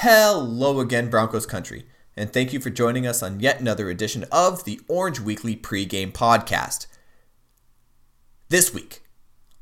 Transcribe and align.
Hello 0.00 0.78
again, 0.80 1.08
Broncos 1.08 1.46
country, 1.46 1.86
and 2.18 2.30
thank 2.30 2.52
you 2.52 2.60
for 2.60 2.68
joining 2.68 3.06
us 3.06 3.22
on 3.22 3.40
yet 3.40 3.60
another 3.60 3.88
edition 3.88 4.26
of 4.30 4.64
the 4.64 4.78
Orange 4.88 5.20
Weekly 5.20 5.56
pregame 5.56 6.12
podcast. 6.12 6.86
This 8.50 8.74
week 8.74 9.00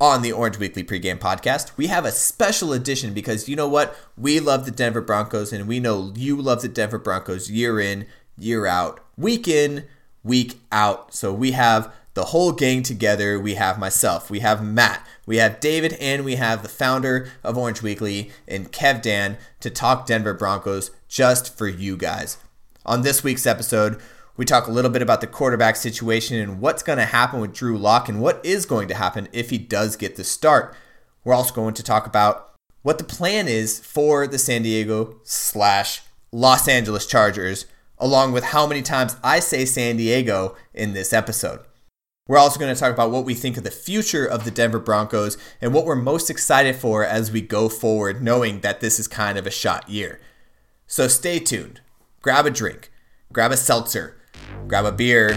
on 0.01 0.23
the 0.23 0.33
Orange 0.33 0.59
Weekly 0.59 0.83
pregame 0.83 1.21
podcast, 1.21 1.77
we 1.77 1.87
have 1.87 2.05
a 2.05 2.11
special 2.11 2.73
edition 2.73 3.15
because 3.15 3.49
you 3.49 3.55
know 3.55 3.69
what? 3.69 3.97
We 4.19 4.41
love 4.41 4.65
the 4.65 4.73
Denver 4.73 5.01
Broncos, 5.01 5.53
and 5.53 5.69
we 5.69 5.79
know 5.79 6.13
you 6.17 6.43
love 6.43 6.63
the 6.63 6.69
Denver 6.69 6.99
Broncos 6.99 7.49
year 7.49 7.79
in, 7.79 8.05
year 8.37 8.67
out, 8.67 8.99
week 9.17 9.47
in, 9.47 9.85
week 10.25 10.59
out. 10.73 11.15
So 11.15 11.33
we 11.33 11.53
have 11.53 11.95
the 12.15 12.27
whole 12.27 12.53
gang 12.53 12.83
together. 12.83 13.39
We 13.39 13.55
have 13.55 13.79
myself, 13.79 14.31
we 14.31 14.41
have 14.41 14.65
Matt, 14.65 15.07
we 15.27 15.37
have 15.37 15.61
David, 15.61 15.95
and 15.95 16.25
we 16.25 16.37
have 16.37 16.63
the 16.63 16.69
founder 16.69 17.29
of 17.43 17.59
Orange 17.59 17.83
Weekly 17.83 18.31
and 18.49 18.73
Kev 18.73 19.03
Dan 19.03 19.37
to 19.61 19.71
talk 19.71 20.07
Denver 20.07 20.35
Broncos 20.35 20.91
just 21.09 21.57
for 21.57 21.69
you 21.69 21.97
guys. 21.97 22.39
On 22.87 23.03
this 23.03 23.23
week's 23.23 23.47
episode, 23.47 24.01
we 24.37 24.45
talk 24.45 24.67
a 24.67 24.73
little 24.73 24.91
bit 24.91 25.03
about 25.03 25.21
the 25.21 25.27
quarterback 25.27 25.77
situation 25.77 26.37
and 26.39 26.61
what's 26.61 26.83
going 26.83 26.99
to 26.99 27.05
happen 27.05 27.41
with 27.41 27.55
Drew 27.55 27.79
Lock 27.79 28.09
and 28.09 28.21
what 28.21 28.45
is 28.45 28.67
going 28.67 28.89
to 28.89 28.95
happen 28.95 29.29
if 29.33 29.51
he 29.51 29.59
does 29.59 29.97
get 29.97 30.17
the 30.17 30.25
start. 30.25 30.75
We're 31.25 31.35
also 31.35 31.55
going 31.55 31.75
to 31.75 31.83
talk 31.83 32.07
about 32.07 32.53
what 32.83 32.99
the 32.99 33.05
plan 33.05 33.49
is 33.49 33.79
for 33.79 34.27
the 34.27 34.39
San 34.39 34.63
Diego 34.63 35.21
slash 35.23 36.03
Los 36.33 36.69
Angeles 36.69 37.07
Chargers, 37.07 37.67
along 37.97 38.33
with 38.33 38.45
how 38.45 38.67
many 38.67 38.83
times 38.83 39.17
I 39.23 39.39
say 39.39 39.65
San 39.65 39.97
Diego 39.97 40.57
in 40.75 40.93
this 40.93 41.13
episode. 41.13 41.61
We're 42.27 42.39
also 42.39 42.59
going 42.59 42.75
to 42.75 42.81
talk 42.81 42.91
about 42.91 43.11
what 43.11 43.27
we 43.27 43.35
think 43.35 43.59
of 43.59 43.65
the 43.65 43.71
future 43.71 44.25
of 44.25 44.45
the 44.45 44.51
Denver 44.51 44.79
Broncos 44.79 45.37
and 45.61 45.75
what 45.75 45.85
we're 45.85 45.95
most 45.95 46.31
excited 46.31 46.75
for 46.75 47.05
as 47.05 47.31
we 47.31 47.43
go 47.43 47.69
forward, 47.69 48.23
knowing 48.23 48.61
that 48.61 48.81
this 48.81 48.99
is 48.99 49.07
kind 49.07 49.37
of 49.37 49.47
a 49.47 49.51
shot 49.51 49.91
year. 49.91 50.21
So 50.87 51.07
stay 51.07 51.39
tuned. 51.39 51.83
Grab 52.23 52.47
a 52.47 52.51
drink, 52.51 52.91
grab 53.31 53.53
a 53.53 53.59
seltzer, 53.59 54.17
grab 54.67 54.87
a 54.87 54.93
beer, 54.93 55.33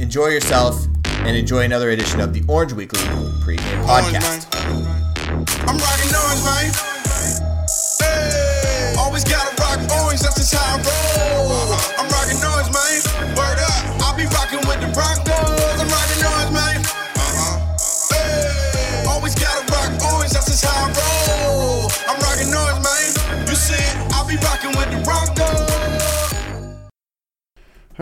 enjoy 0.00 0.30
yourself, 0.30 0.84
and 1.04 1.36
enjoy 1.36 1.60
another 1.60 1.90
edition 1.90 2.18
of 2.18 2.34
the 2.34 2.42
Orange 2.48 2.72
Weekly 2.72 2.98
pregame 3.44 3.84
podcast. 3.84 4.48
I'm 5.68 5.78
rocking 5.78 6.12
orange, 6.12 6.82
man. 6.82 6.91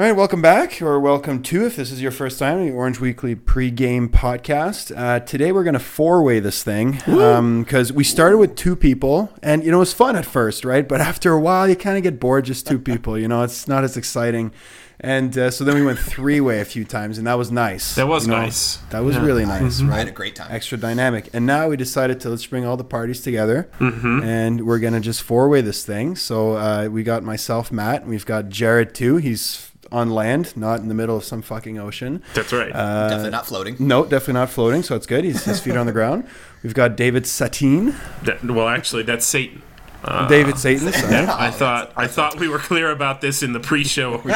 All 0.00 0.06
right, 0.06 0.16
welcome 0.16 0.40
back, 0.40 0.80
or 0.80 0.98
welcome 0.98 1.42
to, 1.42 1.66
if 1.66 1.76
this 1.76 1.92
is 1.92 2.00
your 2.00 2.10
first 2.10 2.38
time, 2.38 2.66
the 2.66 2.72
Orange 2.72 3.00
Weekly 3.00 3.36
pregame 3.36 4.08
podcast. 4.08 4.96
Uh, 4.96 5.20
today 5.20 5.52
we're 5.52 5.62
going 5.62 5.74
to 5.74 5.78
four 5.78 6.22
way 6.22 6.40
this 6.40 6.62
thing 6.62 6.92
because 6.92 7.90
um, 7.90 7.94
we 7.94 8.02
started 8.02 8.38
with 8.38 8.56
two 8.56 8.74
people, 8.76 9.30
and 9.42 9.62
you 9.62 9.70
know, 9.70 9.76
it 9.76 9.80
was 9.80 9.92
fun 9.92 10.16
at 10.16 10.24
first, 10.24 10.64
right? 10.64 10.88
But 10.88 11.02
after 11.02 11.34
a 11.34 11.38
while, 11.38 11.68
you 11.68 11.76
kind 11.76 11.98
of 11.98 12.02
get 12.02 12.18
bored 12.18 12.46
just 12.46 12.66
two 12.66 12.78
people, 12.78 13.18
you 13.18 13.28
know, 13.28 13.42
it's 13.42 13.68
not 13.68 13.84
as 13.84 13.98
exciting. 13.98 14.52
And 15.00 15.36
uh, 15.36 15.50
so 15.50 15.64
then 15.64 15.74
we 15.74 15.84
went 15.84 15.98
three 15.98 16.40
way 16.40 16.60
a 16.60 16.64
few 16.64 16.86
times, 16.86 17.18
and 17.18 17.26
that 17.26 17.36
was 17.36 17.52
nice. 17.52 17.94
That 17.96 18.08
was 18.08 18.24
you 18.24 18.32
know? 18.32 18.40
nice. 18.40 18.76
That 18.90 19.00
was 19.00 19.16
yeah. 19.16 19.24
really 19.24 19.44
nice, 19.44 19.80
mm-hmm. 19.80 19.90
right? 19.90 19.96
I 19.96 19.98
had 19.98 20.08
a 20.08 20.12
great 20.12 20.34
time. 20.34 20.48
Extra 20.50 20.78
dynamic. 20.78 21.28
And 21.34 21.44
now 21.44 21.68
we 21.68 21.76
decided 21.76 22.20
to 22.20 22.30
let's 22.30 22.46
bring 22.46 22.64
all 22.64 22.78
the 22.78 22.84
parties 22.84 23.20
together, 23.20 23.70
mm-hmm. 23.78 24.22
and 24.22 24.66
we're 24.66 24.78
gonna 24.78 25.00
just 25.00 25.22
four 25.22 25.50
way 25.50 25.60
this 25.60 25.84
thing. 25.84 26.16
So 26.16 26.52
uh, 26.56 26.88
we 26.90 27.02
got 27.02 27.22
myself, 27.22 27.70
Matt, 27.70 28.06
we've 28.06 28.24
got 28.24 28.48
Jared 28.48 28.94
too. 28.94 29.16
He's 29.16 29.69
on 29.92 30.10
land, 30.10 30.56
not 30.56 30.80
in 30.80 30.88
the 30.88 30.94
middle 30.94 31.16
of 31.16 31.24
some 31.24 31.42
fucking 31.42 31.78
ocean. 31.78 32.22
That's 32.34 32.52
right. 32.52 32.70
Uh, 32.74 33.08
definitely 33.08 33.30
not 33.30 33.46
floating. 33.46 33.76
No, 33.78 34.02
definitely 34.04 34.34
not 34.34 34.50
floating. 34.50 34.82
So 34.82 34.94
it's 34.94 35.06
good. 35.06 35.24
He's 35.24 35.44
his 35.44 35.60
feet 35.60 35.76
on 35.76 35.86
the 35.86 35.92
ground. 35.92 36.26
We've 36.62 36.74
got 36.74 36.96
David 36.96 37.26
Satine. 37.26 37.94
That, 38.24 38.44
well, 38.44 38.68
actually, 38.68 39.02
that's 39.04 39.24
Satan. 39.26 39.62
Uh, 40.02 40.28
David 40.28 40.58
Satan. 40.58 40.88
I 41.28 41.50
thought 41.50 41.92
I 41.96 42.06
thought 42.06 42.38
we 42.38 42.48
were 42.48 42.58
clear 42.58 42.90
about 42.90 43.20
this 43.20 43.42
in 43.42 43.52
the 43.52 43.60
pre-show. 43.60 44.22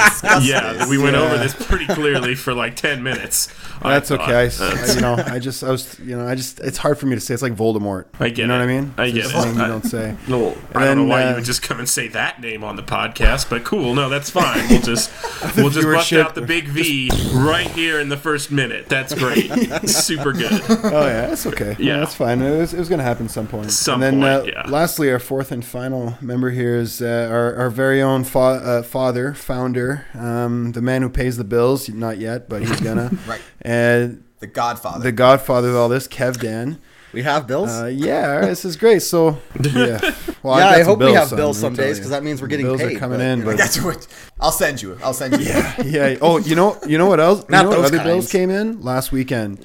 yeah, 0.42 0.88
we 0.88 0.98
went 0.98 1.16
yeah. 1.16 1.22
over 1.22 1.38
this 1.38 1.54
pretty 1.54 1.86
clearly 1.86 2.34
for 2.34 2.52
like 2.52 2.76
ten 2.76 3.02
minutes. 3.02 3.48
That's 3.82 4.10
I 4.10 4.14
okay. 4.16 4.50
I, 4.60 4.94
you 4.94 5.00
know, 5.00 5.14
I 5.26 5.38
just 5.38 5.64
I 5.64 5.70
was 5.70 5.98
you 6.00 6.16
know 6.16 6.26
I 6.26 6.34
just 6.34 6.60
it's 6.60 6.78
hard 6.78 6.98
for 6.98 7.06
me 7.06 7.14
to 7.14 7.20
say. 7.20 7.34
It's 7.34 7.42
like 7.42 7.54
Voldemort. 7.54 8.06
I 8.20 8.28
get 8.28 8.38
you 8.38 8.46
know 8.46 8.56
it. 8.56 8.58
what 8.58 8.68
I 8.68 8.80
mean? 8.80 8.94
I 8.98 9.10
get 9.10 9.24
it's 9.24 9.34
it. 9.34 9.46
Name 9.46 9.58
you 9.58 9.66
don't 9.66 9.84
say. 9.84 10.16
No, 10.26 10.56
and 10.72 10.76
I 10.76 10.86
don't 10.86 10.96
know 10.96 11.04
why 11.04 11.24
uh, 11.24 11.30
you 11.30 11.34
would 11.36 11.44
just 11.44 11.62
come 11.62 11.78
and 11.78 11.88
say 11.88 12.08
that 12.08 12.40
name 12.40 12.64
on 12.64 12.76
the 12.76 12.82
podcast, 12.82 13.50
but 13.50 13.64
cool. 13.64 13.94
No, 13.94 14.08
that's 14.08 14.30
fine. 14.30 14.68
We'll 14.68 14.80
just 14.80 15.10
we'll 15.56 15.70
just 15.70 15.86
bust 15.86 16.12
out 16.14 16.34
the 16.34 16.42
big 16.42 16.66
V 16.66 17.10
right 17.34 17.66
here 17.68 18.00
in 18.00 18.08
the 18.08 18.16
first 18.16 18.50
minute. 18.50 18.88
That's 18.88 19.14
great. 19.14 19.50
Super 19.88 20.32
good. 20.32 20.62
Oh 20.68 21.06
yeah, 21.06 21.26
that's 21.26 21.46
okay. 21.46 21.76
Yeah, 21.78 21.86
yeah 21.86 21.98
that's 22.00 22.14
fine. 22.14 22.40
It 22.40 22.58
was, 22.58 22.74
it 22.74 22.78
was 22.78 22.88
going 22.88 22.98
to 22.98 23.04
happen 23.04 23.28
some 23.28 23.46
point. 23.46 23.70
Some 23.70 24.02
and 24.02 24.22
then, 24.22 24.42
point. 24.42 24.56
Uh, 24.56 24.60
yeah. 24.60 24.70
Lastly, 24.70 25.10
our 25.10 25.18
fourth 25.18 25.52
and 25.54 25.64
final 25.64 26.18
member 26.20 26.50
here 26.50 26.76
is 26.76 27.00
uh, 27.00 27.28
our, 27.30 27.54
our 27.54 27.70
very 27.70 28.02
own 28.02 28.24
fa- 28.24 28.38
uh, 28.38 28.82
father, 28.82 29.32
founder, 29.32 30.06
um, 30.12 30.72
the 30.72 30.82
man 30.82 31.00
who 31.00 31.08
pays 31.08 31.38
the 31.38 31.44
bills. 31.44 31.88
Not 31.88 32.18
yet, 32.18 32.48
but 32.48 32.62
he's 32.62 32.80
gonna. 32.80 33.10
right. 33.26 33.40
And 33.62 34.24
the 34.40 34.48
Godfather. 34.48 35.02
The 35.02 35.12
Godfather 35.12 35.70
of 35.70 35.76
all 35.76 35.88
this, 35.88 36.06
Kev 36.06 36.38
Dan. 36.40 36.78
We 37.14 37.22
have 37.22 37.46
bills. 37.46 37.70
Uh, 37.70 37.86
yeah, 37.86 38.40
this 38.40 38.64
is 38.64 38.76
great. 38.76 39.00
So, 39.00 39.38
yeah, 39.62 40.00
well, 40.42 40.58
yeah, 40.58 40.68
I, 40.68 40.80
I 40.80 40.82
hope 40.82 40.98
we 40.98 41.12
have 41.12 41.30
bills 41.30 41.58
some 41.58 41.74
days 41.74 41.98
because 41.98 42.10
that 42.10 42.24
means 42.24 42.42
we're 42.42 42.48
getting 42.48 42.66
bills 42.66 42.80
paid. 42.80 42.96
are 42.96 42.98
coming 42.98 43.18
but, 43.18 43.24
in. 43.24 43.44
But, 43.44 43.56
that's 43.56 43.80
what 43.80 44.06
I'll 44.40 44.50
send 44.50 44.82
you. 44.82 44.98
I'll 45.02 45.14
send 45.14 45.40
you. 45.40 45.46
Yeah, 45.46 45.82
yeah. 45.82 46.16
Oh, 46.20 46.38
you 46.38 46.56
know, 46.56 46.76
you 46.86 46.98
know 46.98 47.06
what 47.06 47.20
else? 47.20 47.48
Not 47.48 47.64
you 47.64 47.70
know 47.70 47.76
those 47.76 47.86
other 47.86 47.98
kinds. 47.98 48.08
bills 48.08 48.32
came 48.32 48.50
in 48.50 48.82
last 48.82 49.12
weekend, 49.12 49.64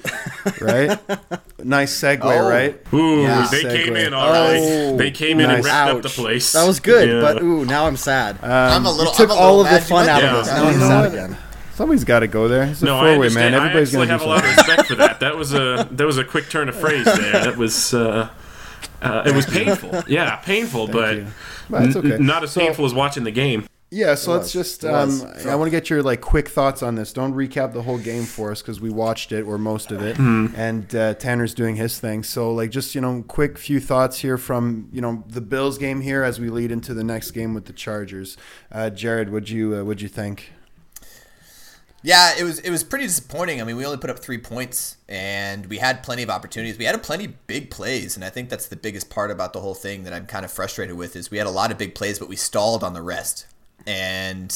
right? 0.61 0.99
nice 1.63 1.99
segue, 1.99 2.19
oh. 2.21 2.47
right? 2.47 2.79
Ooh, 2.93 3.23
yeah. 3.23 3.47
they 3.49 3.63
segue. 3.63 3.85
came 3.85 3.95
in 3.95 4.13
all 4.13 4.29
right. 4.29 4.59
Oh, 4.59 4.97
they 4.97 5.09
came 5.09 5.39
in 5.39 5.47
nice. 5.47 5.57
and 5.57 5.65
wrapped 5.65 5.89
Ouch. 5.89 5.95
up 5.97 6.03
the 6.03 6.09
place. 6.09 6.51
That 6.53 6.67
was 6.67 6.79
good, 6.79 7.09
yeah. 7.09 7.21
but 7.21 7.41
ooh, 7.41 7.65
now 7.65 7.87
I'm 7.87 7.97
sad. 7.97 8.35
Um, 8.43 8.51
I'm 8.51 8.85
a 8.85 8.91
little. 8.91 9.11
You 9.11 9.17
took 9.17 9.31
I'm 9.31 9.37
a 9.37 9.39
all 9.39 9.61
of 9.61 9.69
the 9.69 9.81
fun 9.81 10.07
out 10.07 10.23
of 10.23 10.45
this. 10.45 10.47
Now 10.47 10.65
I'm 10.65 10.79
sad 10.79 11.05
again. 11.13 11.37
Somebody's 11.79 12.03
got 12.03 12.19
to 12.19 12.27
go 12.27 12.49
there. 12.49 12.63
It's 12.63 12.81
a 12.81 12.85
no, 12.85 12.99
four-way, 12.99 13.29
man. 13.29 13.53
Everybody's 13.53 13.93
going 13.93 14.09
to 14.09 14.11
have 14.11 14.21
a 14.21 14.25
lot 14.25 14.43
of 14.43 14.49
respect 14.53 14.87
for 14.87 14.95
that. 14.95 15.21
That 15.21 15.37
was 15.37 15.53
a 15.53 15.87
that 15.91 16.05
was 16.05 16.17
a 16.17 16.25
quick 16.25 16.49
turn 16.49 16.67
of 16.67 16.75
phrase 16.75 17.05
there. 17.05 17.31
That 17.31 17.55
was 17.55 17.93
uh, 17.93 18.27
uh, 19.01 19.23
it 19.25 19.33
was 19.33 19.45
painful. 19.45 20.03
Yeah, 20.05 20.35
painful, 20.35 20.87
but, 20.87 21.23
but 21.69 21.85
it's 21.85 21.95
okay. 21.95 22.15
N- 22.15 22.25
not 22.25 22.43
as 22.43 22.51
so, 22.51 22.59
painful 22.59 22.83
as 22.83 22.93
watching 22.93 23.23
the 23.23 23.31
game. 23.31 23.65
Yeah, 23.91 24.15
so 24.15 24.33
let's 24.33 24.51
just. 24.51 24.83
Um, 24.83 25.21
I 25.47 25.55
want 25.55 25.67
to 25.67 25.71
get 25.71 25.89
your 25.89 26.03
like 26.03 26.19
quick 26.19 26.49
thoughts 26.49 26.83
on 26.83 26.95
this. 26.95 27.13
Don't 27.13 27.33
recap 27.33 27.71
the 27.71 27.83
whole 27.83 27.97
game 27.97 28.25
for 28.25 28.51
us 28.51 28.61
because 28.61 28.81
we 28.81 28.89
watched 28.89 29.31
it 29.31 29.43
or 29.43 29.57
most 29.57 29.89
of 29.93 30.01
it, 30.01 30.17
mm-hmm. 30.17 30.53
and 30.57 30.93
uh, 30.93 31.13
Tanner's 31.13 31.53
doing 31.53 31.77
his 31.77 31.97
thing. 31.97 32.23
So 32.23 32.53
like, 32.53 32.71
just 32.71 32.93
you 32.93 32.99
know, 32.99 33.23
quick 33.25 33.57
few 33.57 33.79
thoughts 33.79 34.19
here 34.19 34.37
from 34.37 34.89
you 34.91 34.99
know 34.99 35.23
the 35.29 35.39
Bills 35.39 35.77
game 35.77 36.01
here 36.01 36.25
as 36.25 36.41
we 36.41 36.49
lead 36.49 36.71
into 36.73 36.93
the 36.93 37.05
next 37.05 37.31
game 37.31 37.53
with 37.53 37.67
the 37.67 37.73
Chargers. 37.73 38.35
Uh, 38.69 38.89
Jared, 38.89 39.29
would 39.29 39.49
you 39.49 39.77
uh, 39.77 39.83
would 39.85 40.01
you 40.01 40.09
think? 40.09 40.51
Yeah, 42.01 42.33
it 42.37 42.43
was 42.43 42.59
it 42.59 42.69
was 42.69 42.83
pretty 42.83 43.05
disappointing. 43.05 43.61
I 43.61 43.65
mean, 43.65 43.75
we 43.75 43.85
only 43.85 43.97
put 43.97 44.09
up 44.09 44.19
three 44.19 44.37
points, 44.37 44.97
and 45.09 45.65
we 45.65 45.79
had 45.79 46.01
plenty 46.01 46.23
of 46.23 46.29
opportunities. 46.29 46.77
We 46.77 46.85
had 46.85 46.95
a 46.95 46.99
plenty 46.99 47.27
big 47.27 47.69
plays, 47.69 48.15
and 48.15 48.23
I 48.23 48.29
think 48.29 48.49
that's 48.49 48.67
the 48.67 48.77
biggest 48.77 49.09
part 49.09 49.31
about 49.31 49.51
the 49.51 49.59
whole 49.59 49.75
thing 49.75 50.03
that 50.05 50.13
I'm 50.13 50.25
kind 50.25 50.45
of 50.45 50.51
frustrated 50.51 50.95
with 50.95 51.15
is 51.15 51.29
we 51.29 51.37
had 51.37 51.47
a 51.47 51.51
lot 51.51 51.71
of 51.71 51.77
big 51.77 51.95
plays, 51.95 52.17
but 52.17 52.29
we 52.29 52.37
stalled 52.37 52.83
on 52.83 52.93
the 52.93 53.01
rest. 53.01 53.47
And 53.85 54.51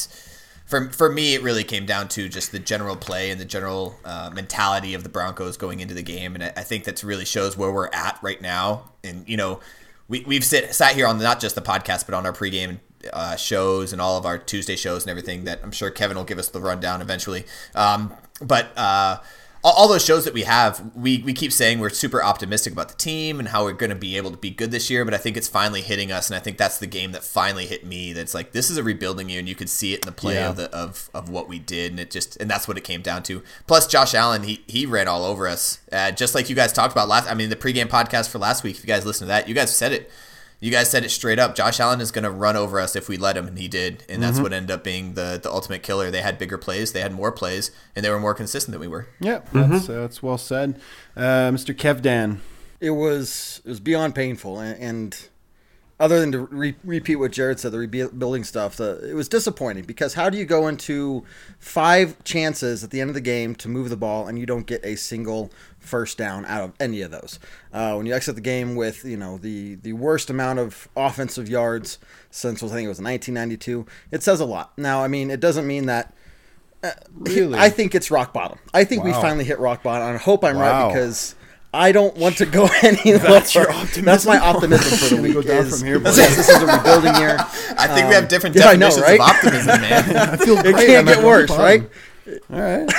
for 0.66 0.90
for 0.92 1.12
me, 1.12 1.34
it 1.34 1.44
really 1.44 1.66
came 1.66 1.86
down 1.86 2.08
to 2.10 2.30
just 2.30 2.54
the 2.54 2.60
general 2.60 2.96
play 2.96 3.30
and 3.30 3.42
the 3.42 3.46
general 3.46 3.98
uh, 4.06 4.30
mentality 4.34 4.94
of 4.94 5.04
the 5.04 5.10
Broncos 5.10 5.58
going 5.58 5.82
into 5.82 5.94
the 5.94 6.04
game, 6.04 6.36
and 6.36 6.46
I, 6.46 6.54
I 6.56 6.64
think 6.64 6.86
that 6.86 7.04
really 7.04 7.26
shows 7.26 7.58
where 7.58 7.72
we're 7.72 7.90
at 7.92 8.20
right 8.22 8.42
now. 8.42 8.92
And 9.04 9.28
you 9.28 9.36
know, 9.36 9.60
we 10.08 10.22
we've 10.22 10.46
sit, 10.46 10.74
sat 10.74 10.96
here 10.96 11.08
on 11.08 11.20
not 11.20 11.42
just 11.42 11.56
the 11.56 11.62
podcast, 11.62 12.06
but 12.06 12.14
on 12.14 12.26
our 12.26 12.34
pregame 12.34 12.80
uh, 13.12 13.36
shows 13.36 13.92
and 13.92 14.02
all 14.02 14.18
of 14.18 14.26
our 14.26 14.38
Tuesday 14.38 14.76
shows 14.76 15.04
and 15.04 15.10
everything 15.10 15.46
that 15.46 15.60
I'm 15.64 15.72
sure 15.72 15.90
Kevin 15.90 16.18
will 16.18 16.24
give 16.24 16.40
us 16.40 16.50
the 16.50 16.62
rundown 16.62 17.02
eventually. 17.02 17.46
Um, 17.76 18.14
but 18.42 18.72
uh, 18.78 19.18
all, 19.64 19.88
those 19.88 20.04
shows 20.04 20.26
that 20.26 20.34
we 20.34 20.44
have, 20.44 20.92
we, 20.94 21.20
we 21.20 21.34
keep 21.34 21.54
saying 21.54 21.80
we're 21.80 21.90
super 21.90 22.22
optimistic 22.22 22.74
about 22.74 22.90
the 22.90 22.96
team 22.96 23.40
and 23.40 23.48
how 23.48 23.64
we're 23.64 23.72
going 23.72 23.92
to 23.92 23.96
be 23.96 24.18
able 24.18 24.30
to 24.32 24.38
be 24.38 24.50
good 24.50 24.72
this 24.72 24.90
year. 24.90 25.06
But 25.06 25.14
I 25.14 25.18
think 25.18 25.38
it's 25.38 25.48
finally 25.48 25.82
hitting 25.82 26.12
us, 26.12 26.30
and 26.30 26.36
I 26.36 26.40
think 26.40 26.58
that's 26.58 26.80
the 26.80 26.88
game 26.88 27.14
that 27.14 27.24
finally 27.24 27.66
hit 27.66 27.86
me. 27.86 28.12
That's 28.12 28.34
like 28.34 28.52
this 28.52 28.70
is 28.70 28.78
a 28.78 28.84
rebuilding 28.84 29.30
year, 29.30 29.40
and 29.40 29.48
you 29.48 29.56
could 29.56 29.70
see 29.70 29.94
it 29.94 30.04
in 30.04 30.08
the 30.08 30.12
play 30.12 30.36
yeah. 30.36 30.50
of 30.50 30.58
the 30.58 30.70
of, 30.76 31.10
of 31.14 31.30
what 31.30 31.48
we 31.48 31.60
did, 31.60 31.92
and 31.92 32.00
it 32.00 32.12
just 32.12 32.36
and 32.38 32.50
that's 32.50 32.68
what 32.68 32.78
it 32.78 32.84
came 32.84 33.02
down 33.02 33.24
to. 33.24 33.42
Plus, 33.66 33.88
Josh 33.88 34.14
Allen, 34.14 34.44
he 34.44 34.64
he 34.68 34.86
ran 34.86 35.08
all 35.08 35.24
over 35.24 35.48
us, 35.48 35.80
uh, 35.94 36.12
just 36.12 36.36
like 36.36 36.50
you 36.50 36.56
guys 36.56 36.74
talked 36.74 36.92
about 36.92 37.08
last. 37.08 37.32
I 37.32 37.34
mean, 37.34 37.50
the 37.50 37.56
pregame 37.56 37.88
podcast 37.88 38.30
for 38.30 38.40
last 38.40 38.64
week. 38.64 38.76
If 38.76 38.84
you 38.84 38.88
guys 38.88 39.06
listen 39.06 39.28
to 39.28 39.30
that, 39.30 39.48
you 39.48 39.56
guys 39.56 39.74
said 39.76 39.94
it 39.94 40.12
you 40.64 40.72
guys 40.72 40.90
said 40.90 41.04
it 41.04 41.10
straight 41.10 41.40
up. 41.40 41.56
Josh 41.56 41.82
Allen 41.82 42.00
is 42.00 42.10
going 42.10 42.24
to 42.24 42.32
run 42.32 42.56
over 42.56 42.80
us 42.80 42.96
if 42.96 43.10
we 43.10 43.18
let 43.18 43.36
him, 43.36 43.48
and 43.48 43.60
he 43.60 43.68
did, 43.68 44.06
and 44.08 44.24
that's 44.24 44.36
mm-hmm. 44.36 44.44
what 44.44 44.54
ended 44.54 44.72
up 44.72 44.82
being 44.82 45.14
the 45.14 45.38
the 45.44 45.52
ultimate 45.52 45.84
killer. 45.84 46.10
They 46.10 46.22
had 46.22 46.38
bigger 46.38 46.58
plays, 46.58 46.94
they 46.94 47.02
had 47.02 47.12
more 47.12 47.34
plays, 47.34 47.70
and 47.98 48.06
they 48.06 48.10
were 48.10 48.20
more 48.20 48.34
consistent 48.34 48.72
than 48.72 48.80
we 48.80 48.88
were. 48.88 49.10
Yeah, 49.20 49.40
mm-hmm. 49.40 49.74
that's 49.74 49.90
uh, 49.90 50.00
that's 50.00 50.24
well 50.24 50.38
said, 50.38 50.80
uh, 51.18 51.52
Mr. 51.52 51.76
Kev 51.76 52.02
Dan. 52.02 52.40
It 52.80 52.92
was 52.92 53.62
it 53.66 53.70
was 53.70 53.82
beyond 53.82 54.16
painful, 54.16 54.58
and, 54.58 54.80
and 54.80 55.30
other 56.00 56.20
than 56.20 56.32
to 56.32 56.40
re- 56.40 56.76
repeat 56.86 57.18
what 57.18 57.32
Jared 57.32 57.60
said, 57.60 57.72
the 57.72 57.80
rebuilding 57.80 58.44
stuff, 58.44 58.78
the, 58.78 59.10
it 59.10 59.14
was 59.14 59.30
disappointing 59.30 59.84
because 59.84 60.14
how 60.14 60.30
do 60.30 60.38
you 60.38 60.46
go 60.46 60.68
into 60.68 61.24
five 61.60 62.22
chances 62.24 62.84
at 62.84 62.90
the 62.90 63.00
end 63.00 63.10
of 63.10 63.14
the 63.14 63.22
game 63.22 63.54
to 63.56 63.70
move 63.70 63.90
the 63.90 63.98
ball 63.98 64.28
and 64.28 64.40
you 64.40 64.46
don't 64.46 64.66
get 64.66 64.84
a 64.84 64.96
single 64.96 65.52
first 65.84 66.18
down 66.18 66.46
out 66.46 66.64
of 66.64 66.74
any 66.80 67.02
of 67.02 67.12
those? 67.12 67.40
Uh, 67.72 67.94
when 67.96 68.06
you 68.06 68.14
exit 68.14 68.36
the 68.36 68.42
game 68.42 68.76
with 68.76 69.06
you 69.06 69.18
know 69.18 69.38
the 69.38 69.76
the 69.76 69.94
worst 69.94 70.30
amount 70.30 70.60
of 70.60 70.88
offensive 70.96 71.50
yards 71.50 72.00
since 72.32 72.64
I 72.64 72.68
think 72.68 72.86
it 72.86 72.90
was 72.90 73.02
1992, 73.02 73.86
it 74.12 74.24
says 74.24 74.40
a 74.40 74.46
lot. 74.46 74.78
Now, 74.78 75.04
I 75.04 75.08
mean, 75.08 75.30
it 75.30 75.40
doesn't 75.40 75.68
mean 75.68 75.86
that. 75.86 76.14
Uh, 76.84 76.92
really? 77.14 77.58
I 77.58 77.70
think 77.70 77.96
it's 77.96 78.12
rock 78.12 78.34
bottom. 78.34 78.60
I 78.74 78.84
think 78.84 79.04
wow. 79.04 79.08
we 79.08 79.14
finally 79.14 79.46
hit 79.46 79.60
rock 79.60 79.84
bottom. 79.84 80.16
I 80.16 80.18
hope 80.18 80.44
I'm 80.44 80.58
wow. 80.58 80.88
right 80.88 80.94
because 80.94 81.36
I 81.74 81.92
don't 81.92 82.16
want 82.16 82.38
to 82.38 82.46
go 82.46 82.70
any 82.84 83.14
That's 83.14 83.56
lower. 83.56 83.66
That's 83.98 84.26
my 84.26 84.38
optimism 84.38 84.98
for 84.98 85.16
the 85.16 85.22
week. 85.24 85.34
go 85.34 85.42
down 85.42 85.66
is, 85.66 85.80
from 85.80 85.88
here, 85.88 86.00
this 86.00 86.38
is 86.38 86.50
a 86.50 86.66
rebuilding 86.66 87.16
year. 87.16 87.38
I 87.40 87.88
think 87.88 88.04
um, 88.04 88.10
we 88.10 88.16
have 88.16 88.24
um, 88.24 88.28
different 88.28 88.56
definitions 88.56 88.98
know, 88.98 89.04
right? 89.04 89.20
of 89.20 89.28
optimism, 89.28 89.82
man. 89.82 90.18
I 90.18 90.38
feel 90.38 90.58
it 90.60 90.76
can't 90.76 91.08
get 91.08 91.24
worse, 91.24 91.50
right? 91.50 91.90
All 92.28 92.62
right. 92.62 92.90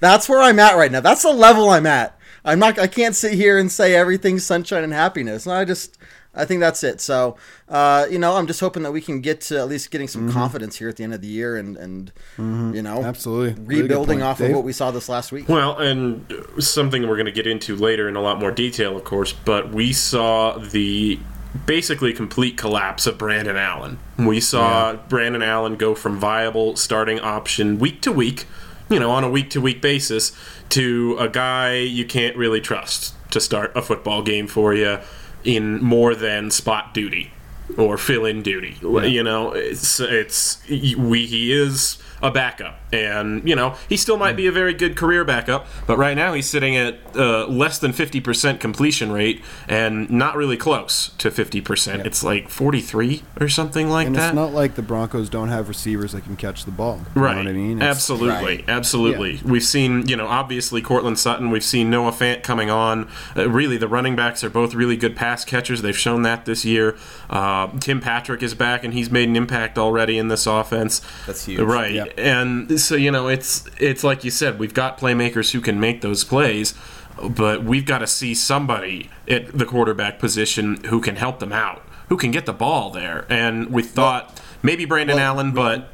That's 0.00 0.28
where 0.28 0.40
I'm 0.40 0.58
at 0.58 0.76
right 0.76 0.90
now. 0.90 1.00
That's 1.00 1.22
the 1.22 1.32
level 1.32 1.68
I'm 1.68 1.86
at. 1.86 2.15
I'm 2.46 2.58
not. 2.58 2.78
I 2.78 2.86
can't 2.86 3.14
sit 3.14 3.34
here 3.34 3.58
and 3.58 3.70
say 3.70 3.94
everything's 3.94 4.46
sunshine 4.46 4.84
and 4.84 4.92
happiness. 4.92 5.46
I 5.46 5.66
just 5.66 5.98
I 6.36 6.44
think 6.44 6.60
that's 6.60 6.84
it. 6.84 7.00
So, 7.00 7.36
uh, 7.68 8.06
you 8.10 8.18
know, 8.18 8.36
I'm 8.36 8.46
just 8.46 8.60
hoping 8.60 8.82
that 8.82 8.92
we 8.92 9.00
can 9.00 9.20
get 9.20 9.40
to 9.42 9.58
at 9.58 9.68
least 9.68 9.90
getting 9.90 10.06
some 10.06 10.28
mm-hmm. 10.28 10.38
confidence 10.38 10.76
here 10.76 10.88
at 10.88 10.96
the 10.96 11.04
end 11.04 11.14
of 11.14 11.22
the 11.22 11.26
year 11.26 11.56
and, 11.56 11.76
and 11.76 12.12
mm-hmm. 12.36 12.74
you 12.74 12.82
know, 12.82 13.02
absolutely 13.02 13.62
rebuilding 13.64 14.22
off 14.22 14.38
Dave? 14.38 14.50
of 14.50 14.56
what 14.56 14.64
we 14.64 14.72
saw 14.72 14.90
this 14.90 15.08
last 15.08 15.32
week. 15.32 15.48
Well, 15.48 15.78
and 15.78 16.30
something 16.58 17.08
we're 17.08 17.16
going 17.16 17.26
to 17.26 17.32
get 17.32 17.46
into 17.46 17.74
later 17.74 18.08
in 18.08 18.16
a 18.16 18.20
lot 18.20 18.38
more 18.38 18.52
detail, 18.52 18.96
of 18.96 19.04
course, 19.04 19.32
but 19.32 19.72
we 19.72 19.92
saw 19.92 20.58
the 20.58 21.18
basically 21.64 22.12
complete 22.12 22.58
collapse 22.58 23.06
of 23.06 23.16
Brandon 23.16 23.56
Allen. 23.56 23.98
We 24.18 24.40
saw 24.40 24.92
yeah. 24.92 24.98
Brandon 25.08 25.42
Allen 25.42 25.76
go 25.76 25.94
from 25.94 26.18
viable 26.18 26.76
starting 26.76 27.18
option 27.20 27.78
week 27.78 28.02
to 28.02 28.12
week, 28.12 28.44
you 28.88 29.00
know, 29.00 29.10
on 29.10 29.24
a 29.24 29.30
week 29.30 29.50
to 29.50 29.60
week 29.60 29.80
basis, 29.80 30.32
to 30.70 31.16
a 31.18 31.28
guy 31.28 31.78
you 31.78 32.04
can't 32.04 32.36
really 32.36 32.60
trust 32.60 33.14
to 33.30 33.40
start 33.40 33.72
a 33.74 33.82
football 33.82 34.22
game 34.22 34.46
for 34.46 34.74
you 34.74 34.98
in 35.44 35.82
more 35.82 36.14
than 36.14 36.50
spot 36.50 36.94
duty 36.94 37.32
or 37.76 37.96
fill 37.96 38.24
in 38.24 38.42
duty. 38.42 38.76
Yeah. 38.82 39.04
You 39.04 39.22
know, 39.22 39.52
it's 39.52 40.00
it's 40.00 40.62
we 40.68 41.26
he 41.26 41.52
is 41.52 41.98
a 42.22 42.30
backup. 42.30 42.78
And, 42.92 43.46
you 43.48 43.56
know, 43.56 43.74
he 43.88 43.96
still 43.96 44.16
might 44.16 44.36
be 44.36 44.46
a 44.46 44.52
very 44.52 44.72
good 44.72 44.96
career 44.96 45.24
backup, 45.24 45.66
but 45.86 45.98
right 45.98 46.16
now 46.16 46.34
he's 46.34 46.48
sitting 46.48 46.76
at 46.76 46.98
uh, 47.16 47.46
less 47.46 47.78
than 47.78 47.92
50% 47.92 48.60
completion 48.60 49.10
rate 49.10 49.42
and 49.68 50.08
not 50.08 50.36
really 50.36 50.56
close 50.56 51.08
to 51.18 51.30
50%. 51.30 51.98
Yep. 51.98 52.06
It's 52.06 52.22
like 52.22 52.48
43 52.48 53.22
or 53.40 53.48
something 53.48 53.88
like 53.88 54.06
and 54.06 54.16
that. 54.16 54.28
it's 54.28 54.34
not 54.34 54.52
like 54.52 54.76
the 54.76 54.82
Broncos 54.82 55.28
don't 55.28 55.48
have 55.48 55.68
receivers 55.68 56.12
that 56.12 56.22
can 56.22 56.36
catch 56.36 56.64
the 56.64 56.70
ball. 56.70 57.00
You 57.14 57.22
right. 57.22 57.46
I 57.46 57.52
mean? 57.52 57.78
It's, 57.78 57.84
absolutely. 57.84 58.58
Right. 58.58 58.64
Absolutely. 58.68 59.36
Yeah. 59.36 59.42
We've 59.44 59.64
seen, 59.64 60.06
you 60.08 60.16
know, 60.16 60.28
obviously 60.28 60.80
Courtland 60.80 61.18
Sutton. 61.18 61.50
We've 61.50 61.64
seen 61.64 61.90
Noah 61.90 62.12
Fant 62.12 62.44
coming 62.44 62.70
on. 62.70 63.10
Uh, 63.36 63.50
really, 63.50 63.76
the 63.76 63.88
running 63.88 64.14
backs 64.14 64.44
are 64.44 64.50
both 64.50 64.74
really 64.74 64.96
good 64.96 65.16
pass 65.16 65.44
catchers. 65.44 65.82
They've 65.82 65.98
shown 65.98 66.22
that 66.22 66.44
this 66.44 66.64
year. 66.64 66.96
Uh, 67.28 67.68
Tim 67.80 68.00
Patrick 68.00 68.42
is 68.42 68.54
back, 68.54 68.84
and 68.84 68.94
he's 68.94 69.10
made 69.10 69.28
an 69.28 69.34
impact 69.34 69.76
already 69.76 70.18
in 70.18 70.28
this 70.28 70.46
offense. 70.46 71.02
That's 71.26 71.46
huge. 71.46 71.60
Right. 71.60 71.92
Yep. 71.92 72.14
And 72.18 72.75
so 72.76 72.94
you 72.94 73.10
know, 73.10 73.28
it's 73.28 73.66
it's 73.78 74.04
like 74.04 74.24
you 74.24 74.30
said, 74.30 74.58
we've 74.58 74.74
got 74.74 74.98
playmakers 74.98 75.52
who 75.52 75.60
can 75.60 75.80
make 75.80 76.00
those 76.00 76.24
plays, 76.24 76.74
but 77.22 77.64
we've 77.64 77.86
got 77.86 77.98
to 77.98 78.06
see 78.06 78.34
somebody 78.34 79.10
at 79.28 79.56
the 79.56 79.64
quarterback 79.64 80.18
position 80.18 80.82
who 80.84 81.00
can 81.00 81.16
help 81.16 81.38
them 81.38 81.52
out, 81.52 81.82
who 82.08 82.16
can 82.16 82.30
get 82.30 82.46
the 82.46 82.52
ball 82.52 82.90
there. 82.90 83.26
And 83.28 83.70
we 83.70 83.82
thought 83.82 84.26
well, 84.26 84.44
maybe 84.62 84.84
Brandon 84.84 85.16
well, 85.16 85.26
Allen, 85.26 85.52
but 85.52 85.90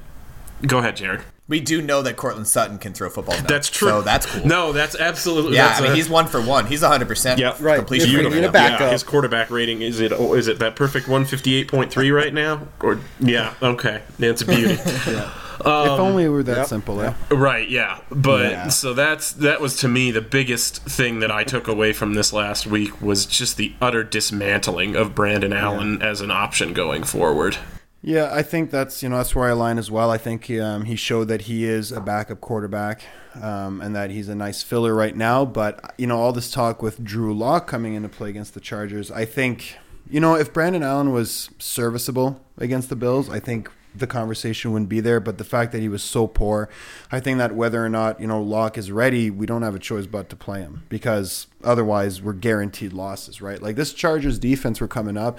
go 0.67 0.79
ahead, 0.79 0.97
Jared. 0.97 1.23
We 1.53 1.61
do 1.61 1.83
know 1.83 2.01
that 2.01 2.17
Courtland 2.17 2.49
Sutton 2.49 2.79
can 2.79 2.95
throw 2.95 3.11
football. 3.11 3.37
Now, 3.37 3.43
that's 3.43 3.69
true. 3.69 3.89
So 3.91 4.01
that's 4.01 4.25
cool. 4.25 4.47
No, 4.47 4.73
that's 4.73 4.97
absolutely. 4.97 5.57
Yeah, 5.57 5.67
that's 5.67 5.81
I 5.81 5.83
mean, 5.83 5.93
a, 5.93 5.97
he's 5.97 6.09
one 6.09 6.27
for 6.27 6.41
one. 6.41 6.67
He's 6.67 6.81
100 6.81 7.07
percent 7.07 7.39
yeah, 7.39 7.55
right. 7.61 7.77
completion. 7.77 8.09
Beautiful. 8.09 8.41
Yeah, 8.41 8.91
his 8.91 9.03
quarterback 9.03 9.51
rating 9.51 9.83
is 9.83 10.01
it? 10.01 10.13
Is 10.13 10.49
it 10.49 10.61
that 10.61 10.77
perfect 10.77 11.09
158.3 11.09 12.17
right 12.17 12.33
now? 12.33 12.67
Or 12.81 13.01
yeah, 13.21 13.53
okay, 13.61 14.01
yeah, 14.19 14.31
it's 14.31 14.41
a 14.41 14.47
beauty. 14.47 14.79
yeah. 15.07 15.31
Um, 15.63 15.85
if 15.85 16.01
only 16.01 16.25
it 16.25 16.29
were 16.31 16.43
that 16.43 16.57
yep. 16.57 16.67
simple. 16.69 17.03
Eh? 17.03 17.13
Right. 17.31 17.69
Yeah. 17.69 18.01
But 18.11 18.51
yeah. 18.51 18.69
so 18.69 18.95
that's 18.95 19.33
that 19.33 19.61
was 19.61 19.77
to 19.81 19.89
me 19.89 20.11
the 20.11 20.23
biggest 20.23 20.83
thing 20.85 21.21
that 21.21 21.31
I 21.31 21.45
took 21.45 21.69
away 21.69 21.93
from 21.93 22.15
this 22.15 22.33
last 22.33 22.67
week 22.67 23.03
was 23.03 23.27
just 23.27 23.59
the 23.59 23.75
utter 23.79 24.03
dismantling 24.03 24.97
of 24.97 25.15
Brandon 25.15 25.53
Allen 25.53 25.99
yeah. 26.01 26.09
as 26.09 26.23
an 26.23 26.31
option 26.31 26.73
going 26.73 27.05
forward. 27.05 27.59
Yeah, 28.05 28.31
I 28.33 28.43
think 28.43 28.73
that's 28.73 29.01
you 29.03 29.09
know 29.09 29.19
that's 29.19 29.35
where 29.35 29.47
I 29.47 29.53
align 29.53 29.79
as 29.79 29.89
well. 29.89 30.11
I 30.11 30.19
think 30.19 30.51
um, 30.51 30.87
he 30.87 30.97
showed 30.97 31.29
that 31.29 31.43
he 31.43 31.65
is 31.65 31.93
a 31.93 32.01
backup 32.01 32.41
quarterback 32.41 33.03
um, 33.41 33.81
and 33.81 33.95
that 33.95 34.11
he's 34.11 34.29
a 34.29 34.35
nice 34.35 34.61
filler 34.61 34.93
right 34.93 35.17
now. 35.17 35.45
But 35.45 35.95
you 35.99 36.09
know 36.09 36.19
all 36.19 36.33
this 36.33 36.51
talk 36.51 36.83
with 36.83 37.05
Drew 37.05 37.33
Lock 37.33 37.69
coming 37.69 37.95
into 37.95 38.09
play 38.09 38.31
against 38.31 38.55
the 38.55 38.61
Chargers, 38.61 39.13
I 39.13 39.25
think 39.25 39.79
you 40.11 40.19
know 40.19 40.35
if 40.35 40.53
Brandon 40.53 40.83
Allen 40.83 41.13
was 41.13 41.51
serviceable 41.61 42.41
against 42.59 42.89
the 42.89 42.97
Bills, 42.97 43.31
I 43.31 43.39
think 43.39 43.71
the 43.95 44.07
conversation 44.07 44.73
wouldn't 44.73 44.89
be 44.89 45.01
there. 45.01 45.21
But 45.21 45.39
the 45.39 45.45
fact 45.45 45.71
that 45.71 45.81
he 45.81 45.89
was 45.89 46.03
so 46.03 46.27
poor, 46.27 46.69
I 47.13 47.21
think 47.21 47.39
that 47.39 47.55
whether 47.55 47.85
or 47.85 47.89
not 47.89 48.21
you 48.21 48.27
know 48.27 48.43
Lock 48.43 48.77
is 48.77 48.91
ready, 48.91 49.31
we 49.31 49.47
don't 49.47 49.63
have 49.63 49.77
a 49.77 49.79
choice 49.81 50.07
but 50.07 50.29
to 50.31 50.35
play 50.35 50.61
him 50.61 50.83
because 50.89 51.47
otherwise 51.63 52.21
we're 52.21 52.33
guaranteed 52.33 52.93
losses, 52.93 53.41
right? 53.41 53.63
Like 53.63 53.77
this 53.77 53.93
Chargers 53.93 54.41
defense 54.41 54.81
we're 54.81 54.89
coming 54.89 55.17
up 55.17 55.39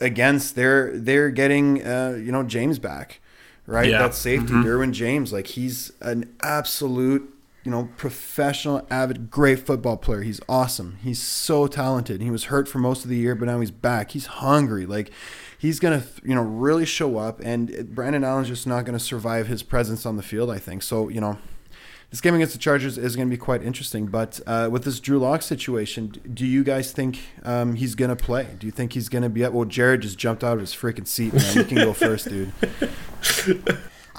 against, 0.00 0.54
they're 0.54 0.96
they're 0.96 1.30
getting 1.30 1.84
uh, 1.84 2.18
you 2.20 2.32
know 2.32 2.42
James 2.42 2.78
back, 2.78 3.20
right? 3.66 3.90
Yeah. 3.90 3.98
That 3.98 4.14
safety, 4.14 4.52
mm-hmm. 4.52 4.66
Derwin 4.66 4.92
James, 4.92 5.32
like 5.32 5.48
he's 5.48 5.92
an 6.00 6.34
absolute 6.42 7.34
you 7.68 7.72
know, 7.72 7.90
professional, 7.98 8.86
avid, 8.88 9.30
great 9.30 9.58
football 9.58 9.98
player. 9.98 10.22
He's 10.22 10.40
awesome. 10.48 10.96
He's 11.02 11.20
so 11.20 11.66
talented. 11.66 12.22
He 12.22 12.30
was 12.30 12.44
hurt 12.44 12.66
for 12.66 12.78
most 12.78 13.04
of 13.04 13.10
the 13.10 13.16
year, 13.16 13.34
but 13.34 13.44
now 13.44 13.60
he's 13.60 13.70
back. 13.70 14.12
He's 14.12 14.24
hungry. 14.24 14.86
Like 14.86 15.10
he's 15.58 15.78
to, 16.00 16.06
you 16.24 16.34
know, 16.34 16.40
really 16.40 16.86
show 16.86 17.18
up. 17.18 17.40
And 17.42 17.94
Brandon 17.94 18.24
Allen's 18.24 18.48
just 18.48 18.66
not 18.66 18.86
to 18.98 19.04
survive 19.04 19.48
his 19.48 19.62
presence 19.62 20.06
on 20.06 20.16
the 20.16 20.22
field, 20.22 20.48
I 20.48 20.58
think. 20.58 20.82
So, 20.82 21.10
you 21.10 21.20
know, 21.20 21.36
this 22.10 22.20
game 22.20 22.34
against 22.34 22.54
the 22.54 22.58
Chargers 22.58 22.96
is 22.96 23.16
going 23.16 23.28
to 23.28 23.30
be 23.30 23.38
quite 23.38 23.62
interesting. 23.62 24.06
But 24.06 24.40
uh, 24.46 24.68
with 24.70 24.84
this 24.84 24.98
Drew 24.98 25.18
Lock 25.18 25.42
situation, 25.42 26.14
do 26.32 26.46
you 26.46 26.64
guys 26.64 26.92
think 26.92 27.20
um, 27.44 27.74
he's 27.74 27.94
going 27.94 28.08
to 28.08 28.16
play? 28.16 28.48
Do 28.58 28.66
you 28.66 28.70
think 28.70 28.94
he's 28.94 29.08
going 29.08 29.22
to 29.22 29.28
be 29.28 29.44
up? 29.44 29.52
Well, 29.52 29.66
Jared 29.66 30.02
just 30.02 30.18
jumped 30.18 30.42
out 30.42 30.54
of 30.54 30.60
his 30.60 30.72
freaking 30.72 31.06
seat, 31.06 31.34
man. 31.34 31.56
You 31.56 31.64
can 31.64 31.76
go 31.76 31.92
first, 31.92 32.28
dude. 32.28 32.52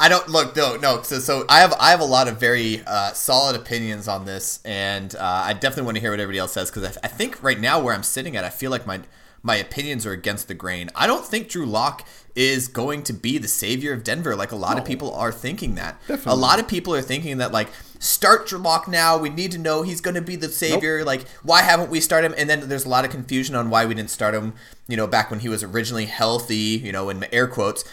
I 0.01 0.07
don't 0.07 0.29
look 0.29 0.55
no 0.55 0.77
no 0.77 1.01
so 1.01 1.19
so 1.19 1.45
I 1.49 1.59
have 1.59 1.73
I 1.77 1.91
have 1.91 1.99
a 1.99 2.05
lot 2.05 2.29
of 2.29 2.39
very 2.39 2.81
uh, 2.87 3.11
solid 3.11 3.57
opinions 3.57 4.07
on 4.07 4.23
this 4.23 4.61
and 4.63 5.13
uh, 5.13 5.19
I 5.19 5.51
definitely 5.51 5.83
want 5.83 5.97
to 5.97 6.01
hear 6.01 6.11
what 6.11 6.21
everybody 6.21 6.39
else 6.39 6.53
says 6.53 6.71
because 6.71 6.97
I, 6.97 7.01
I, 7.03 7.07
think 7.09 7.43
right 7.43 7.59
now 7.59 7.81
where 7.81 7.93
I'm 7.93 8.03
sitting 8.03 8.37
at 8.37 8.45
I 8.45 8.49
feel 8.49 8.71
like 8.71 8.87
my 8.87 9.01
my 9.41 9.55
opinions 9.55 10.05
are 10.05 10.11
against 10.11 10.47
the 10.47 10.53
grain. 10.53 10.89
I 10.95 11.07
don't 11.07 11.25
think 11.25 11.49
Drew 11.49 11.65
Lock 11.65 12.07
is 12.35 12.67
going 12.67 13.03
to 13.03 13.13
be 13.13 13.37
the 13.37 13.47
savior 13.47 13.93
of 13.93 14.03
Denver 14.03 14.35
like 14.35 14.51
a 14.51 14.55
lot 14.55 14.75
no. 14.75 14.81
of 14.81 14.87
people 14.87 15.13
are 15.13 15.31
thinking 15.31 15.75
that. 15.75 15.99
Definitely. 16.07 16.31
A 16.31 16.35
lot 16.35 16.59
of 16.59 16.67
people 16.67 16.93
are 16.93 17.01
thinking 17.01 17.37
that 17.37 17.51
like 17.51 17.69
start 17.99 18.47
Drew 18.47 18.59
Lock 18.59 18.87
now. 18.87 19.17
We 19.17 19.29
need 19.29 19.51
to 19.51 19.57
know 19.57 19.81
he's 19.81 20.01
going 20.01 20.15
to 20.15 20.21
be 20.21 20.35
the 20.35 20.49
savior. 20.49 20.99
Nope. 20.99 21.07
Like 21.07 21.27
why 21.43 21.61
haven't 21.61 21.89
we 21.89 21.99
started 21.99 22.31
him? 22.31 22.35
And 22.37 22.49
then 22.49 22.69
there's 22.69 22.85
a 22.85 22.89
lot 22.89 23.05
of 23.05 23.11
confusion 23.11 23.55
on 23.55 23.69
why 23.69 23.85
we 23.85 23.93
didn't 23.93 24.09
start 24.09 24.33
him. 24.33 24.53
You 24.87 24.97
know, 24.97 25.07
back 25.07 25.29
when 25.31 25.39
he 25.39 25.49
was 25.49 25.63
originally 25.63 26.05
healthy. 26.05 26.55
You 26.55 26.91
know, 26.91 27.09
in 27.09 27.25
air 27.33 27.47
quotes. 27.47 27.83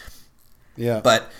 Yeah. 0.76 1.00
But 1.00 1.30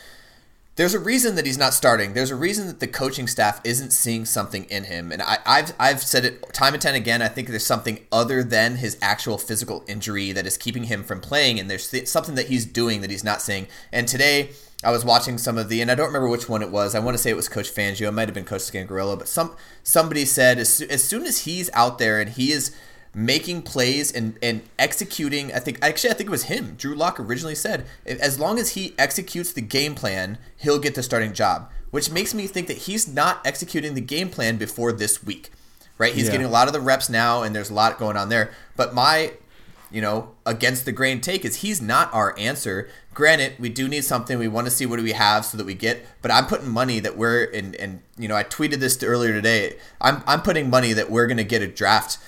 there's 0.76 0.92
a 0.92 0.98
reason 0.98 1.36
that 1.36 1.46
he's 1.46 1.56
not 1.56 1.72
starting. 1.72 2.12
There's 2.12 2.30
a 2.30 2.36
reason 2.36 2.66
that 2.66 2.80
the 2.80 2.86
coaching 2.86 3.26
staff 3.26 3.62
isn't 3.64 3.92
seeing 3.92 4.26
something 4.26 4.64
in 4.64 4.84
him. 4.84 5.10
And 5.10 5.22
I, 5.22 5.38
have 5.46 5.74
I've 5.78 6.02
said 6.02 6.26
it 6.26 6.52
time 6.52 6.74
and 6.74 6.82
time 6.82 6.94
again. 6.94 7.22
I 7.22 7.28
think 7.28 7.48
there's 7.48 7.64
something 7.64 8.00
other 8.12 8.44
than 8.44 8.76
his 8.76 8.98
actual 9.00 9.38
physical 9.38 9.84
injury 9.88 10.32
that 10.32 10.46
is 10.46 10.58
keeping 10.58 10.84
him 10.84 11.02
from 11.02 11.20
playing. 11.20 11.58
And 11.58 11.70
there's 11.70 11.90
th- 11.90 12.06
something 12.06 12.34
that 12.34 12.48
he's 12.48 12.66
doing 12.66 13.00
that 13.00 13.10
he's 13.10 13.24
not 13.24 13.40
seeing. 13.40 13.68
And 13.90 14.06
today, 14.06 14.50
I 14.84 14.90
was 14.90 15.02
watching 15.02 15.38
some 15.38 15.56
of 15.56 15.70
the, 15.70 15.80
and 15.80 15.90
I 15.90 15.94
don't 15.94 16.08
remember 16.08 16.28
which 16.28 16.48
one 16.48 16.60
it 16.60 16.70
was. 16.70 16.94
I 16.94 16.98
want 16.98 17.16
to 17.16 17.22
say 17.22 17.30
it 17.30 17.36
was 17.36 17.48
Coach 17.48 17.74
Fangio. 17.74 18.08
It 18.08 18.12
might 18.12 18.28
have 18.28 18.34
been 18.34 18.44
Coach 18.44 18.60
Scangarello. 18.60 19.18
But 19.18 19.28
some 19.28 19.56
somebody 19.82 20.26
said 20.26 20.58
as, 20.58 20.82
as 20.82 21.02
soon 21.02 21.24
as 21.24 21.44
he's 21.44 21.70
out 21.72 21.98
there 21.98 22.20
and 22.20 22.28
he 22.28 22.52
is 22.52 22.76
making 23.16 23.62
plays 23.62 24.12
and, 24.12 24.38
and 24.42 24.60
executing. 24.78 25.50
I 25.52 25.58
think 25.58 25.78
actually 25.80 26.10
I 26.10 26.12
think 26.12 26.28
it 26.28 26.30
was 26.30 26.44
him. 26.44 26.74
Drew 26.76 26.94
Lock 26.94 27.18
originally 27.18 27.54
said 27.54 27.86
as 28.04 28.38
long 28.38 28.58
as 28.58 28.74
he 28.74 28.94
executes 28.98 29.54
the 29.54 29.62
game 29.62 29.94
plan, 29.94 30.36
he'll 30.58 30.78
get 30.78 30.94
the 30.94 31.02
starting 31.02 31.32
job. 31.32 31.70
Which 31.90 32.10
makes 32.10 32.34
me 32.34 32.46
think 32.46 32.66
that 32.66 32.78
he's 32.78 33.08
not 33.08 33.40
executing 33.46 33.94
the 33.94 34.02
game 34.02 34.28
plan 34.28 34.58
before 34.58 34.92
this 34.92 35.24
week. 35.24 35.50
Right? 35.96 36.12
He's 36.12 36.26
yeah. 36.26 36.32
getting 36.32 36.46
a 36.46 36.50
lot 36.50 36.66
of 36.66 36.74
the 36.74 36.80
reps 36.80 37.08
now 37.08 37.42
and 37.42 37.56
there's 37.56 37.70
a 37.70 37.74
lot 37.74 37.98
going 37.98 38.18
on 38.18 38.28
there. 38.28 38.50
But 38.76 38.92
my 38.92 39.32
you 39.90 40.02
know, 40.02 40.34
against 40.44 40.84
the 40.84 40.92
grain 40.92 41.20
take 41.20 41.44
is 41.44 41.56
he's 41.56 41.80
not 41.80 42.12
our 42.12 42.36
answer. 42.38 42.90
Granted, 43.14 43.54
we 43.58 43.70
do 43.70 43.88
need 43.88 44.04
something. 44.04 44.38
We 44.38 44.48
want 44.48 44.66
to 44.66 44.70
see 44.70 44.84
what 44.84 44.96
do 44.96 45.02
we 45.02 45.12
have 45.12 45.44
so 45.46 45.56
that 45.56 45.64
we 45.64 45.74
get. 45.74 46.04
But 46.20 46.32
I'm 46.32 46.46
putting 46.46 46.68
money 46.68 47.00
that 47.00 47.16
we're 47.16 47.44
and 47.44 47.74
and 47.76 48.02
you 48.18 48.28
know 48.28 48.36
I 48.36 48.44
tweeted 48.44 48.80
this 48.80 49.02
earlier 49.02 49.32
today. 49.32 49.78
I'm 50.02 50.22
I'm 50.26 50.42
putting 50.42 50.68
money 50.68 50.92
that 50.92 51.10
we're 51.10 51.26
gonna 51.26 51.44
get 51.44 51.62
a 51.62 51.66
draft 51.66 52.18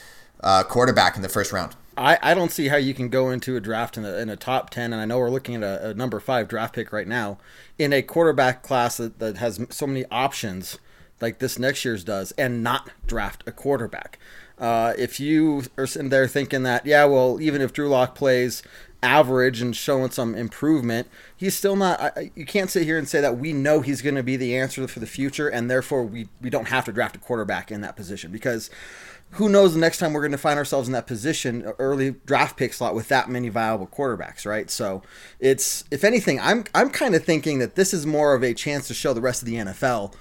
uh, 0.41 0.63
quarterback 0.65 1.17
in 1.17 1.23
the 1.23 1.29
first 1.29 1.53
round. 1.53 1.77
I, 1.97 2.19
I 2.23 2.35
don't 2.35 2.53
see 2.53 2.69
how 2.69 2.77
you 2.77 2.95
can 2.95 3.09
go 3.09 3.31
into 3.31 3.57
a 3.57 3.61
draft 3.61 3.97
in 3.97 4.05
a, 4.05 4.17
in 4.19 4.29
a 4.29 4.37
top 4.37 4.71
10, 4.71 4.93
and 4.93 5.03
I 5.03 5.05
know 5.05 5.19
we're 5.19 5.31
looking 5.31 5.57
at 5.57 5.63
a, 5.63 5.91
a 5.91 5.95
number 5.95 6.21
five 6.21 6.47
draft 6.47 6.75
pick 6.75 6.93
right 6.93 7.09
now, 7.09 7.39
in 7.79 7.93
a 7.93 8.03
quarterback 8.03 8.63
class 8.63 8.99
that, 8.99 9.19
that 9.19 9.39
has 9.39 9.65
so 9.71 9.87
many 9.87 10.05
options 10.11 10.79
like 11.21 11.41
this 11.41 11.59
next 11.59 11.85
year's 11.85 12.05
does, 12.05 12.33
and 12.33 12.63
not 12.63 12.91
draft 13.07 13.43
a 13.47 13.53
quarterback. 13.53 14.19
Uh, 14.59 14.93
if 14.97 15.19
you 15.21 15.65
are 15.77 15.87
sitting 15.87 16.09
there 16.09 16.29
thinking 16.29 16.63
that, 16.63 16.87
yeah, 16.87 17.05
well, 17.05 17.41
even 17.41 17.61
if 17.61 17.73
Drew 17.73 17.89
Lock 17.89 18.15
plays 18.15 18.63
average 19.03 19.61
and 19.61 19.77
showing 19.77 20.11
some 20.11 20.35
improvement, 20.35 21.09
he's 21.37 21.57
still 21.57 21.77
not. 21.77 22.01
I, 22.01 22.31
you 22.35 22.45
can't 22.45 22.71
sit 22.71 22.85
here 22.85 22.99
and 22.99 23.09
say 23.09 23.21
that 23.21 23.39
we 23.39 23.53
know 23.53 23.81
he's 23.81 24.03
going 24.03 24.17
to 24.17 24.23
be 24.23 24.37
the 24.37 24.57
answer 24.57 24.87
for 24.89 25.01
the 25.01 25.07
future, 25.07 25.49
and 25.49 25.71
therefore 25.71 26.05
we, 26.05 26.29
we 26.41 26.51
don't 26.51 26.69
have 26.69 26.85
to 26.87 26.93
draft 26.93 27.17
a 27.17 27.19
quarterback 27.21 27.71
in 27.71 27.81
that 27.83 27.97
position 27.97 28.33
because 28.33 28.71
who 29.33 29.49
knows 29.49 29.75
the 29.75 29.81
next 29.81 29.99
time 29.99 30.13
we're 30.15 30.23
going 30.23 30.33
to 30.33 30.39
find 30.39 30.59
ourselves 30.59 30.89
in 30.89 30.93
that 30.93 31.07
position, 31.07 31.63
early 31.79 32.13
draft 32.27 32.57
pick 32.57 32.73
slot 32.73 32.95
with 32.95 33.09
that 33.09 33.29
many 33.29 33.49
viable 33.51 33.87
quarterbacks, 33.87 34.47
right? 34.47 34.71
So 34.71 35.03
it's 35.39 35.85
if 35.91 36.03
anything, 36.05 36.41
I'm 36.41 36.65
I'm 36.75 36.91
kind 36.91 37.15
of 37.15 37.25
thinking 37.25 37.59
that 37.59 37.75
this 37.75 37.93
is 37.93 38.07
more 38.07 38.35
of 38.35 38.43
a 38.43 38.55
chance 38.55 38.89
to 38.89 38.95
show 38.95 39.13
the 39.13 39.21
rest 39.21 39.43
of 39.43 39.47
the 39.47 39.57
NFL 39.57 40.15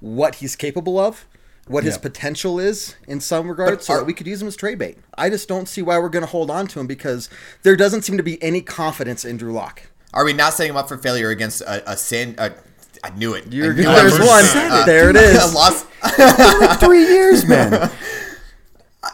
what 0.00 0.36
he's 0.36 0.56
capable 0.56 0.98
of 0.98 1.26
what 1.68 1.84
his 1.84 1.94
Yeah. 1.94 2.00
potential 2.00 2.58
is 2.58 2.96
in 3.06 3.20
some 3.20 3.48
regards, 3.48 3.86
so 3.86 3.96
that 3.98 4.04
we 4.04 4.12
could 4.12 4.26
use 4.26 4.42
him 4.42 4.48
as 4.48 4.56
trade 4.56 4.78
bait. 4.78 4.98
I 5.16 5.30
just 5.30 5.46
don't 5.46 5.68
see 5.68 5.82
why 5.82 5.98
we're 5.98 6.08
going 6.08 6.24
to 6.24 6.30
hold 6.30 6.50
on 6.50 6.66
to 6.68 6.80
him 6.80 6.88
because 6.88 7.28
there 7.62 7.76
doesn't 7.76 8.02
seem 8.02 8.16
to 8.16 8.22
be 8.24 8.42
any 8.42 8.60
confidence 8.60 9.24
in 9.24 9.36
Drew 9.36 9.52
Lock. 9.52 9.82
Are 10.12 10.24
we 10.24 10.32
not 10.32 10.54
setting 10.54 10.70
him 10.70 10.76
up 10.76 10.88
for 10.88 10.98
failure 10.98 11.30
against 11.30 11.60
a, 11.60 11.88
a 11.92 11.96
San? 11.96 12.34
A, 12.38 12.52
I 13.04 13.10
knew 13.10 13.34
it. 13.34 13.52
You're 13.52 13.72
I 13.72 13.76
knew 13.76 13.82
good. 13.84 13.86
I 13.86 13.94
There's 14.00 14.18
was- 14.18 14.28
one. 14.28 14.44
uh, 14.72 14.84
There 14.84 15.10
it 15.10 15.16
is. 15.16 15.52
a 15.52 15.54
loss. 15.54 15.84
Three 16.80 17.06
years, 17.06 17.46
man. 17.46 17.90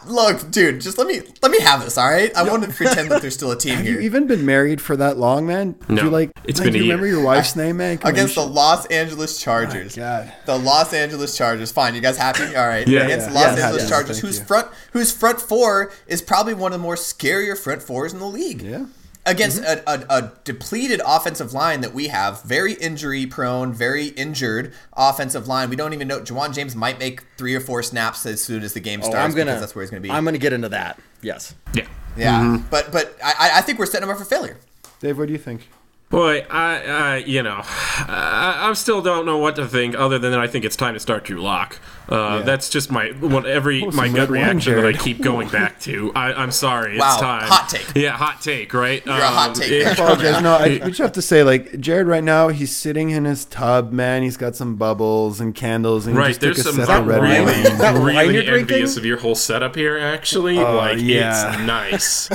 Look, 0.07 0.49
dude, 0.51 0.81
just 0.81 0.97
let 0.97 1.05
me 1.07 1.21
let 1.41 1.51
me 1.51 1.59
have 1.61 1.83
this, 1.83 1.97
all 1.97 2.09
right? 2.09 2.35
I 2.35 2.43
want 2.43 2.63
to 2.63 2.69
pretend 2.71 3.11
that 3.11 3.21
there's 3.21 3.33
still 3.33 3.51
a 3.51 3.57
team 3.59 3.75
Have 3.75 3.85
here. 3.85 3.95
you 3.95 4.01
even 4.01 4.25
been 4.27 4.45
married 4.45 4.81
for 4.81 4.95
that 4.97 5.17
long, 5.17 5.45
man? 5.45 5.73
Do 5.87 5.93
No. 5.95 6.03
you 6.03 6.09
like? 6.09 6.31
It's 6.45 6.59
like, 6.59 6.67
been 6.67 6.73
do 6.73 6.79
a 6.79 6.81
you 6.81 6.85
year. 6.85 6.95
remember 6.95 7.07
your 7.07 7.23
wife's 7.25 7.55
name, 7.55 7.77
man? 7.77 7.97
Come 7.97 8.11
against 8.11 8.35
the 8.35 8.43
should- 8.43 8.51
Los 8.53 8.85
Angeles 8.87 9.39
Chargers. 9.39 9.97
Oh 9.97 10.01
God. 10.01 10.33
The 10.45 10.57
Los 10.57 10.93
Angeles 10.93 11.35
Chargers. 11.37 11.71
Fine, 11.71 11.95
you 11.95 12.01
guys 12.01 12.17
happy? 12.17 12.55
All 12.55 12.67
right. 12.67 12.87
Yeah. 12.87 13.01
against 13.01 13.27
the 13.27 13.33
Yeah. 13.33 13.39
Los 13.39 13.55
Yes, 13.57 13.63
Angeles 13.63 13.81
yes, 13.83 13.89
Chargers, 13.89 14.15
thank 14.17 14.25
whose 14.25 14.39
you. 14.39 14.45
front 14.45 14.67
whose 14.93 15.11
front 15.11 15.41
four 15.41 15.91
is 16.07 16.21
probably 16.21 16.53
one 16.53 16.71
of 16.73 16.79
the 16.79 16.83
more 16.83 16.95
scarier 16.95 17.57
front 17.57 17.83
fours 17.83 18.13
in 18.13 18.19
the 18.19 18.25
league. 18.27 18.61
Yeah. 18.61 18.85
Against 19.27 19.61
mm-hmm. 19.61 19.83
a, 19.87 20.15
a, 20.15 20.23
a 20.23 20.31
depleted 20.45 21.01
offensive 21.05 21.53
line 21.53 21.81
that 21.81 21.93
we 21.93 22.07
have, 22.07 22.41
very 22.43 22.73
injury 22.73 23.25
prone, 23.25 23.73
very 23.73 24.07
injured 24.07 24.73
offensive 24.93 25.47
line. 25.47 25.69
We 25.69 25.75
don't 25.75 25.93
even 25.93 26.07
know. 26.07 26.21
Ja'Wuan 26.21 26.53
James 26.55 26.75
might 26.75 26.97
make 26.97 27.23
three 27.37 27.53
or 27.53 27.59
four 27.59 27.83
snaps 27.83 28.25
as 28.25 28.41
soon 28.41 28.63
as 28.63 28.73
the 28.73 28.79
game 28.79 29.01
oh, 29.01 29.03
starts. 29.03 29.07
Oh, 29.07 29.19
starts 29.19 29.33
I'm 29.33 29.37
gonna. 29.37 29.51
because 29.51 29.61
that's 29.61 29.75
where 29.75 29.83
he's 29.83 29.91
going 29.91 30.01
to 30.01 30.07
be. 30.07 30.11
I'm 30.11 30.23
going 30.23 30.33
to 30.33 30.39
get 30.39 30.53
into 30.53 30.69
that. 30.69 30.99
Yes. 31.21 31.53
Yeah. 31.73 31.87
yeah, 32.15 32.41
mm-hmm. 32.41 32.67
but 32.69 32.91
but 32.91 33.17
I, 33.23 33.51
I 33.55 33.61
think 33.61 33.79
we're 33.79 33.85
setting 33.85 34.07
him 34.07 34.13
up 34.13 34.17
for 34.17 34.25
failure. 34.25 34.57
Dave, 34.99 35.17
what 35.17 35.27
do 35.27 35.33
you 35.33 35.39
think? 35.39 35.69
Boy, 36.09 36.45
I, 36.49 36.83
I 36.85 37.17
you 37.17 37.43
know, 37.43 37.59
I, 37.63 38.55
I 38.69 38.73
still 38.73 39.01
don't 39.01 39.25
know 39.25 39.37
what 39.37 39.57
to 39.57 39.67
think 39.67 39.93
other 39.93 40.17
than 40.17 40.33
I 40.35 40.47
think 40.47 40.63
it's 40.63 40.77
time 40.77 40.93
to 40.93 41.01
start 41.01 41.25
Drew 41.25 41.41
Lock. 41.41 41.79
Uh, 42.09 42.37
Yeah. 42.37 42.41
That's 42.43 42.69
just 42.69 42.89
my 42.89 43.07
what 43.19 43.45
every 43.45 43.83
Oh, 43.83 43.91
my 43.91 44.07
gut 44.07 44.29
red 44.29 44.29
wine, 44.29 44.55
reaction 44.55 44.75
that 44.75 44.85
I 44.85 44.93
keep 44.93 45.21
going 45.21 45.49
back 45.49 45.81
to. 45.81 46.13
I, 46.15 46.31
I'm 46.31 46.51
sorry, 46.51 46.97
Wow, 46.97 47.11
it's 47.11 47.21
time. 47.21 47.47
hot 47.49 47.67
take. 47.69 47.93
Yeah, 48.01 48.11
hot 48.11 48.39
take, 48.41 48.73
right? 48.73 49.05
Um, 49.05 49.15
You're 49.17 49.25
a 49.25 49.27
hot 49.27 49.55
take 49.55 49.83
man. 49.83 49.91
apologize. 49.93 50.41
No, 50.41 50.53
I 50.53 50.67
we 50.69 50.79
just 50.91 50.99
have 50.99 51.11
to 51.11 51.21
say, 51.21 51.43
like 51.43 51.77
Jared, 51.81 52.07
right 52.07 52.23
now 52.23 52.47
he's 52.47 52.73
sitting 52.73 53.09
in 53.09 53.25
his 53.25 53.43
tub, 53.43 53.91
man. 53.91 54.23
He's 54.23 54.37
got 54.37 54.55
some 54.55 54.77
bubbles 54.77 55.41
and 55.41 55.53
candles, 55.53 56.07
and 56.07 56.15
he 56.15 56.19
Right, 56.21 56.27
just 56.29 56.39
took 56.39 56.55
there's 56.55 56.65
a 56.67 56.71
some 56.71 56.75
sip 56.85 56.89
I'm 56.89 57.01
of 57.01 57.07
red 57.07 57.21
really, 57.21 57.41
wine. 57.51 57.65
Is 57.73 57.77
that 57.79 57.93
wine 57.95 58.05
really 58.15 58.33
you're 58.35 58.43
drinking? 58.43 58.75
envious 58.75 58.95
of 58.95 59.03
your 59.03 59.17
whole 59.17 59.35
setup 59.35 59.75
here. 59.75 59.97
Actually, 59.97 60.57
Oh, 60.59 60.77
like 60.77 60.99
yeah. 61.01 61.55
it's 61.55 61.61
nice. 61.65 62.29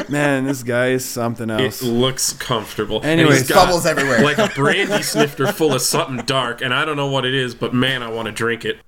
Man, 0.08 0.46
this 0.46 0.64
guy 0.64 0.88
is 0.88 1.04
something 1.04 1.48
else. 1.50 1.60
it 1.60 1.64
else. 1.64 1.82
looks 1.84 2.32
comfortable. 2.32 2.87
And 2.96 3.04
Anyways. 3.20 3.40
he's 3.40 3.48
got 3.48 3.66
Bubbles 3.66 3.86
everywhere. 3.86 4.20
like 4.22 4.38
a 4.38 4.48
brandy 4.54 5.02
snifter 5.02 5.52
full 5.52 5.72
of 5.74 5.82
something 5.82 6.24
dark, 6.26 6.60
and 6.62 6.72
I 6.74 6.84
don't 6.84 6.96
know 6.96 7.10
what 7.10 7.24
it 7.24 7.34
is, 7.34 7.54
but 7.54 7.72
man, 7.74 8.02
I 8.02 8.10
want 8.10 8.26
to 8.26 8.32
drink 8.32 8.64
it. 8.64 8.78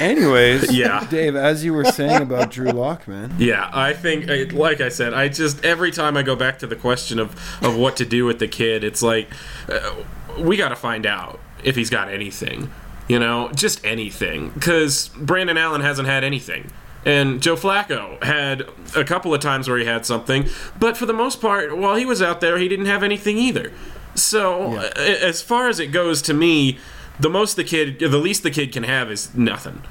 Anyways, 0.00 0.72
Yeah. 0.76 1.06
Dave, 1.10 1.36
as 1.36 1.64
you 1.64 1.72
were 1.72 1.84
saying 1.84 2.22
about 2.22 2.50
Drew 2.50 2.70
Lock, 2.72 3.06
man. 3.06 3.34
Yeah, 3.38 3.70
I 3.72 3.92
think, 3.92 4.52
like 4.52 4.80
I 4.80 4.88
said, 4.88 5.14
I 5.14 5.28
just 5.28 5.64
every 5.64 5.90
time 5.90 6.16
I 6.16 6.22
go 6.22 6.34
back 6.34 6.58
to 6.60 6.66
the 6.66 6.76
question 6.76 7.18
of 7.18 7.30
of 7.62 7.76
what 7.76 7.96
to 7.98 8.04
do 8.04 8.24
with 8.24 8.38
the 8.40 8.48
kid, 8.48 8.82
it's 8.82 9.02
like 9.02 9.28
uh, 9.68 9.94
we 10.38 10.56
got 10.56 10.70
to 10.70 10.76
find 10.76 11.06
out 11.06 11.38
if 11.62 11.76
he's 11.76 11.90
got 11.90 12.08
anything, 12.08 12.70
you 13.06 13.18
know, 13.18 13.50
just 13.54 13.84
anything, 13.84 14.50
because 14.50 15.08
Brandon 15.10 15.56
Allen 15.58 15.82
hasn't 15.82 16.08
had 16.08 16.24
anything. 16.24 16.70
And 17.04 17.42
Joe 17.42 17.56
Flacco 17.56 18.22
had 18.22 18.68
a 18.94 19.04
couple 19.04 19.32
of 19.32 19.40
times 19.40 19.68
where 19.68 19.78
he 19.78 19.86
had 19.86 20.04
something, 20.04 20.48
but 20.78 20.96
for 20.96 21.06
the 21.06 21.14
most 21.14 21.40
part, 21.40 21.76
while 21.76 21.96
he 21.96 22.04
was 22.04 22.20
out 22.20 22.40
there, 22.40 22.58
he 22.58 22.68
didn't 22.68 22.86
have 22.86 23.02
anything 23.02 23.38
either. 23.38 23.72
So, 24.14 24.76
uh, 24.76 24.90
as 24.96 25.40
far 25.40 25.68
as 25.68 25.80
it 25.80 25.88
goes 25.88 26.20
to 26.22 26.34
me, 26.34 26.78
the 27.18 27.30
most 27.30 27.56
the 27.56 27.64
kid, 27.64 27.98
the 28.00 28.18
least 28.18 28.42
the 28.42 28.50
kid 28.50 28.72
can 28.72 28.82
have 28.82 29.10
is 29.10 29.34
nothing. 29.34 29.82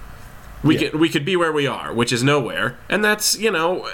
We 0.61 0.75
could 0.77 0.95
we 0.99 1.07
could 1.07 1.23
be 1.23 1.37
where 1.37 1.53
we 1.53 1.67
are, 1.67 1.93
which 1.93 2.11
is 2.11 2.21
nowhere, 2.21 2.77
and 2.89 3.03
that's 3.03 3.37
you 3.39 3.49
know 3.49 3.89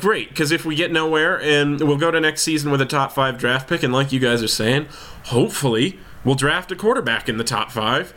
great 0.00 0.30
because 0.30 0.50
if 0.50 0.64
we 0.64 0.74
get 0.74 0.90
nowhere 0.90 1.38
and 1.38 1.78
we'll 1.78 1.98
go 1.98 2.10
to 2.10 2.18
next 2.18 2.40
season 2.40 2.70
with 2.70 2.80
a 2.80 2.86
top 2.86 3.12
five 3.12 3.36
draft 3.36 3.68
pick, 3.68 3.82
and 3.82 3.92
like 3.92 4.12
you 4.12 4.18
guys 4.20 4.42
are 4.42 4.48
saying, 4.48 4.86
hopefully 5.24 5.98
we'll 6.24 6.34
draft 6.34 6.72
a 6.72 6.76
quarterback 6.76 7.28
in 7.28 7.36
the 7.36 7.44
top 7.44 7.70
five. 7.70 8.14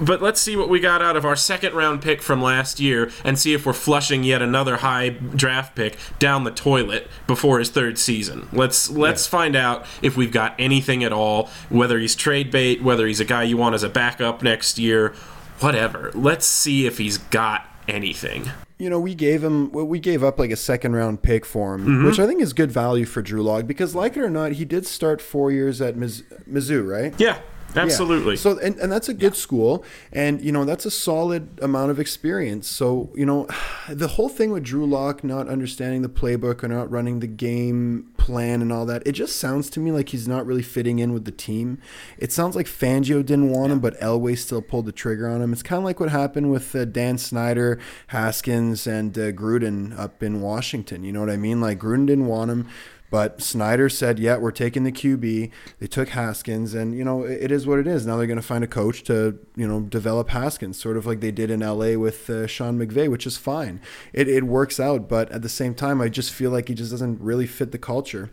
But 0.00 0.22
let's 0.22 0.40
see 0.40 0.56
what 0.56 0.68
we 0.68 0.80
got 0.80 1.02
out 1.02 1.16
of 1.16 1.24
our 1.24 1.36
second 1.36 1.74
round 1.74 2.02
pick 2.02 2.22
from 2.22 2.40
last 2.42 2.78
year, 2.80 3.10
and 3.24 3.38
see 3.38 3.52
if 3.54 3.66
we're 3.66 3.72
flushing 3.72 4.24
yet 4.24 4.42
another 4.42 4.78
high 4.78 5.08
draft 5.10 5.74
pick 5.76 5.96
down 6.18 6.44
the 6.44 6.50
toilet 6.50 7.08
before 7.26 7.58
his 7.58 7.70
third 7.70 7.98
season. 7.98 8.48
Let's 8.52 8.90
let's 8.90 9.26
find 9.26 9.56
out 9.56 9.86
if 10.02 10.16
we've 10.16 10.32
got 10.32 10.54
anything 10.58 11.02
at 11.04 11.12
all, 11.12 11.48
whether 11.68 11.98
he's 11.98 12.14
trade 12.14 12.50
bait, 12.50 12.82
whether 12.82 13.06
he's 13.06 13.20
a 13.20 13.24
guy 13.24 13.42
you 13.44 13.56
want 13.56 13.74
as 13.74 13.82
a 13.82 13.88
backup 13.88 14.42
next 14.42 14.78
year, 14.78 15.14
whatever. 15.60 16.10
Let's 16.14 16.46
see 16.46 16.86
if 16.86 16.98
he's 16.98 17.18
got 17.18 17.66
anything. 17.88 18.50
You 18.78 18.88
know, 18.90 19.00
we 19.00 19.14
gave 19.16 19.42
him, 19.42 19.72
well, 19.72 19.86
we 19.86 19.98
gave 19.98 20.22
up 20.22 20.38
like 20.38 20.52
a 20.52 20.56
second 20.56 20.94
round 20.94 21.20
pick 21.22 21.44
for 21.44 21.74
him, 21.74 21.80
Mm-hmm. 21.82 22.06
which 22.06 22.20
I 22.20 22.26
think 22.28 22.40
is 22.40 22.52
good 22.52 22.70
value 22.70 23.06
for 23.06 23.22
Drew 23.22 23.42
Lock 23.42 23.66
because, 23.66 23.94
like 23.94 24.16
it 24.16 24.20
or 24.20 24.30
not, 24.30 24.52
he 24.52 24.64
did 24.64 24.86
start 24.86 25.20
four 25.20 25.50
years 25.50 25.80
at 25.80 25.96
Miz- 25.96 26.22
Mizzou, 26.48 26.88
right? 26.88 27.12
Yeah, 27.18 27.38
Yeah. 27.74 27.82
absolutely. 27.82 28.36
So 28.36 28.58
and, 28.58 28.76
and 28.78 28.90
that's 28.90 29.08
a 29.08 29.14
good 29.14 29.36
school 29.36 29.84
and 30.12 30.40
you 30.40 30.52
know 30.52 30.64
that's 30.64 30.86
a 30.86 30.90
solid 30.90 31.58
amount 31.62 31.90
of 31.90 32.00
experience. 32.00 32.68
So, 32.68 33.10
you 33.14 33.26
know, 33.26 33.46
the 33.88 34.08
whole 34.08 34.28
thing 34.28 34.50
with 34.50 34.64
Drew 34.64 34.86
Lock 34.86 35.22
not 35.22 35.48
understanding 35.48 36.02
the 36.02 36.08
playbook 36.08 36.62
or 36.62 36.68
not 36.68 36.90
running 36.90 37.20
the 37.20 37.26
game 37.26 38.12
plan 38.16 38.60
and 38.62 38.72
all 38.72 38.86
that, 38.86 39.06
it 39.06 39.12
just 39.12 39.36
sounds 39.36 39.70
to 39.70 39.80
me 39.80 39.90
like 39.92 40.10
he's 40.10 40.28
not 40.28 40.46
really 40.46 40.62
fitting 40.62 40.98
in 40.98 41.12
with 41.12 41.24
the 41.24 41.32
team. 41.32 41.78
It 42.18 42.32
sounds 42.32 42.56
like 42.56 42.66
Fangio 42.66 43.24
didn't 43.24 43.50
want 43.50 43.72
him, 43.72 43.80
but 43.80 43.98
Elway 44.00 44.36
still 44.36 44.62
pulled 44.62 44.86
the 44.86 44.92
trigger 44.92 45.28
on 45.28 45.42
him. 45.42 45.52
It's 45.52 45.62
kind 45.62 45.78
of 45.78 45.84
like 45.84 46.00
what 46.00 46.10
happened 46.10 46.50
with 46.50 46.74
uh, 46.74 46.84
Dan 46.84 47.18
Snyder, 47.18 47.78
Haskins, 48.08 48.86
and 48.86 49.16
uh, 49.16 49.32
Gruden 49.32 49.98
up 49.98 50.22
in 50.22 50.40
Washington. 50.40 51.04
You 51.04 51.12
know 51.12 51.20
what 51.20 51.30
I 51.30 51.36
mean? 51.36 51.60
Like 51.60 51.78
Gruden 51.78 52.06
didn't 52.06 52.26
want 52.26 52.50
him. 52.50 52.68
But 53.10 53.40
Snyder 53.40 53.88
said, 53.88 54.18
"Yeah, 54.18 54.36
we're 54.36 54.50
taking 54.50 54.84
the 54.84 54.92
QB." 54.92 55.50
They 55.78 55.86
took 55.86 56.10
Haskins, 56.10 56.74
and 56.74 56.94
you 56.94 57.04
know 57.04 57.22
it 57.22 57.50
is 57.50 57.66
what 57.66 57.78
it 57.78 57.86
is. 57.86 58.06
Now 58.06 58.16
they're 58.16 58.26
going 58.26 58.36
to 58.36 58.42
find 58.42 58.62
a 58.62 58.68
coach 58.68 59.02
to 59.04 59.38
you 59.56 59.66
know 59.66 59.80
develop 59.80 60.28
Haskins, 60.30 60.78
sort 60.78 60.96
of 60.96 61.06
like 61.06 61.20
they 61.20 61.30
did 61.30 61.50
in 61.50 61.60
LA 61.60 61.98
with 61.98 62.28
uh, 62.28 62.46
Sean 62.46 62.78
McVay, 62.78 63.10
which 63.10 63.26
is 63.26 63.36
fine. 63.36 63.80
It 64.12 64.28
it 64.28 64.44
works 64.44 64.78
out, 64.78 65.08
but 65.08 65.30
at 65.32 65.42
the 65.42 65.48
same 65.48 65.74
time, 65.74 66.00
I 66.00 66.08
just 66.08 66.32
feel 66.32 66.50
like 66.50 66.68
he 66.68 66.74
just 66.74 66.90
doesn't 66.90 67.20
really 67.20 67.46
fit 67.46 67.72
the 67.72 67.78
culture. 67.78 68.30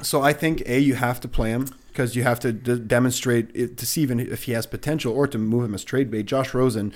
So 0.00 0.22
I 0.22 0.32
think 0.32 0.62
a 0.66 0.78
you 0.78 0.94
have 0.94 1.20
to 1.20 1.28
play 1.28 1.50
him 1.50 1.68
because 1.88 2.16
you 2.16 2.22
have 2.22 2.40
to 2.40 2.52
d- 2.52 2.78
demonstrate 2.78 3.50
it, 3.54 3.76
to 3.76 3.84
see 3.84 4.00
even 4.00 4.18
if 4.18 4.44
he 4.44 4.52
has 4.52 4.66
potential 4.66 5.12
or 5.12 5.26
to 5.26 5.36
move 5.36 5.64
him 5.64 5.74
as 5.74 5.84
trade 5.84 6.10
bait. 6.10 6.24
Josh 6.24 6.54
Rosen, 6.54 6.94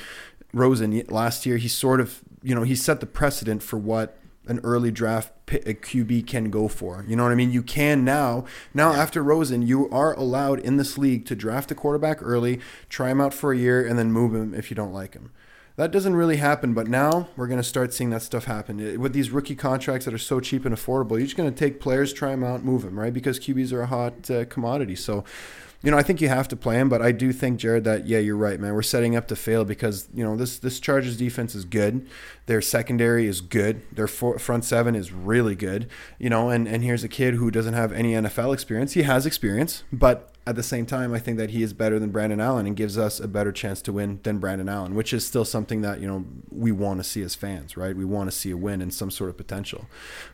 Rosen 0.54 1.02
last 1.08 1.44
year 1.44 1.58
he 1.58 1.68
sort 1.68 2.00
of 2.00 2.22
you 2.42 2.54
know 2.54 2.62
he 2.62 2.74
set 2.74 3.00
the 3.00 3.06
precedent 3.06 3.62
for 3.62 3.78
what 3.78 4.18
an 4.46 4.60
early 4.62 4.90
draft 4.90 5.32
a 5.48 5.74
QB 5.74 6.26
can 6.26 6.50
go 6.50 6.68
for. 6.68 7.04
You 7.06 7.16
know 7.16 7.22
what 7.22 7.32
I 7.32 7.36
mean? 7.36 7.52
You 7.52 7.62
can 7.62 8.04
now. 8.04 8.44
Now 8.74 8.92
after 8.92 9.22
Rosen, 9.22 9.62
you 9.62 9.88
are 9.90 10.12
allowed 10.14 10.60
in 10.60 10.76
this 10.76 10.98
league 10.98 11.24
to 11.26 11.36
draft 11.36 11.70
a 11.70 11.74
quarterback 11.74 12.18
early, 12.20 12.60
try 12.88 13.10
him 13.10 13.20
out 13.20 13.32
for 13.32 13.52
a 13.52 13.56
year, 13.56 13.86
and 13.86 13.98
then 13.98 14.12
move 14.12 14.34
him 14.34 14.54
if 14.54 14.70
you 14.70 14.74
don't 14.74 14.92
like 14.92 15.14
him. 15.14 15.30
That 15.76 15.90
doesn't 15.90 16.16
really 16.16 16.38
happen, 16.38 16.72
but 16.72 16.88
now 16.88 17.28
we're 17.36 17.48
going 17.48 17.60
to 17.60 17.64
start 17.64 17.92
seeing 17.92 18.08
that 18.08 18.22
stuff 18.22 18.46
happen. 18.46 18.98
With 18.98 19.12
these 19.12 19.30
rookie 19.30 19.54
contracts 19.54 20.06
that 20.06 20.14
are 20.14 20.18
so 20.18 20.40
cheap 20.40 20.64
and 20.64 20.74
affordable, 20.74 21.18
you're 21.18 21.26
just 21.26 21.36
going 21.36 21.52
to 21.52 21.56
take 21.56 21.80
players, 21.80 22.14
try 22.14 22.30
them 22.30 22.42
out, 22.42 22.64
move 22.64 22.80
them, 22.80 22.98
right? 22.98 23.12
Because 23.12 23.38
QBs 23.38 23.72
are 23.72 23.82
a 23.82 23.86
hot 23.86 24.30
uh, 24.30 24.46
commodity. 24.46 24.96
So, 24.96 25.24
you 25.86 25.92
know, 25.92 25.98
I 25.98 26.02
think 26.02 26.20
you 26.20 26.28
have 26.28 26.48
to 26.48 26.56
play 26.56 26.80
him, 26.80 26.88
but 26.88 27.00
I 27.00 27.12
do 27.12 27.32
think 27.32 27.60
Jared 27.60 27.84
that 27.84 28.08
yeah, 28.08 28.18
you're 28.18 28.36
right, 28.36 28.58
man. 28.58 28.74
We're 28.74 28.82
setting 28.82 29.14
up 29.14 29.28
to 29.28 29.36
fail 29.36 29.64
because 29.64 30.08
you 30.12 30.24
know 30.24 30.34
this 30.34 30.58
this 30.58 30.80
Chargers 30.80 31.16
defense 31.16 31.54
is 31.54 31.64
good, 31.64 32.08
their 32.46 32.60
secondary 32.60 33.28
is 33.28 33.40
good, 33.40 33.82
their 33.94 34.08
front 34.08 34.64
seven 34.64 34.96
is 34.96 35.12
really 35.12 35.54
good, 35.54 35.88
you 36.18 36.28
know, 36.28 36.50
and 36.50 36.66
and 36.66 36.82
here's 36.82 37.04
a 37.04 37.08
kid 37.08 37.34
who 37.34 37.52
doesn't 37.52 37.74
have 37.74 37.92
any 37.92 38.14
NFL 38.14 38.52
experience. 38.52 38.94
He 38.94 39.02
has 39.02 39.26
experience, 39.26 39.84
but 39.92 40.32
at 40.44 40.56
the 40.56 40.62
same 40.64 40.86
time, 40.86 41.14
I 41.14 41.20
think 41.20 41.38
that 41.38 41.50
he 41.50 41.62
is 41.62 41.72
better 41.72 42.00
than 42.00 42.10
Brandon 42.10 42.40
Allen 42.40 42.66
and 42.66 42.74
gives 42.74 42.98
us 42.98 43.20
a 43.20 43.28
better 43.28 43.52
chance 43.52 43.80
to 43.82 43.92
win 43.92 44.18
than 44.24 44.38
Brandon 44.38 44.68
Allen, 44.68 44.96
which 44.96 45.12
is 45.12 45.24
still 45.24 45.44
something 45.44 45.82
that 45.82 46.00
you 46.00 46.08
know 46.08 46.24
we 46.50 46.72
want 46.72 46.98
to 46.98 47.04
see 47.04 47.22
as 47.22 47.36
fans, 47.36 47.76
right? 47.76 47.96
We 47.96 48.04
want 48.04 48.28
to 48.28 48.36
see 48.36 48.50
a 48.50 48.56
win 48.56 48.82
and 48.82 48.92
some 48.92 49.12
sort 49.12 49.30
of 49.30 49.36
potential. 49.36 49.86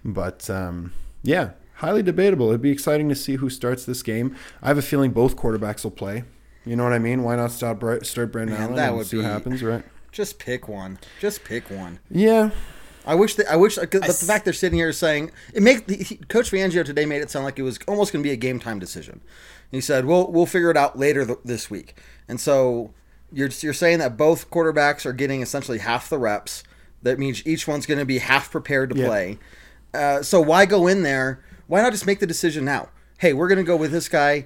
But 0.03 0.49
um, 0.49 0.95
yeah, 1.23 1.51
highly 1.83 2.03
debatable. 2.03 2.49
It'd 2.49 2.63
be 2.63 2.71
exciting 2.71 3.09
to 3.11 3.15
see 3.15 3.35
who 3.37 3.51
starts 3.51 3.85
this 3.85 4.03
game. 4.03 4.35
I 4.63 4.69
have 4.69 4.79
a 4.79 4.83
feeling 4.83 5.11
both 5.11 5.37
quarterbacks 5.37 5.85
will 5.85 5.91
play. 5.91 6.25
You 6.65 6.77
know 6.77 6.85
what 6.85 6.93
I 6.93 6.99
mean? 6.99 7.23
Why 7.25 7.37
not 7.37 7.51
start 7.51 8.07
start 8.07 8.33
Brandon 8.33 8.55
Man, 8.55 8.63
Allen 8.63 8.77
that 8.77 8.89
and 8.89 8.97
would 8.99 9.07
see 9.07 9.17
be- 9.19 9.23
what 9.23 9.31
happens, 9.33 9.63
right? 9.63 9.85
Just 10.13 10.39
pick 10.39 10.69
one. 10.69 10.99
Just 11.21 11.43
pick 11.45 11.71
one. 11.71 11.99
Yeah, 12.11 12.51
I 13.07 13.15
wish. 13.15 13.35
They, 13.35 13.45
I 13.47 13.57
wish. 13.57 13.77
But 13.77 13.91
the 13.91 14.05
s- 14.05 14.27
fact 14.27 14.45
they're 14.45 14.53
sitting 14.55 14.79
here 14.79 14.93
saying 14.93 15.31
it 15.55 15.63
make 15.63 15.87
the, 15.87 15.97
he- 15.97 16.17
Coach 16.17 16.51
Fangio 16.51 16.85
today 16.85 17.05
made 17.07 17.21
it 17.23 17.31
sound 17.31 17.45
like 17.45 17.59
it 17.59 17.63
was 17.63 17.79
almost 17.89 18.13
going 18.13 18.23
to 18.23 18.29
be 18.29 18.33
a 18.33 18.37
game 18.37 18.61
time 18.61 18.79
decision. 18.79 19.21
He 19.71 19.81
said, 19.81 20.05
"We'll 20.05 20.31
we'll 20.31 20.47
figure 20.47 20.71
it 20.71 20.77
out 20.77 20.99
later 20.99 21.25
th- 21.27 21.39
this 21.45 21.69
week." 21.71 21.99
And 22.29 22.39
so 22.41 22.93
you're 23.33 23.49
you're 23.61 23.73
saying 23.73 23.99
that 24.01 24.17
both 24.17 24.51
quarterbacks 24.51 25.05
are 25.07 25.13
getting 25.15 25.41
essentially 25.43 25.79
half 25.79 26.09
the 26.11 26.19
reps. 26.19 26.63
That 27.03 27.19
means 27.19 27.45
each 27.47 27.67
one's 27.67 27.87
going 27.87 27.99
to 27.99 28.05
be 28.07 28.19
half 28.19 28.51
prepared 28.53 28.91
to 28.91 28.97
Yeah. 29.01 29.07
play. 29.09 29.39
Uh, 29.95 30.23
so 30.23 30.41
why 30.41 30.65
go 30.67 30.87
in 30.87 31.03
there? 31.03 31.43
Why 31.73 31.81
not 31.81 31.93
just 31.93 32.05
make 32.05 32.21
the 32.21 32.27
decision 32.27 32.67
now? 32.67 32.91
Hey, 33.17 33.33
we're 33.33 33.49
going 33.49 33.57
to 33.57 33.65
go 33.65 33.77
with 33.77 33.93
this 33.93 34.07
guy 34.07 34.45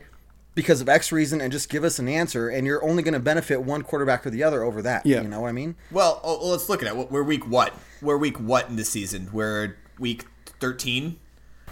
because 0.55 0.81
of 0.81 0.89
X 0.89 1.11
reason, 1.11 1.41
and 1.41 1.51
just 1.51 1.69
give 1.69 1.83
us 1.83 1.99
an 1.99 2.09
answer. 2.09 2.49
And 2.49 2.65
you're 2.65 2.85
only 2.85 3.03
going 3.03 3.15
to 3.15 3.19
benefit 3.19 3.63
one 3.63 3.83
quarterback 3.83 4.25
or 4.25 4.31
the 4.31 4.45
other 4.45 4.63
over 4.63 4.81
that. 4.83 5.05
Yeah. 5.05 5.23
you 5.23 5.29
know 5.29 5.41
what 5.41 5.49
I 5.49 5.53
mean? 5.53 5.75
Well, 5.91 6.21
oh, 6.23 6.39
well, 6.39 6.51
let's 6.51 6.69
look 6.69 6.85
at 6.85 6.89
it. 6.89 7.11
We're 7.11 7.25
week 7.25 7.45
what? 7.49 7.75
We're 8.01 8.17
week 8.17 8.39
what 8.39 8.69
in 8.69 8.77
the 8.77 8.85
season? 8.85 9.29
We're 9.33 9.77
week 9.99 10.27
thirteen. 10.61 11.19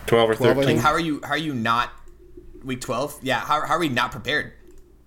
12 0.07 0.31
or 0.31 0.35
13. 0.35 0.55
think. 0.65 0.77
Like, 0.79 0.85
how 0.85 0.91
are 0.91 0.99
you? 0.99 1.21
How 1.23 1.35
are 1.35 1.37
you 1.37 1.55
not 1.55 1.91
week 2.65 2.81
twelve? 2.81 3.17
Yeah. 3.23 3.39
How, 3.39 3.65
how 3.65 3.75
are 3.75 3.79
we 3.79 3.89
not 3.89 4.11
prepared? 4.11 4.55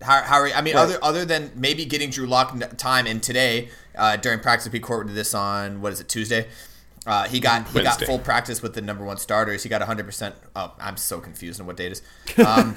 How, 0.02 0.22
how 0.22 0.38
are 0.38 0.48
I 0.48 0.62
mean, 0.62 0.78
other 0.78 0.98
other 1.04 1.26
than 1.26 1.52
maybe 1.56 1.84
getting 1.84 2.10
Drew 2.10 2.26
Lock 2.26 2.58
time 2.78 3.06
and 3.06 3.22
today 3.22 3.68
uh, 3.98 4.16
during 4.16 4.40
practice, 4.40 4.72
we 4.72 4.80
recorded 4.80 5.14
this 5.14 5.34
on 5.34 5.82
what 5.82 5.92
is 5.92 6.00
it 6.00 6.08
Tuesday. 6.08 6.48
Uh, 7.08 7.24
he 7.28 7.40
got 7.40 7.68
he 7.70 7.82
got 7.82 8.02
full 8.04 8.20
practice 8.20 8.62
with 8.62 8.74
the 8.74 8.82
number 8.82 9.04
one 9.06 9.18
starters. 9.18 9.64
He 9.64 9.70
got 9.70 9.80
100. 9.82 10.06
percent 10.06 10.36
Oh, 10.56 10.74
I'm 10.80 10.98
so 10.98 11.20
confused 11.22 11.60
on 11.62 11.66
what 11.66 11.78
date 11.78 11.94
is. 11.94 12.02
Um, 12.46 12.76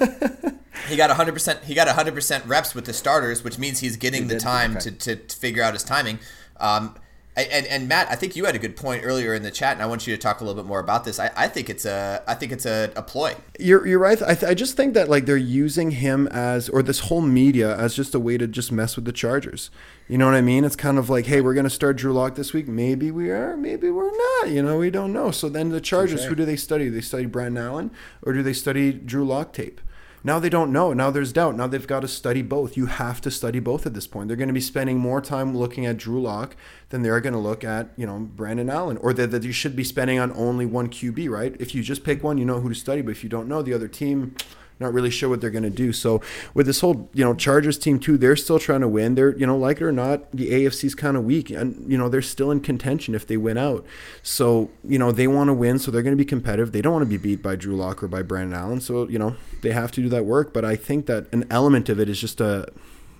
he 0.87 0.95
got 0.95 1.09
100. 1.09 1.33
percent 1.33 1.63
He 1.65 1.73
got 1.75 1.87
100 1.87 2.15
percent 2.15 2.45
reps 2.45 2.73
with 2.73 2.85
the 2.85 2.93
starters, 2.93 3.43
which 3.43 3.57
means 3.59 3.79
he's 3.79 3.97
getting 3.97 4.27
the 4.27 4.35
did? 4.35 4.41
time 4.41 4.71
Okay. 4.77 4.89
to, 4.89 4.91
to, 4.91 5.15
to 5.17 5.35
figure 5.37 5.61
out 5.61 5.73
his 5.73 5.83
timing. 5.83 6.17
Um, 6.57 6.95
and, 7.35 7.65
and 7.67 7.87
Matt, 7.87 8.09
I 8.09 8.15
think 8.15 8.35
you 8.35 8.43
had 8.45 8.55
a 8.55 8.59
good 8.59 8.75
point 8.75 9.03
earlier 9.05 9.33
in 9.33 9.41
the 9.41 9.51
chat, 9.51 9.73
and 9.73 9.81
I 9.81 9.85
want 9.85 10.05
you 10.05 10.13
to 10.13 10.21
talk 10.21 10.41
a 10.41 10.43
little 10.43 10.61
bit 10.61 10.67
more 10.67 10.79
about 10.79 11.05
this. 11.05 11.17
I, 11.17 11.31
I 11.35 11.47
think 11.47 11.69
it's 11.69 11.85
a 11.85 12.21
I 12.27 12.33
think 12.33 12.51
it's 12.51 12.65
a, 12.65 12.91
a 12.95 13.01
ploy. 13.01 13.35
You're, 13.57 13.87
you're 13.87 13.99
right. 13.99 14.21
I, 14.21 14.35
th- 14.35 14.51
I 14.51 14.53
just 14.53 14.75
think 14.75 14.93
that 14.95 15.07
like 15.07 15.25
they're 15.25 15.37
using 15.37 15.91
him 15.91 16.27
as 16.27 16.67
or 16.67 16.83
this 16.83 16.99
whole 16.99 17.21
media 17.21 17.77
as 17.77 17.95
just 17.95 18.13
a 18.13 18.19
way 18.19 18.37
to 18.37 18.47
just 18.47 18.71
mess 18.71 18.97
with 18.97 19.05
the 19.05 19.13
Chargers. 19.13 19.69
You 20.09 20.17
know 20.17 20.25
what 20.25 20.35
I 20.35 20.41
mean? 20.41 20.65
It's 20.65 20.75
kind 20.75 20.97
of 20.97 21.09
like, 21.09 21.25
hey, 21.25 21.39
we're 21.39 21.53
gonna 21.53 21.69
start 21.69 21.95
Drew 21.95 22.11
Lock 22.11 22.35
this 22.35 22.51
week. 22.51 22.67
Maybe 22.67 23.11
we 23.11 23.31
are, 23.31 23.55
maybe 23.55 23.89
we're 23.89 24.11
not. 24.11 24.49
You 24.49 24.61
know, 24.61 24.77
we 24.77 24.89
don't 24.89 25.13
know. 25.13 25.31
So 25.31 25.47
then 25.47 25.69
the 25.69 25.79
Chargers, 25.79 26.25
who 26.25 26.35
do 26.35 26.43
they 26.43 26.57
study? 26.57 26.85
Do 26.85 26.91
they 26.91 27.01
study 27.01 27.27
Brandon 27.27 27.63
Allen 27.63 27.91
or 28.23 28.33
do 28.33 28.43
they 28.43 28.53
study 28.53 28.91
Drew 28.91 29.23
Lock 29.23 29.53
tape? 29.53 29.79
Now 30.23 30.37
they 30.39 30.49
don't 30.49 30.71
know. 30.71 30.93
Now 30.93 31.09
there's 31.09 31.33
doubt. 31.33 31.55
Now 31.55 31.67
they've 31.67 31.87
got 31.87 32.01
to 32.01 32.07
study 32.07 32.41
both. 32.41 32.77
You 32.77 32.85
have 32.85 33.21
to 33.21 33.31
study 33.31 33.59
both 33.59 33.85
at 33.85 33.93
this 33.93 34.05
point. 34.05 34.27
They're 34.27 34.37
going 34.37 34.49
to 34.49 34.53
be 34.53 34.61
spending 34.61 34.97
more 34.97 35.19
time 35.21 35.57
looking 35.57 35.85
at 35.85 35.97
Drew 35.97 36.21
Lock 36.21 36.55
than 36.89 37.01
they're 37.01 37.21
going 37.21 37.33
to 37.33 37.39
look 37.39 37.63
at, 37.63 37.89
you 37.97 38.05
know, 38.05 38.19
Brandon 38.19 38.69
Allen. 38.69 38.97
Or 38.97 39.13
that, 39.13 39.31
that 39.31 39.43
you 39.43 39.51
should 39.51 39.75
be 39.75 39.83
spending 39.83 40.19
on 40.19 40.31
only 40.33 40.65
one 40.65 40.89
QB, 40.89 41.29
right? 41.29 41.55
If 41.59 41.73
you 41.73 41.81
just 41.81 42.03
pick 42.03 42.23
one, 42.23 42.37
you 42.37 42.45
know 42.45 42.59
who 42.59 42.69
to 42.69 42.75
study. 42.75 43.01
But 43.01 43.11
if 43.11 43.23
you 43.23 43.29
don't 43.29 43.47
know 43.47 43.61
the 43.61 43.73
other 43.73 43.87
team, 43.87 44.35
not 44.81 44.93
really 44.93 45.09
sure 45.09 45.29
what 45.29 45.41
they're 45.41 45.49
going 45.49 45.63
to 45.63 45.69
do. 45.69 45.93
So 45.93 46.21
with 46.53 46.65
this 46.65 46.81
whole, 46.81 47.09
you 47.13 47.23
know, 47.23 47.33
Chargers 47.33 47.77
team 47.77 47.99
too, 47.99 48.17
they're 48.17 48.35
still 48.35 48.59
trying 48.59 48.81
to 48.81 48.87
win. 48.87 49.15
They're, 49.15 49.35
you 49.37 49.45
know, 49.45 49.57
like 49.57 49.77
it 49.77 49.83
or 49.83 49.91
not, 49.91 50.31
the 50.31 50.51
AFC's 50.51 50.95
kind 50.95 51.15
of 51.15 51.23
weak, 51.23 51.49
and 51.49 51.89
you 51.89 51.97
know 51.97 52.09
they're 52.09 52.21
still 52.21 52.51
in 52.51 52.59
contention 52.59 53.15
if 53.15 53.25
they 53.27 53.37
win 53.37 53.57
out. 53.57 53.85
So 54.23 54.69
you 54.83 54.99
know 54.99 55.11
they 55.11 55.27
want 55.27 55.47
to 55.49 55.53
win, 55.53 55.79
so 55.79 55.91
they're 55.91 56.03
going 56.03 56.17
to 56.17 56.21
be 56.21 56.25
competitive. 56.25 56.71
They 56.71 56.81
don't 56.81 56.93
want 56.93 57.03
to 57.03 57.09
be 57.09 57.17
beat 57.17 57.41
by 57.41 57.55
Drew 57.55 57.75
Lock 57.75 58.03
or 58.03 58.07
by 58.07 58.21
Brandon 58.21 58.57
Allen. 58.57 58.81
So 58.81 59.07
you 59.07 59.19
know 59.19 59.35
they 59.61 59.71
have 59.71 59.91
to 59.93 60.01
do 60.01 60.09
that 60.09 60.25
work. 60.25 60.53
But 60.53 60.65
I 60.65 60.75
think 60.75 61.05
that 61.05 61.31
an 61.33 61.45
element 61.49 61.89
of 61.89 61.99
it 61.99 62.09
is 62.09 62.19
just 62.19 62.41
a 62.41 62.67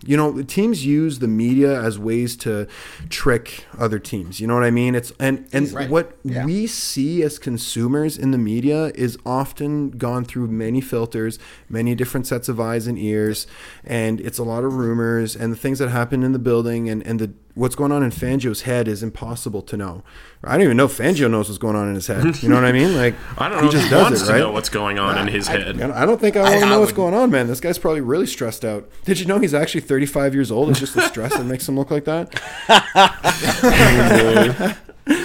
you 0.05 0.18
know 0.18 0.42
teams 0.44 0.85
use 0.85 1.20
the 1.20 1.27
media 1.27 1.79
as 1.81 2.00
ways 2.00 2.35
to 2.35 2.68
trick 3.09 3.66
other 3.77 4.00
teams 4.00 4.40
you 4.40 4.48
know 4.48 4.53
what 4.55 4.64
i 4.64 4.72
mean 4.72 4.96
it's 4.96 5.11
and 5.20 5.48
and 5.53 5.72
Right. 5.72 5.90
what 5.90 6.18
Yeah. 6.24 6.46
we 6.46 6.66
see 6.68 7.22
as 7.24 7.37
consumers 7.37 8.18
in 8.18 8.31
the 8.31 8.37
media 8.37 8.92
is 8.96 9.18
often 9.25 9.92
gone 9.92 10.25
through 10.25 10.48
many 10.48 10.81
filters 10.81 11.37
many 11.70 11.94
different 11.96 12.25
sets 12.27 12.50
of 12.50 12.59
eyes 12.59 12.87
and 12.87 12.98
ears 12.98 13.46
and 13.83 14.20
it's 14.22 14.40
a 14.40 14.44
lot 14.44 14.64
of 14.64 14.74
rumors 14.75 15.35
and 15.35 15.51
the 15.53 15.57
things 15.57 15.77
that 15.79 15.90
happen 15.90 16.24
in 16.24 16.31
the 16.31 16.40
building 16.40 16.90
and 16.90 17.05
and 17.05 17.20
the 17.20 17.31
what's 17.55 17.75
going 17.75 17.92
on 17.92 18.03
in 18.03 18.11
Fangio's 18.11 18.61
head 18.61 18.87
is 18.87 19.03
impossible 19.03 19.61
to 19.64 19.75
know 19.77 20.03
i 20.44 20.53
don't 20.53 20.64
even 20.64 20.77
know 20.77 20.85
if 20.85 20.98
Fangio 20.98 21.29
knows 21.29 21.50
what's 21.50 21.57
going 21.57 21.75
on 21.75 21.87
in 21.90 21.96
his 21.96 22.07
head 22.07 22.42
you 22.42 22.48
know 22.50 22.55
what 22.55 22.64
i 22.66 22.72
mean 22.72 22.96
like 22.96 23.14
I 23.37 23.50
don't 23.50 23.57
he 23.59 23.64
know 23.64 23.68
if 23.68 23.74
just 23.74 23.83
he 23.85 23.90
does 23.90 24.03
wants 24.03 24.22
it, 24.22 24.25
to 24.25 24.31
right? 24.31 24.40
know 24.40 24.51
what's 24.51 24.70
going 24.70 25.00
on 25.00 25.18
in 25.18 25.27
his 25.33 25.48
head. 25.48 25.68
I 25.68 25.72
don't- 25.74 25.92
I 25.92 26.05
don't 26.05 26.20
think 26.22 26.35
I 26.37 26.42
I- 26.42 26.50
want 26.51 26.64
to 26.64 26.70
know 26.70 26.79
what's 26.79 26.92
would- 26.92 26.96
going 26.98 27.14
on, 27.14 27.31
man. 27.31 27.48
This 27.48 27.59
guy's 27.59 27.77
probably 27.77 28.01
really 28.01 28.27
stressed 28.27 28.64
out. 28.64 28.90
Did 29.05 29.20
you 29.20 29.25
know 29.25 29.40
he's 29.40 29.53
actually 29.53 29.81
35 29.81 30.33
years 30.33 30.51
old? 30.51 30.70
It's 30.70 30.79
just 30.79 30.96
the 30.96 31.07
stress 31.07 31.35
that 31.37 31.46
makes 31.46 31.68
him 31.68 31.75
look 31.77 31.92
like 31.92 32.05
that. 32.05 32.42
yeah. 35.07 35.18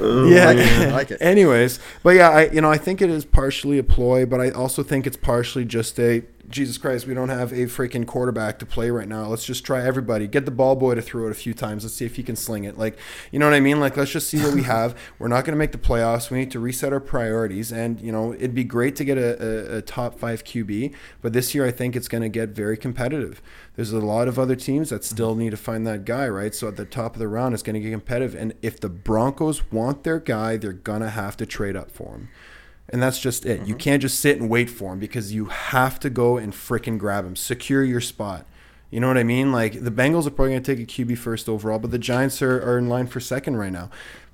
Oh, 0.00 0.32
I 0.34 0.86
like 0.90 1.10
it. 1.10 1.18
Anyways, 1.20 1.78
but 2.02 2.10
yeah, 2.16 2.30
I 2.30 2.50
you 2.50 2.60
know 2.60 2.70
I 2.70 2.78
think 2.78 3.00
it 3.02 3.10
is 3.10 3.24
partially 3.24 3.78
a 3.78 3.82
ploy, 3.84 4.26
but 4.26 4.40
I 4.40 4.50
also 4.50 4.82
think 4.82 5.06
it's 5.06 5.16
partially 5.16 5.64
just 5.64 5.98
a 6.00 6.22
Jesus 6.48 6.78
Christ. 6.78 7.06
We 7.06 7.14
don't 7.14 7.28
have 7.28 7.52
a 7.52 7.66
freaking 7.66 8.06
quarterback 8.06 8.58
to 8.58 8.66
play 8.66 8.90
right 8.90 9.08
now. 9.08 9.26
Let's 9.26 9.44
just 9.44 9.64
try 9.64 9.84
everybody. 9.84 10.26
Get 10.26 10.44
the 10.44 10.50
ball 10.50 10.76
boy 10.76 10.94
to 10.94 11.02
throw 11.02 11.26
it 11.26 11.30
a 11.30 11.34
few 11.34 11.54
times. 11.54 11.84
Let's 11.84 11.94
see 11.94 12.04
if 12.04 12.16
he 12.16 12.22
can 12.22 12.36
sling 12.36 12.64
it. 12.64 12.78
Like 12.78 12.98
you 13.30 13.38
know 13.38 13.46
what 13.46 13.54
I 13.54 13.60
mean? 13.60 13.80
Like 13.80 13.96
let's 13.96 14.10
just 14.10 14.28
see 14.28 14.38
what 14.42 14.54
we 14.54 14.62
have. 14.64 14.96
We're 15.18 15.28
not 15.28 15.44
going 15.44 15.52
to 15.52 15.58
make 15.58 15.72
the 15.72 15.78
playoffs. 15.78 16.30
We 16.30 16.38
need 16.38 16.50
to 16.52 16.60
reset 16.60 16.92
our 16.92 17.00
priorities. 17.00 17.72
And 17.72 18.00
you 18.00 18.12
know 18.12 18.32
it'd 18.34 18.54
be 18.54 18.64
great 18.64 18.96
to 18.96 19.04
get 19.04 19.18
a, 19.18 19.74
a, 19.74 19.78
a 19.78 19.82
top 19.82 20.18
five 20.18 20.44
QB, 20.44 20.94
but 21.20 21.32
this 21.32 21.54
year 21.54 21.66
I 21.66 21.70
think 21.70 21.96
it's 21.96 22.08
going 22.08 22.22
to 22.22 22.28
get 22.28 22.50
very 22.50 22.76
competitive. 22.76 23.40
There's 23.74 23.92
a 23.92 24.00
lot 24.00 24.28
of 24.28 24.38
other 24.38 24.56
teams 24.56 24.90
that 24.90 25.02
mm-hmm. 25.02 25.14
still 25.14 25.34
need 25.34 25.50
to 25.50 25.56
find 25.56 25.86
that 25.86 26.04
guy, 26.04 26.28
right? 26.28 26.54
So 26.54 26.68
at 26.68 26.76
the 26.76 26.84
top 26.84 27.14
of 27.14 27.18
the 27.18 27.28
round, 27.28 27.54
it's 27.54 27.62
going 27.62 27.74
to 27.74 27.80
get 27.80 27.90
competitive. 27.90 28.34
And 28.34 28.54
if 28.62 28.78
the 28.78 28.88
Broncos 28.88 29.70
want 29.72 30.04
their 30.04 30.18
guy, 30.18 30.56
they're 30.56 30.72
going 30.72 31.00
to 31.00 31.10
have 31.10 31.36
to 31.38 31.46
trade 31.46 31.76
up 31.76 31.90
for 31.90 32.12
him. 32.12 32.28
And 32.88 33.02
that's 33.02 33.20
just 33.20 33.46
it. 33.46 33.60
You 33.60 33.74
mm-hmm. 33.74 33.76
can't 33.78 34.02
just 34.02 34.20
sit 34.20 34.38
and 34.38 34.50
wait 34.50 34.68
for 34.68 34.92
him 34.92 34.98
because 34.98 35.32
you 35.32 35.46
have 35.46 35.98
to 36.00 36.10
go 36.10 36.36
and 36.36 36.52
fricking 36.52 36.98
grab 36.98 37.24
him. 37.24 37.36
Secure 37.36 37.84
your 37.84 38.00
spot. 38.00 38.46
You 38.90 39.00
know 39.00 39.08
what 39.08 39.16
I 39.16 39.24
mean? 39.24 39.52
Like 39.52 39.82
the 39.82 39.90
Bengals 39.90 40.26
are 40.26 40.30
probably 40.30 40.52
going 40.52 40.62
to 40.62 40.76
take 40.76 40.84
a 40.84 41.04
QB 41.04 41.16
first 41.16 41.48
overall, 41.48 41.78
but 41.78 41.90
the 41.90 41.98
Giants 41.98 42.42
are, 42.42 42.60
are 42.60 42.76
in 42.76 42.88
line 42.88 43.06
for 43.06 43.20
second 43.20 43.56
right 43.56 43.72
now. 43.72 43.88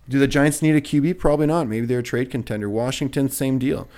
Do 0.09 0.19
the 0.19 0.27
Giants 0.27 0.63
need 0.63 0.75
a 0.75 0.81
QB? 0.81 1.19
Probably 1.19 1.47
not. 1.47 1.69
Maybe 1.69 1.87
they're 1.87 2.01
a 2.01 2.03
trade 2.03 2.31
contender. 2.31 2.69
Washington, 2.69 3.29
same 3.29 3.59
deal. 3.59 3.89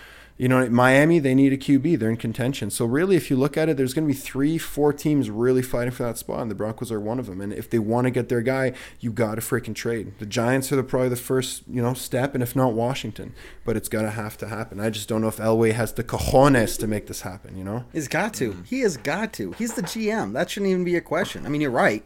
You 0.40 0.48
know, 0.48 0.66
Miami, 0.70 1.18
they 1.18 1.34
need 1.34 1.52
a 1.52 1.58
QB. 1.58 1.98
They're 1.98 2.08
in 2.08 2.16
contention. 2.16 2.70
So 2.70 2.86
really, 2.86 3.14
if 3.14 3.28
you 3.28 3.36
look 3.36 3.58
at 3.58 3.68
it, 3.68 3.76
there's 3.76 3.92
going 3.92 4.08
to 4.08 4.14
be 4.14 4.18
three, 4.18 4.56
four 4.56 4.90
teams 4.90 5.28
really 5.28 5.60
fighting 5.60 5.90
for 5.90 6.04
that 6.04 6.16
spot, 6.16 6.40
and 6.40 6.50
the 6.50 6.54
Broncos 6.54 6.90
are 6.90 6.98
one 6.98 7.18
of 7.18 7.26
them. 7.26 7.42
And 7.42 7.52
if 7.52 7.68
they 7.68 7.78
want 7.78 8.06
to 8.06 8.10
get 8.10 8.30
their 8.30 8.40
guy, 8.40 8.72
you 9.00 9.12
got 9.12 9.34
to 9.34 9.42
freaking 9.42 9.74
trade. 9.74 10.14
The 10.18 10.24
Giants 10.24 10.72
are 10.72 10.76
the, 10.76 10.82
probably 10.82 11.10
the 11.10 11.16
first, 11.16 11.64
you 11.68 11.82
know, 11.82 11.92
step, 11.92 12.32
and 12.32 12.42
if 12.42 12.56
not 12.56 12.72
Washington, 12.72 13.34
but 13.66 13.76
it's 13.76 13.90
going 13.90 14.06
to 14.06 14.12
have 14.12 14.38
to 14.38 14.48
happen. 14.48 14.80
I 14.80 14.88
just 14.88 15.10
don't 15.10 15.20
know 15.20 15.28
if 15.28 15.36
Elway 15.36 15.74
has 15.74 15.92
the 15.92 16.04
cojones 16.04 16.78
to 16.78 16.86
make 16.86 17.06
this 17.06 17.20
happen. 17.20 17.58
You 17.58 17.64
know? 17.64 17.84
He's 17.92 18.08
got 18.08 18.32
to. 18.34 18.62
He 18.64 18.80
has 18.80 18.96
got 18.96 19.34
to. 19.34 19.52
He's 19.52 19.74
the 19.74 19.82
GM. 19.82 20.32
That 20.32 20.48
shouldn't 20.48 20.70
even 20.70 20.84
be 20.84 20.96
a 20.96 21.02
question. 21.02 21.44
I 21.44 21.50
mean, 21.50 21.60
you're 21.60 21.70
right, 21.70 22.02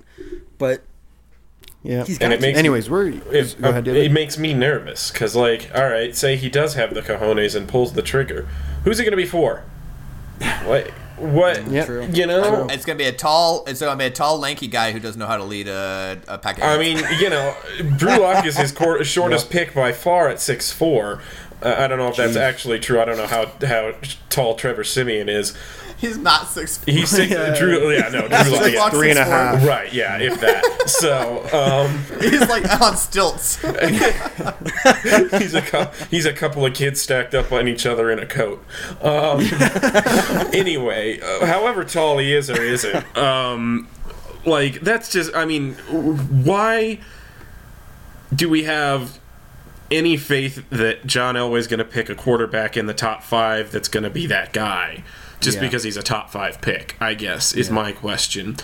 but 0.59 0.83
Yeah. 1.85 2.05
He's 2.05 2.19
And 2.19 2.31
got 2.31 2.33
it 2.33 2.37
to. 2.37 2.43
makes- 2.43 2.59
Anyways, 2.59 2.91
we're 2.91 3.09
It, 3.09 3.57
go 3.61 3.69
uh, 3.69 3.71
ahead, 3.71 3.87
it 3.87 4.11
makes 4.11 4.37
me 4.39 4.53
nervous 4.55 5.11
because, 5.13 5.37
like, 5.37 5.71
all 5.75 5.89
right, 5.89 6.17
say 6.17 6.35
he 6.35 6.49
does 6.49 6.75
have 6.75 6.95
the 6.95 7.03
cojones 7.03 7.55
and 7.55 7.69
pulls 7.69 7.93
the 7.93 8.03
trigger. 8.03 8.49
Who's 8.85 8.99
it 8.99 9.05
going 9.05 9.13
to 9.13 9.17
be 9.17 9.27
for? 9.27 9.63
What? 10.65 10.91
What? 11.17 11.71
Yeah. 11.71 11.85
True. 11.85 12.09
You 12.13 12.27
know? 12.27 12.67
It's 12.69 12.85
gonna 12.85 12.99
be 12.99 13.05
a 13.05 13.13
tall. 13.13 13.63
It's 13.69 13.79
gonna 13.81 13.97
be 13.97 14.07
a 14.07 14.11
tall, 14.11 14.37
lanky 14.41 14.67
guy 14.67 14.91
who 14.91 14.99
doesn't 14.99 15.19
know 15.19 15.29
how 15.29 15.37
to 15.37 15.45
lead 15.45 15.69
a, 15.69 16.21
a 16.27 16.39
pack. 16.39 16.59
of 16.59 16.65
I 16.65 16.77
mean, 16.77 16.99
you 17.21 17.31
know, 17.31 17.55
Drew 17.97 18.19
Lock 18.19 18.45
is 18.45 18.57
his 18.57 18.73
cor- 18.81 19.05
shortest 19.05 19.49
pick 19.49 19.75
by 19.75 19.93
far 19.93 20.29
at 20.29 20.41
six 20.41 20.73
four. 20.73 21.23
I 21.63 21.87
don't 21.87 21.99
know 21.99 22.09
if 22.09 22.17
that's 22.17 22.37
actually 22.37 22.79
true. 22.81 23.01
I 23.01 23.05
don't 23.05 23.17
know 23.17 23.27
how 23.27 23.47
how 23.67 23.95
tall 24.31 24.55
Trevor 24.55 24.85
Siemian 24.85 25.29
is. 25.29 25.55
he's 25.99 26.19
not 26.19 26.49
six. 26.49 26.83
He's 26.85 27.09
six. 27.09 27.31
Drew, 27.59 27.91
yeah, 27.93 28.09
no, 28.11 28.29
Drew 28.29 28.29
Lock. 28.29 28.47
Drew 28.47 28.67
Yeah. 28.73 28.79
Lock's 28.81 28.95
Three 28.97 29.11
and 29.11 29.19
a 29.19 29.23
6'4". 29.23 29.27
half. 29.27 29.67
Right, 29.67 29.93
yeah, 29.93 30.19
if 30.19 30.41
that. 30.41 30.89
So, 30.91 31.41
um, 31.53 32.21
He's 32.21 32.47
like 32.49 32.69
on 32.83 32.97
stilts. 32.97 33.57
he's 33.63 35.55
a 35.55 35.93
he's 36.11 36.27
a 36.27 36.33
couple 36.33 36.67
of 36.67 36.75
kids 36.75 37.01
stacked 37.01 37.35
up 37.35 37.51
on 37.53 37.67
each 37.69 37.87
other 37.87 38.11
in 38.11 38.19
a 38.19 38.27
coat. 38.27 38.63
Um, 39.01 39.41
anyway, 40.53 41.21
uh, 41.21 41.47
however 41.47 41.85
tall 41.85 42.19
he 42.19 42.35
is 42.35 42.51
or 42.51 42.61
isn't, 42.61 43.17
um, 43.17 43.89
like 44.45 44.81
that's 44.83 45.11
just. 45.11 45.35
I 45.35 45.45
mean, 45.47 45.75
why 46.45 47.01
do 48.35 48.49
we 48.49 48.65
have 48.65 49.19
any 49.95 50.17
faith 50.17 50.65
that 50.71 51.07
John 51.07 51.35
Elway's 51.37 51.67
going 51.67 51.79
to 51.79 51.85
pick 51.85 52.09
a 52.09 52.15
quarterback 52.15 52.77
in 52.77 52.87
the 52.87 52.95
top 52.95 53.23
five 53.23 53.71
that's 53.71 53.89
going 53.89 54.05
to 54.05 54.11
be 54.11 54.27
that 54.27 54.53
guy 54.53 55.03
just 55.41 55.57
Yeah. 55.57 55.63
because 55.63 55.83
he's 55.85 55.97
a 55.97 56.03
top 56.03 56.31
five 56.31 56.61
pick. 56.61 56.97
I 57.01 57.15
guess 57.15 57.53
is 57.55 57.71
my 57.71 57.93
question. 57.93 58.57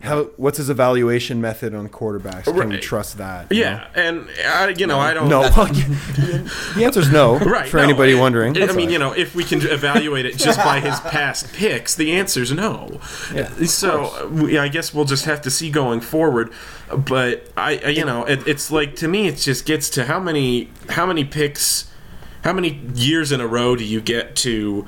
How, 0.00 0.24
what's 0.36 0.58
his 0.58 0.70
evaluation 0.70 1.40
method 1.40 1.74
on 1.74 1.88
quarterbacks? 1.88 2.44
Can 2.44 2.68
we 2.68 2.78
trust 2.78 3.18
that? 3.18 3.50
Yeah, 3.50 3.88
and 3.96 4.28
I, 4.46 4.68
you 4.68 4.86
know, 4.86 5.00
I 5.00 5.12
don't. 5.12 5.28
know? 5.28 5.42
No. 5.42 5.48
the 5.66 6.84
answer's 6.84 7.10
no. 7.10 7.38
Right. 7.48 7.68
For 7.68 7.78
no, 7.78 7.82
anybody 7.82 8.14
I- 8.14 8.20
wondering. 8.20 8.56
I, 8.56 8.66
mean, 8.72 8.86
all 8.86 8.92
you 8.92 8.98
know, 8.98 9.12
if 9.12 9.34
we 9.34 9.42
can 9.42 9.60
evaluate 9.62 10.24
it 10.24 10.36
just 10.36 10.58
by 10.58 10.78
his 10.78 11.00
past 11.00 11.52
picks, 11.52 11.96
the 11.96 12.12
answer 12.12 12.42
is 12.42 12.52
no. 12.52 13.00
Yeah, 13.34 13.48
so 13.64 14.28
we, 14.28 14.56
I 14.56 14.68
guess 14.68 14.94
we'll 14.94 15.04
just 15.04 15.24
have 15.24 15.42
to 15.42 15.50
see 15.50 15.68
going 15.70 16.00
forward. 16.00 16.52
But 16.96 17.48
I, 17.56 17.80
I 17.84 17.88
you 17.88 18.04
know, 18.04 18.24
it, 18.24 18.46
it's 18.46 18.70
like 18.70 18.94
to 18.96 19.08
me, 19.08 19.26
it 19.26 19.36
just 19.36 19.66
gets 19.66 19.90
to 19.90 20.04
how 20.04 20.20
many 20.20 20.70
how 20.90 21.06
many 21.06 21.24
picks, 21.24 21.90
how 22.44 22.52
many 22.52 22.80
years 22.94 23.32
in 23.32 23.40
a 23.40 23.46
row 23.48 23.74
do 23.74 23.84
you 23.84 24.00
get 24.00 24.36
to 24.36 24.86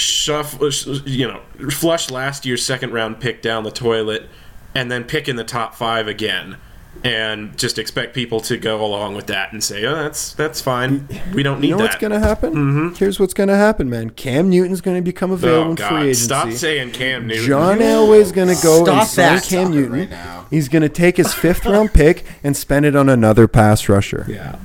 shuffle, 0.00 0.70
you 1.06 1.28
know, 1.28 1.40
flush 1.70 2.10
last 2.10 2.44
year's 2.46 2.64
second 2.64 2.92
round 2.92 3.20
pick 3.20 3.42
down 3.42 3.64
the 3.64 3.70
toilet, 3.70 4.28
and 4.74 4.90
then 4.90 5.04
pick 5.04 5.28
in 5.28 5.36
the 5.36 5.44
top 5.44 5.74
five 5.74 6.08
again. 6.08 6.56
And 7.02 7.56
just 7.56 7.78
expect 7.78 8.14
people 8.14 8.40
to 8.42 8.58
go 8.58 8.84
along 8.84 9.14
with 9.14 9.28
that 9.28 9.52
and 9.52 9.62
say, 9.64 9.86
"Oh, 9.86 9.94
that's 9.94 10.34
that's 10.34 10.60
fine. 10.60 11.08
We 11.32 11.42
don't 11.42 11.60
need 11.60 11.68
You 11.68 11.72
know 11.76 11.78
that." 11.78 11.84
what's 11.84 11.96
going 11.96 12.10
to 12.12 12.18
happen? 12.18 12.52
Mm-hmm. 12.52 12.94
Here's 12.96 13.18
what's 13.18 13.32
going 13.32 13.48
to 13.48 13.56
happen, 13.56 13.88
man. 13.88 14.10
Cam 14.10 14.50
Newton's 14.50 14.80
going 14.82 14.96
to 14.96 15.02
become 15.02 15.30
available 15.30 15.68
Oh 15.68 15.70
in 15.70 15.76
free 15.76 15.84
God! 15.88 16.02
agency. 16.02 16.24
Stop 16.24 16.50
saying 16.50 16.90
Cam 16.90 17.26
Newton. 17.28 17.46
John 17.46 17.78
Elway's 17.78 18.32
going 18.32 18.48
to 18.54 18.60
go 18.62 18.84
Stop 18.84 19.02
and 19.02 19.08
sign. 19.08 19.28
Cam 19.38 19.40
Stop 19.40 19.68
Newton. 19.70 19.92
right 19.92 20.10
now. 20.10 20.46
He's 20.50 20.68
going 20.68 20.82
to 20.82 20.90
take 20.90 21.16
his 21.16 21.32
fifth 21.32 21.64
round 21.64 21.94
pick 21.94 22.24
and 22.42 22.54
spend 22.56 22.84
it 22.84 22.94
on 22.96 23.08
another 23.08 23.48
pass 23.48 23.88
rusher. 23.88 24.26
Yeah. 24.28 24.56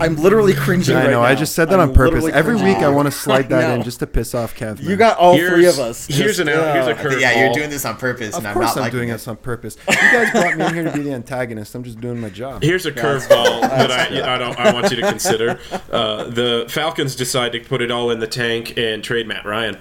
I'm 0.00 0.16
literally 0.16 0.52
cringing. 0.54 0.94
I 0.96 1.00
right 1.00 1.04
know. 1.10 1.20
now. 1.20 1.22
I 1.22 1.34
just 1.34 1.54
said 1.54 1.68
that 1.70 1.80
I'm 1.80 1.90
on 1.90 1.94
purpose. 1.94 2.24
Every 2.26 2.56
cringing. 2.56 2.74
week, 2.76 2.84
I 2.84 2.88
want 2.88 3.06
to 3.06 3.12
slide 3.12 3.48
that 3.50 3.76
in 3.78 3.84
just 3.84 3.98
to 4.00 4.06
piss 4.06 4.34
off 4.34 4.54
Kev. 4.54 4.82
You 4.82 4.96
got 4.96 5.18
all 5.18 5.34
Here's- 5.34 5.52
three 5.52 5.66
of 5.66 5.78
us. 5.78 6.06
here's 6.06 6.36
just, 6.36 6.40
an 6.40 6.48
out- 6.48 6.74
here's 6.74 6.86
a 6.86 6.92
uh, 6.92 7.02
curve. 7.02 7.20
yeah, 7.20 7.44
you're 7.44 7.52
doing 7.54 7.70
this 7.70 7.84
on 7.84 7.96
purpose, 7.96 8.30
Of 8.34 8.38
and 8.38 8.48
I'm 8.48 8.54
course, 8.54 8.76
not 8.76 8.84
I'm 8.86 8.90
doing 8.90 9.08
it. 9.08 9.12
this 9.12 9.28
on 9.28 9.36
purpose. 9.36 9.76
You 9.88 9.94
guys 9.96 10.30
brought 10.32 10.56
me 10.56 10.66
in 10.66 10.74
here 10.74 10.84
to 10.84 10.92
be 10.92 11.00
the 11.02 11.12
antagonist. 11.12 11.74
I'm 11.74 11.82
just 11.84 12.00
doing 12.00 12.20
my 12.20 12.30
job. 12.30 12.62
Here's 12.62 12.86
a 12.86 12.92
curveball 12.92 13.60
that 13.62 13.90
I, 13.90 14.34
I 14.34 14.38
don't 14.38 14.58
I 14.58 14.72
want 14.72 14.90
you 14.90 14.96
to 14.96 15.08
consider. 15.08 15.58
Uh, 15.90 16.24
the 16.24 16.66
Falcons 16.68 17.16
decide 17.16 17.52
to 17.52 17.60
put 17.60 17.82
it 17.82 17.90
all 17.90 18.10
in 18.10 18.18
the 18.20 18.26
tank 18.26 18.76
and 18.76 19.02
trade 19.04 19.26
Matt 19.26 19.44
Ryan. 19.44 19.76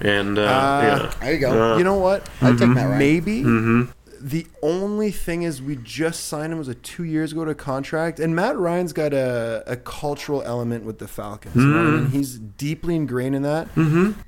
And 0.00 0.38
uh, 0.38 0.46
Ah. 0.48 0.82
yeah. 0.82 1.12
There 1.20 1.32
you 1.32 1.38
go. 1.38 1.72
Uh, 1.74 1.78
You 1.78 1.84
know 1.84 1.98
what? 1.98 2.28
I'd 2.42 2.58
take 2.58 2.68
Matt 2.68 2.86
Ryan. 2.86 2.98
Maybe. 2.98 3.42
Mm-hmm. 3.42 3.82
The 4.26 4.44
only 4.60 5.12
thing 5.12 5.42
is, 5.44 5.62
we 5.62 5.76
just 5.76 6.24
signed 6.24 6.52
him 6.52 6.58
was 6.58 6.66
a 6.66 6.74
two 6.74 7.04
years 7.04 7.30
ago 7.30 7.44
to 7.44 7.54
contract, 7.54 8.18
and 8.18 8.34
Matt 8.34 8.56
Ryan's 8.58 8.92
got 8.92 9.12
a, 9.12 9.62
a 9.68 9.76
cultural 9.76 10.42
element 10.42 10.84
with 10.84 10.98
the 10.98 11.06
Falcons. 11.06 11.54
You 11.54 11.62
know 11.66 11.76
what 11.76 11.86
I 11.86 11.90
Mm-hmm. 11.90 12.02
mean? 12.04 12.10
He's 12.10 12.36
deeply 12.38 12.96
ingrained 12.96 13.36
in 13.36 13.42
that. 13.42 13.68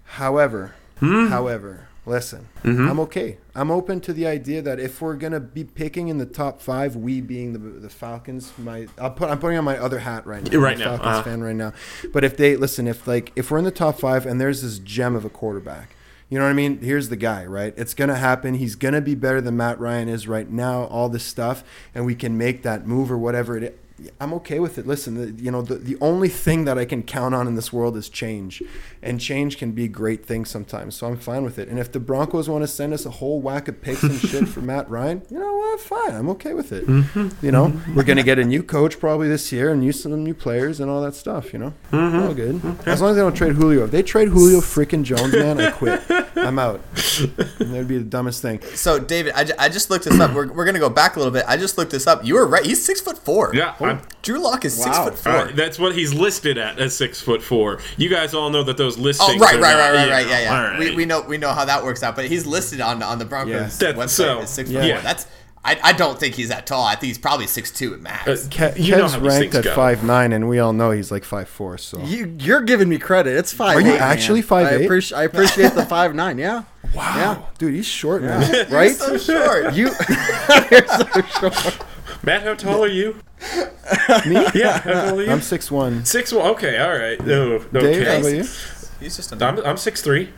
However, 0.04 0.74
Mm-hmm. 1.00 1.28
however, 1.32 1.88
listen, 2.06 2.46
I'm 2.64 3.00
okay. 3.00 3.38
I'm 3.56 3.70
open 3.72 4.00
to 4.02 4.12
the 4.12 4.26
idea 4.26 4.62
that 4.62 4.78
if 4.78 5.00
we're 5.02 5.14
gonna 5.16 5.40
be 5.40 5.64
picking 5.64 6.06
in 6.08 6.18
the 6.18 6.26
top 6.26 6.60
five, 6.60 6.94
we 6.94 7.20
being 7.20 7.52
the 7.52 7.58
the 7.58 7.88
Falcons, 7.88 8.52
my 8.58 8.86
I'll 9.00 9.10
put 9.10 9.30
I'm 9.30 9.38
putting 9.40 9.58
on 9.58 9.64
my 9.64 9.78
other 9.78 9.98
hat 10.00 10.26
right 10.26 10.42
now. 10.44 10.58
Right 10.60 10.74
I'm 10.74 10.78
now, 10.78 10.84
Falcons 10.96 11.06
uh-huh. 11.08 11.22
fan 11.24 11.42
right 11.42 11.56
now. 11.56 11.72
But 12.12 12.22
if 12.24 12.36
they 12.36 12.54
listen, 12.56 12.86
if 12.86 13.06
like 13.08 13.32
if 13.36 13.50
we're 13.50 13.58
in 13.58 13.64
the 13.64 13.70
top 13.72 13.98
five 13.98 14.26
and 14.26 14.40
there's 14.40 14.62
this 14.62 14.78
gem 14.78 15.16
of 15.16 15.24
a 15.24 15.30
quarterback. 15.30 15.94
You 16.28 16.38
know 16.38 16.44
what 16.44 16.50
I 16.50 16.54
mean? 16.54 16.80
Here's 16.80 17.08
the 17.08 17.16
guy, 17.16 17.46
right? 17.46 17.72
It's 17.76 17.94
going 17.94 18.08
to 18.08 18.16
happen. 18.16 18.54
He's 18.54 18.76
going 18.76 18.94
to 18.94 19.00
be 19.00 19.14
better 19.14 19.40
than 19.40 19.56
Matt 19.56 19.80
Ryan 19.80 20.08
is 20.08 20.28
right 20.28 20.48
now, 20.48 20.84
all 20.84 21.08
this 21.08 21.24
stuff, 21.24 21.64
and 21.94 22.04
we 22.04 22.14
can 22.14 22.36
make 22.36 22.62
that 22.64 22.86
move 22.86 23.10
or 23.10 23.16
whatever 23.16 23.56
it. 23.56 23.80
I'm 24.20 24.32
okay 24.34 24.60
with 24.60 24.78
it. 24.78 24.86
Listen, 24.86 25.14
the, 25.14 25.42
you 25.42 25.50
know, 25.50 25.62
the, 25.62 25.76
the 25.76 25.96
only 26.00 26.28
thing 26.28 26.64
that 26.66 26.78
I 26.78 26.84
can 26.84 27.02
count 27.02 27.34
on 27.34 27.46
in 27.46 27.54
this 27.54 27.72
world 27.72 27.96
is 27.96 28.08
change. 28.08 28.62
And 29.02 29.20
change 29.20 29.58
can 29.58 29.72
be 29.72 29.84
a 29.84 29.88
great 29.88 30.24
thing 30.24 30.44
sometimes. 30.44 30.96
So 30.96 31.06
I'm 31.06 31.16
fine 31.16 31.44
with 31.44 31.58
it. 31.58 31.68
And 31.68 31.78
if 31.78 31.92
the 31.92 32.00
Broncos 32.00 32.48
want 32.48 32.62
to 32.62 32.68
send 32.68 32.92
us 32.92 33.06
a 33.06 33.10
whole 33.10 33.40
whack 33.40 33.68
of 33.68 33.80
picks 33.80 34.02
and 34.02 34.18
shit 34.18 34.48
for 34.48 34.60
Matt 34.60 34.88
Ryan, 34.88 35.22
you 35.30 35.38
know 35.38 35.54
what? 35.56 35.80
Fine. 35.80 36.14
I'm 36.14 36.28
okay 36.30 36.54
with 36.54 36.72
it. 36.72 36.86
Mm-hmm. 36.86 37.44
You 37.44 37.52
know, 37.52 37.66
mm-hmm. 37.68 37.94
we're 37.94 38.04
going 38.04 38.16
to 38.16 38.22
get 38.22 38.38
a 38.38 38.44
new 38.44 38.62
coach 38.62 38.98
probably 38.98 39.28
this 39.28 39.52
year 39.52 39.70
and 39.70 39.84
use 39.84 40.02
some 40.02 40.24
new 40.24 40.34
players 40.34 40.80
and 40.80 40.90
all 40.90 41.02
that 41.02 41.14
stuff, 41.14 41.52
you 41.52 41.58
know? 41.58 41.74
Mm-hmm. 41.92 42.18
All 42.18 42.34
good. 42.34 42.60
As 42.86 43.00
long 43.00 43.10
as 43.10 43.16
they 43.16 43.22
don't 43.22 43.34
trade 43.34 43.54
Julio. 43.54 43.84
If 43.84 43.90
they 43.90 44.02
trade 44.02 44.28
Julio 44.28 44.60
freaking 44.60 45.02
Jones, 45.02 45.32
man, 45.32 45.60
I 45.60 45.70
quit. 45.70 46.02
I'm 46.36 46.58
out. 46.58 46.80
That'd 47.58 47.88
be 47.88 47.98
the 47.98 48.04
dumbest 48.04 48.42
thing. 48.42 48.62
So, 48.74 48.98
David, 48.98 49.32
I, 49.34 49.46
I 49.58 49.68
just 49.68 49.90
looked 49.90 50.04
this 50.04 50.18
up. 50.18 50.34
We're, 50.34 50.52
we're 50.52 50.64
gonna 50.64 50.78
go 50.78 50.88
back 50.88 51.16
a 51.16 51.18
little 51.18 51.32
bit. 51.32 51.44
I 51.48 51.56
just 51.56 51.76
looked 51.76 51.90
this 51.90 52.06
up. 52.06 52.24
You 52.24 52.34
were 52.34 52.46
right. 52.46 52.64
He's 52.64 52.84
six 52.84 53.00
foot 53.00 53.18
four. 53.18 53.54
Yeah, 53.54 53.74
I'm- 53.88 54.02
Drew 54.22 54.42
Lock 54.42 54.64
is 54.64 54.74
six 54.82 54.96
foot 54.98 55.18
four. 55.18 55.32
Uh, 55.32 55.50
that's 55.54 55.78
what 55.78 55.94
he's 55.94 56.12
listed 56.12 56.58
at 56.58 56.78
as 56.78 56.96
six 56.96 57.20
foot 57.20 57.42
four. 57.42 57.80
You 57.96 58.08
guys 58.08 58.34
all 58.34 58.50
know 58.50 58.62
that 58.64 58.76
those 58.76 58.98
listings. 58.98 59.30
Oh 59.30 59.38
right, 59.44 59.54
are 59.54 59.60
right, 59.60 59.70
not- 59.70 59.78
right, 59.78 59.94
right, 59.94 60.10
right. 60.10 60.26
Yeah, 60.28 60.40
yeah. 60.42 60.56
all 60.56 60.62
right. 60.70 60.78
We, 60.78 60.94
we 60.96 61.04
know 61.04 61.22
we 61.22 61.38
know 61.38 61.50
how 61.52 61.64
that 61.64 61.82
works 61.84 62.02
out. 62.02 62.16
But 62.16 62.26
he's 62.26 62.46
listed 62.46 62.80
on 62.80 63.02
on 63.02 63.18
the 63.18 63.24
Broncos 63.24 63.52
Yeah. 63.80 63.92
That- 63.92 63.96
website 63.96 64.08
so, 64.10 64.38
as 64.40 64.50
six 64.50 64.70
yeah. 64.70 64.80
foot 64.82 64.92
four. 64.94 65.02
That's 65.02 65.26
I, 65.64 65.78
I 65.82 65.92
don't 65.92 66.18
think 66.18 66.34
he's 66.36 66.50
that 66.50 66.66
tall. 66.66 66.84
I 66.84 66.92
think 66.94 67.08
he's 67.08 67.18
probably 67.18 67.46
six 67.48 67.70
two 67.72 67.92
at 67.92 68.00
max. 68.00 68.28
Uh, 68.28 68.48
Ke- 68.48 68.78
You 68.78 68.92
know 68.92 69.02
Kev's 69.02 69.12
how 69.14 69.18
these 69.20 69.28
ranked 69.38 69.54
at 69.56 69.64
go. 69.64 69.74
five 69.74 70.04
nine, 70.04 70.32
and 70.32 70.48
we 70.48 70.60
all 70.60 70.72
know 70.72 70.92
he's 70.92 71.10
like 71.10 71.24
five 71.24 71.48
four. 71.48 71.76
So 71.78 72.00
You, 72.04 72.34
you're 72.38 72.60
giving 72.62 72.88
me 72.88 72.98
credit. 72.98 73.36
It's 73.36 73.52
five. 73.52 73.76
Are 73.76 73.80
you 73.80 73.94
eight, 73.94 74.00
actually 74.00 74.40
man. 74.40 74.48
5'8"? 74.48 74.66
I 74.66 74.70
appreciate. 74.84 75.18
I 75.18 75.22
appreciate 75.24 75.72
the 75.74 75.84
five 75.84 76.14
nine. 76.14 76.38
Yeah. 76.38 76.62
wow, 76.94 77.16
yeah. 77.16 77.42
dude, 77.58 77.74
he's 77.74 77.86
short, 77.86 78.22
man. 78.22 78.48
Yeah. 78.52 78.74
Right. 78.74 78.92
so 78.94 79.18
short. 79.18 79.74
You. 79.74 79.86
you're 80.70 80.86
so 80.86 81.22
short. 81.40 81.78
Matt, 82.22 82.42
how 82.42 82.54
tall 82.54 82.84
are 82.84 82.88
you? 82.88 83.16
Me? 84.26 84.46
Yeah, 84.54 84.78
how 84.80 84.92
tall 84.92 85.20
are 85.20 85.22
you? 85.22 85.30
I'm 85.30 85.40
six 85.40 85.70
one. 85.70 86.04
six. 86.04 86.32
one. 86.32 86.46
Okay, 86.52 86.78
all 86.78 86.90
right. 86.96 87.18
Oh, 87.22 87.52
okay. 87.54 87.80
Dave, 87.80 88.06
how 88.06 88.16
about 88.18 88.28
you? 88.32 88.44
He's 89.00 89.16
just 89.16 89.32
a 89.32 89.46
I'm, 89.46 89.58
I'm 89.60 89.76
six 89.76 90.02
three. 90.02 90.30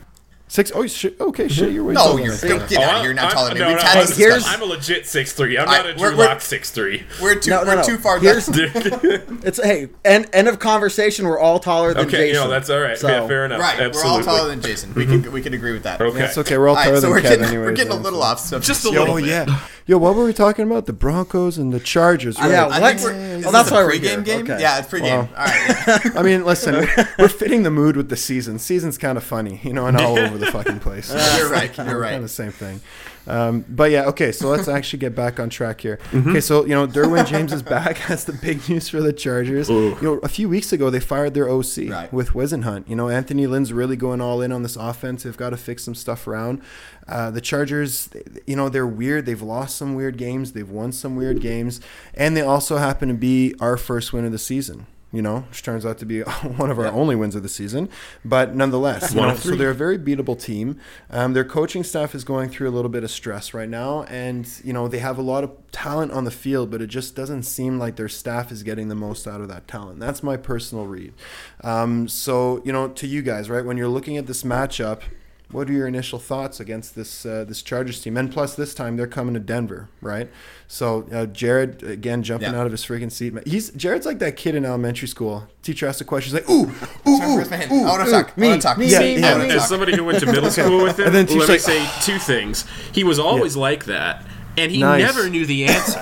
Six. 0.47 0.69
Oh, 0.75 0.85
shit. 0.85 1.17
Okay, 1.17 1.47
shit. 1.47 1.69
Mhm. 1.69 1.73
You're 1.73 1.83
way 1.85 1.93
no. 1.93 2.17
You're 2.17 2.35
than 2.35 2.51
I 2.51 2.57
get 2.67 2.69
thought. 2.71 2.83
out 2.83 2.89
oh, 2.89 2.95
of 2.95 2.95
here. 2.97 3.03
You're 3.05 3.13
not 3.13 3.31
taller 3.31 3.49
than 3.51 3.57
me. 3.59 3.63
Oh, 3.63 3.67
no, 3.67 3.73
We've 3.73 3.77
no, 3.77 3.87
had 3.87 3.97
I'm- 3.99 4.05
this 4.05 4.17
here's- 4.17 4.43
I'm 4.45 4.61
a 4.61 4.65
legit 4.65 5.07
six 5.07 5.31
three. 5.31 5.57
I'm 5.57 5.69
I- 5.69 5.77
not 5.77 5.85
a 5.85 5.87
we're- 5.95 6.09
Drew 6.09 6.17
we're- 6.17 6.27
Lock 6.27 6.41
six 6.41 6.71
three. 6.71 7.03
We're 7.21 7.35
too 7.35 7.51
No, 7.51 7.61
no, 7.63 7.67
we're 7.69 7.75
no. 7.77 7.83
too 7.83 7.97
far 7.97 8.19
Here's- 8.19 8.49
back. 8.49 8.75
It's 9.45 9.63
hey. 9.63 9.87
End 10.03 10.27
end 10.33 10.49
of 10.49 10.59
conversation. 10.59 11.25
We're 11.25 11.39
all 11.39 11.59
taller 11.59 11.93
than 11.93 12.03
Jason. 12.03 12.19
Okay, 12.19 12.27
you 12.27 12.33
know 12.33 12.49
that's 12.49 12.69
all 12.69 12.81
right. 12.81 12.97
So, 12.97 13.07
yeah, 13.07 13.25
fair 13.27 13.45
enough. 13.45 13.61
Right, 13.61 13.79
Absolutely. 13.79 14.11
we're 14.11 14.17
all 14.17 14.23
taller 14.23 14.49
than 14.49 14.61
Jason. 14.61 14.93
We 14.93 15.05
can 15.05 15.23
mm-hmm. 15.23 15.31
we 15.31 15.41
can 15.41 15.53
agree 15.53 15.71
with 15.71 15.83
that. 15.83 16.01
Okay. 16.01 16.19
Yeah, 16.19 16.25
it's 16.25 16.37
okay. 16.37 16.57
We're 16.57 16.67
all 16.67 16.75
All 16.75 16.83
taller 16.83 16.95
right, 16.95 17.01
so 17.01 17.07
than 17.07 17.11
we're 17.11 17.19
Kev 17.21 17.23
getting, 17.23 17.45
anyways. 17.45 17.65
we're 17.67 17.71
getting 17.71 17.93
a 17.93 17.95
little 17.95 18.21
off 18.21 18.41
subject. 18.41 18.67
Just 18.67 18.83
a 18.83 18.89
little 18.89 19.15
bit. 19.15 19.25
yeah. 19.27 19.59
Yo, 19.87 19.97
what 19.97 20.15
were 20.15 20.23
we 20.25 20.33
talking 20.33 20.65
about? 20.65 20.85
The 20.85 20.93
Broncos 20.93 21.57
and 21.57 21.73
the 21.73 21.79
Chargers. 21.79 22.39
Right? 22.39 22.51
Yeah, 22.51 22.67
I 22.67 22.79
what? 22.79 22.99
think 22.99 23.01
we're, 23.03 23.47
Oh, 23.47 23.51
that's 23.51 23.69
this 23.69 23.71
a 23.71 23.73
why 23.73 23.83
we're 23.83 23.91
pregame 23.93 24.01
here. 24.01 24.21
game. 24.21 24.41
Okay. 24.43 24.61
Yeah, 24.61 24.77
it's 24.79 24.87
pregame. 24.87 25.27
Wow. 25.31 25.35
All 25.35 25.45
right. 25.45 26.15
I 26.17 26.21
mean, 26.21 26.45
listen, 26.45 26.75
we're, 26.75 27.07
we're 27.19 27.27
fitting 27.27 27.63
the 27.63 27.71
mood 27.71 27.97
with 27.97 28.09
the 28.09 28.15
season. 28.15 28.59
Season's 28.59 28.97
kind 28.99 29.17
of 29.17 29.23
funny, 29.23 29.59
you 29.63 29.73
know, 29.73 29.87
and 29.87 29.97
all 29.97 30.17
over 30.17 30.37
the 30.37 30.51
fucking 30.51 30.79
place. 30.79 31.09
You're 31.37 31.49
right. 31.49 31.63
You're 31.65 31.73
Kind 31.75 31.89
of 31.91 31.97
right. 31.97 32.21
the 32.21 32.27
same 32.29 32.51
thing. 32.51 32.81
Um, 33.27 33.63
but 33.69 33.91
yeah, 33.91 34.05
okay. 34.07 34.31
So 34.31 34.49
let's 34.49 34.67
actually 34.67 34.99
get 34.99 35.15
back 35.15 35.39
on 35.39 35.49
track 35.49 35.81
here. 35.81 35.97
Mm-hmm. 36.11 36.29
Okay, 36.31 36.41
so 36.41 36.63
you 36.65 36.73
know, 36.75 36.87
Derwin 36.87 37.25
James 37.27 37.53
is 37.53 37.61
back. 37.61 37.99
That's 38.07 38.23
the 38.23 38.33
big 38.33 38.67
news 38.67 38.89
for 38.89 38.99
the 39.01 39.13
Chargers. 39.13 39.69
You 39.69 39.97
know, 40.01 40.13
a 40.23 40.27
few 40.27 40.49
weeks 40.49 40.73
ago 40.73 40.89
they 40.89 40.99
fired 40.99 41.33
their 41.33 41.49
OC 41.49 41.89
Right. 41.89 42.11
with 42.11 42.29
Whisenhunt. 42.29 42.89
You 42.89 42.95
know, 42.95 43.09
Anthony 43.09 43.45
Lynn's 43.47 43.71
really 43.71 43.95
going 43.95 44.21
all 44.21 44.41
in 44.41 44.51
on 44.51 44.63
this 44.63 44.75
offense. 44.75 45.23
They've 45.23 45.37
got 45.37 45.51
to 45.51 45.57
fix 45.57 45.83
some 45.83 45.95
stuff 45.95 46.27
around. 46.27 46.61
Uh, 47.07 47.29
the 47.31 47.41
Chargers, 47.41 48.09
you 48.47 48.55
know, 48.55 48.69
they're 48.69 48.87
weird. 48.87 49.25
They've 49.25 49.41
lost 49.41 49.75
some 49.77 49.95
weird 49.95 50.17
games. 50.17 50.53
They've 50.53 50.69
won 50.69 50.91
some 50.91 51.15
weird 51.15 51.41
games, 51.41 51.81
and 52.13 52.35
they 52.37 52.41
also 52.41 52.77
happen 52.77 53.07
to 53.09 53.15
be 53.15 53.53
our 53.59 53.77
first 53.77 54.13
win 54.13 54.25
of 54.25 54.31
the 54.31 54.37
season. 54.39 54.85
You 55.13 55.21
know, 55.21 55.39
which 55.49 55.61
turns 55.61 55.85
out 55.85 55.97
to 55.97 56.05
be 56.05 56.21
one 56.57 56.71
of 56.71 56.79
our 56.79 56.87
only 56.87 57.15
wins 57.17 57.35
of 57.35 57.43
the 57.43 57.49
season, 57.49 57.89
but 58.23 58.55
nonetheless, 58.55 59.13
you 59.13 59.19
know, 59.19 59.35
so 59.35 59.55
they're 59.55 59.71
a 59.71 59.75
very 59.75 59.99
beatable 59.99 60.41
team. 60.41 60.79
Um, 61.09 61.33
their 61.33 61.43
coaching 61.43 61.83
staff 61.83 62.15
is 62.15 62.23
going 62.23 62.49
through 62.49 62.69
a 62.69 62.71
little 62.71 62.89
bit 62.89 63.03
of 63.03 63.11
stress 63.11 63.53
right 63.53 63.67
now, 63.67 64.03
and 64.03 64.47
you 64.63 64.71
know 64.71 64.87
they 64.87 64.99
have 64.99 65.17
a 65.17 65.21
lot 65.21 65.43
of 65.43 65.51
talent 65.71 66.13
on 66.13 66.23
the 66.23 66.31
field, 66.31 66.71
but 66.71 66.81
it 66.81 66.87
just 66.87 67.13
doesn't 67.15 67.43
seem 67.43 67.77
like 67.77 67.97
their 67.97 68.07
staff 68.09 68.51
is 68.51 68.63
getting 68.63 68.87
the 68.87 68.95
most 68.95 69.27
out 69.27 69.41
of 69.41 69.49
that 69.49 69.67
talent. 69.67 69.99
That's 69.99 70.23
my 70.23 70.37
personal 70.37 70.85
read. 70.85 71.13
Um, 71.61 72.07
so 72.07 72.61
you 72.63 72.71
know, 72.71 72.87
to 72.87 73.05
you 73.05 73.21
guys, 73.21 73.49
right, 73.49 73.65
when 73.65 73.77
you're 73.77 73.89
looking 73.89 74.17
at 74.17 74.27
this 74.27 74.43
matchup. 74.43 75.01
What 75.51 75.69
are 75.69 75.73
your 75.73 75.87
initial 75.87 76.17
thoughts 76.17 76.59
against 76.59 76.95
this 76.95 77.25
uh, 77.25 77.43
this 77.47 77.61
Chargers 77.61 77.99
team? 78.01 78.15
And 78.17 78.31
plus, 78.31 78.55
this 78.55 78.73
time 78.73 78.95
they're 78.97 79.05
coming 79.07 79.33
to 79.33 79.39
Denver, 79.39 79.89
right? 80.01 80.29
So 80.67 81.05
uh, 81.11 81.25
Jared 81.25 81.83
again 81.83 82.23
jumping 82.23 82.53
Yeah. 82.53 82.59
out 82.59 82.65
of 82.65 82.71
his 82.71 82.85
freaking 82.85 83.11
seat. 83.11 83.33
He's 83.45 83.69
Jared's 83.71 84.05
like 84.05 84.19
that 84.19 84.37
kid 84.37 84.55
in 84.55 84.63
elementary 84.65 85.07
school. 85.09 85.47
Teacher 85.61 85.87
asks 85.87 85.99
a 86.01 86.05
question, 86.05 86.33
he's 86.37 86.41
like, 86.41 86.49
"Ooh, 86.49 86.63
ooh, 87.09 87.17
Sorry, 87.17 87.31
ooh, 87.31 87.35
where's 87.35 87.49
my 87.51 87.65
ooh, 87.71 87.83
I 87.85 87.89
want 87.89 88.01
to 88.03 88.07
ooh." 88.07 88.11
talk. 88.11 88.33
I 88.37 88.39
me, 88.41 88.47
want 88.47 88.61
to 88.61 88.67
talk. 88.67 88.77
me, 88.77 88.85
Yeah, 88.87 88.99
me, 88.99 89.19
yeah. 89.19 89.37
me, 89.37 89.49
as 89.51 89.67
somebody 89.67 89.95
who 89.95 90.03
went 90.05 90.19
to 90.21 90.25
middle 90.25 90.49
school 90.51 90.83
with 90.83 90.99
him, 90.99 91.07
And 91.07 91.15
then 91.15 91.27
she's 91.27 91.37
let 91.37 91.49
me 91.49 91.57
say 91.57 91.89
two 92.01 92.17
things. 92.17 92.65
He 92.93 93.03
was 93.03 93.19
always 93.27 93.55
like 93.57 93.85
that, 93.85 94.25
and 94.57 94.71
he 94.71 94.79
Nice. 94.79 95.01
never 95.01 95.29
knew 95.29 95.45
the 95.45 95.65
answer. 95.65 95.99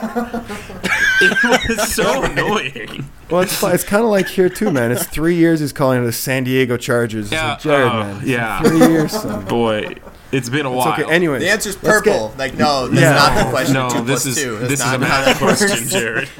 It 1.21 1.69
was 1.77 1.93
so 1.93 2.23
annoying. 2.23 3.09
Well, 3.29 3.41
it's 3.41 3.61
it's 3.63 3.83
kind 3.83 4.03
of 4.03 4.09
like 4.09 4.27
here 4.27 4.49
too, 4.49 4.71
man. 4.71 4.91
It's 4.91 5.05
three 5.05 5.35
years 5.35 5.59
he's 5.59 5.73
calling 5.73 6.01
it 6.01 6.05
the 6.05 6.11
San 6.11 6.43
Diego 6.43 6.77
Chargers. 6.77 7.31
Yeah, 7.31 7.49
like, 7.51 7.59
Jared, 7.61 7.91
oh, 7.91 7.99
man. 8.03 8.21
yeah. 8.25 8.61
three 8.61 8.77
years. 8.79 9.11
Son. 9.21 9.45
Boy, 9.45 9.95
it's 10.31 10.49
been 10.49 10.65
a 10.65 10.69
It's 10.75 10.85
while. 10.85 10.93
okay. 11.01 11.11
Anyways, 11.11 11.41
The 11.41 11.49
answer's 11.49 11.81
let's 11.83 11.97
purple. 12.01 12.29
get- 12.29 12.37
like 12.37 12.53
no, 12.55 12.87
that's 12.87 13.01
Yeah. 13.01 13.11
not 13.35 13.43
the 13.45 13.49
question. 13.51 13.73
no, 13.73 13.89
two 13.89 13.97
this 14.03 14.23
plus 14.23 14.25
is 14.25 14.35
two. 14.43 14.57
That's 14.57 14.69
this 14.69 14.79
is 14.79 14.85
not 14.85 15.01
a 15.01 15.05
how 15.05 15.25
math 15.25 15.37
question, 15.37 15.87
Jared. 15.89 16.29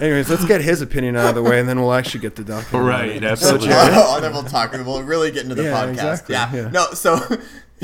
Anyways, 0.00 0.28
let's 0.28 0.44
get 0.44 0.60
his 0.60 0.82
opinion 0.82 1.16
out 1.16 1.28
of 1.28 1.34
the 1.36 1.42
way, 1.42 1.60
and 1.60 1.68
then 1.68 1.80
we'll 1.80 1.94
actually 1.94 2.18
get 2.20 2.34
to 2.36 2.42
Doc. 2.44 2.70
Right, 2.72 3.22
absolutely. 3.22 3.68
oh, 3.70 4.18
then 4.20 4.32
we'll 4.32 4.42
talk. 4.42 4.72
We'll 4.72 5.04
really 5.04 5.30
get 5.30 5.44
into 5.44 5.54
the 5.54 5.62
Yeah, 5.64 5.70
podcast. 5.72 5.90
exactly, 5.90 6.34
Yeah. 6.34 6.52
yeah. 6.52 6.68
No. 6.70 6.86
So 6.94 7.20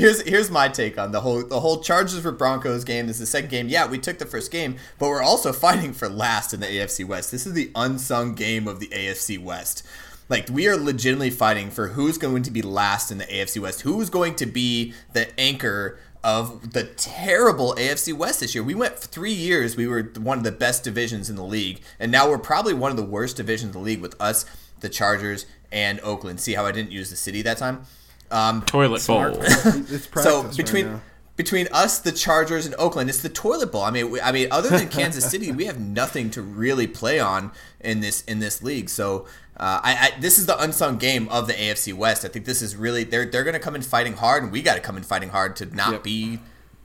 here's 0.01 0.21
here's 0.21 0.49
my 0.49 0.67
take 0.67 0.97
on 0.97 1.11
the 1.11 1.21
whole 1.21 1.43
the 1.43 1.59
whole 1.59 1.81
Chargers 1.81 2.19
for 2.19 2.31
Broncos 2.31 2.83
game. 2.83 3.07
This 3.07 3.17
is 3.17 3.21
the 3.21 3.25
second 3.27 3.49
game. 3.49 3.69
Yeah, 3.69 3.87
we 3.87 3.99
took 3.99 4.17
the 4.17 4.25
first 4.25 4.51
game, 4.51 4.77
but 4.97 5.07
we're 5.07 5.21
also 5.21 5.53
fighting 5.67 5.93
for 5.93 6.09
last 6.09 6.53
in 6.53 6.59
the 6.59 6.65
AFC 6.65 7.05
West. 7.05 7.31
This 7.31 7.45
is 7.45 7.53
the 7.53 7.71
unsung 7.75 8.33
game 8.33 8.67
of 8.67 8.79
the 8.79 8.87
AFC 8.87 9.41
West. 9.41 9.83
Like 10.27 10.49
we 10.49 10.67
are 10.67 10.75
legitimately 10.75 11.29
fighting 11.29 11.69
for 11.69 11.89
who's 11.89 12.17
going 12.17 12.43
to 12.43 12.51
be 12.51 12.61
last 12.61 13.11
in 13.11 13.19
the 13.19 13.25
AFC 13.25 13.61
West. 13.61 13.81
Who's 13.81 14.09
going 14.09 14.35
to 14.35 14.45
be 14.45 14.93
the 15.13 15.39
anchor 15.39 15.99
of 16.23 16.73
the 16.73 16.83
terrible 16.83 17.75
AFC 17.75 18.13
West 18.13 18.41
this 18.41 18.53
year. 18.53 18.63
We 18.63 18.75
went 18.75 18.97
three 18.97 19.33
years. 19.33 19.75
We 19.75 19.87
were 19.87 20.03
one 20.19 20.37
of 20.37 20.43
the 20.43 20.51
best 20.51 20.83
divisions 20.83 21.29
in 21.29 21.35
the 21.35 21.43
league, 21.43 21.81
and 21.99 22.11
now 22.11 22.29
we're 22.29 22.37
probably 22.37 22.73
one 22.73 22.91
of 22.91 22.97
the 22.97 23.03
worst 23.03 23.37
divisions 23.37 23.75
in 23.75 23.81
the 23.81 23.85
league 23.85 24.01
with 24.01 24.19
us, 24.21 24.45
the 24.81 24.89
Chargers, 24.89 25.47
and 25.71 25.99
Oakland. 26.01 26.39
See 26.39 26.53
how 26.53 26.65
I 26.65 26.71
didn't 26.71 26.91
use 26.91 27.09
the 27.09 27.15
city 27.15 27.41
that 27.41 27.57
time? 27.57 27.85
Um, 28.31 28.61
Toilet 28.63 29.05
bowl. 29.05 29.33
It's 29.39 30.07
practice 30.07 30.23
so 30.23 30.43
right 30.43 30.57
between 30.57 30.85
now. 30.87 31.01
between 31.35 31.67
us, 31.71 31.99
the 31.99 32.11
Chargers, 32.11 32.65
and 32.65 32.73
Oakland, 32.79 33.09
it's 33.09 33.21
the 33.21 33.29
toilet 33.29 33.71
bowl. 33.71 33.83
I 33.83 33.91
mean, 33.91 34.09
we, 34.11 34.21
I 34.21 34.31
mean, 34.31 34.47
other 34.51 34.69
than 34.69 34.87
Kansas 34.97 35.29
City, 35.29 35.51
we 35.51 35.65
have 35.65 35.79
nothing 35.79 36.29
to 36.31 36.41
really 36.41 36.87
play 36.87 37.19
on 37.19 37.51
in 37.79 37.99
this 38.01 38.21
in 38.23 38.39
this 38.39 38.61
league. 38.63 38.89
So. 38.89 39.25
Uh, 39.57 39.79
I, 39.83 39.93
I 40.15 40.19
this 40.19 40.39
is 40.39 40.47
the 40.47 40.59
unsung 40.59 40.97
game 40.97 41.27
of 41.29 41.45
the 41.45 41.53
AFC 41.53 41.93
West. 41.93 42.25
I 42.25 42.29
think 42.29 42.45
this 42.45 42.63
is 42.63 42.75
really 42.75 43.03
they're 43.03 43.25
they're 43.29 43.43
going 43.43 43.53
to 43.53 43.59
come 43.59 43.75
in 43.75 43.83
fighting 43.83 44.13
hard, 44.13 44.41
and 44.41 44.51
we 44.51 44.63
got 44.63 44.73
to 44.73 44.79
come 44.79 44.97
in 44.97 45.03
fighting 45.03 45.29
hard 45.29 45.55
to 45.57 45.65
not 45.75 45.91
Yep. 45.91 46.03
be 46.03 46.39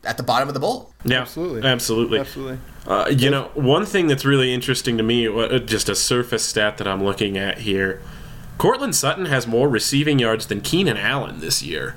at 0.04 0.18
the 0.18 0.22
bottom 0.22 0.46
of 0.48 0.52
the 0.52 0.60
bowl. 0.60 0.92
Yeah, 1.02 1.22
Absolutely. 1.22 1.66
absolutely, 1.66 2.18
Absolutely. 2.18 2.58
Uh, 2.86 3.06
you 3.08 3.30
know, 3.30 3.50
one 3.54 3.86
thing 3.86 4.08
that's 4.08 4.26
really 4.26 4.52
interesting 4.52 4.98
to 4.98 5.02
me, 5.02 5.26
uh, 5.26 5.58
just 5.60 5.88
a 5.88 5.94
surface 5.94 6.44
stat 6.44 6.76
that 6.76 6.86
I'm 6.86 7.02
looking 7.02 7.38
at 7.38 7.58
here, 7.58 8.02
Courtland 8.58 8.94
Sutton 8.94 9.26
has 9.26 9.46
more 9.46 9.68
receiving 9.68 10.18
yards 10.18 10.46
than 10.46 10.60
Keenan 10.60 10.96
Allen 10.96 11.40
this 11.40 11.62
year, 11.62 11.94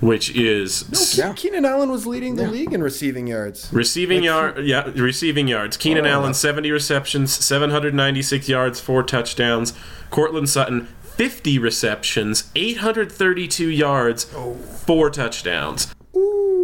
which 0.00 0.34
is 0.34 0.84
s- 0.90 1.18
Ke- 1.20 1.36
Keenan 1.36 1.64
Allen 1.64 1.90
was 1.90 2.06
leading 2.06 2.34
the 2.36 2.48
league 2.48 2.72
in 2.72 2.82
receiving 2.82 3.26
yards. 3.28 3.68
receiving 3.72 4.24
yard. 4.24 4.64
Yeah, 4.64 4.90
receiving 4.96 5.46
yards. 5.48 5.76
Keenan 5.76 6.06
Oh, 6.06 6.10
Allen 6.10 6.34
70 6.34 6.70
receptions, 6.72 7.32
796 7.32 8.48
yards, 8.48 8.80
four 8.80 9.02
touchdowns. 9.04 9.72
Courtland 10.10 10.48
Sutton 10.48 10.88
50 11.16 11.58
receptions, 11.58 12.50
832 12.56 13.68
yards, 13.68 14.26
oh. 14.34 14.54
four 14.54 15.08
touchdowns. 15.10 15.94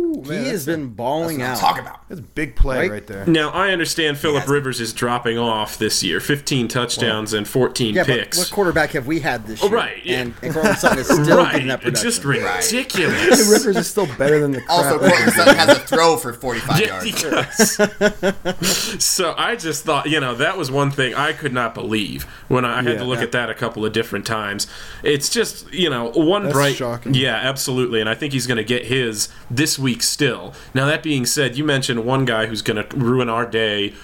Ooh, 0.09 0.23
He 0.23 0.49
has 0.49 0.65
been 0.65 0.89
balling 0.89 1.43
out. 1.43 1.59
Talk 1.59 1.79
about. 1.79 2.01
that's 2.09 2.21
a 2.21 2.23
big 2.23 2.57
play 2.57 2.79
Right? 2.79 2.91
right, 2.91 3.07
there. 3.07 3.27
Now 3.27 3.51
I 3.51 3.71
understand 3.73 4.17
Philip 4.19 4.43
has- 4.43 4.49
Rivers 4.51 4.81
is 4.81 4.93
dropping 4.93 5.39
off 5.39 5.77
this 5.79 6.03
year, 6.03 6.19
15 6.21 6.69
touchdowns 6.69 7.33
and 7.33 7.47
14 7.47 7.95
Yeah, 7.95 8.03
but 8.05 8.07
picks. 8.21 8.39
what 8.39 8.51
quarterback 8.51 8.91
have 8.93 9.07
we 9.07 9.21
had 9.21 9.47
this 9.47 9.63
Oh, 9.63 9.67
year? 9.69 9.77
right, 9.77 10.05
yeah. 10.05 10.19
And, 10.21 10.35
and 10.43 10.55
Courtland 10.55 10.79
Sutton 10.79 10.99
is 10.99 11.07
still 11.09 11.37
right, 11.39 11.53
getting 11.53 11.69
that 11.69 11.83
it's 11.85 12.01
production. 12.03 12.11
just 12.11 12.25
Right. 12.25 12.65
ridiculous. 12.73 13.49
Rivers 13.51 13.77
is 13.77 13.87
still 13.87 14.07
better 14.17 14.41
than 14.41 14.53
the 14.53 14.61
crap. 14.63 14.71
Also, 14.79 14.99
Courtland 14.99 15.33
Sutton 15.33 15.55
has 15.57 15.77
a 15.77 15.81
throw 15.81 16.17
for 16.17 16.33
45 16.33 16.81
Yeah, 16.81 17.03
yards. 17.03 17.77
does. 17.77 19.05
so 19.05 19.35
I 19.37 19.57
just 19.57 19.85
thought, 19.85 20.09
you 20.09 20.21
know, 20.21 20.35
that 20.37 20.57
was 20.57 20.71
one 20.71 20.91
thing 20.91 21.15
I 21.15 21.33
could 21.33 21.53
not 21.53 21.75
believe 21.75 22.25
when 22.49 22.65
I 22.65 22.77
had 22.83 22.93
Yeah. 22.93 22.99
to 22.99 23.05
look 23.05 23.21
at 23.21 23.33
that 23.33 23.51
a 23.51 23.55
couple 23.55 23.85
of 23.85 23.93
different 23.93 24.27
times. 24.27 24.67
It's 25.03 25.29
just, 25.29 25.73
you 25.73 25.91
know, 25.91 26.11
one 26.15 26.45
That's 26.45 26.55
bright. 26.55 26.77
shocking. 26.77 27.15
Yeah, 27.15 27.35
absolutely. 27.37 28.01
And 28.01 28.09
I 28.09 28.15
think 28.15 28.33
he's 28.33 28.47
going 28.47 28.57
to 28.59 28.65
get 28.65 28.87
his 28.87 29.29
this 29.51 29.79
week 29.79 29.98
still. 30.03 30.55
Now, 30.75 30.87
that 30.87 31.03
being 31.03 31.27
said, 31.27 31.57
you 31.57 31.65
mentioned 31.65 32.05
one 32.05 32.25
guy 32.25 32.47
who's 32.47 32.63
going 32.63 32.83
to 32.85 32.97
ruin 32.97 33.29
our 33.29 33.47
day 33.47 33.95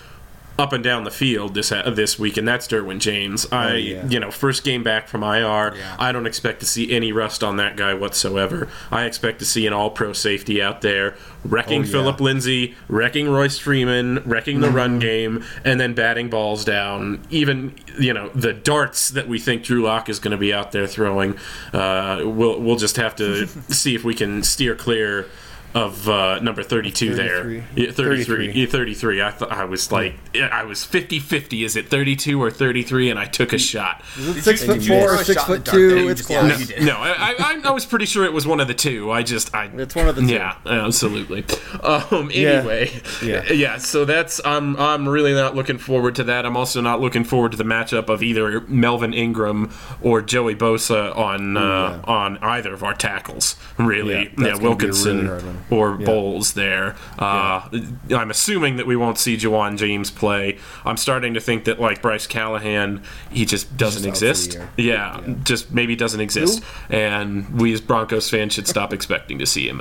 up 0.57 0.72
and 0.72 0.85
down 0.85 1.02
the 1.02 1.11
field 1.11 1.52
this 1.54 1.72
uh, 1.72 1.90
this 1.90 2.16
week, 2.16 2.37
and 2.37 2.46
that's 2.46 2.68
Derwin 2.68 3.00
James. 3.00 3.44
I, 3.50 3.70
Oh, 3.72 3.74
yeah. 3.74 4.07
you 4.07 4.20
know, 4.20 4.30
first 4.30 4.62
game 4.62 4.85
back 4.85 5.09
from 5.09 5.24
IR. 5.24 5.74
Yeah. 5.74 5.96
I 5.98 6.12
don't 6.12 6.26
expect 6.28 6.61
to 6.61 6.66
see 6.66 6.92
any 6.92 7.11
rust 7.11 7.42
on 7.42 7.57
that 7.57 7.76
guy 7.76 7.92
whatsoever. 7.92 8.68
I 8.92 9.07
expect 9.07 9.40
to 9.40 9.44
see 9.44 9.66
an 9.66 9.72
All-Pro 9.72 10.12
safety 10.12 10.62
out 10.62 10.80
there 10.80 11.16
wrecking 11.44 11.80
Oh, 11.83 11.85
yeah. 11.87 11.90
Phillip 11.90 12.20
Lindsay, 12.20 12.76
wrecking 12.87 13.28
Royce 13.28 13.59
Freeman, 13.59 14.22
wrecking 14.24 14.61
the 14.61 14.68
Mm-hmm. 14.68 14.76
run 14.76 14.98
game, 15.00 15.44
and 15.64 15.80
then 15.80 15.92
batting 15.92 16.30
balls 16.30 16.64
down. 16.64 17.26
Even 17.30 17.74
you 17.98 18.12
know 18.14 18.28
the 18.28 18.52
darts 18.52 19.09
that 19.09 19.26
we 19.26 19.40
think 19.40 19.64
Drew 19.64 19.83
Lock 19.83 20.09
is 20.09 20.20
going 20.20 20.30
to 20.30 20.38
be 20.38 20.54
out 20.54 20.70
there 20.70 20.87
throwing. 20.87 21.37
Uh, 21.72 22.20
we'll 22.26 22.61
we'll 22.61 22.76
just 22.76 22.94
have 22.94 23.16
to 23.16 23.48
see 23.74 23.96
if 23.96 24.04
we 24.04 24.14
can 24.14 24.44
steer 24.44 24.76
clear. 24.76 25.26
Of 25.74 26.08
uh, 26.08 26.38
number 26.38 26.62
32 26.62 27.16
there. 27.16 27.42
33. 27.42 27.56
Yeah, 27.74 27.90
33. 27.90 28.24
33. 28.24 28.52
Yeah, 28.52 28.66
33. 28.68 29.22
I 29.22 29.30
thought 29.32 29.50
I 29.50 29.64
was 29.64 29.90
like, 29.90 30.14
yeah, 30.32 30.46
I 30.52 30.62
was 30.62 30.84
50 30.84 31.18
50. 31.18 31.64
Is 31.64 31.74
it 31.74 31.88
32 31.88 32.40
or 32.40 32.48
33? 32.48 33.10
And 33.10 33.18
I 33.18 33.24
took 33.24 33.52
a 33.52 33.58
shot. 33.58 34.04
Six 34.38 34.60
Did 34.60 34.66
foot 34.68 34.82
four, 34.84 35.08
throw 35.08 35.18
a 35.18 35.24
six 35.24 35.42
foot 35.42 35.64
the 35.64 35.70
dark 35.72 35.76
there? 35.76 35.90
two. 35.90 36.08
It's 36.10 36.20
just- 36.20 36.30
yeah, 36.30 36.40
close. 36.42 36.60
you 36.60 36.66
did. 36.66 36.84
No, 36.84 36.96
I, 36.98 37.34
I, 37.38 37.60
I 37.64 37.70
was 37.72 37.84
pretty 37.87 38.04
sure 38.06 38.24
it 38.24 38.32
was 38.32 38.46
one 38.46 38.60
of 38.60 38.68
the 38.68 38.74
two. 38.74 39.10
I 39.10 39.24
just, 39.24 39.52
I. 39.52 39.64
It's 39.74 39.96
one 39.96 40.06
of 40.06 40.14
the 40.14 40.22
two. 40.22 40.28
Yeah, 40.34 40.54
absolutely. 40.64 41.44
Um, 41.82 42.30
anyway, 42.32 42.92
Yeah. 43.20 43.42
yeah. 43.52 43.78
So 43.78 44.04
that's 44.04 44.40
I'm 44.44 44.76
I'm 44.76 45.08
really 45.08 45.34
not 45.34 45.56
looking 45.56 45.78
forward 45.78 46.14
to 46.14 46.24
that. 46.24 46.46
I'm 46.46 46.56
also 46.56 46.80
not 46.82 47.00
looking 47.00 47.24
forward 47.24 47.50
to 47.50 47.58
the 47.58 47.64
matchup 47.64 48.08
of 48.08 48.22
either 48.22 48.60
Melvin 48.62 49.12
Ingram 49.12 49.72
or 50.02 50.22
Joey 50.22 50.54
Bosa 50.54 51.16
on 51.16 51.56
uh, 51.56 52.00
on 52.04 52.38
either 52.38 52.72
of 52.72 52.84
our 52.84 52.94
tackles. 52.94 53.56
Really, 53.76 54.14
Yeah, 54.14 54.20
yeah, 54.20 54.28
that's 54.37 54.38
gonna 54.38 54.58
be 54.60 54.64
Wilkinson 54.68 55.16
really 55.16 55.28
hard 55.28 55.42
one. 55.46 55.63
Or 55.70 55.96
Yeah. 55.98 56.07
Bolles 56.07 56.53
there. 56.53 56.94
Uh, 57.18 57.68
I'm 58.11 58.31
assuming 58.31 58.77
that 58.77 58.87
we 58.87 58.96
won't 58.96 59.16
see 59.18 59.37
Ja'Wuan 59.37 59.79
James 59.79 60.11
play. 60.11 60.59
I'm 60.85 60.96
starting 60.98 61.33
to 61.35 61.40
think 61.40 61.64
that 61.64 61.81
like 61.81 62.03
Bryce 62.03 62.27
Callahan, 62.27 63.03
he 63.31 63.44
just 63.46 63.77
doesn't 63.77 64.03
just 64.03 64.09
out 64.09 64.18
for 64.18 64.24
the 64.24 64.31
exist. 64.31 64.53
year. 64.55 64.68
Yeah, 64.77 65.35
just 65.42 65.72
maybe 65.72 65.96
doesn't 65.96 66.20
exist, 66.20 66.62
and 66.90 67.61
we 67.61 67.72
as 67.72 67.81
Broncos 67.81 68.29
fans 68.29 68.53
should 68.53 68.68
stop 68.68 68.92
expecting 68.92 69.38
to 69.38 69.46
see 69.46 69.66
him. 69.66 69.81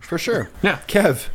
For 0.00 0.16
sure. 0.16 0.48
Yeah. 0.62 0.78
Kev. 0.88 1.28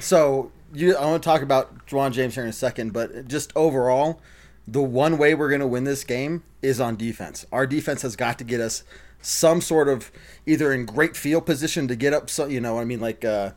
So 0.00 0.50
you, 0.72 0.96
I 0.96 1.04
want 1.04 1.22
to 1.22 1.26
talk 1.28 1.42
about 1.42 1.86
Ja'Wuan 1.86 2.12
James 2.12 2.34
here 2.34 2.44
in 2.44 2.50
a 2.50 2.52
second, 2.52 2.92
but 2.92 3.28
just 3.28 3.52
overall, 3.54 4.20
the 4.66 4.82
one 4.82 5.18
way 5.18 5.34
we're 5.34 5.48
going 5.48 5.60
to 5.60 5.66
win 5.66 5.84
this 5.84 6.02
game 6.02 6.42
is 6.62 6.80
on 6.80 6.96
defense. 6.96 7.44
Our 7.52 7.66
defense 7.66 8.02
has 8.02 8.16
got 8.16 8.38
to 8.38 8.44
get 8.44 8.60
us 8.60 8.82
some 9.26 9.60
sort 9.60 9.88
of 9.88 10.12
either 10.46 10.72
in 10.72 10.86
great 10.86 11.16
field 11.16 11.46
position 11.46 11.88
to 11.88 11.96
get 11.96 12.12
up. 12.12 12.30
So 12.30 12.46
you 12.46 12.60
know, 12.60 12.74
what 12.74 12.82
I 12.82 12.84
mean, 12.84 13.00
like. 13.00 13.24
Uh, 13.24 13.52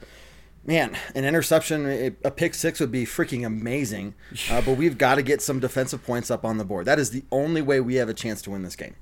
Man, 0.65 0.95
an 1.15 1.23
interception, 1.23 1.87
a 1.87 2.11
a 2.23 2.29
pick 2.29 2.53
six 2.53 2.79
would 2.79 2.91
be 2.91 3.05
freaking 3.05 3.45
amazing. 3.45 4.13
Uh, 4.51 4.61
but 4.61 4.77
we've 4.77 4.97
got 4.97 5.15
to 5.15 5.23
get 5.23 5.41
some 5.41 5.59
defensive 5.59 6.03
points 6.05 6.29
up 6.29 6.43
on 6.43 6.57
the 6.57 6.65
board. 6.65 6.85
That 6.85 6.99
is 6.99 7.11
the 7.11 7.23
only 7.31 7.61
way 7.61 7.79
we 7.79 7.95
have 7.95 8.09
a 8.09 8.13
chance 8.13 8.41
to 8.43 8.51
win 8.51 8.61
this 8.61 8.75
game. 8.75 8.95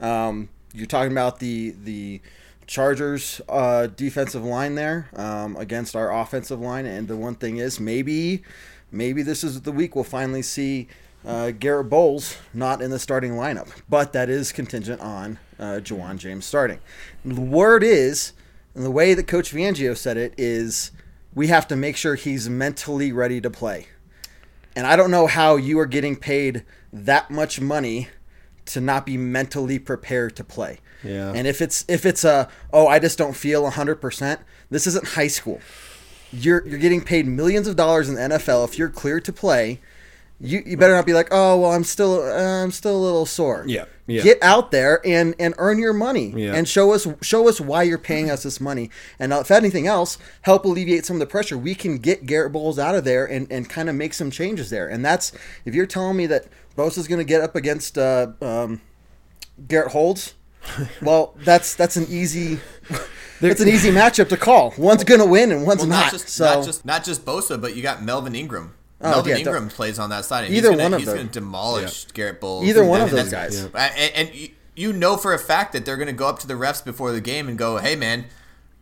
Um, 0.00 0.48
you're 0.74 0.86
talking 0.86 1.12
about 1.12 1.38
the 1.38 1.70
the 1.70 2.20
Chargers 2.66 3.40
uh, 3.48 3.86
defensive 3.86 4.44
line 4.44 4.74
there 4.74 5.08
um, 5.14 5.56
against 5.56 5.94
our 5.94 6.12
offensive 6.12 6.60
line, 6.60 6.86
and 6.86 7.08
the 7.08 7.16
one 7.16 7.34
thing 7.36 7.58
is 7.58 7.78
maybe 7.78 8.42
maybe 8.90 9.22
this 9.22 9.44
is 9.44 9.62
the 9.62 9.72
week 9.72 9.94
we'll 9.94 10.04
finally 10.04 10.42
see 10.42 10.88
uh, 11.24 11.50
Garett 11.52 11.88
Bolles 11.88 12.36
not 12.52 12.82
in 12.82 12.90
the 12.90 12.98
starting 12.98 13.32
lineup, 13.32 13.68
but 13.88 14.12
that 14.12 14.28
is 14.28 14.52
contingent 14.52 15.00
on 15.00 15.38
uh, 15.58 15.80
Ja'Wuan 15.82 16.18
James 16.18 16.44
starting. 16.44 16.80
The 17.24 17.40
word 17.40 17.82
is, 17.82 18.32
and 18.74 18.84
the 18.84 18.90
way 18.90 19.14
that 19.14 19.26
Coach 19.26 19.52
Fangio 19.52 19.96
said 19.96 20.16
it 20.16 20.34
is, 20.36 20.90
we 21.34 21.48
have 21.48 21.68
to 21.68 21.76
make 21.76 21.96
sure 21.96 22.14
he's 22.14 22.48
mentally 22.48 23.12
ready 23.12 23.40
to 23.40 23.50
play. 23.50 23.88
And 24.74 24.86
I 24.86 24.96
don't 24.96 25.10
know 25.10 25.26
how 25.26 25.56
you 25.56 25.78
are 25.78 25.86
getting 25.86 26.16
paid 26.16 26.64
that 26.92 27.30
much 27.30 27.60
money 27.60 28.08
to 28.66 28.80
not 28.80 29.06
be 29.06 29.16
mentally 29.16 29.78
prepared 29.78 30.36
to 30.36 30.44
play. 30.44 30.80
Yeah. 31.02 31.32
And 31.34 31.46
if 31.46 31.60
it's 31.62 31.84
if 31.88 32.04
it's 32.04 32.24
a 32.24 32.48
oh 32.72 32.86
I 32.86 32.98
just 32.98 33.16
don't 33.16 33.34
feel 33.34 33.70
100%, 33.70 34.38
this 34.70 34.86
isn't 34.86 35.08
high 35.08 35.28
school. 35.28 35.60
You're 36.32 36.66
you're 36.66 36.78
getting 36.78 37.02
paid 37.02 37.26
millions 37.26 37.68
of 37.68 37.76
dollars 37.76 38.08
in 38.08 38.16
the 38.16 38.20
NFL 38.20 38.64
if 38.64 38.78
you're 38.78 38.90
cleared 38.90 39.24
to 39.26 39.32
play. 39.32 39.80
You, 40.38 40.62
you 40.66 40.76
better 40.76 40.94
not 40.94 41.06
be 41.06 41.14
like, 41.14 41.28
"Oh, 41.30 41.58
well, 41.58 41.72
I'm 41.72 41.84
still 41.84 42.20
uh, 42.20 42.62
I'm 42.62 42.70
still 42.70 42.94
a 42.94 43.00
little 43.00 43.24
sore." 43.24 43.64
Yeah, 43.66 43.86
yeah. 44.06 44.22
Get 44.22 44.38
out 44.42 44.70
there 44.70 45.00
and 45.04 45.34
and 45.38 45.52
earn 45.58 45.78
your 45.80 45.92
money 45.92 46.32
Yeah. 46.36 46.54
and 46.54 46.68
show 46.68 46.92
us 46.92 47.06
show 47.22 47.48
us 47.48 47.60
why 47.60 47.82
you're 47.82 47.98
paying 47.98 48.30
us 48.30 48.44
this 48.44 48.60
money. 48.60 48.88
And 49.18 49.32
uh, 49.32 49.40
if 49.40 49.50
anything 49.50 49.86
else, 49.88 50.16
help 50.42 50.64
alleviate 50.64 51.04
some 51.04 51.16
of 51.16 51.20
the 51.20 51.26
pressure. 51.26 51.58
We 51.58 51.74
can 51.74 51.98
get 51.98 52.24
Garett 52.24 52.52
Bolles 52.52 52.78
out 52.78 52.94
of 52.94 53.02
there 53.04 53.24
and, 53.26 53.50
and 53.50 53.68
kind 53.68 53.88
of 53.88 53.96
make 53.96 54.14
some 54.14 54.30
changes 54.30 54.70
there. 54.70 54.86
And 54.88 55.04
that's 55.04 55.32
if 55.64 55.74
you're 55.74 55.86
telling 55.86 56.16
me 56.16 56.26
that 56.28 56.46
Bosa's 56.76 57.08
going 57.08 57.18
to 57.18 57.24
get 57.24 57.40
up 57.40 57.56
against 57.56 57.98
uh, 57.98 58.28
um, 58.40 58.80
Garrett 59.66 59.90
Holds, 59.90 60.34
well, 61.02 61.34
that's 61.44 61.74
that's 61.74 61.96
an 61.96 62.06
easy 62.08 62.60
that's 63.40 63.60
an 63.60 63.66
easy 63.68 63.90
matchup 63.90 64.28
to 64.28 64.36
call. 64.36 64.72
One's 64.78 65.02
going 65.02 65.20
to 65.20 65.26
win 65.26 65.50
and 65.50 65.66
one's 65.66 65.80
Well, 65.80 65.88
not. 65.88 66.04
not 66.04 66.12
just 66.12 66.28
so 66.28 66.44
not 66.44 66.64
just 66.64 66.84
not 66.84 67.04
just 67.04 67.24
Bosa, 67.24 67.60
but 67.60 67.74
you 67.74 67.82
got 67.82 68.02
Melvin 68.04 68.36
Ingram. 68.36 68.74
Oh, 69.00 69.10
Melvin 69.10 69.32
yeah, 69.32 69.38
Ingram 69.38 69.68
plays 69.68 69.98
on 69.98 70.10
that 70.10 70.24
side. 70.24 70.46
And 70.46 70.54
Either 70.54 70.70
he's 70.70 70.76
gonna, 70.78 70.82
one 70.82 70.94
of 70.94 71.00
he's 71.00 71.08
going 71.08 71.26
to 71.28 71.32
demolish 71.32 72.06
Garett 72.14 72.40
Bolles. 72.40 72.64
Either 72.64 72.80
And 72.80 72.88
one 72.90 73.00
of 73.02 73.10
those 73.10 73.30
guys. 73.30 73.62
And, 73.74 74.12
and 74.14 74.34
you- 74.34 74.50
you 74.78 74.92
know 74.92 75.16
for 75.16 75.32
a 75.32 75.38
fact 75.38 75.72
that 75.72 75.84
they're 75.86 75.96
going 75.96 76.06
to 76.06 76.12
go 76.12 76.28
up 76.28 76.38
to 76.40 76.46
the 76.46 76.52
refs 76.54 76.84
before 76.84 77.10
the 77.12 77.20
game 77.20 77.48
and 77.48 77.56
go, 77.56 77.78
"Hey, 77.78 77.96
man, 77.96 78.26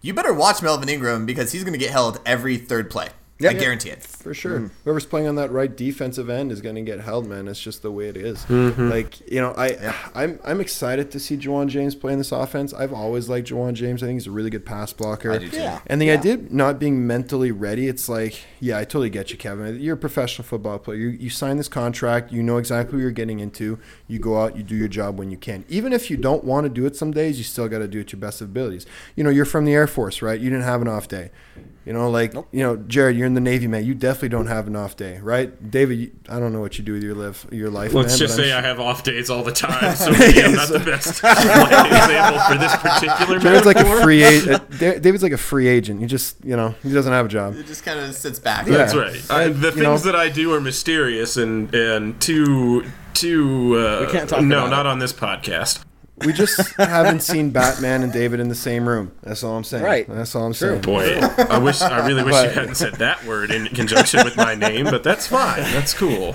you 0.02 0.12
better 0.12 0.32
watch 0.34 0.60
Melvin 0.60 0.88
Ingram 0.88 1.24
because 1.24 1.52
he's 1.52 1.62
going 1.62 1.72
to 1.72 1.78
get 1.78 1.90
held 1.90 2.20
every 2.26 2.56
third 2.56 2.90
play." 2.90 3.08
I 3.50 3.52
guarantee 3.54 3.90
it. 3.90 4.02
For 4.02 4.34
sure. 4.34 4.60
Mm. 4.60 4.70
Whoever's 4.84 5.06
playing 5.06 5.26
on 5.28 5.34
that 5.36 5.50
right 5.50 5.74
defensive 5.74 6.30
end 6.30 6.50
is 6.52 6.60
going 6.60 6.76
to 6.76 6.82
get 6.82 7.00
held, 7.00 7.26
man. 7.26 7.48
It's 7.48 7.60
just 7.60 7.82
the 7.82 7.90
way 7.90 8.08
it 8.08 8.16
is. 8.16 8.38
Mm-hmm. 8.46 8.88
Like, 8.88 9.20
you 9.30 9.40
know, 9.40 9.54
I, 9.56 9.94
I'm 10.14 10.38
I'm 10.44 10.60
excited 10.60 11.10
to 11.10 11.20
see 11.20 11.36
Ja'Wuan 11.36 11.68
James 11.68 11.94
play 11.94 12.12
in 12.12 12.18
this 12.18 12.32
offense. 12.32 12.72
I've 12.72 12.92
always 12.92 13.28
liked 13.28 13.48
Ja'Wuan 13.48 13.74
James. 13.74 14.02
I 14.02 14.06
think 14.06 14.16
he's 14.16 14.26
a 14.26 14.30
really 14.30 14.50
good 14.50 14.64
pass 14.64 14.92
blocker. 14.92 15.32
I 15.32 15.38
do 15.38 15.48
too. 15.50 15.56
Yeah. 15.58 15.80
And 15.86 16.00
the 16.00 16.06
Yeah. 16.06 16.14
idea 16.14 16.34
of 16.34 16.52
not 16.52 16.78
being 16.78 17.06
mentally 17.06 17.50
ready, 17.52 17.88
it's 17.88 18.08
like, 18.08 18.40
yeah, 18.60 18.78
I 18.78 18.84
totally 18.84 19.10
get 19.10 19.30
you, 19.30 19.36
Kevin. 19.36 19.80
You're 19.80 19.94
a 19.94 19.98
professional 19.98 20.44
football 20.46 20.78
player. 20.78 20.98
You, 20.98 21.08
you 21.08 21.30
sign 21.30 21.56
this 21.56 21.68
contract, 21.68 22.32
you 22.32 22.42
know 22.42 22.56
exactly 22.58 22.96
what 22.96 23.02
you're 23.02 23.10
getting 23.10 23.40
into. 23.40 23.78
You 24.08 24.18
go 24.18 24.40
out, 24.40 24.56
you 24.56 24.62
do 24.62 24.74
your 24.76 24.88
job 24.88 25.18
when 25.18 25.30
you 25.30 25.36
can. 25.36 25.64
Even 25.68 25.92
if 25.92 26.10
you 26.10 26.16
don't 26.16 26.44
want 26.44 26.64
to 26.64 26.68
do 26.70 26.86
it 26.86 26.96
some 26.96 27.10
days, 27.10 27.38
you 27.38 27.44
still 27.44 27.68
got 27.68 27.78
to 27.80 27.88
do 27.88 28.00
it 28.00 28.08
to 28.08 28.16
your 28.16 28.20
best 28.20 28.40
abilities. 28.40 28.86
You 29.16 29.24
know, 29.24 29.30
you're 29.30 29.44
from 29.44 29.64
the 29.64 29.72
Air 29.74 29.86
Force, 29.86 30.22
right? 30.22 30.40
You 30.40 30.50
didn't 30.50 30.64
have 30.64 30.80
an 30.82 30.88
off 30.88 31.08
day. 31.08 31.30
You 31.86 31.92
know, 31.92 32.08
like, 32.08 32.32
you 32.50 32.62
know, 32.62 32.76
Jared, 32.76 33.14
you're 33.16 33.26
in 33.26 33.34
the 33.34 33.42
Navy, 33.42 33.66
man. 33.66 33.84
You 33.84 33.94
definitely 33.94 34.30
don't 34.30 34.46
have 34.46 34.66
an 34.66 34.74
off 34.74 34.96
day, 34.96 35.18
right? 35.18 35.70
David, 35.70 35.98
you, 35.98 36.10
I 36.30 36.40
don't 36.40 36.52
know 36.54 36.60
what 36.60 36.78
you 36.78 36.84
do 36.84 36.94
with 36.94 37.02
your 37.02 37.14
live 37.14 37.46
your 37.52 37.68
life. 37.68 37.92
Let's 37.92 38.12
man, 38.12 38.18
just 38.20 38.36
but 38.38 38.42
I'm 38.44 38.48
say 38.48 38.52
I 38.54 38.62
have 38.62 38.80
off 38.80 39.02
days 39.02 39.28
all 39.28 39.42
the 39.44 39.52
time, 39.66 39.94
so 39.94 40.10
maybe 40.12 40.42
I'm 40.42 40.54
not 40.54 40.68
the 40.70 40.78
best 40.78 41.18
example 41.22 42.40
for 42.40 42.58
this 42.58 42.76
particular 42.76 43.38
Jared's 43.38 43.66
like 43.66 43.76
a 43.76 44.02
free 44.02 44.22
agent. 44.22 44.78
David's 44.78 45.22
like 45.22 45.32
a 45.32 45.36
free 45.38 45.68
agent. 45.68 46.00
He 46.00 46.06
just, 46.06 46.42
you 46.44 46.56
know, 46.56 46.74
he 46.82 46.92
doesn't 46.92 47.12
have 47.12 47.26
a 47.26 47.28
job. 47.28 47.54
He 47.54 47.62
just 47.64 47.84
kind 47.84 48.00
of 48.00 48.14
sits 48.14 48.38
back. 48.38 48.66
Yeah. 48.66 48.78
That's 48.78 48.94
right. 48.94 49.30
I, 49.30 49.48
the 49.48 49.70
things 49.72 49.82
know- 49.82 49.98
that 49.98 50.16
I 50.16 50.28
do 50.30 50.52
are 50.54 50.60
mysterious 50.60 51.36
and 51.36 51.74
and 51.74 52.20
too 52.20 52.90
too. 53.12 53.76
Uh, 53.78 54.06
We 54.06 54.12
can't 54.12 54.28
talk 54.28 54.42
No, 54.42 54.58
about 54.66 54.70
not 54.70 54.86
it. 54.86 54.88
on 54.88 54.98
this 55.00 55.12
podcast. 55.12 55.84
We 56.24 56.32
just 56.32 56.74
haven't 56.76 57.20
seen 57.20 57.50
Batman 57.50 58.02
and 58.02 58.12
David 58.12 58.40
in 58.40 58.48
the 58.48 58.54
same 58.54 58.88
room. 58.88 59.12
That's 59.22 59.42
all 59.44 59.56
I'm 59.56 59.64
saying. 59.64 59.84
Right. 59.84 60.06
That's 60.08 60.34
all 60.34 60.44
I'm 60.46 60.54
saying. 60.54 60.80
Boy, 60.82 61.18
I 61.20 61.58
wish 61.58 61.80
I 61.82 62.06
really 62.06 62.22
wish 62.24 62.34
you 62.34 62.50
hadn't 62.50 62.76
said 62.76 62.94
that 62.94 63.24
word 63.24 63.50
in 63.50 63.66
conjunction 63.66 64.24
with 64.24 64.36
my 64.36 64.54
name, 64.54 64.84
but 64.86 65.02
that's 65.04 65.26
fine. 65.26 65.62
That's 65.72 65.92
cool. 65.94 66.34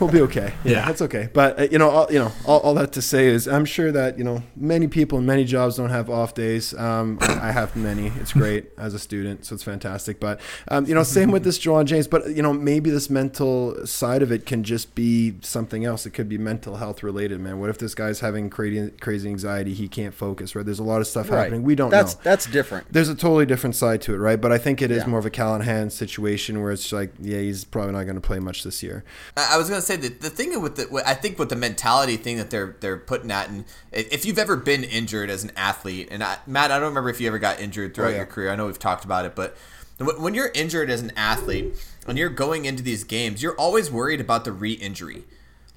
We'll 0.00 0.10
be 0.10 0.20
okay. 0.22 0.52
Yeah, 0.64 0.72
Yeah. 0.72 0.86
that's 0.86 1.02
okay. 1.02 1.28
But 1.32 1.58
uh, 1.58 1.62
you 1.70 1.78
know, 1.78 1.90
all, 1.90 2.12
you 2.12 2.18
know, 2.18 2.32
all, 2.44 2.60
all 2.60 2.74
that 2.74 2.92
to 2.92 3.02
say 3.02 3.26
is, 3.26 3.46
I'm 3.48 3.64
sure 3.64 3.92
that 3.92 4.18
you 4.18 4.24
know 4.24 4.42
many 4.56 4.88
people 4.88 5.18
in 5.18 5.26
many 5.26 5.44
jobs 5.44 5.76
don't 5.76 5.90
have 5.90 6.08
off 6.10 6.34
days. 6.34 6.74
Um, 6.74 7.18
I 7.20 7.52
have 7.52 7.74
many. 7.76 8.08
It's 8.20 8.32
great 8.32 8.66
as 8.78 8.94
a 8.94 8.98
student, 8.98 9.44
so 9.44 9.54
it's 9.54 9.64
fantastic. 9.64 10.20
But 10.20 10.40
um, 10.68 10.86
you 10.86 10.94
know, 10.94 11.02
same 11.02 11.30
with 11.30 11.44
this 11.44 11.58
Ja'Wuan 11.58 11.86
James. 11.86 12.06
But 12.08 12.30
you 12.30 12.42
know, 12.42 12.52
maybe 12.52 12.90
this 12.90 13.10
mental 13.10 13.86
side 13.86 14.22
of 14.22 14.30
it 14.32 14.46
can 14.46 14.62
just 14.64 14.94
be 14.94 15.34
something 15.42 15.84
else. 15.84 16.06
It 16.06 16.10
could 16.10 16.28
be 16.28 16.38
mental 16.38 16.76
health 16.76 17.02
related, 17.02 17.40
man. 17.40 17.58
What 17.60 17.70
if 17.70 17.78
this 17.78 17.94
guy's 17.94 18.20
having 18.20 18.50
crazy 18.50 18.75
crazy 19.00 19.28
anxiety? 19.28 19.74
He 19.74 19.88
can't 19.88 20.14
focus. 20.14 20.54
Right? 20.54 20.64
There's 20.64 20.78
a 20.78 20.84
lot 20.84 21.00
of 21.00 21.06
stuff 21.06 21.30
Right. 21.30 21.38
happening. 21.44 21.62
We 21.62 21.74
don't 21.74 21.90
That's 21.90 22.14
know. 22.14 22.20
that's 22.24 22.46
different. 22.46 22.92
There's 22.92 23.08
a 23.08 23.14
totally 23.14 23.46
different 23.46 23.76
side 23.76 24.02
to 24.02 24.14
it, 24.14 24.18
right? 24.18 24.40
But 24.40 24.52
I 24.52 24.58
think 24.58 24.82
it 24.82 24.90
is 24.90 24.98
Yeah. 25.04 25.06
more 25.08 25.18
of 25.18 25.26
a 25.26 25.30
Callahan 25.30 25.90
situation 25.90 26.60
where 26.62 26.72
it's 26.72 26.92
like, 26.92 27.12
yeah, 27.20 27.38
he's 27.38 27.64
probably 27.64 27.92
not 27.92 28.04
going 28.04 28.14
to 28.16 28.20
play 28.20 28.38
much 28.38 28.62
this 28.62 28.82
year. 28.82 29.04
I 29.36 29.54
I 29.54 29.58
was 29.58 29.68
gonna 29.68 29.80
say 29.82 29.96
that 29.96 30.20
the 30.20 30.30
thing 30.30 30.60
with 30.60 30.76
the 30.76 31.02
I 31.06 31.14
think 31.14 31.38
with 31.38 31.48
the 31.48 31.56
mentality 31.56 32.16
thing 32.16 32.36
that 32.36 32.50
they're 32.50 32.76
they're 32.80 32.96
putting 32.96 33.30
at, 33.30 33.48
and 33.48 33.64
if 33.92 34.24
you've 34.24 34.38
ever 34.38 34.56
been 34.56 34.84
injured 34.84 35.30
as 35.30 35.44
an 35.44 35.52
athlete, 35.56 36.08
and 36.10 36.22
I, 36.22 36.38
Matt, 36.46 36.70
I 36.70 36.78
don't 36.78 36.88
remember 36.88 37.10
if 37.10 37.20
you 37.20 37.28
ever 37.28 37.38
got 37.38 37.60
injured 37.60 37.94
throughout 37.94 38.08
oh, 38.08 38.10
yeah. 38.10 38.16
your 38.18 38.26
career. 38.26 38.50
I 38.50 38.56
know 38.56 38.66
we've 38.66 38.78
talked 38.78 39.04
about 39.04 39.24
it, 39.24 39.34
but 39.34 39.56
when 39.98 40.20
when 40.20 40.34
you're 40.34 40.50
injured 40.54 40.90
as 40.90 41.00
an 41.00 41.12
athlete 41.16 41.74
and 42.06 42.18
you're 42.18 42.28
going 42.28 42.64
into 42.66 42.82
these 42.82 43.02
games, 43.04 43.42
you're 43.42 43.54
always 43.56 43.90
worried 43.90 44.20
about 44.20 44.44
the 44.44 44.52
re-injury. 44.52 45.24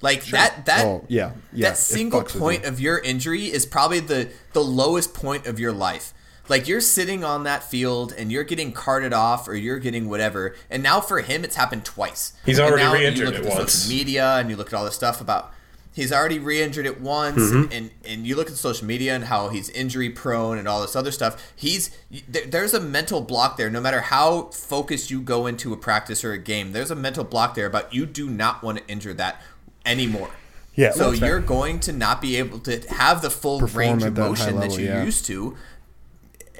Like 0.02 0.24
that 0.26 0.64
that 0.66 0.84
Oh, 0.86 1.04
yeah. 1.08 1.32
Yeah. 1.52 1.68
that 1.70 1.76
single 1.76 2.22
point 2.22 2.64
of 2.64 2.80
your 2.80 2.98
injury 2.98 3.46
is 3.52 3.66
probably 3.66 4.00
the 4.00 4.30
the 4.52 4.62
lowest 4.62 5.12
point 5.14 5.46
of 5.46 5.60
your 5.60 5.72
life. 5.72 6.14
Like 6.48 6.66
you're 6.66 6.80
sitting 6.80 7.22
on 7.22 7.44
that 7.44 7.62
field 7.62 8.12
and 8.16 8.32
you're 8.32 8.42
getting 8.44 8.72
carted 8.72 9.12
off 9.12 9.46
or 9.46 9.54
you're 9.54 9.78
getting 9.78 10.08
whatever. 10.08 10.56
And 10.68 10.82
now 10.82 11.00
for 11.00 11.20
him, 11.20 11.44
it's 11.44 11.54
happened 11.54 11.84
twice. 11.84 12.32
He's 12.44 12.58
And 12.58 12.68
already 12.68 12.82
now 12.84 12.92
re-injured 12.92 13.26
look 13.26 13.34
at 13.36 13.40
it 13.42 13.44
the 13.44 13.50
once. 13.56 13.72
Social 13.72 13.96
media 13.96 14.36
and 14.38 14.50
you 14.50 14.56
look 14.56 14.68
at 14.68 14.74
all 14.74 14.84
this 14.84 14.94
stuff 14.96 15.20
about 15.20 15.52
he's 15.92 16.12
already 16.12 16.38
re-injured 16.38 16.86
it 16.86 17.00
once, 17.00 17.36
Mm-hmm. 17.38 17.72
and 17.72 17.90
and 18.04 18.26
you 18.26 18.34
look 18.36 18.48
at 18.48 18.56
social 18.56 18.86
media 18.86 19.14
and 19.14 19.24
how 19.24 19.48
he's 19.48 19.68
injury 19.70 20.08
prone 20.10 20.56
and 20.58 20.66
all 20.66 20.80
this 20.80 20.96
other 20.96 21.12
stuff. 21.12 21.52
He's 21.54 21.90
there's 22.28 22.74
a 22.74 22.80
mental 22.80 23.20
block 23.20 23.56
there. 23.56 23.70
No 23.70 23.80
matter 23.80 24.00
how 24.00 24.46
focused 24.50 25.10
you 25.10 25.20
go 25.20 25.46
into 25.46 25.72
a 25.72 25.76
practice 25.76 26.24
or 26.24 26.32
a 26.32 26.38
game, 26.38 26.72
there's 26.72 26.90
a 26.90 26.96
mental 26.96 27.22
block 27.24 27.54
there 27.54 27.66
about 27.66 27.94
you 27.94 28.06
do 28.06 28.28
not 28.28 28.62
want 28.62 28.78
to 28.78 28.86
injure 28.88 29.14
that 29.14 29.40
anymore. 29.84 30.30
Yeah. 30.74 30.92
So 30.92 31.10
you're 31.10 31.40
going 31.40 31.80
to 31.80 31.92
not 31.92 32.22
be 32.22 32.36
able 32.36 32.58
to 32.60 32.80
have 32.92 33.22
the 33.22 33.30
full 33.30 33.60
Perform 33.60 33.78
range 33.78 34.02
of 34.04 34.14
that 34.14 34.28
motion 34.28 34.60
that 34.60 34.78
you 34.78 34.86
yeah. 34.86 35.04
used 35.04 35.26
to. 35.26 35.56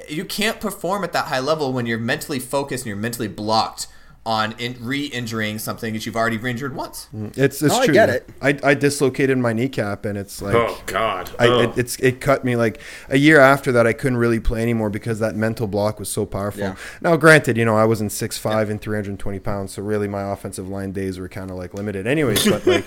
You 0.09 0.25
can't 0.25 0.59
perform 0.59 1.03
at 1.03 1.13
that 1.13 1.25
high 1.25 1.39
level 1.39 1.73
when 1.73 1.85
you're 1.85 1.99
mentally 1.99 2.39
focused 2.39 2.83
and 2.83 2.87
you're 2.87 2.97
mentally 2.97 3.27
blocked 3.27 3.87
on 4.23 4.53
in, 4.59 4.77
re-injuring 4.79 5.57
something 5.57 5.93
that 5.93 6.05
you've 6.05 6.15
already 6.15 6.37
re-injured 6.37 6.75
once. 6.75 7.07
Mm, 7.11 7.35
it's, 7.37 7.61
it's 7.63 7.73
No, 7.73 7.79
I 7.81 7.87
get 7.87 8.09
it. 8.09 8.29
I, 8.39 8.57
I 8.63 8.73
dislocated 8.75 9.35
my 9.39 9.51
kneecap, 9.51 10.05
and 10.05 10.15
it's 10.15 10.41
like 10.43 10.53
Oh 10.53 10.79
God. 10.85 11.31
I, 11.39 11.47
Oh. 11.47 11.61
it, 11.61 11.77
it's 11.77 11.95
it 11.97 12.21
cut 12.21 12.45
me 12.45 12.55
like 12.55 12.79
a 13.09 13.17
year 13.17 13.39
after 13.39 13.71
that. 13.71 13.87
I 13.87 13.93
couldn't 13.93 14.17
really 14.19 14.39
play 14.39 14.61
anymore 14.61 14.91
because 14.91 15.17
that 15.19 15.35
mental 15.35 15.65
block 15.65 15.97
was 15.99 16.07
so 16.09 16.27
powerful. 16.27 16.61
Yeah. 16.61 16.75
Now, 17.01 17.17
granted, 17.17 17.57
you 17.57 17.65
know 17.65 17.75
I 17.75 17.85
was 17.85 17.99
in 17.99 18.11
six 18.11 18.37
five 18.37 18.69
and 18.69 18.79
three 18.79 18.95
hundred 18.95 19.17
twenty 19.17 19.39
pounds, 19.39 19.73
so 19.73 19.81
really 19.81 20.07
my 20.07 20.31
offensive 20.31 20.69
line 20.69 20.91
days 20.91 21.17
were 21.19 21.27
kind 21.29 21.49
of 21.49 21.57
like 21.57 21.73
limited, 21.73 22.05
anyways. 22.05 22.47
But 22.47 22.67
like, 22.67 22.85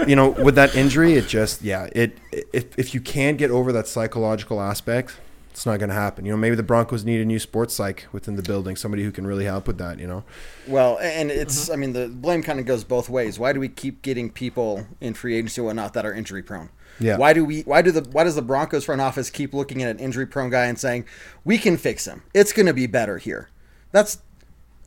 you 0.06 0.14
know, 0.14 0.28
with 0.30 0.56
that 0.56 0.74
injury, 0.76 1.14
it 1.14 1.26
just 1.26 1.62
yeah, 1.62 1.88
it 1.92 2.18
if 2.52 2.78
if 2.78 2.92
you 2.92 3.00
can't 3.00 3.38
get 3.38 3.50
over 3.50 3.72
that 3.72 3.88
psychological 3.88 4.60
aspect. 4.60 5.16
It's 5.56 5.64
not 5.64 5.78
going 5.78 5.88
to 5.88 5.94
happen. 5.94 6.26
You 6.26 6.32
know, 6.32 6.36
maybe 6.36 6.54
the 6.54 6.62
Broncos 6.62 7.02
need 7.06 7.18
a 7.18 7.24
new 7.24 7.38
sports 7.38 7.72
psych 7.72 8.08
within 8.12 8.36
the 8.36 8.42
building, 8.42 8.76
somebody 8.76 9.02
who 9.04 9.10
can 9.10 9.26
really 9.26 9.46
help 9.46 9.66
with 9.66 9.78
that. 9.78 9.98
You 9.98 10.06
know, 10.06 10.22
Well, 10.68 10.98
and 11.00 11.30
it's 11.30 11.64
mm-hmm. 11.64 11.72
I 11.72 11.76
mean 11.76 11.92
the 11.94 12.08
blame 12.08 12.42
kind 12.42 12.60
of 12.60 12.66
goes 12.66 12.84
both 12.84 13.08
ways. 13.08 13.38
Why 13.38 13.54
do 13.54 13.60
we 13.60 13.70
keep 13.70 14.02
getting 14.02 14.28
people 14.28 14.86
in 15.00 15.14
free 15.14 15.34
agency 15.34 15.62
and 15.62 15.66
whatnot 15.66 15.94
that 15.94 16.04
are 16.04 16.12
injury 16.12 16.42
prone? 16.42 16.68
Yeah. 17.00 17.16
Why 17.16 17.32
do 17.32 17.42
we? 17.42 17.62
Why 17.62 17.80
do 17.80 17.90
the? 17.90 18.02
Why 18.02 18.24
does 18.24 18.34
the 18.34 18.42
Broncos 18.42 18.84
front 18.84 19.00
office 19.00 19.30
keep 19.30 19.54
looking 19.54 19.82
at 19.82 19.90
an 19.90 19.98
injury 19.98 20.26
prone 20.26 20.50
guy 20.50 20.66
and 20.66 20.78
saying 20.78 21.06
we 21.42 21.56
can 21.56 21.78
fix 21.78 22.06
him? 22.06 22.22
It's 22.34 22.52
going 22.52 22.66
to 22.66 22.74
be 22.74 22.86
better 22.86 23.16
here. 23.16 23.48
That's. 23.92 24.18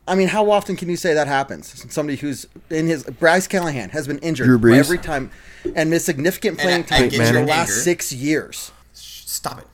I 0.07 0.13
mean, 0.13 0.27
how 0.27 0.51
often 0.51 0.75
can 0.75 0.87
you 0.87 0.97
say 0.97 1.15
that 1.15 1.25
happens? 1.25 1.83
Somebody 1.91 2.17
who's 2.17 2.45
in 2.69 2.85
his 2.85 3.05
Bryce 3.05 3.47
Callahan 3.47 3.89
has 3.89 4.05
been 4.05 4.19
injured 4.19 4.63
every 4.65 4.99
time 4.99 5.31
and 5.75 5.89
missed 5.89 6.05
significant 6.05 6.59
playing 6.59 6.85
I- 6.91 7.05
I 7.05 7.09
time 7.09 7.21
in 7.21 7.33
the 7.33 7.43
last 7.43 7.69
anger. 7.69 7.81
six 7.81 8.13
years. 8.13 8.71
Stop 8.93 9.61
it. 9.61 9.67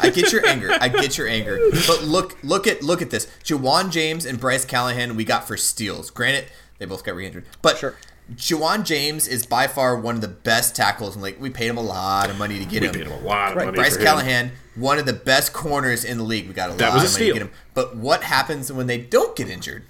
I 0.00 0.10
get 0.10 0.32
your 0.32 0.46
anger. 0.46 0.70
I 0.80 0.88
get 0.88 1.16
your 1.18 1.28
anger. 1.28 1.58
But 1.86 2.02
look, 2.04 2.36
look 2.42 2.66
at 2.66 2.82
look 2.82 3.02
at 3.02 3.10
this. 3.10 3.26
Ja'Wuan 3.44 3.90
James 3.90 4.24
and 4.26 4.38
Bryce 4.40 4.64
Callahan 4.64 5.16
we 5.16 5.24
got 5.24 5.46
for 5.46 5.56
steals. 5.56 6.10
Granted, 6.10 6.46
they 6.78 6.86
both 6.86 7.04
got 7.04 7.14
re-injured, 7.14 7.44
but 7.62 7.78
Sure. 7.78 7.94
Ja'Wuan 8.34 8.84
James 8.84 9.26
is 9.26 9.44
by 9.44 9.66
far 9.66 9.96
one 9.96 10.14
of 10.14 10.20
the 10.20 10.28
best 10.28 10.76
tackles, 10.76 11.14
and 11.16 11.22
like 11.22 11.40
we 11.40 11.50
paid 11.50 11.66
him 11.68 11.76
a 11.76 11.82
lot 11.82 12.30
of 12.30 12.38
money 12.38 12.58
to 12.58 12.64
get 12.64 12.80
we 12.82 12.86
him. 12.88 12.94
paid 12.94 13.06
him 13.06 13.12
a 13.12 13.18
lot 13.26 13.50
of 13.50 13.56
Right. 13.56 13.64
money. 13.66 13.76
Bryce 13.76 13.94
for 13.94 14.00
him. 14.00 14.06
Callahan, 14.06 14.52
one 14.76 14.98
of 14.98 15.06
the 15.06 15.12
best 15.12 15.52
corners 15.52 16.04
in 16.04 16.18
the 16.18 16.24
league. 16.24 16.46
We 16.46 16.54
got 16.54 16.70
a 16.70 16.74
That 16.74 16.90
lot 16.92 17.02
was 17.02 17.04
of 17.04 17.10
a 17.10 17.12
money 17.14 17.26
to 17.26 17.32
get 17.32 17.42
him. 17.42 17.50
But 17.74 17.96
what 17.96 18.22
happens 18.22 18.72
when 18.72 18.86
they 18.86 18.98
don't 18.98 19.34
get 19.36 19.48
injured? 19.50 19.82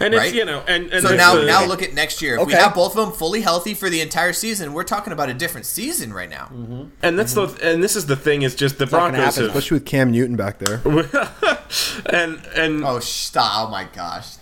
And 0.00 0.14
it's 0.14 0.16
right? 0.16 0.34
you 0.34 0.44
know, 0.44 0.62
and, 0.66 0.92
and 0.92 1.06
So 1.06 1.14
now, 1.16 1.34
the- 1.36 1.44
now 1.44 1.64
look 1.64 1.82
at 1.82 1.94
next 1.94 2.22
year. 2.22 2.38
If 2.38 2.46
we 2.46 2.52
have 2.54 2.74
both 2.74 2.96
of 2.96 3.06
them 3.06 3.12
fully 3.14 3.40
healthy 3.40 3.74
for 3.74 3.88
the 3.90 4.00
entire 4.00 4.32
season, 4.32 4.72
we're 4.72 4.84
talking 4.84 5.12
about 5.12 5.28
a 5.28 5.34
different 5.34 5.66
season 5.66 6.12
right 6.12 6.30
now. 6.30 6.46
Mm-hmm. 6.52 6.84
and 7.02 7.18
that's 7.18 7.34
mm-hmm. 7.34 7.56
the 7.56 7.72
and 7.72 7.82
this 7.82 7.96
is 7.96 8.06
the 8.06 8.16
thing 8.16 8.42
is 8.42 8.54
just 8.54 8.78
the 8.78 8.86
not 8.86 8.90
gonna 8.90 9.12
Broncos 9.12 9.34
happen. 9.36 9.42
have 9.48 9.56
especially 9.56 9.76
with 9.76 9.86
Cam 9.86 10.10
Newton 10.10 10.36
back 10.36 10.58
there. 10.58 10.80
and 12.12 12.44
and 12.54 12.84
Oh, 12.84 13.00
stop! 13.00 13.68
Oh 13.68 13.70
my 13.70 13.84
gosh! 13.84 14.36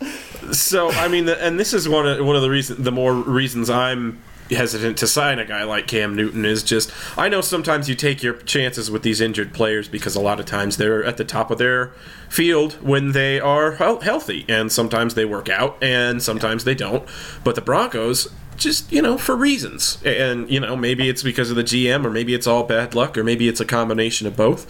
So 0.53 0.90
I 0.90 1.09
mean, 1.09 1.25
the, 1.27 1.42
and 1.42 1.59
this 1.59 1.73
is 1.73 1.88
one 1.88 2.07
of 2.07 2.25
one 2.25 2.37
of 2.37 2.42
the 2.42 2.51
reasons, 2.51 2.83
the 2.83 2.92
more 2.92 3.14
reasons 3.14 3.70
I'm 3.70 4.23
hesitant 4.50 4.98
to 4.98 5.07
sign 5.07 5.38
a 5.38 5.44
guy 5.44 5.64
like 5.64 5.87
Cam 5.87 6.14
Newton 6.14 6.44
is 6.44 6.62
just 6.62 6.90
I 7.16 7.28
know 7.28 7.40
sometimes 7.40 7.88
you 7.88 7.94
take 7.94 8.22
your 8.22 8.35
chances 8.35 8.90
with 8.90 9.02
these 9.02 9.20
injured 9.20 9.52
players 9.54 9.88
because 9.88 10.14
a 10.16 10.20
lot 10.20 10.38
of 10.40 10.46
times 10.46 10.76
they're 10.76 11.02
at 11.04 11.16
the 11.16 11.24
top 11.24 11.50
of 11.50 11.59
their 11.59 11.92
field 12.28 12.74
when 12.83 13.12
they 13.12 13.40
are 13.40 13.72
healthy, 13.76 14.44
and 14.48 14.70
sometimes 14.70 15.14
they 15.14 15.24
work 15.24 15.48
out 15.48 15.76
and 15.83 16.22
sometimes 16.22 16.64
they 16.64 16.74
don't. 16.74 17.09
But 17.42 17.54
the 17.54 17.61
Broncos. 17.62 18.28
Just 18.57 18.92
you 18.92 19.02
know, 19.02 19.18
for 19.18 19.35
reasons, 19.35 19.98
and 20.04 20.48
you 20.48 20.61
know, 20.61 20.76
maybe 20.76 21.09
it's 21.09 21.24
because 21.24 21.50
of 21.50 21.57
the 21.57 21.64
GM, 21.64 22.04
or 22.07 22.11
maybe 22.11 22.35
it's 22.35 22.46
all 22.46 22.62
bad 22.62 22.94
luck, 22.94 23.18
or 23.18 23.24
maybe 23.24 23.48
it's 23.48 23.59
a 23.59 23.64
combination 23.64 24.28
of 24.28 24.37
both. 24.37 24.64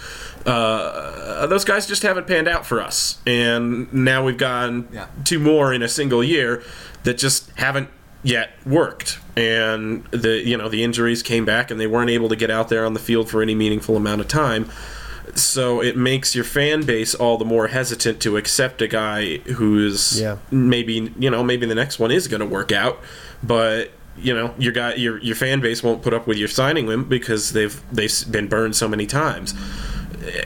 Uh, 0.49 1.47
those 1.49 1.67
guys 1.67 1.87
just 1.87 2.03
haven't 2.03 2.27
panned 2.27 2.49
out 2.49 2.65
for 2.65 2.81
us, 2.81 3.19
and 3.27 3.93
now 3.93 4.25
we've 4.25 4.39
gone 4.39 4.89
Yeah. 4.91 5.07
two 5.25 5.39
more 5.39 5.75
in 5.75 5.83
a 5.83 5.89
single 5.89 6.25
year 6.25 6.63
that 7.03 7.19
just 7.19 7.51
haven't 7.57 7.89
yet 8.25 8.51
worked 8.67 9.19
and 9.37 10.05
the 10.07 10.43
you 10.45 10.57
know 10.57 10.69
the 10.69 10.83
injuries 10.83 11.23
came 11.23 11.45
back 11.45 11.71
and 11.71 11.79
they 11.79 11.87
weren't 11.87 12.11
able 12.11 12.29
to 12.29 12.37
get 12.37 12.51
out 12.51 12.69
there 12.71 12.85
on 12.87 12.95
the 12.95 13.01
field 13.01 13.29
for 13.29 13.43
any 13.43 13.55
meaningful 13.55 13.97
amount 13.97 14.21
of 14.21 14.27
time 14.27 14.69
so 15.35 15.81
it 15.83 15.97
makes 15.97 16.35
your 16.35 16.45
fan 16.45 16.83
base 16.85 17.15
all 17.15 17.37
the 17.39 17.45
more 17.45 17.69
hesitant 17.69 18.21
to 18.21 18.37
accept 18.37 18.81
a 18.83 18.89
guy 18.89 19.37
who's 19.39 20.21
Yeah. 20.21 20.39
maybe 20.51 21.13
you 21.19 21.31
know 21.31 21.45
maybe 21.45 21.67
the 21.67 21.75
next 21.75 21.99
one 21.99 22.11
is 22.11 22.27
going 22.27 22.41
to 22.41 22.47
work 22.47 22.73
out 22.73 22.99
but 23.43 23.91
you 24.17 24.33
know 24.35 24.55
your 24.59 24.73
guy 24.73 24.95
your 24.95 25.19
your 25.19 25.37
fan 25.37 25.61
base 25.61 25.83
won't 25.83 26.03
put 26.03 26.15
up 26.15 26.27
with 26.27 26.39
your 26.39 26.49
signing 26.49 26.87
him 26.89 27.05
because 27.05 27.53
they've 27.53 27.83
they've 27.93 28.13
been 28.31 28.49
burned 28.49 28.75
so 28.75 28.89
many 28.89 29.07
times 29.07 29.55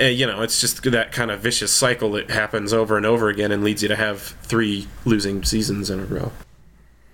uh, 0.00 0.04
you 0.06 0.26
know, 0.26 0.42
it's 0.42 0.60
just 0.60 0.82
that 0.90 1.12
kind 1.12 1.30
of 1.30 1.38
vicious 1.38 1.70
cycle 1.70 2.10
that 2.10 2.30
happens 2.30 2.72
over 2.72 2.96
and 2.96 3.06
over 3.06 3.28
again 3.28 3.52
and 3.52 3.62
leads 3.62 3.80
you 3.80 3.88
to 3.88 3.94
have 3.94 4.20
three 4.42 4.88
losing 5.04 5.44
seasons 5.44 5.88
in 5.88 6.00
a 6.00 6.04
row. 6.04 6.32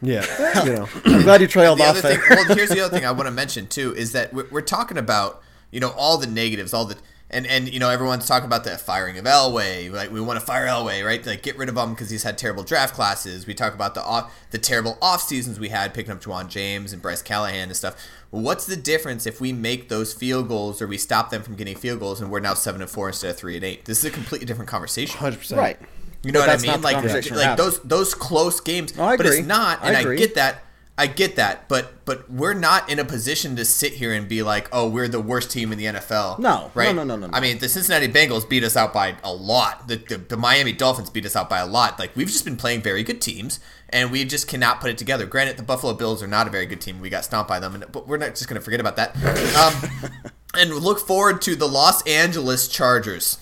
Yeah, 0.14 0.64
you 0.64 0.72
know. 0.74 0.88
I'm 1.04 1.22
glad 1.22 1.40
you 1.40 1.46
trailed 1.46 1.78
the 1.78 1.84
off 1.84 1.90
other 1.90 2.00
there. 2.02 2.18
thing, 2.18 2.20
well, 2.30 2.44
here's 2.56 2.70
the 2.70 2.80
other 2.80 2.94
thing 2.96 3.06
I 3.06 3.10
want 3.12 3.26
to 3.26 3.30
mention 3.32 3.66
too 3.66 3.94
is 3.94 4.12
that 4.12 4.32
we're, 4.32 4.46
we're 4.50 4.60
talking 4.60 4.98
about 4.98 5.42
you 5.70 5.80
know 5.80 5.90
all 5.96 6.18
the 6.18 6.26
negatives, 6.26 6.72
all 6.74 6.84
the 6.84 6.96
and 7.30 7.46
and 7.46 7.72
you 7.72 7.80
know 7.80 7.90
everyone's 7.90 8.26
talking 8.28 8.46
about 8.46 8.64
the 8.64 8.76
firing 8.78 9.18
of 9.18 9.24
Elway, 9.24 9.90
like 9.90 10.12
we 10.12 10.20
want 10.20 10.38
to 10.38 10.44
fire 10.44 10.66
Elway, 10.66 11.04
right? 11.04 11.24
Like 11.26 11.42
get 11.42 11.56
rid 11.58 11.68
of 11.68 11.76
him 11.76 11.90
because 11.90 12.10
he's 12.10 12.22
had 12.22 12.38
terrible 12.38 12.62
draft 12.62 12.94
classes. 12.94 13.46
We 13.46 13.54
talk 13.54 13.74
about 13.74 13.94
the 13.94 14.02
off, 14.02 14.32
the 14.50 14.58
terrible 14.58 14.98
off 15.02 15.22
seasons 15.22 15.58
we 15.58 15.70
had 15.70 15.94
picking 15.94 16.12
up 16.12 16.20
Ja'Wuan 16.20 16.48
James 16.48 16.92
and 16.92 17.02
Bryce 17.02 17.22
Callahan 17.22 17.68
and 17.68 17.76
stuff. 17.76 17.96
Well, 18.30 18.42
what's 18.42 18.66
the 18.66 18.76
difference 18.76 19.26
if 19.26 19.40
we 19.40 19.52
make 19.52 19.88
those 19.88 20.12
field 20.12 20.48
goals 20.48 20.80
or 20.82 20.86
we 20.86 20.98
stop 20.98 21.30
them 21.30 21.42
from 21.42 21.54
getting 21.54 21.76
field 21.76 22.00
goals 22.00 22.20
and 22.20 22.30
we're 22.30 22.40
now 22.40 22.54
seven 22.54 22.80
and 22.82 22.90
four 22.90 23.08
instead 23.08 23.30
of 23.30 23.36
three 23.36 23.56
and 23.56 23.64
eight? 23.64 23.84
This 23.84 23.98
is 23.98 24.04
a 24.04 24.10
completely 24.10 24.46
different 24.46 24.68
conversation. 24.68 25.18
Hundred 25.18 25.38
percent. 25.38 25.58
Right. 25.60 25.78
You 26.24 26.32
know 26.32 26.40
But 26.40 26.48
what 26.48 26.58
I 26.58 26.62
mean? 26.62 26.82
Like, 26.82 27.04
like 27.04 27.24
having. 27.24 27.56
those 27.56 27.80
those 27.80 28.14
close 28.14 28.60
games. 28.60 28.96
No, 28.96 29.04
I 29.04 29.16
but 29.16 29.26
it's 29.26 29.46
not, 29.46 29.80
and 29.82 29.96
I, 29.96 30.00
agree. 30.00 30.16
get 30.16 30.34
that. 30.36 30.62
I 30.96 31.08
get 31.08 31.36
that, 31.36 31.68
but 31.68 32.04
but 32.04 32.30
we're 32.30 32.54
not 32.54 32.88
in 32.88 33.00
a 33.00 33.04
position 33.04 33.56
to 33.56 33.64
sit 33.64 33.94
here 33.94 34.12
and 34.12 34.28
be 34.28 34.44
like, 34.44 34.68
oh, 34.72 34.88
we're 34.88 35.08
the 35.08 35.20
worst 35.20 35.50
team 35.50 35.72
in 35.72 35.78
the 35.78 35.86
NFL. 35.86 36.38
No. 36.38 36.70
right? 36.72 36.94
No, 36.94 37.02
no, 37.02 37.16
no, 37.16 37.16
no, 37.16 37.26
no. 37.26 37.36
I 37.36 37.40
mean, 37.40 37.58
the 37.58 37.68
Cincinnati 37.68 38.06
Bengals 38.06 38.48
beat 38.48 38.62
us 38.62 38.76
out 38.76 38.94
by 38.94 39.16
a 39.24 39.32
lot. 39.32 39.88
The, 39.88 39.96
the 39.96 40.18
the 40.18 40.36
Miami 40.36 40.72
Dolphins 40.72 41.10
beat 41.10 41.26
us 41.26 41.34
out 41.34 41.50
by 41.50 41.58
a 41.58 41.66
lot. 41.66 41.98
Like 41.98 42.14
we've 42.14 42.28
just 42.28 42.44
been 42.44 42.56
playing 42.56 42.82
very 42.82 43.02
good 43.02 43.20
teams, 43.20 43.58
and 43.88 44.12
we 44.12 44.24
just 44.24 44.46
cannot 44.46 44.80
put 44.80 44.88
it 44.88 44.96
together. 44.96 45.26
Granted, 45.26 45.56
the 45.56 45.64
Buffalo 45.64 45.94
Bills 45.94 46.22
are 46.22 46.28
not 46.28 46.46
a 46.46 46.50
very 46.50 46.66
good 46.66 46.80
team. 46.80 47.00
We 47.00 47.10
got 47.10 47.24
stomped 47.24 47.48
by 47.48 47.58
them, 47.58 47.74
and, 47.74 47.90
but 47.90 48.06
we're 48.06 48.16
not 48.16 48.30
just 48.30 48.48
going 48.48 48.60
to 48.60 48.64
forget 48.64 48.78
about 48.78 48.94
that. 48.94 49.16
Um, 49.56 50.22
and 50.54 50.74
look 50.74 51.00
forward 51.00 51.42
to 51.42 51.56
the 51.56 51.66
Los 51.66 52.06
Angeles 52.06 52.68
Chargers. 52.68 53.38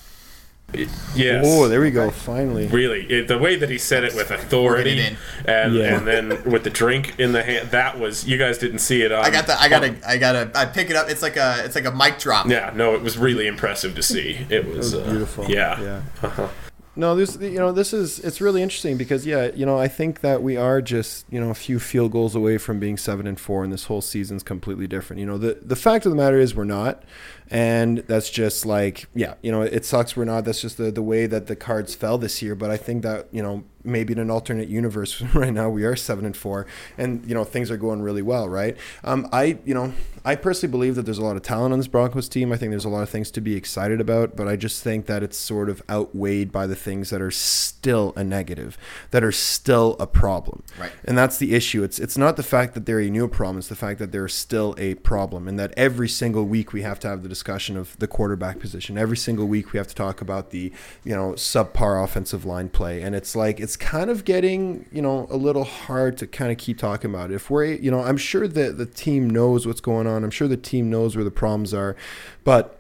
Yes. 1.14 1.44
Oh, 1.46 1.68
there 1.68 1.80
we 1.80 1.90
go. 1.90 2.10
Finally. 2.10 2.68
Really, 2.68 3.04
it, 3.06 3.28
the 3.28 3.38
way 3.38 3.56
that 3.56 3.68
he 3.68 3.78
said 3.78 4.04
it 4.04 4.14
with 4.14 4.30
authority, 4.30 4.96
Working 4.96 5.16
and 5.44 5.74
Yeah. 5.74 5.96
and 5.96 6.06
then 6.06 6.28
with 6.50 6.64
the 6.64 6.70
drink 6.70 7.18
in 7.18 7.32
the 7.32 7.42
hand, 7.42 7.70
that 7.70 7.98
was 7.98 8.26
you 8.26 8.38
guys 8.38 8.58
didn't 8.58 8.78
see 8.78 9.02
it. 9.02 9.12
On, 9.12 9.24
I 9.24 9.30
got 9.30 9.46
the 9.46 9.60
I 9.60 9.68
gotta 9.68 9.96
I 10.06 10.16
got 10.16 10.34
a. 10.36 10.50
I 10.54 10.62
I 10.62 10.66
pick 10.66 10.88
it 10.90 10.96
up. 10.96 11.10
It's 11.10 11.22
like 11.22 11.36
a 11.36 11.62
it's 11.64 11.74
like 11.74 11.84
a 11.84 11.92
mic 11.92 12.18
drop. 12.18 12.46
Yeah, 12.46 12.72
no, 12.74 12.94
it 12.94 13.02
was 13.02 13.18
really 13.18 13.46
impressive 13.46 13.94
to 13.96 14.02
see. 14.02 14.46
It 14.48 14.66
was, 14.66 14.76
was 14.76 14.94
uh, 14.94 15.10
beautiful. 15.10 15.44
Yeah, 15.50 15.80
Yeah. 15.80 16.02
Uh-huh. 16.22 16.48
No, 16.94 17.16
this 17.16 17.38
you 17.40 17.58
know 17.58 17.72
this 17.72 17.94
is 17.94 18.18
it's 18.18 18.42
really 18.42 18.62
interesting 18.62 18.98
because 18.98 19.24
yeah 19.24 19.50
you 19.54 19.64
know 19.64 19.78
I 19.78 19.88
think 19.88 20.20
that 20.20 20.42
we 20.42 20.58
are 20.58 20.82
just 20.82 21.24
you 21.30 21.40
know 21.40 21.48
a 21.48 21.54
few 21.54 21.78
field 21.78 22.12
goals 22.12 22.34
away 22.34 22.58
from 22.58 22.78
being 22.78 22.98
seven 22.98 23.26
and 23.26 23.40
four 23.40 23.64
and 23.64 23.72
this 23.72 23.86
whole 23.86 24.02
season's 24.02 24.42
completely 24.42 24.86
different. 24.86 25.20
You 25.20 25.26
know 25.26 25.38
the 25.38 25.58
the 25.62 25.76
fact 25.76 26.04
of 26.04 26.10
the 26.10 26.16
matter 26.16 26.38
is 26.38 26.54
we're 26.54 26.64
not, 26.64 27.02
and 27.50 27.98
that's 28.08 28.28
just 28.28 28.66
like 28.66 29.08
yeah 29.14 29.34
you 29.42 29.50
know 29.50 29.62
it 29.62 29.86
sucks 29.86 30.16
we're 30.16 30.26
not. 30.26 30.44
That's 30.44 30.60
just 30.60 30.76
the 30.76 30.90
the 30.90 31.02
way 31.02 31.24
that 31.26 31.46
the 31.46 31.56
cards 31.56 31.94
fell 31.94 32.18
this 32.18 32.42
year. 32.42 32.54
But 32.54 32.70
I 32.70 32.76
think 32.76 33.02
that 33.04 33.28
you 33.32 33.42
know 33.42 33.64
maybe 33.84 34.12
in 34.12 34.18
an 34.18 34.30
alternate 34.30 34.68
universe 34.68 35.20
right 35.34 35.52
now 35.52 35.68
we 35.68 35.84
are 35.84 35.96
seven 35.96 36.24
and 36.24 36.36
four 36.36 36.66
and 36.98 37.26
you 37.26 37.34
know 37.34 37.44
things 37.44 37.70
are 37.70 37.76
going 37.76 38.02
really 38.02 38.22
well 38.22 38.48
right. 38.48 38.76
Um, 39.04 39.28
I 39.32 39.58
you 39.64 39.74
know 39.74 39.92
I 40.24 40.36
personally 40.36 40.70
believe 40.70 40.94
that 40.94 41.02
there's 41.02 41.18
a 41.18 41.24
lot 41.24 41.34
of 41.34 41.42
talent 41.42 41.72
on 41.72 41.80
this 41.80 41.88
Broncos 41.88 42.28
team. 42.28 42.52
I 42.52 42.56
think 42.56 42.70
there's 42.70 42.84
a 42.84 42.88
lot 42.88 43.02
of 43.02 43.10
things 43.10 43.30
to 43.32 43.40
be 43.40 43.56
excited 43.56 44.00
about, 44.00 44.36
but 44.36 44.46
I 44.46 44.54
just 44.54 44.82
think 44.82 45.06
that 45.06 45.22
it's 45.22 45.36
sort 45.36 45.68
of 45.68 45.82
outweighed 45.90 46.52
by 46.52 46.68
the 46.68 46.76
things 46.76 47.10
that 47.10 47.20
are 47.20 47.32
still 47.32 48.12
a 48.14 48.22
negative, 48.22 48.78
that 49.10 49.24
are 49.24 49.32
still 49.32 49.96
a 49.98 50.06
problem. 50.06 50.62
Right. 50.78 50.92
And 51.04 51.18
that's 51.18 51.38
the 51.38 51.54
issue. 51.54 51.82
It's 51.82 51.98
it's 51.98 52.16
not 52.16 52.36
the 52.36 52.44
fact 52.44 52.74
that 52.74 52.86
they're 52.86 53.00
a 53.00 53.10
new 53.10 53.26
problem, 53.26 53.58
it's 53.58 53.68
the 53.68 53.74
fact 53.74 53.98
that 53.98 54.12
they're 54.12 54.28
still 54.28 54.76
a 54.78 54.94
problem 54.96 55.48
and 55.48 55.58
that 55.58 55.74
every 55.76 56.08
single 56.08 56.44
week 56.44 56.72
we 56.72 56.82
have 56.82 57.00
to 57.00 57.08
have 57.08 57.22
the 57.22 57.28
discussion 57.28 57.76
of 57.76 57.98
the 57.98 58.06
quarterback 58.06 58.60
position. 58.60 58.96
Every 58.96 59.16
single 59.16 59.46
week 59.46 59.72
we 59.72 59.78
have 59.78 59.88
to 59.88 59.94
talk 59.94 60.20
about 60.20 60.50
the, 60.50 60.72
you 61.02 61.16
know, 61.16 61.32
subpar 61.32 62.02
offensive 62.02 62.44
line 62.44 62.68
play. 62.68 63.02
And 63.02 63.16
it's 63.16 63.34
like 63.34 63.58
it's 63.58 63.71
kind 63.76 64.10
of 64.10 64.24
getting, 64.24 64.86
you 64.92 65.02
know, 65.02 65.26
a 65.30 65.36
little 65.36 65.64
hard 65.64 66.18
to 66.18 66.26
kind 66.26 66.50
of 66.50 66.58
keep 66.58 66.78
talking 66.78 67.10
about 67.10 67.30
it. 67.30 67.34
If 67.34 67.50
we're, 67.50 67.66
you 67.66 67.90
know, 67.90 68.00
I'm 68.00 68.16
sure 68.16 68.48
that 68.48 68.78
the 68.78 68.86
team 68.86 69.28
knows 69.28 69.66
what's 69.66 69.80
going 69.80 70.06
on. 70.06 70.24
I'm 70.24 70.30
sure 70.30 70.48
the 70.48 70.56
team 70.56 70.90
knows 70.90 71.16
where 71.16 71.24
the 71.24 71.30
problems 71.30 71.72
are, 71.74 71.96
but 72.44 72.78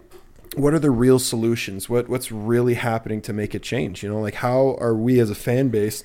what 0.54 0.74
are 0.74 0.78
the 0.78 0.90
real 0.90 1.18
solutions? 1.18 1.88
What 1.88 2.08
what's 2.08 2.30
really 2.30 2.74
happening 2.74 3.22
to 3.22 3.32
make 3.32 3.54
it 3.54 3.62
change? 3.62 4.02
You 4.02 4.10
know, 4.10 4.20
like 4.20 4.34
how 4.34 4.76
are 4.78 4.94
we 4.94 5.18
as 5.18 5.30
a 5.30 5.34
fan 5.34 5.68
base 5.68 6.04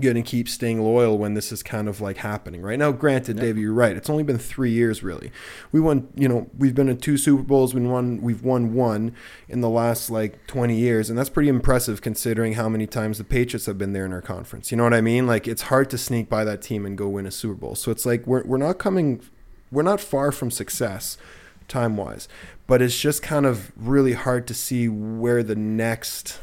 going 0.00 0.14
to 0.14 0.22
keep 0.22 0.48
staying 0.48 0.82
loyal 0.82 1.18
when 1.18 1.34
this 1.34 1.52
is 1.52 1.62
kind 1.62 1.88
of 1.88 2.00
like 2.00 2.18
happening 2.18 2.62
right 2.62 2.78
now? 2.78 2.92
Granted, 2.92 3.38
David, 3.38 3.60
you're 3.60 3.72
right. 3.72 3.96
It's 3.96 4.08
only 4.10 4.22
been 4.22 4.38
three 4.38 4.70
years, 4.70 5.02
really. 5.02 5.30
We 5.70 5.80
won, 5.80 6.08
you 6.14 6.28
know, 6.28 6.48
we've 6.56 6.74
been 6.74 6.88
in 6.88 6.98
two 6.98 7.16
Super 7.16 7.42
Bowls. 7.42 7.74
We 7.74 7.82
won, 7.82 8.20
we've 8.22 8.42
won 8.42 8.74
one 8.74 9.14
in 9.48 9.60
the 9.60 9.68
last 9.68 10.10
like 10.10 10.46
20 10.46 10.74
years, 10.74 11.10
and 11.10 11.18
that's 11.18 11.30
pretty 11.30 11.48
impressive 11.48 12.00
considering 12.00 12.54
how 12.54 12.68
many 12.68 12.86
times 12.86 13.18
the 13.18 13.24
Patriots 13.24 13.66
have 13.66 13.78
been 13.78 13.92
there 13.92 14.06
in 14.06 14.12
our 14.12 14.22
conference. 14.22 14.70
You 14.70 14.76
know 14.76 14.84
what 14.84 14.94
I 14.94 15.00
mean? 15.00 15.26
Like 15.26 15.46
it's 15.46 15.62
hard 15.62 15.90
to 15.90 15.98
sneak 15.98 16.28
by 16.28 16.44
that 16.44 16.62
team 16.62 16.86
and 16.86 16.96
go 16.96 17.08
win 17.08 17.26
a 17.26 17.30
Super 17.30 17.54
Bowl. 17.54 17.74
So 17.74 17.90
it's 17.90 18.06
like 18.06 18.26
we're 18.26 18.44
we're 18.44 18.58
not 18.58 18.78
coming, 18.78 19.22
we're 19.70 19.82
not 19.82 20.00
far 20.00 20.32
from 20.32 20.50
success 20.50 21.18
time 21.68 21.96
wise, 21.96 22.28
but 22.66 22.82
it's 22.82 22.98
just 22.98 23.22
kind 23.22 23.46
of 23.46 23.72
really 23.76 24.12
hard 24.12 24.46
to 24.46 24.54
see 24.54 24.88
where 24.88 25.42
the 25.42 25.56
next 25.56 26.40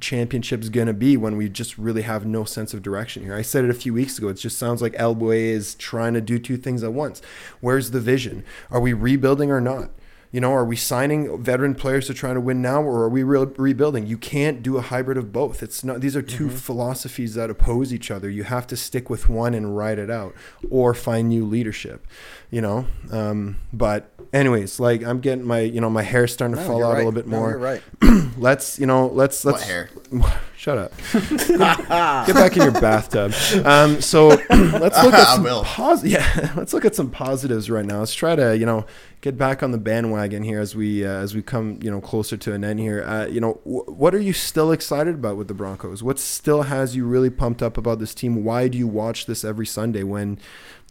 championship's 0.00 0.68
going 0.68 0.86
to 0.88 0.92
be 0.92 1.16
when 1.16 1.36
we 1.36 1.48
just 1.48 1.78
really 1.78 2.02
have 2.02 2.26
no 2.26 2.44
sense 2.44 2.74
of 2.74 2.82
direction 2.82 3.22
here. 3.22 3.34
I 3.34 3.42
said 3.42 3.64
it 3.64 3.70
a 3.70 3.74
few 3.74 3.94
weeks 3.94 4.18
ago. 4.18 4.28
It 4.28 4.34
just 4.34 4.58
sounds 4.58 4.82
like 4.82 4.94
Elway 4.94 5.44
is 5.44 5.74
trying 5.76 6.14
to 6.14 6.20
do 6.20 6.38
two 6.38 6.56
things 6.56 6.82
at 6.82 6.92
once. 6.92 7.22
Where's 7.60 7.92
the 7.92 8.00
vision? 8.00 8.44
Are 8.70 8.80
we 8.80 8.92
rebuilding 8.92 9.50
or 9.50 9.60
not? 9.60 9.90
You 10.32 10.40
know, 10.40 10.52
are 10.52 10.64
we 10.64 10.76
signing 10.76 11.40
veteran 11.40 11.74
players 11.74 12.08
to 12.08 12.14
try 12.14 12.34
to 12.34 12.40
win 12.40 12.60
now, 12.60 12.82
or 12.82 13.04
are 13.04 13.08
we 13.08 13.22
re- 13.22 13.46
rebuilding? 13.56 14.06
You 14.06 14.18
can't 14.18 14.62
do 14.62 14.76
a 14.76 14.82
hybrid 14.82 15.16
of 15.16 15.32
both. 15.32 15.62
It's 15.62 15.84
not; 15.84 16.00
these 16.00 16.16
are 16.16 16.22
2 16.22 16.48
mm-hmm. 16.48 16.56
philosophies 16.56 17.34
that 17.36 17.48
oppose 17.48 17.94
each 17.94 18.10
other. 18.10 18.28
You 18.28 18.42
have 18.42 18.66
to 18.66 18.76
stick 18.76 19.08
with 19.08 19.28
one 19.28 19.54
and 19.54 19.76
ride 19.76 19.98
it 19.98 20.10
out, 20.10 20.34
or 20.68 20.94
find 20.94 21.28
new 21.28 21.46
leadership. 21.46 22.06
You 22.50 22.60
know, 22.60 22.86
um, 23.10 23.58
but 23.72 24.10
anyways, 24.32 24.78
like 24.78 25.02
I'm 25.02 25.18
getting 25.20 25.44
my, 25.44 25.60
you 25.60 25.80
know, 25.80 25.90
my 25.90 26.02
hair's 26.04 26.32
starting 26.32 26.54
to 26.56 26.62
No, 26.62 26.68
fall 26.68 26.84
out 26.84 26.90
right. 26.92 26.94
a 26.94 26.98
little 26.98 27.12
bit 27.12 27.26
No, 27.26 27.38
more. 27.38 27.50
you're 27.50 27.58
right. 27.58 27.82
let's 28.38 28.78
you 28.78 28.86
know 28.86 29.08
let's 29.08 29.44
let's 29.44 29.58
What 29.62 29.66
hair? 29.68 29.90
shut 30.56 30.78
up. 30.78 30.92
Get 31.12 32.34
back 32.34 32.56
in 32.56 32.62
your 32.62 32.70
bathtub. 32.72 33.32
Um, 33.64 34.00
so 34.00 34.28
let's 34.50 35.02
look 35.02 35.14
at 35.14 35.34
some 35.34 35.44
pos- 35.64 36.04
yeah 36.04 36.52
let's 36.56 36.72
look 36.72 36.84
at 36.84 36.94
some 36.94 37.10
positives 37.10 37.68
right 37.68 37.84
now. 37.84 37.98
Let's 37.98 38.14
try 38.14 38.36
to 38.36 38.56
you 38.56 38.64
know 38.66 38.86
get 39.22 39.36
back 39.36 39.62
on 39.64 39.72
the 39.72 39.78
bandwagon 39.78 40.44
here 40.44 40.60
as 40.60 40.76
we 40.76 41.04
uh, 41.04 41.08
as 41.10 41.34
we 41.34 41.42
come 41.42 41.80
you 41.82 41.90
know 41.90 42.00
closer 42.00 42.36
to 42.36 42.52
an 42.52 42.62
end 42.64 42.78
here. 42.78 43.02
Uh, 43.04 43.26
you 43.26 43.40
know 43.40 43.54
wh- 43.64 43.88
what 43.88 44.14
are 44.14 44.20
you 44.20 44.32
still 44.32 44.70
excited 44.70 45.16
about 45.16 45.36
with 45.36 45.48
the 45.48 45.54
broncos? 45.54 46.02
What 46.02 46.18
still 46.20 46.62
has 46.62 46.94
you 46.94 47.06
really 47.06 47.30
pumped 47.30 47.60
up 47.62 47.76
about 47.76 47.98
this 47.98 48.14
team? 48.14 48.44
Why 48.44 48.68
do 48.68 48.78
you 48.78 48.86
watch 48.86 49.26
this 49.26 49.44
every 49.44 49.66
sunday 49.66 50.04
when 50.04 50.38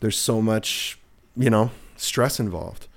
there's 0.02 0.18
so 0.18 0.42
much 0.42 1.00
you 1.36 1.50
know 1.50 1.72
stress 1.96 2.40
involved 2.40 2.88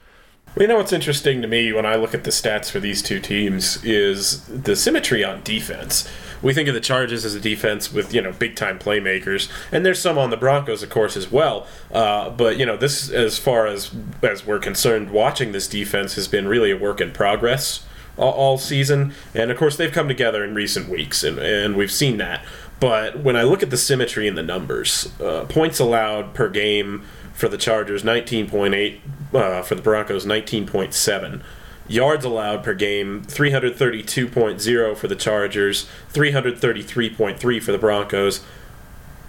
you 0.56 0.66
know 0.66 0.76
what's 0.76 0.92
interesting 0.92 1.40
to 1.42 1.48
me 1.48 1.72
when 1.72 1.86
I 1.86 1.94
look 1.94 2.14
at 2.14 2.24
the 2.24 2.30
stats 2.30 2.70
for 2.70 2.80
these 2.80 3.00
two 3.02 3.20
teams 3.20 3.82
is 3.84 4.44
the 4.46 4.74
symmetry 4.74 5.22
on 5.22 5.42
defense. 5.42 6.08
We 6.42 6.52
think 6.52 6.68
of 6.68 6.74
the 6.74 6.80
Chargers 6.80 7.24
as 7.24 7.34
a 7.34 7.40
defense 7.40 7.92
with 7.92 8.12
you 8.12 8.20
know 8.20 8.32
big 8.32 8.56
time 8.56 8.78
playmakers, 8.78 9.48
and 9.70 9.84
there's 9.84 10.00
some 10.00 10.18
on 10.18 10.30
the 10.30 10.36
Broncos, 10.36 10.82
of 10.82 10.90
course, 10.90 11.16
as 11.16 11.30
well. 11.30 11.66
Uh, 11.92 12.30
but 12.30 12.56
you 12.56 12.66
know 12.66 12.76
this, 12.76 13.10
as 13.10 13.38
far 13.38 13.66
as 13.66 13.94
as 14.22 14.46
we're 14.46 14.58
concerned, 14.58 15.10
watching 15.10 15.52
this 15.52 15.68
defense 15.68 16.14
has 16.14 16.26
been 16.26 16.48
really 16.48 16.70
a 16.70 16.76
work 16.76 17.00
in 17.00 17.12
progress 17.12 17.86
all, 18.16 18.32
all 18.32 18.58
season, 18.58 19.14
and 19.34 19.50
of 19.50 19.56
course 19.56 19.76
they've 19.76 19.92
come 19.92 20.08
together 20.08 20.42
in 20.42 20.54
recent 20.54 20.88
weeks, 20.88 21.22
and 21.22 21.38
and 21.38 21.76
we've 21.76 21.92
seen 21.92 22.16
that. 22.18 22.44
But 22.80 23.20
when 23.20 23.36
I 23.36 23.42
look 23.42 23.62
at 23.62 23.70
the 23.70 23.76
symmetry 23.76 24.26
in 24.26 24.34
the 24.34 24.42
numbers, 24.42 25.12
uh, 25.20 25.44
points 25.48 25.78
allowed 25.80 26.34
per 26.34 26.48
game 26.48 27.04
for 27.38 27.48
the 27.48 27.56
Chargers, 27.56 28.02
19.8. 28.02 28.98
Uh, 29.32 29.62
for 29.62 29.76
the 29.76 29.82
Broncos, 29.82 30.26
19.7. 30.26 31.40
Yards 31.86 32.24
allowed 32.24 32.64
per 32.64 32.74
game, 32.74 33.22
332.0 33.22 34.96
for 34.96 35.06
the 35.06 35.14
Chargers, 35.14 35.88
333.3 36.12 37.62
for 37.62 37.72
the 37.72 37.78
Broncos. 37.78 38.44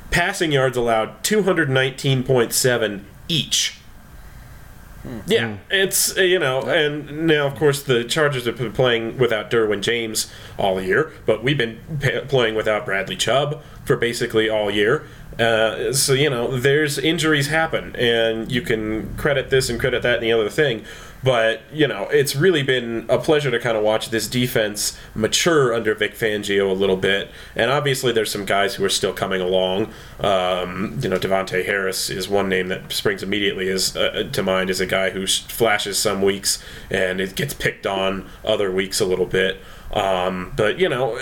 Passing 0.10 0.52
yards 0.52 0.76
allowed, 0.76 1.22
219.7 1.24 3.04
each. 3.28 3.76
Yeah, 5.28 5.58
it's 5.70 6.18
uh, 6.18 6.22
you 6.22 6.40
know, 6.40 6.62
and 6.64 7.26
now 7.26 7.48
of 7.48 7.56
course 7.56 7.82
the 7.84 8.04
Chargers 8.04 8.46
have 8.46 8.58
been 8.58 8.74
playing 8.74 9.18
without 9.18 9.50
Derwin 9.50 9.82
James 9.82 10.30
all 10.58 10.82
year, 10.82 11.14
but 11.26 11.42
we've 11.42 11.58
been 11.58 11.80
pa- 12.02 12.28
playing 12.28 12.56
without 12.56 12.86
Bradley 12.86 13.16
Chubb 13.16 13.64
for 13.86 13.96
basically 13.96 14.50
all 14.50 14.70
year. 14.70 15.08
Uh, 15.40 15.94
so 15.94 16.14
you 16.14 16.30
know, 16.30 16.58
there's 16.58 16.98
injuries 16.98 17.48
happen, 17.48 17.96
and 17.96 18.52
you 18.52 18.62
can 18.62 19.16
credit 19.16 19.50
this 19.50 19.70
and 19.70 19.80
credit 19.80 20.02
that 20.04 20.16
and 20.16 20.24
the 20.24 20.32
other 20.34 20.50
thing, 20.50 20.84
But 21.24 21.62
you 21.74 21.88
know, 21.88 22.08
it's 22.12 22.36
really 22.36 22.64
been 22.64 23.06
a 23.10 23.18
pleasure 23.18 23.52
to 23.52 23.60
kind 23.60 23.78
of 23.78 23.84
watch 23.84 24.10
this 24.10 24.28
defense 24.28 24.98
mature 25.14 25.74
under 25.74 25.94
Vic 25.94 26.16
Fangio 26.16 26.70
a 26.70 26.74
little 26.74 26.96
bit. 26.96 27.30
And 27.56 27.70
obviously, 27.70 28.12
there's 28.12 28.32
some 28.32 28.46
guys 28.46 28.76
who 28.76 28.86
are 28.86 28.90
still 28.90 29.14
coming 29.14 29.42
along. 29.42 29.92
Um, 30.20 30.98
you 31.02 31.10
know, 31.10 31.18
Davontae 31.18 31.66
Harris 31.66 32.10
is 32.10 32.30
one 32.30 32.48
name 32.48 32.70
that 32.70 32.92
springs 32.92 33.22
immediately 33.24 33.70
as 33.70 33.96
uh, 33.98 34.30
to 34.32 34.44
mind 34.44 34.70
as 34.70 34.80
a 34.80 34.86
guy 34.86 35.10
who 35.10 35.28
flashes 35.28 35.98
some 35.98 36.22
weeks 36.22 36.64
and 36.90 37.20
it 37.20 37.36
gets 37.36 37.54
picked 37.54 37.86
on 37.86 38.30
other 38.46 38.72
weeks 38.72 39.00
a 39.00 39.06
little 39.06 39.26
bit. 39.26 39.60
Um, 39.94 40.54
but 40.56 40.78
you 40.80 40.88
know, 40.88 41.18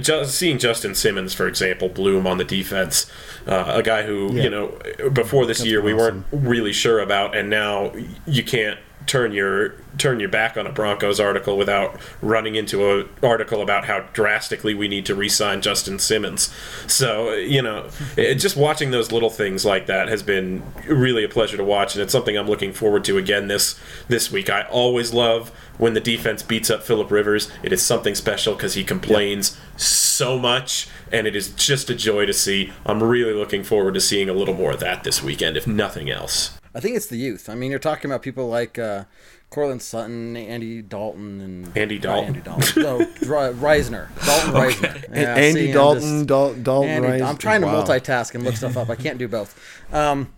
just 0.00 0.36
seeing 0.36 0.58
Justin 0.58 0.94
Simmons, 0.94 1.34
for 1.34 1.48
example, 1.48 1.88
bloom 1.88 2.26
on 2.26 2.38
the 2.38 2.44
defense, 2.44 3.10
uh, 3.46 3.64
a 3.74 3.82
guy 3.82 4.02
who 4.04 4.32
Yeah. 4.34 4.42
you 4.44 4.50
know 4.50 4.78
before 5.12 5.44
this 5.46 5.58
That's 5.58 5.68
year 5.68 5.80
we 5.82 5.92
weren't 5.94 6.24
really 6.30 6.72
sure 6.72 7.00
about, 7.00 7.34
and 7.36 7.50
now 7.50 7.92
you 8.26 8.44
can't 8.44 8.78
turn 9.06 9.32
your 9.32 9.74
turn 9.98 10.20
your 10.20 10.28
back 10.28 10.56
on 10.56 10.66
a 10.66 10.72
Broncos 10.72 11.20
article 11.20 11.56
without 11.58 12.00
running 12.22 12.54
into 12.54 12.90
a 12.90 13.06
article 13.22 13.60
about 13.60 13.84
how 13.84 14.00
drastically 14.12 14.74
we 14.74 14.88
need 14.88 15.04
to 15.06 15.14
re-sign 15.14 15.60
Justin 15.60 15.98
Simmons. 15.98 16.52
So 16.86 17.32
you 17.34 17.62
know, 17.62 17.88
it, 18.16 18.36
just 18.36 18.56
watching 18.56 18.90
those 18.90 19.12
little 19.12 19.30
things 19.30 19.64
like 19.64 19.86
that 19.86 20.08
has 20.08 20.22
been 20.22 20.62
really 20.86 21.24
a 21.24 21.28
pleasure 21.28 21.56
to 21.56 21.64
watch, 21.64 21.94
and 21.94 22.02
it's 22.02 22.12
something 22.12 22.36
I'm 22.36 22.48
looking 22.48 22.72
forward 22.72 23.04
to 23.04 23.18
again 23.18 23.48
this 23.48 23.78
this 24.08 24.30
week. 24.30 24.50
I 24.50 24.62
always 24.62 25.12
love 25.12 25.50
when 25.78 25.94
the 25.94 26.00
defense 26.00 26.42
beats 26.42 26.70
up 26.70 26.82
Philip 26.82 27.10
Rivers. 27.10 27.50
It 27.62 27.72
is 27.72 27.82
something 27.82 28.14
special 28.14 28.54
because 28.54 28.74
he 28.74 28.84
complains 28.84 29.58
so 29.76 30.38
much, 30.38 30.88
and 31.10 31.26
it 31.26 31.36
is 31.36 31.50
just 31.50 31.90
a 31.90 31.94
joy 31.94 32.26
to 32.26 32.32
see. 32.32 32.72
I'm 32.86 33.02
really 33.02 33.34
looking 33.34 33.64
forward 33.64 33.94
to 33.94 34.00
seeing 34.00 34.28
a 34.28 34.34
little 34.34 34.54
more 34.54 34.72
of 34.72 34.80
that 34.80 35.04
this 35.04 35.22
weekend, 35.22 35.56
if 35.56 35.66
nothing 35.66 36.10
else. 36.10 36.58
I 36.74 36.80
think 36.80 36.96
it's 36.96 37.06
the 37.06 37.16
youth. 37.16 37.48
I 37.48 37.54
mean, 37.54 37.70
you're 37.70 37.78
talking 37.80 38.10
about 38.10 38.22
people 38.22 38.48
like 38.48 38.78
uh, 38.78 39.04
Courtland 39.50 39.82
Sutton, 39.82 40.36
Andy 40.36 40.80
Dalton, 40.82 41.40
and 41.40 41.76
Andy 41.76 41.98
Dalton. 41.98 42.26
Andy 42.28 42.40
Dalton. 42.40 42.82
no, 42.82 42.98
Risner. 43.00 44.08
Dalton 44.24 44.52
Risner. 44.54 45.14
Yeah, 45.14 45.34
Andy 45.34 45.52
see, 45.60 45.68
I'm 45.68 45.74
Dalton, 45.74 46.00
just- 46.00 46.26
Dal- 46.26 46.54
Dalton 46.54 46.90
Andy- 46.90 47.08
Rice. 47.08 47.20
I'm 47.22 47.36
trying 47.36 47.60
to 47.60 47.66
Wow. 47.66 47.84
multitask 47.84 48.34
and 48.34 48.44
look 48.44 48.56
stuff 48.56 48.76
up. 48.76 48.88
I 48.90 48.96
can't 48.96 49.18
do 49.18 49.28
both. 49.28 49.58
Um, 49.92 50.32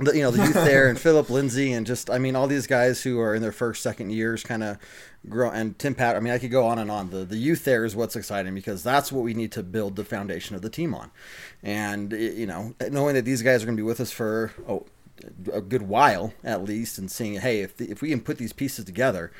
the, 0.00 0.12
you 0.16 0.22
know 0.22 0.30
the 0.30 0.44
youth 0.44 0.54
there 0.54 0.88
and 0.88 0.96
Phillip 0.96 1.28
Lindsay 1.28 1.72
and 1.72 1.84
just 1.84 2.08
I 2.08 2.18
mean 2.18 2.36
all 2.36 2.46
these 2.46 2.68
guys 2.68 3.02
who 3.02 3.18
are 3.18 3.34
in 3.34 3.42
their 3.42 3.50
first 3.50 3.82
second 3.82 4.10
years 4.10 4.44
kind 4.44 4.62
of 4.62 4.78
grow 5.28 5.50
and 5.50 5.76
Tim 5.76 5.96
Pat 5.96 6.14
I 6.14 6.20
mean 6.20 6.32
I 6.32 6.38
could 6.38 6.52
go 6.52 6.64
on 6.68 6.78
and 6.78 6.88
on 6.88 7.10
the 7.10 7.24
the 7.24 7.36
youth 7.36 7.64
there 7.64 7.84
is 7.84 7.96
what's 7.96 8.14
exciting 8.14 8.54
because 8.54 8.84
that's 8.84 9.10
what 9.10 9.24
we 9.24 9.34
need 9.34 9.50
to 9.52 9.62
build 9.64 9.96
the 9.96 10.04
foundation 10.04 10.54
of 10.54 10.62
the 10.62 10.70
team 10.70 10.94
on 10.94 11.10
and 11.64 12.12
it- 12.12 12.34
you 12.34 12.46
know 12.46 12.74
knowing 12.92 13.16
that 13.16 13.24
these 13.24 13.42
guys 13.42 13.64
are 13.64 13.66
going 13.66 13.76
to 13.76 13.80
be 13.82 13.84
with 13.84 13.98
us 13.98 14.12
for 14.12 14.52
oh 14.68 14.86
a 15.52 15.60
good 15.60 15.82
while 15.82 16.32
at 16.44 16.62
least 16.64 16.98
and 16.98 17.10
seeing 17.10 17.40
hey 17.40 17.60
if 17.60 17.76
the, 17.76 17.90
if 17.90 18.00
we 18.02 18.08
can 18.10 18.20
put 18.20 18.38
these 18.38 18.52
pieces 18.52 18.84
together 18.84 19.30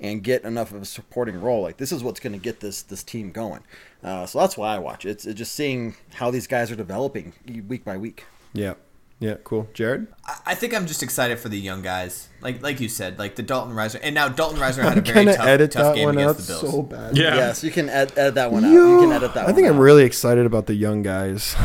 and 0.00 0.22
get 0.22 0.42
enough 0.44 0.72
of 0.72 0.82
a 0.82 0.84
supporting 0.84 1.40
role 1.40 1.62
like 1.62 1.76
this 1.78 1.92
is 1.92 2.02
what's 2.02 2.20
going 2.20 2.32
to 2.32 2.38
get 2.38 2.60
this 2.60 2.82
this 2.82 3.02
team 3.02 3.30
going 3.32 3.60
uh, 4.04 4.24
so 4.26 4.38
that's 4.40 4.56
why 4.56 4.74
I 4.74 4.78
watch 4.78 5.04
it's, 5.04 5.24
it's 5.26 5.38
just 5.38 5.54
seeing 5.54 5.94
how 6.14 6.30
these 6.30 6.46
guys 6.46 6.70
are 6.70 6.76
developing 6.76 7.32
week 7.66 7.84
by 7.84 7.96
week 7.96 8.24
Yeah. 8.52 8.74
Yeah, 9.20 9.34
cool. 9.42 9.68
Jared? 9.74 10.06
I- 10.24 10.38
I 10.46 10.54
think 10.54 10.72
I'm 10.72 10.86
just 10.86 11.02
excited 11.02 11.40
for 11.40 11.48
the 11.48 11.58
young 11.58 11.82
guys, 11.82 12.28
like 12.40 12.62
like 12.62 12.78
you 12.78 12.88
said, 12.88 13.18
like 13.18 13.34
the 13.34 13.42
Dalton 13.42 13.74
Risner, 13.74 13.98
and 14.00 14.14
now 14.14 14.28
Dalton 14.28 14.60
Risner 14.60 14.84
had 14.84 14.96
a 14.96 15.00
I'm 15.00 15.04
very 15.04 15.24
tough, 15.24 15.44
edit 15.44 15.72
tough 15.72 15.82
that 15.86 15.94
game 15.96 16.04
one 16.04 16.18
out 16.18 16.30
against 16.30 16.46
the 16.46 16.52
Bills. 16.52 16.72
so 16.72 16.82
bad. 16.82 17.16
Yeah. 17.16 17.34
Yes, 17.34 17.64
you 17.64 17.72
can 17.72 17.88
ed- 17.88 18.12
edit 18.16 18.36
that 18.36 18.52
one 18.52 18.64
out. 18.64 18.70
You 18.70 19.00
can 19.00 19.10
edit 19.10 19.34
that 19.34 19.42
I 19.42 19.46
one 19.46 19.54
think 19.56 19.66
I'm 19.66 19.74
out. 19.74 19.80
really 19.80 20.04
excited 20.04 20.46
about 20.46 20.66
the 20.66 20.74
young 20.76 21.02
guys. 21.02 21.56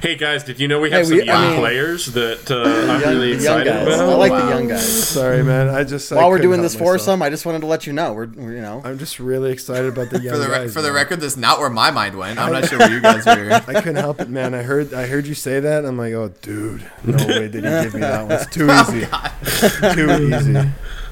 Hey 0.00 0.14
guys, 0.16 0.44
did 0.44 0.58
you 0.58 0.66
know 0.66 0.80
we 0.80 0.90
have 0.92 1.00
Hey, 1.00 1.04
some 1.10 1.18
we- 1.18 1.24
young 1.24 1.44
I 1.44 1.50
mean- 1.50 1.58
players 1.58 2.06
that 2.06 2.50
uh, 2.50 2.62
I'm 2.90 3.00
young, 3.02 3.10
really 3.10 3.36
the 3.36 3.42
young 3.44 3.60
excited 3.60 3.84
guys. 3.86 3.94
about? 3.98 4.08
I 4.08 4.14
like 4.14 4.32
Wow. 4.32 4.44
the 4.46 4.48
young 4.54 4.68
guys. 4.68 5.08
Sorry, 5.08 5.42
man. 5.44 5.68
I 5.68 5.84
just 5.84 6.10
I 6.10 6.16
While 6.16 6.30
we're 6.30 6.38
doing 6.38 6.62
this 6.62 6.72
myself. 6.74 6.88
foursome, 7.00 7.20
I 7.22 7.28
just 7.28 7.44
wanted 7.44 7.60
to 7.60 7.66
let 7.66 7.86
you 7.86 7.92
know 7.92 8.14
we're, 8.14 8.26
we're 8.28 8.54
you 8.54 8.62
know 8.62 8.80
I'm 8.82 8.98
just 8.98 9.20
really 9.20 9.52
excited 9.52 9.92
about 9.92 10.08
the 10.08 10.18
young 10.22 10.32
For 10.34 10.38
the 10.40 10.48
re- 10.48 10.54
guys. 10.54 10.72
for 10.72 10.80
the 10.80 10.88
man. 10.88 10.94
record, 10.94 11.20
that's 11.20 11.36
not 11.36 11.58
where 11.58 11.68
my 11.68 11.90
mind 11.90 12.16
went. 12.16 12.38
I'm 12.38 12.50
not 12.50 12.64
sure 12.70 12.78
where 12.78 12.90
you 12.90 13.00
guys 13.02 13.26
were. 13.26 13.52
I 13.52 13.60
couldn't 13.82 13.96
help 13.96 14.22
it, 14.22 14.30
man. 14.30 14.54
I 14.54 14.62
heard 14.62 14.94
I 14.94 15.06
heard 15.06 15.26
you 15.26 15.34
say 15.34 15.60
that. 15.60 15.84
I'm 15.84 15.98
like, 15.98 16.14
oh, 16.14 16.32
dude, 16.40 16.82
no 17.04 17.16
way 17.26 17.48
did 17.48 17.56
he 17.56 17.60
give 17.60 17.92
me 17.94 18.00
that 18.00 18.22
one. 18.22 18.32
It's 18.32 18.46
too 18.46 18.70
easy, 18.70 19.06
too 19.94 20.34
easy. 20.34 20.70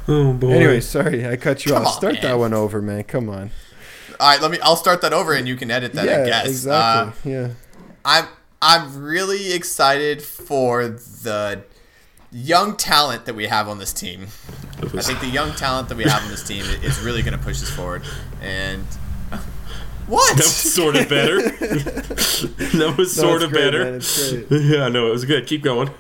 Oh 0.09 0.33
boy. 0.33 0.53
Anyway, 0.53 0.81
sorry, 0.81 1.27
I 1.29 1.37
cut 1.37 1.67
you 1.67 1.73
Come 1.73 1.83
off. 1.83 1.89
on, 1.89 1.99
Start 1.99 2.13
man. 2.15 2.23
that 2.23 2.39
one 2.39 2.55
over, 2.55 2.81
man. 2.81 3.05
Come 3.05 3.29
on. 3.29 3.51
All 4.19 4.31
right, 4.31 4.41
let 4.41 4.51
me. 4.51 4.59
I'll 4.63 4.77
start 4.77 5.03
that 5.03 5.13
over, 5.13 5.35
and 5.35 5.47
you 5.47 5.57
can 5.57 5.71
edit 5.71 5.93
that. 5.93 6.07
yeah, 6.07 6.23
I 6.23 6.27
guess. 6.27 6.67
Uh, 6.67 7.13
exactly. 7.13 7.33
yeah. 7.33 7.49
I'm 8.05 8.25
I'm 8.61 9.03
really 9.03 9.53
excited 9.53 10.23
for 10.23 10.89
the 10.89 11.63
young 12.33 12.77
talent 12.77 13.25
that 13.27 13.35
we 13.35 13.47
have 13.47 13.69
on 13.69 13.79
this 13.79 13.93
team. 13.93 14.23
I 14.83 15.01
think 15.03 15.21
the 15.21 15.29
young 15.29 15.53
talent 15.53 15.89
that 15.89 15.97
we 15.97 16.05
have 16.05 16.23
on 16.23 16.29
this 16.31 16.47
team 16.47 16.65
is 16.83 16.99
really 17.01 17.23
going 17.23 17.37
to 17.37 17.43
push 17.43 17.63
us 17.63 17.71
forward. 17.71 18.03
And 18.43 18.85
what? 20.07 20.37
that 20.37 20.45
was 20.45 20.47
sort 20.75 20.97
of 20.97 21.09
better. 21.09 21.43
that 21.51 22.95
was 22.99 23.17
No, 23.17 23.23
sort 23.23 23.37
it's 23.37 23.45
of 23.45 23.51
great, 23.53 23.61
better. 23.65 23.85
man. 23.85 23.95
It's 23.95 24.33
great. 24.33 24.47
Yeah, 24.63 24.89
no, 24.89 25.09
it 25.09 25.11
was 25.11 25.25
good. 25.25 25.47
Keep 25.47 25.63
going. 25.63 25.91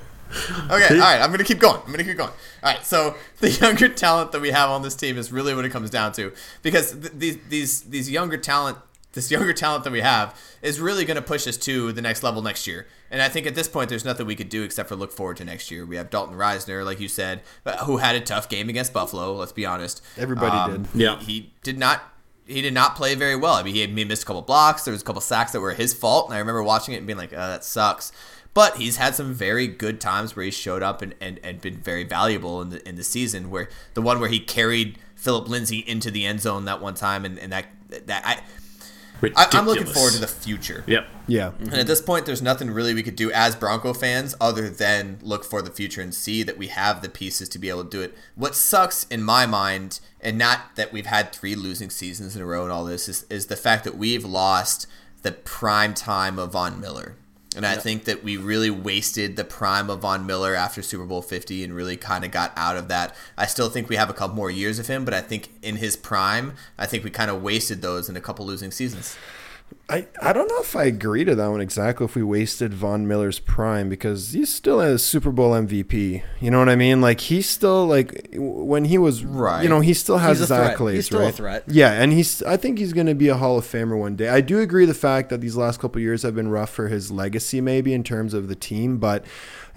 Okay, 0.70 0.94
all 0.94 1.00
right. 1.00 1.22
I'm 1.22 1.30
gonna 1.30 1.42
keep 1.44 1.58
going. 1.58 1.80
I'm 1.86 1.90
gonna 1.90 2.04
keep 2.04 2.18
going. 2.18 2.28
All 2.62 2.72
right. 2.74 2.84
So 2.84 3.14
the 3.40 3.50
younger 3.50 3.88
talent 3.88 4.32
that 4.32 4.42
we 4.42 4.50
have 4.50 4.68
on 4.68 4.82
this 4.82 4.94
team 4.94 5.16
is 5.16 5.32
really 5.32 5.54
what 5.54 5.64
it 5.64 5.70
comes 5.70 5.88
down 5.88 6.12
to, 6.12 6.32
because 6.62 6.92
th- 6.92 7.12
these 7.16 7.38
these 7.48 7.80
these 7.84 8.10
younger 8.10 8.36
talent, 8.36 8.76
this 9.18 9.30
younger 9.30 9.52
talent 9.52 9.84
that 9.84 9.92
we 9.92 10.00
have, 10.00 10.34
is 10.62 10.80
really 10.80 11.04
gonna 11.04 11.22
push 11.22 11.46
us 11.46 11.56
to 11.58 11.92
the 11.92 12.02
next 12.02 12.22
level 12.22 12.40
next 12.42 12.66
year. 12.66 12.86
And 13.10 13.20
I 13.22 13.28
think 13.28 13.46
at 13.46 13.54
this 13.54 13.68
point, 13.68 13.88
there's 13.88 14.04
nothing 14.04 14.26
we 14.26 14.36
could 14.36 14.48
do 14.50 14.62
except 14.62 14.88
for 14.88 14.96
look 14.96 15.12
forward 15.12 15.38
to 15.38 15.44
next 15.44 15.70
year. 15.70 15.84
We 15.86 15.96
have 15.96 16.10
Dalton 16.10 16.36
Risner, 16.36 16.84
like 16.84 17.00
you 17.00 17.08
said, 17.08 17.40
uh, 17.64 17.84
who 17.84 17.96
had 17.98 18.14
a 18.16 18.20
tough 18.20 18.48
game 18.48 18.68
against 18.68 18.92
Buffalo. 18.92 19.32
Let's 19.34 19.52
be 19.52 19.64
honest. 19.66 20.02
Everybody 20.16 20.72
did. 20.72 20.86
he- 20.94 21.02
Yeah. 21.04 21.18
He, 21.18 21.52
did 21.62 21.78
not. 21.78 22.02
He 22.46 22.62
did 22.62 22.72
not 22.72 22.96
play 22.96 23.14
very 23.14 23.36
well. 23.36 23.54
I 23.54 23.62
mean, 23.62 23.74
he, 23.74 23.82
had, 23.82 23.90
he 23.90 24.04
missed 24.06 24.22
a 24.22 24.26
couple 24.26 24.40
blocks. 24.42 24.84
There 24.84 24.92
was 24.92 25.02
a 25.02 25.04
couple 25.04 25.20
sacks 25.20 25.52
that 25.52 25.60
were 25.60 25.72
his 25.74 25.92
fault, 25.92 26.28
and 26.28 26.34
I 26.34 26.38
remember 26.38 26.62
watching 26.62 26.94
it 26.94 26.98
and 26.98 27.06
being 27.06 27.18
like, 27.18 27.32
"Oh, 27.34 27.36
that 27.36 27.62
sucks." 27.62 28.10
But 28.54 28.76
he's 28.78 28.96
had 28.96 29.14
some 29.14 29.34
very 29.34 29.66
good 29.66 30.00
times 30.00 30.34
where 30.34 30.44
he 30.46 30.50
showed 30.50 30.82
up 30.82 31.02
and, 31.02 31.14
and, 31.20 31.38
and 31.44 31.60
been 31.60 31.76
very 31.76 32.04
valuable 32.04 32.62
in 32.62 32.70
the 32.70 32.88
in 32.88 32.96
the 32.96 33.04
season. 33.04 33.50
Where 33.50 33.68
the 33.92 34.00
one 34.00 34.18
where 34.18 34.30
he 34.30 34.40
carried 34.40 34.98
Phillip 35.14 35.46
Lindsay 35.48 35.78
into 35.80 36.10
the 36.10 36.24
end 36.24 36.40
zone 36.40 36.64
that 36.64 36.80
one 36.80 36.94
time, 36.94 37.26
and, 37.26 37.38
and 37.38 37.52
that 37.52 37.66
that 38.06 38.22
I, 38.26 38.40
I 39.22 39.48
I'm 39.52 39.66
looking 39.66 39.86
forward 39.86 40.12
to 40.12 40.20
the 40.20 40.28
future. 40.28 40.84
Yep. 40.86 41.06
Yeah. 41.26 41.52
And 41.58 41.74
at 41.74 41.86
this 41.86 42.00
point, 42.00 42.26
there's 42.26 42.42
nothing 42.42 42.70
really 42.70 42.94
we 42.94 43.02
could 43.02 43.16
do 43.16 43.30
as 43.32 43.56
Bronco 43.56 43.92
fans 43.92 44.34
other 44.40 44.70
than 44.70 45.18
look 45.22 45.44
for 45.44 45.60
the 45.60 45.70
future 45.70 46.00
and 46.00 46.14
see 46.14 46.42
that 46.42 46.56
we 46.56 46.68
have 46.68 47.02
the 47.02 47.08
pieces 47.08 47.48
to 47.50 47.58
be 47.58 47.68
able 47.68 47.84
to 47.84 47.90
do 47.90 48.00
it. 48.00 48.16
What 48.34 48.54
sucks 48.54 49.04
in 49.04 49.22
my 49.22 49.46
mind, 49.46 50.00
and 50.20 50.38
not 50.38 50.76
that 50.76 50.92
we've 50.92 51.06
had 51.06 51.32
three 51.32 51.54
losing 51.54 51.90
seasons 51.90 52.36
in 52.36 52.42
a 52.42 52.46
row 52.46 52.62
and 52.62 52.72
all 52.72 52.84
this, 52.84 53.08
is, 53.08 53.24
is 53.24 53.46
the 53.46 53.56
fact 53.56 53.84
that 53.84 53.96
we've 53.96 54.24
lost 54.24 54.86
the 55.22 55.32
prime 55.32 55.94
time 55.94 56.38
of 56.38 56.52
Von 56.52 56.80
Miller. 56.80 57.16
And 57.56 57.64
I 57.64 57.76
think 57.76 58.04
that 58.04 58.22
we 58.22 58.36
really 58.36 58.70
wasted 58.70 59.36
the 59.36 59.44
prime 59.44 59.88
of 59.88 60.00
Von 60.00 60.26
Miller 60.26 60.54
after 60.54 60.82
Super 60.82 61.06
Bowl 61.06 61.22
50 61.22 61.64
and 61.64 61.74
really 61.74 61.96
kind 61.96 62.24
of 62.24 62.30
got 62.30 62.52
out 62.56 62.76
of 62.76 62.88
that. 62.88 63.16
I 63.38 63.46
still 63.46 63.70
think 63.70 63.88
we 63.88 63.96
have 63.96 64.10
a 64.10 64.12
couple 64.12 64.36
more 64.36 64.50
years 64.50 64.78
of 64.78 64.86
him, 64.86 65.04
but 65.04 65.14
I 65.14 65.22
think 65.22 65.48
in 65.62 65.76
his 65.76 65.96
prime, 65.96 66.54
I 66.76 66.84
think 66.84 67.04
we 67.04 67.10
kind 67.10 67.30
of 67.30 67.42
wasted 67.42 67.80
those 67.80 68.08
in 68.08 68.16
a 68.16 68.20
couple 68.20 68.44
losing 68.44 68.70
seasons. 68.70 69.16
I, 69.90 70.06
I 70.20 70.34
don't 70.34 70.48
know 70.48 70.60
if 70.60 70.76
I 70.76 70.84
agree 70.84 71.24
to 71.24 71.34
that 71.34 71.46
one 71.46 71.62
exactly 71.62 72.04
if 72.04 72.14
we 72.14 72.22
wasted 72.22 72.74
Von 72.74 73.08
Miller's 73.08 73.38
prime 73.38 73.88
because 73.88 74.32
he's 74.32 74.52
still 74.52 74.82
a 74.82 74.98
Super 74.98 75.30
Bowl 75.30 75.52
MVP. 75.52 76.22
You 76.40 76.50
know 76.50 76.58
what 76.58 76.68
I 76.68 76.76
mean? 76.76 77.00
Like 77.00 77.20
he's 77.20 77.48
still 77.48 77.86
like 77.86 78.28
when 78.34 78.84
he 78.84 78.98
was 78.98 79.24
Right. 79.24 79.62
You 79.62 79.70
know 79.70 79.80
he 79.80 79.94
still 79.94 80.18
has 80.18 80.40
He's 80.40 80.48
his 80.48 80.58
accolades. 80.58 80.94
He's 80.94 81.06
still 81.06 81.26
a 81.26 81.32
threat. 81.32 81.64
Yeah, 81.68 81.92
and 81.92 82.12
he's 82.12 82.42
I 82.42 82.58
think 82.58 82.78
he's 82.78 82.92
going 82.92 83.06
to 83.06 83.14
be 83.14 83.28
a 83.28 83.36
Hall 83.36 83.56
of 83.56 83.64
Famer 83.64 83.98
one 83.98 84.14
day. 84.14 84.28
I 84.28 84.42
do 84.42 84.60
agree 84.60 84.84
the 84.84 84.92
fact 84.92 85.30
that 85.30 85.40
these 85.40 85.56
last 85.56 85.80
couple 85.80 86.02
years 86.02 86.22
have 86.22 86.34
been 86.34 86.48
rough 86.48 86.70
for 86.70 86.88
his 86.88 87.10
legacy 87.10 87.62
maybe 87.62 87.94
in 87.94 88.04
terms 88.04 88.34
of 88.34 88.48
the 88.48 88.56
team, 88.56 88.98
but 88.98 89.24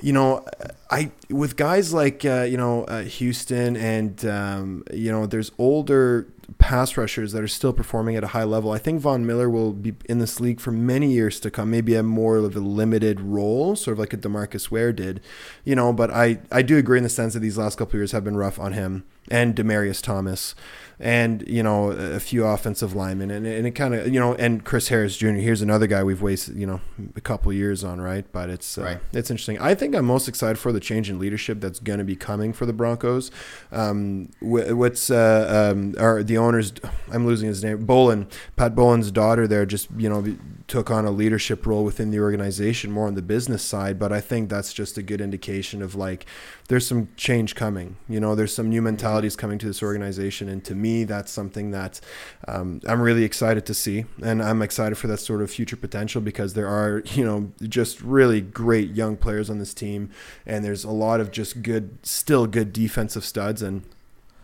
you 0.02 0.12
know 0.12 0.46
I 0.90 1.12
with 1.30 1.56
guys 1.56 1.94
like 1.94 2.26
uh, 2.26 2.42
you 2.42 2.58
know 2.58 2.84
uh, 2.84 3.04
Houston 3.04 3.78
and 3.78 4.26
um, 4.26 4.84
you 4.92 5.10
know 5.10 5.26
there's 5.26 5.52
older 5.58 6.28
pass 6.62 6.96
rushers 6.96 7.32
that 7.34 7.42
are 7.44 7.48
still 7.48 7.74
performing 7.74 8.16
at 8.16 8.24
a 8.24 8.28
high 8.28 8.44
level. 8.44 8.72
I 8.72 8.78
think 8.78 9.02
Von 9.02 9.26
Miller 9.26 9.50
will 9.50 9.74
be 9.74 9.96
in 10.06 10.20
this 10.20 10.40
league 10.40 10.62
for 10.62 10.72
many 10.72 11.12
years 11.12 11.40
to 11.42 11.50
come. 11.50 11.72
Maybe 11.72 11.96
a 11.96 12.04
more 12.04 12.38
of 12.38 12.56
a 12.56 12.60
limited 12.60 13.20
role, 13.20 13.76
sort 13.76 13.94
of 13.94 14.00
like 14.00 14.14
a 14.14 14.18
DeMarcus 14.18 14.70
Ware 14.70 14.94
did, 14.94 15.22
you 15.66 15.76
know. 15.76 15.92
But 15.92 16.12
I 16.12 16.40
I 16.52 16.62
do 16.62 16.78
agree 16.78 17.00
in 17.00 17.04
the 17.04 17.10
sense 17.10 17.34
that 17.34 17.40
these 17.40 17.58
last 17.58 17.78
couple 17.78 18.00
years 18.00 18.12
have 18.12 18.24
been 18.24 18.38
rough 18.38 18.60
on 18.60 18.74
him 18.74 19.04
and 19.30 19.56
Demaryius 19.56 20.02
Thomas. 20.02 20.56
And 21.04 21.44
you 21.48 21.64
know 21.64 21.90
a 21.90 22.20
few 22.20 22.46
offensive 22.46 22.94
linemen, 22.96 23.32
and, 23.32 23.48
and 23.48 23.66
it 23.66 23.72
kind 23.72 23.96
of 23.96 24.08
you 24.14 24.20
know, 24.20 24.36
and 24.36 24.64
Chris 24.64 24.90
Harris 24.90 25.18
Jr. 25.18 25.30
Here's 25.30 25.64
another 25.64 25.88
guy 25.88 26.04
we've 26.04 26.22
wasted 26.22 26.56
you 26.56 26.68
know 26.68 26.80
a 27.16 27.22
couple 27.22 27.52
years 27.52 27.84
on, 27.84 28.00
right? 28.00 28.24
But 28.32 28.52
it's 28.52 28.78
uh, 28.78 28.84
Right. 28.84 29.00
it's 29.12 29.32
interesting. 29.32 29.60
I 29.60 29.74
think 29.74 29.96
I'm 29.96 30.06
most 30.06 30.28
excited 30.28 30.60
for 30.60 30.72
the 30.72 30.80
change 30.80 31.10
in 31.10 31.18
leadership 31.18 31.60
that's 31.60 31.80
going 31.80 31.98
to 31.98 32.06
be 32.06 32.16
coming 32.16 32.54
for 32.54 32.68
the 32.68 32.74
Broncos. 32.74 33.32
Um, 33.72 34.30
what's 34.42 35.10
uh, 35.10 35.72
um, 35.74 35.96
are 36.00 36.22
the 36.22 36.38
owners 36.38 36.72
I'm 37.12 37.26
losing 37.26 37.48
his 37.48 37.64
name. 37.64 37.84
Bowlen, 37.86 38.28
Pat 38.56 38.76
Bowlen's 38.76 39.12
daughter 39.12 39.48
there 39.48 39.66
just, 39.66 39.90
you 39.98 40.08
know, 40.08 40.38
took 40.68 40.92
on 40.92 41.06
a 41.06 41.12
leadership 41.12 41.66
role 41.66 41.84
within 41.84 42.12
the 42.12 42.20
organization 42.20 42.92
more 42.92 43.08
on 43.08 43.16
the 43.16 43.22
business 43.22 43.64
side. 43.64 43.98
But 43.98 44.12
I 44.12 44.22
think 44.22 44.50
that's 44.50 44.72
just 44.72 44.98
a 44.98 45.02
good 45.02 45.20
indication 45.20 45.82
of 45.82 45.96
like, 45.96 46.26
there's 46.72 46.88
some 46.88 47.10
change 47.18 47.54
coming. 47.54 47.98
You 48.08 48.22
know, 48.22 48.34
there's 48.34 48.56
some 48.56 48.70
new 48.70 48.82
mentalities 48.82 49.36
coming 49.36 49.58
to 49.58 49.66
this 49.66 49.84
organization. 49.84 50.48
And 50.48 50.64
to 50.64 50.74
me, 50.74 51.04
that's 51.04 51.30
something 51.30 51.72
that 51.72 52.00
um, 52.48 52.80
I'm 52.88 53.02
really 53.02 53.26
excited 53.26 53.66
to 53.66 53.74
see. 53.74 54.06
And 54.24 54.42
I'm 54.42 54.62
excited 54.62 54.96
for 54.96 55.08
that 55.08 55.18
sort 55.18 55.42
of 55.42 55.52
future 55.52 55.76
potential 55.76 56.22
because 56.22 56.54
there 56.54 56.70
are, 56.70 57.04
you 57.08 57.26
know, 57.26 57.52
just 57.64 58.00
really 58.00 58.40
great 58.40 58.92
young 58.92 59.18
players 59.18 59.50
on 59.50 59.60
this 59.60 59.74
team. 59.74 60.12
And 60.46 60.64
there's 60.64 60.86
a 60.86 60.92
lot 60.92 61.20
of 61.20 61.30
just 61.30 61.62
good, 61.62 61.98
still 62.04 62.48
good 62.48 62.72
defensive 62.72 63.26
studs. 63.26 63.62
And, 63.62 63.84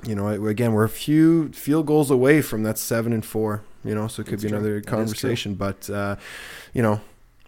you 0.06 0.14
know, 0.14 0.28
again, 0.28 0.74
we're 0.74 0.84
a 0.84 0.90
few 0.90 1.48
field 1.54 1.86
goals 1.86 2.12
away 2.12 2.42
from 2.42 2.64
that 2.64 2.78
seven 2.78 3.14
and 3.14 3.24
four. 3.24 3.64
You 3.86 3.96
know, 3.96 4.10
so 4.10 4.20
it 4.20 4.26
could 4.26 4.34
That's 4.34 4.44
be 4.44 4.50
true. 4.50 4.58
another 4.58 4.82
conversation. 4.82 5.56
But 5.56 5.90
uh, 5.90 6.18
you 6.74 6.82
know, 6.82 7.00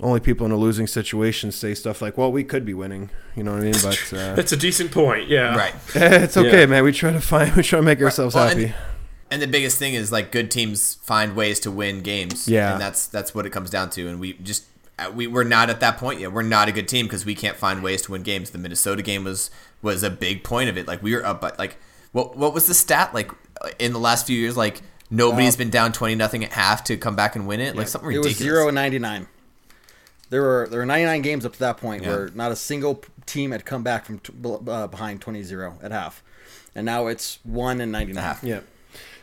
only 0.02 0.20
people 0.20 0.46
in 0.46 0.52
a 0.52 0.58
losing 0.58 0.88
situation 0.88 1.52
say 1.52 1.74
stuff 1.74 2.02
like, 2.02 2.18
"Well, 2.18 2.32
we 2.32 2.44
could 2.44 2.66
be 2.66 2.74
winning." 2.74 3.10
You 3.36 3.44
know 3.44 3.52
what 3.54 3.62
I 3.62 3.66
mean? 3.66 3.74
But 3.84 4.14
uh, 4.14 4.36
That's 4.36 4.52
a 4.52 4.58
decent 4.58 4.92
point. 4.92 5.28
Yeah. 5.28 5.56
Right. 5.56 5.76
it's 5.96 6.38
okay, 6.38 6.62
Yeah. 6.62 6.66
man. 6.68 6.84
We 6.84 6.92
try 6.92 7.12
to 7.12 7.22
find, 7.22 7.54
we 7.56 7.64
try 7.64 7.80
to 7.80 7.84
make 7.84 8.02
ourselves 8.02 8.36
Well, 8.36 8.48
happy. 8.48 8.66
and, 8.66 8.76
and 9.32 9.42
the 9.42 9.48
biggest 9.48 9.78
thing 9.78 9.94
is 9.94 10.12
like 10.12 10.32
good 10.32 10.50
teams 10.52 10.96
find 11.04 11.36
ways 11.36 11.60
to 11.62 11.72
win 11.72 12.02
games. 12.02 12.48
Yeah. 12.48 12.72
and 12.74 12.82
that's 12.82 13.08
that's 13.08 13.36
what 13.36 13.46
it 13.46 13.50
comes 13.52 13.70
down 13.70 13.90
to. 13.92 14.08
And 14.08 14.20
we 14.20 14.34
just 14.34 14.66
uh, 14.98 15.12
we 15.14 15.28
we're 15.28 15.44
not 15.44 15.70
at 15.70 15.80
that 15.82 15.98
point 15.98 16.20
yet. 16.20 16.32
We're 16.32 16.42
not 16.44 16.68
a 16.70 16.72
good 16.72 16.88
team 16.88 17.06
because 17.06 17.26
we 17.26 17.36
can't 17.36 17.58
find 17.58 17.84
ways 17.84 18.02
to 18.04 18.12
win 18.12 18.24
games. 18.24 18.52
The 18.52 18.58
Minnesota 18.58 19.02
game 19.02 19.24
was 19.24 19.50
was 19.82 20.04
a 20.04 20.10
big 20.10 20.44
point 20.44 20.70
of 20.70 20.78
it. 20.78 20.88
Like 20.88 21.02
we 21.04 21.14
were 21.16 21.26
up, 21.26 21.42
but 21.42 21.60
like 21.60 21.78
what 22.12 22.38
what 22.38 22.54
was 22.54 22.68
the 22.68 22.74
stat 22.74 23.14
like 23.14 23.32
in 23.80 23.92
the 23.94 24.00
last 24.00 24.26
few 24.28 24.38
years? 24.40 24.56
Like 24.58 24.82
nobody's 25.10 25.56
been 25.56 25.70
down 25.70 25.92
twenty 25.92 26.16
nothing 26.16 26.44
at 26.44 26.52
half 26.54 26.84
to 26.86 26.98
come 26.98 27.16
back 27.16 27.36
and 27.36 27.48
win 27.48 27.60
it. 27.60 27.76
Like 27.76 27.88
something 27.88 28.08
ridiculous. 28.08 28.40
It 28.40 28.44
was 28.44 28.48
zero 28.48 28.68
and 28.70 28.76
ninety 28.76 29.00
nine. 29.00 29.28
There 30.30 30.42
were 30.42 30.68
there 30.70 30.80
were 30.80 30.86
ninety 30.86 31.06
nine 31.06 31.22
games 31.22 31.46
up 31.46 31.54
to 31.54 31.60
that 31.60 31.78
point 31.78 32.04
Yeah. 32.04 32.10
where 32.10 32.30
not 32.36 32.52
a 32.52 32.56
single 32.56 33.04
team 33.26 33.52
had 33.52 33.66
come 33.66 33.84
back 33.84 34.06
from 34.06 34.20
t- 34.20 34.34
uh, 34.44 34.88
behind 34.88 35.22
20-0 35.22 35.84
at 35.84 35.92
half, 35.92 36.24
and 36.76 36.86
now 36.86 37.08
it's 37.08 37.40
one 37.44 37.82
and 37.82 37.92
ninety 37.92 38.14
nine. 38.14 38.24
half. 38.24 38.44
yeah, 38.44 38.60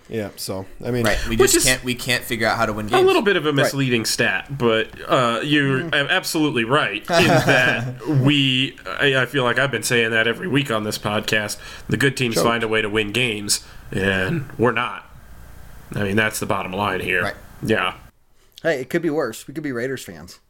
yeah. 0.08 0.30
So 0.36 0.66
I 0.84 0.90
mean, 0.90 1.04
Right, 1.04 1.18
we 1.28 1.36
just 1.36 1.54
is- 1.56 1.64
can't 1.64 1.82
we 1.84 1.94
can't 1.94 2.24
figure 2.24 2.46
out 2.48 2.56
how 2.56 2.66
to 2.66 2.72
win 2.72 2.86
games. 2.88 3.02
A 3.02 3.04
little 3.06 3.22
bit 3.22 3.36
of 3.36 3.46
a 3.46 3.52
misleading 3.52 4.04
stat, 4.04 4.58
but 4.58 4.88
uh, 5.08 5.40
you're 5.44 5.80
Mm-hmm. 5.82 5.94
absolutely 6.10 6.64
right 6.64 7.00
in 7.02 7.06
that 7.28 8.06
we. 8.06 8.76
I, 8.86 9.22
I 9.22 9.26
feel 9.26 9.44
like 9.44 9.58
I've 9.60 9.70
been 9.70 9.82
saying 9.84 10.10
that 10.10 10.26
every 10.26 10.48
week 10.48 10.70
on 10.72 10.82
this 10.84 10.98
podcast. 10.98 11.56
The 11.88 11.96
good 11.96 12.16
teams 12.16 12.34
Choked. 12.34 12.46
find 12.46 12.62
a 12.64 12.68
way 12.68 12.82
to 12.82 12.88
win 12.90 13.12
games, 13.12 13.64
and 13.92 14.48
we're 14.58 14.72
not. 14.72 15.04
I 15.94 16.02
mean, 16.02 16.16
that's 16.16 16.40
the 16.40 16.46
bottom 16.46 16.72
line 16.72 16.98
here. 17.00 17.22
Right. 17.22 17.34
Yeah. 17.62 17.94
Hey, 18.62 18.80
it 18.80 18.90
could 18.90 19.02
be 19.02 19.10
worse. 19.10 19.46
We 19.46 19.54
could 19.54 19.62
be 19.62 19.70
Raiders 19.70 20.02
fans. 20.04 20.40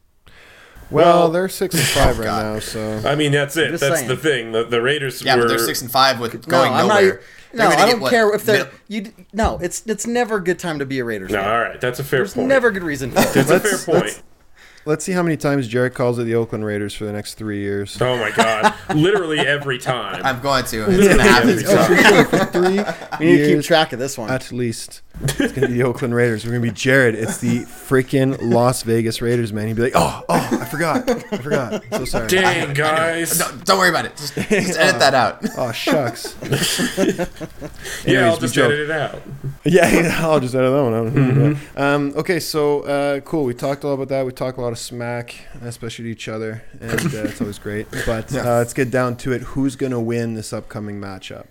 Well, 0.89 1.19
Well- 1.19 1.29
they're 1.31 1.49
six 1.49 1.75
and 1.75 1.83
oh, 2.03 2.05
five 2.05 2.19
right 2.19 2.25
God. 2.25 2.53
now. 2.55 2.59
So 2.59 3.01
I 3.05 3.15
mean, 3.15 3.31
that's 3.31 3.55
it. 3.57 3.71
That's 3.71 3.83
saying. 3.83 4.07
the 4.07 4.17
thing. 4.17 4.51
The, 4.51 4.63
the 4.63 4.81
Raiders 4.81 5.21
Yeah, 5.21 5.35
were. 5.35 5.43
but 5.43 5.47
they're 5.49 5.59
six 5.59 5.81
and 5.81 5.91
five 5.91 6.19
with 6.19 6.47
going 6.47 6.73
I'm 6.73 6.87
nowhere. 6.87 7.13
not. 7.13 7.21
No, 7.53 7.67
I 7.69 7.89
don't 7.89 8.01
what, 8.01 8.09
care 8.11 8.33
if 8.35 8.43
they're 8.43 8.65
mid- 8.65 8.73
you. 8.87 9.13
No, 9.33 9.57
it's 9.61 9.81
it's 9.87 10.05
never 10.05 10.35
a 10.35 10.43
good 10.43 10.59
time 10.59 10.79
to 10.79 10.85
be 10.85 10.99
a 10.99 11.05
Raiders 11.05 11.31
fan. 11.31 11.39
No, 11.39 11.43
fan. 11.43 11.51
all 11.55 11.61
right. 11.61 11.81
That's 11.81 11.99
a 11.99 12.03
fair 12.03 12.19
There's 12.19 12.33
point. 12.33 12.47
never 12.49 12.67
a 12.67 12.71
good 12.73 12.83
reason. 12.83 13.11
For 13.11 13.19
it. 13.21 13.33
That's 13.33 13.49
a 13.51 13.59
fair 13.77 14.01
point. 14.01 14.21
Let's- 14.87 14.97
let's 14.97 15.05
see 15.05 15.11
how 15.11 15.21
many 15.21 15.37
times 15.37 15.67
Jared 15.67 15.93
calls 15.93 16.17
it 16.17 16.23
the 16.23 16.33
Oakland 16.35 16.65
Raiders 16.65 16.93
for 16.95 17.05
the 17.05 17.11
next 17.13 17.35
three 17.35 17.59
years. 17.59 17.97
Oh 18.01 18.17
my 18.17 18.31
god! 18.31 18.73
Literally 18.95 19.39
every 19.39 19.77
time. 19.77 20.21
I'm 20.25 20.41
going 20.41 20.65
to. 20.65 20.85
It's 20.89 21.07
gonna 21.07 21.21
happen. 21.23 21.49
every 21.51 21.65
Oh, 21.67 21.75
time. 21.75 21.85
for 21.85 22.03
sure, 22.03 22.25
for 22.25 22.45
three 22.51 22.61
We 23.19 23.25
need 23.25 23.37
to 23.37 23.43
keep 23.43 23.49
years 23.49 23.65
track 23.67 23.93
of 23.93 23.99
this 23.99 24.17
one. 24.17 24.29
at 24.31 24.51
least. 24.51 25.01
It's 25.21 25.51
gonna 25.53 25.67
be 25.67 25.73
the 25.73 25.83
Oakland 25.83 26.13
Raiders. 26.15 26.45
We're 26.45 26.51
gonna 26.51 26.61
be 26.63 26.71
Jared. 26.71 27.15
It's 27.15 27.37
the 27.39 27.61
freaking 27.61 28.37
Las 28.41 28.83
Vegas 28.83 29.19
Raiders, 29.21 29.51
man. 29.53 29.67
He'd 29.67 29.75
be 29.75 29.81
like, 29.83 29.93
"Oh, 29.95 30.23
oh, 30.29 30.57
I 30.61 30.65
forgot, 30.65 31.09
I 31.09 31.37
forgot. 31.37 31.83
So 31.91 32.05
sorry." 32.05 32.27
Dang 32.27 32.73
guys. 32.73 33.39
No, 33.39 33.47
don't 33.65 33.79
worry 33.79 33.89
about 33.89 34.05
it. 34.05 34.15
Just, 34.15 34.35
just 34.35 34.79
edit 34.79 34.99
that 34.99 35.13
out. 35.13 35.43
Oh 35.57 35.71
shucks. 35.71 36.35
yeah, 36.97 37.25
Anyways, 38.05 38.23
I'll 38.25 38.33
we 38.35 38.39
just 38.41 38.53
joke. 38.53 38.71
edit 38.71 38.89
it 38.89 38.91
out. 38.91 39.21
Yeah, 39.77 40.19
I'll 40.21 40.39
just 40.39 40.55
edit 40.55 40.71
that 40.71 40.83
one 40.83 40.93
out. 40.93 41.57
Yeah. 41.75 41.93
Um, 41.93 42.13
okay, 42.15 42.39
so 42.39 42.81
uh, 42.83 43.19
cool. 43.21 43.43
We 43.43 43.53
talked 43.53 43.83
a 43.83 43.87
lot 43.87 43.95
about 43.95 44.07
that. 44.09 44.25
We 44.25 44.31
talked 44.31 44.57
a 44.57 44.61
lot 44.61 44.71
of 44.71 44.79
smack, 44.79 45.35
especially 45.61 46.05
to 46.05 46.11
each 46.11 46.29
other, 46.29 46.63
and 46.79 46.93
uh, 47.13 47.23
it's 47.23 47.41
always 47.41 47.59
great. 47.59 47.87
But 48.05 48.33
uh, 48.33 48.59
let's 48.59 48.73
get 48.73 48.91
down 48.91 49.17
to 49.17 49.33
it. 49.33 49.41
Who's 49.41 49.75
gonna 49.75 49.99
win 49.99 50.35
this 50.35 50.53
upcoming 50.53 51.01
matchup? 51.01 51.47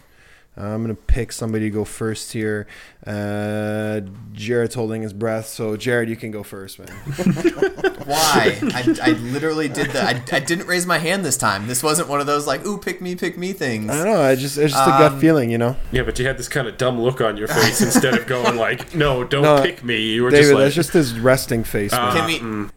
Uh, 0.59 0.63
I'm 0.69 0.83
gonna 0.83 0.95
pick 0.95 1.33
somebody 1.33 1.65
to 1.67 1.71
go 1.71 1.85
first 1.85 2.33
here. 2.33 2.67
Uh, 3.07 4.01
Jared's 4.33 4.75
holding 4.75 5.03
his 5.03 5.13
breath, 5.13 5.47
so 5.47 5.77
Jared, 5.77 6.09
you 6.09 6.17
can 6.17 6.31
go 6.31 6.43
first, 6.43 6.79
man. 6.79 6.89
Why? 8.07 8.59
I, 8.63 8.97
I 9.03 9.11
literally 9.11 9.69
did 9.69 9.91
that. 9.91 10.33
I, 10.33 10.37
I 10.37 10.41
didn't 10.41 10.67
raise 10.67 10.87
my 10.87 10.99
hand 10.99 11.25
this 11.25 11.37
time. 11.37 11.67
This 11.67 11.83
wasn't 11.83 12.09
one 12.09 12.21
of 12.21 12.27
those 12.27 12.47
like, 12.47 12.65
ooh, 12.65 12.79
pick 12.79 13.01
me, 13.03 13.15
pick 13.17 13.37
me 13.37 13.53
things. 13.53 13.91
I 13.91 13.97
don't 13.97 14.07
know. 14.07 14.23
I 14.23 14.35
just 14.35 14.57
it's 14.57 14.73
just 14.73 14.87
a 14.87 14.91
gut 14.93 15.13
Um, 15.13 15.21
feeling, 15.21 15.51
you 15.51 15.59
know. 15.59 15.77
Yeah, 15.93 16.03
but 16.05 16.19
you 16.19 16.27
had 16.27 16.39
this 16.39 16.49
kind 16.49 16.67
of 16.69 16.79
dumb 16.79 17.01
look 17.01 17.21
on 17.21 17.37
your 17.37 17.49
face 17.49 17.81
instead 17.83 18.15
of 18.15 18.27
going 18.27 18.57
like, 18.57 18.95
"No, 18.95 19.25
don't 19.25 19.43
No, 19.57 19.63
pick 19.63 19.85
me." 19.85 20.01
You 20.01 20.23
were 20.23 20.31
David, 20.31 20.43
just 20.43 20.55
like, 20.55 20.63
that's 20.65 20.75
just 20.75 20.93
his 20.93 21.19
resting 21.19 21.65
face. 21.65 21.93
Uh, 21.93 21.99
man. 21.99 22.17
Can 22.17 22.27
we? 22.27 22.39
mm. 22.39 22.71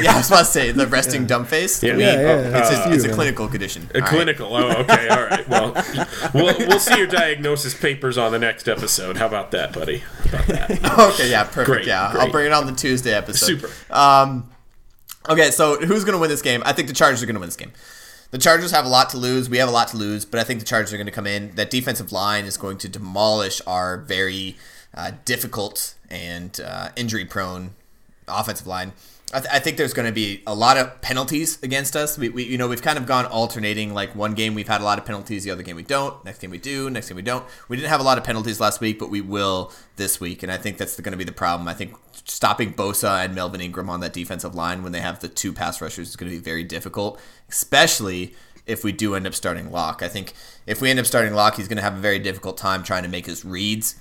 Yeah, 0.00 0.12
I 0.14 0.16
was 0.18 0.28
about 0.28 0.38
to 0.40 0.44
say 0.44 0.70
the 0.70 0.86
resting 0.86 1.26
dumb 1.26 1.44
face. 1.44 1.82
Yeah. 1.82 1.96
We- 1.96 2.02
Yeah, 2.02 2.12
yeah, 2.20 2.58
It's, 2.60 2.70
it's 2.70 2.86
a, 2.86 2.88
you, 2.90 2.94
it's 2.94 3.04
a 3.04 3.12
clinical 3.12 3.48
condition. 3.48 3.88
A 3.92 3.96
All 3.96 4.00
right. 4.02 4.10
clinical. 4.10 4.54
Oh, 4.54 4.68
okay. 4.82 5.08
All 5.08 5.24
right. 5.24 5.48
Well, 5.48 5.72
we'll 6.34 6.56
we'll 6.58 6.78
see 6.78 6.96
your 6.98 7.06
diagnosis 7.06 7.74
papers 7.74 8.18
on 8.18 8.30
the 8.32 8.38
next 8.38 8.68
episode. 8.68 9.16
How 9.16 9.26
about 9.26 9.50
that, 9.52 9.72
buddy? 9.72 10.02
About 10.26 10.46
that? 10.46 10.70
Okay, 11.14 11.30
yeah, 11.30 11.44
perfect. 11.44 11.66
Great, 11.66 11.86
yeah, 11.86 12.12
I'll 12.14 12.30
bring 12.30 12.46
it 12.46 12.52
on 12.52 12.66
the 12.66 12.72
Tuesday 12.72 13.14
episode. 13.14 13.46
Super. 13.60 13.70
Um, 13.92 14.50
okay, 15.28 15.50
so 15.50 15.76
who's 15.78 16.04
going 16.04 16.14
to 16.14 16.18
win 16.20 16.28
this 16.30 16.42
game? 16.42 16.62
I 16.66 16.72
think 16.72 16.88
the 16.88 16.94
Chargers 16.94 17.22
are 17.22 17.26
going 17.26 17.34
to 17.34 17.40
win 17.40 17.48
this 17.48 17.56
game. 17.56 17.72
The 18.30 18.38
Chargers 18.38 18.70
have 18.72 18.84
a 18.84 18.88
lot 18.88 19.10
to 19.10 19.16
lose. 19.16 19.48
We 19.48 19.56
have 19.58 19.68
a 19.68 19.72
lot 19.72 19.88
to 19.88 19.96
lose, 19.96 20.24
but 20.24 20.38
I 20.38 20.44
think 20.44 20.60
the 20.60 20.66
Chargers 20.66 20.92
are 20.92 20.96
going 20.98 21.06
to 21.06 21.12
come 21.12 21.26
in. 21.26 21.54
That 21.54 21.70
defensive 21.70 22.12
line 22.12 22.44
is 22.44 22.56
going 22.56 22.78
to 22.78 22.88
demolish 22.88 23.62
our 23.66 23.96
very 23.96 24.56
uh, 24.94 25.12
difficult 25.24 25.94
and 26.10 26.60
uh, 26.60 26.90
injury-prone 26.96 27.70
offensive 28.28 28.66
line. 28.66 28.92
I, 29.32 29.40
th- 29.40 29.52
I 29.52 29.58
think 29.58 29.76
there's 29.76 29.92
going 29.92 30.06
to 30.06 30.12
be 30.12 30.42
a 30.46 30.54
lot 30.54 30.78
of 30.78 31.02
penalties 31.02 31.62
against 31.62 31.94
us. 31.94 32.16
We, 32.16 32.30
we, 32.30 32.44
you 32.44 32.56
know, 32.56 32.66
we've 32.66 32.80
kind 32.80 32.96
of 32.96 33.04
gone 33.04 33.26
alternating. 33.26 33.92
Like 33.92 34.14
one 34.14 34.32
game 34.34 34.54
we've 34.54 34.68
had 34.68 34.80
a 34.80 34.84
lot 34.84 34.98
of 34.98 35.04
penalties, 35.04 35.44
the 35.44 35.50
other 35.50 35.62
game 35.62 35.76
we 35.76 35.82
don't. 35.82 36.24
Next 36.24 36.38
game 36.38 36.50
we 36.50 36.58
do. 36.58 36.88
Next 36.88 37.08
game 37.08 37.16
we 37.16 37.22
don't. 37.22 37.44
We 37.68 37.76
didn't 37.76 37.90
have 37.90 38.00
a 38.00 38.04
lot 38.04 38.16
of 38.16 38.24
penalties 38.24 38.58
last 38.58 38.80
week, 38.80 38.98
but 38.98 39.10
we 39.10 39.20
will 39.20 39.70
this 39.96 40.18
week, 40.18 40.42
and 40.42 40.50
I 40.50 40.56
think 40.56 40.78
that's 40.78 40.98
going 40.98 41.12
to 41.12 41.18
be 41.18 41.24
the 41.24 41.32
problem. 41.32 41.68
I 41.68 41.74
think 41.74 41.94
stopping 42.24 42.72
Bosa 42.72 43.24
and 43.24 43.34
Melvin 43.34 43.60
Ingram 43.60 43.90
on 43.90 44.00
that 44.00 44.14
defensive 44.14 44.54
line 44.54 44.82
when 44.82 44.92
they 44.92 45.00
have 45.00 45.20
the 45.20 45.28
two 45.28 45.52
pass 45.52 45.80
rushers 45.80 46.08
is 46.08 46.16
going 46.16 46.30
to 46.30 46.36
be 46.36 46.42
very 46.42 46.64
difficult, 46.64 47.20
especially 47.50 48.34
if 48.66 48.84
we 48.84 48.92
do 48.92 49.14
end 49.14 49.26
up 49.26 49.34
starting 49.34 49.70
Lock. 49.70 50.02
I 50.02 50.08
think 50.08 50.32
if 50.66 50.80
we 50.80 50.90
end 50.90 50.98
up 50.98 51.06
starting 51.06 51.34
Lock, 51.34 51.56
he's 51.56 51.68
going 51.68 51.76
to 51.76 51.82
have 51.82 51.96
a 51.96 52.00
very 52.00 52.18
difficult 52.18 52.56
time 52.56 52.82
trying 52.82 53.02
to 53.02 53.08
make 53.08 53.26
his 53.26 53.44
reads. 53.44 53.96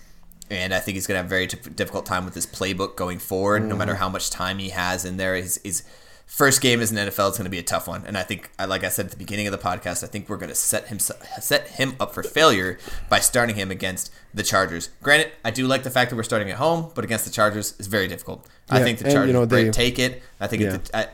And 0.49 0.73
I 0.73 0.79
think 0.79 0.95
he's 0.95 1.07
going 1.07 1.15
to 1.15 1.19
have 1.19 1.25
a 1.25 1.29
very 1.29 1.47
dif- 1.47 1.75
difficult 1.75 2.05
time 2.05 2.23
with 2.25 2.33
his 2.33 2.45
playbook 2.47 2.95
going 2.95 3.19
forward, 3.19 3.63
no 3.65 3.75
matter 3.75 3.95
how 3.95 4.07
much 4.07 4.29
time 4.29 4.59
he 4.59 4.69
has 4.69 5.03
in 5.03 5.17
there. 5.17 5.35
His, 5.35 5.59
his 5.63 5.83
first 6.25 6.61
game 6.61 6.79
as 6.79 6.89
an 6.91 6.97
NFL 6.97 7.31
is 7.31 7.37
going 7.37 7.43
to 7.45 7.49
be 7.49 7.57
a 7.57 7.63
tough 7.63 7.85
one. 7.87 8.03
And 8.05 8.17
I 8.17 8.23
think, 8.23 8.49
like 8.57 8.83
I 8.85 8.89
said 8.89 9.05
at 9.05 9.11
the 9.11 9.17
beginning 9.17 9.47
of 9.47 9.51
the 9.51 9.57
podcast, 9.57 10.03
I 10.03 10.07
think 10.07 10.29
we're 10.29 10.37
going 10.37 10.49
to 10.49 10.55
set 10.55 10.87
him 10.87 10.99
set 10.99 11.67
him 11.69 11.95
up 11.99 12.13
for 12.13 12.23
failure 12.23 12.77
by 13.09 13.19
starting 13.19 13.55
him 13.57 13.71
against 13.71 14.09
the 14.33 14.43
Chargers. 14.43 14.89
Granted, 15.03 15.31
I 15.43 15.51
do 15.51 15.67
like 15.67 15.83
the 15.83 15.89
fact 15.89 16.11
that 16.11 16.15
we're 16.15 16.23
starting 16.23 16.49
at 16.49 16.57
home, 16.57 16.91
but 16.95 17.03
against 17.03 17.25
the 17.25 17.31
Chargers 17.31 17.73
is 17.77 17.87
very 17.87 18.07
difficult. 18.07 18.47
I 18.69 18.81
think 18.83 18.99
the 18.99 19.05
and, 19.05 19.13
you 19.13 19.17
Chargers 19.19 19.33
know, 19.33 19.45
they- 19.45 19.69
take 19.69 19.99
it. 19.99 20.21
I 20.39 20.47
think 20.47 20.61
Yeah. 20.63 20.75
it's 20.75 20.89
a, 20.91 20.97
I, 20.97 21.07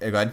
yeah, 0.00 0.10
go 0.10 0.16
ahead. 0.22 0.32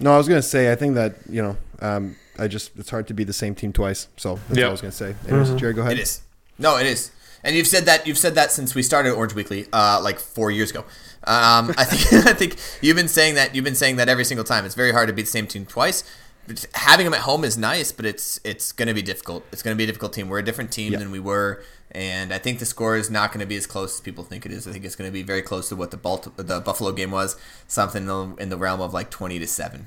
No, 0.00 0.12
I 0.14 0.18
was 0.18 0.26
gonna 0.26 0.42
say 0.42 0.72
I 0.72 0.74
think 0.74 0.96
that 0.96 1.14
you 1.30 1.42
know 1.42 1.56
um, 1.80 2.16
I 2.36 2.48
just 2.48 2.72
it's 2.76 2.90
hard 2.90 3.06
to 3.06 3.14
be 3.14 3.22
the 3.22 3.32
same 3.32 3.54
team 3.54 3.72
twice. 3.72 4.08
So 4.16 4.34
that's 4.48 4.58
Yep. 4.58 4.64
all 4.64 4.68
I 4.70 4.72
was 4.72 4.80
gonna 4.80 4.90
say. 4.92 5.14
Anyways, 5.28 5.54
Jared, 5.60 5.76
go 5.76 5.82
ahead. 5.82 5.92
It 5.92 6.00
is. 6.00 6.22
No, 6.58 6.76
it 6.76 6.86
is. 6.86 7.12
And 7.44 7.56
you've 7.56 7.66
said 7.66 7.84
that 7.86 8.06
you've 8.06 8.18
said 8.18 8.34
that 8.36 8.52
since 8.52 8.74
we 8.74 8.82
started 8.82 9.12
Orange 9.12 9.34
Weekly, 9.34 9.66
uh, 9.72 10.00
like 10.02 10.18
four 10.18 10.50
years 10.50 10.70
ago. 10.70 10.80
Um, 11.24 11.72
I 11.76 11.84
think 11.84 12.26
I 12.26 12.32
think 12.34 12.56
you've 12.80 12.96
been 12.96 13.08
saying 13.08 13.34
that 13.34 13.54
you've 13.54 13.64
been 13.64 13.74
saying 13.74 13.96
that 13.96 14.08
every 14.08 14.24
single 14.24 14.44
time. 14.44 14.64
It's 14.64 14.74
very 14.74 14.92
hard 14.92 15.08
to 15.08 15.12
beat 15.12 15.22
the 15.22 15.28
same 15.30 15.46
team 15.46 15.66
twice. 15.66 16.04
But 16.46 16.66
having 16.74 17.04
them 17.04 17.14
at 17.14 17.20
home 17.20 17.44
is 17.44 17.56
nice, 17.56 17.92
but 17.92 18.04
it's 18.04 18.40
it's 18.44 18.72
going 18.72 18.88
to 18.88 18.94
be 18.94 19.02
difficult. 19.02 19.44
It's 19.52 19.62
going 19.62 19.74
to 19.76 19.78
be 19.78 19.84
a 19.84 19.86
difficult 19.86 20.12
team. 20.12 20.28
We're 20.28 20.40
a 20.40 20.44
different 20.44 20.72
team 20.72 20.92
Yeah. 20.92 20.98
than 20.98 21.12
we 21.12 21.20
were, 21.20 21.62
and 21.92 22.34
I 22.34 22.38
think 22.38 22.58
the 22.58 22.66
score 22.66 22.96
is 22.96 23.10
not 23.10 23.30
going 23.30 23.38
to 23.40 23.46
be 23.46 23.56
as 23.56 23.66
close 23.68 23.94
as 23.94 24.00
people 24.00 24.24
think 24.24 24.44
it 24.44 24.50
is. 24.50 24.66
I 24.66 24.72
think 24.72 24.84
it's 24.84 24.96
going 24.96 25.08
to 25.08 25.12
be 25.12 25.22
very 25.22 25.42
close 25.42 25.68
to 25.68 25.76
what 25.76 25.92
the 25.92 25.96
Balt- 25.96 26.36
the 26.36 26.58
Buffalo 26.60 26.90
game 26.90 27.12
was, 27.12 27.36
something 27.68 28.02
in 28.02 28.06
the- 28.08 28.34
in 28.42 28.48
the 28.48 28.56
realm 28.56 28.80
of 28.80 28.92
like 28.92 29.08
twenty 29.10 29.38
to 29.38 29.46
seven. 29.46 29.86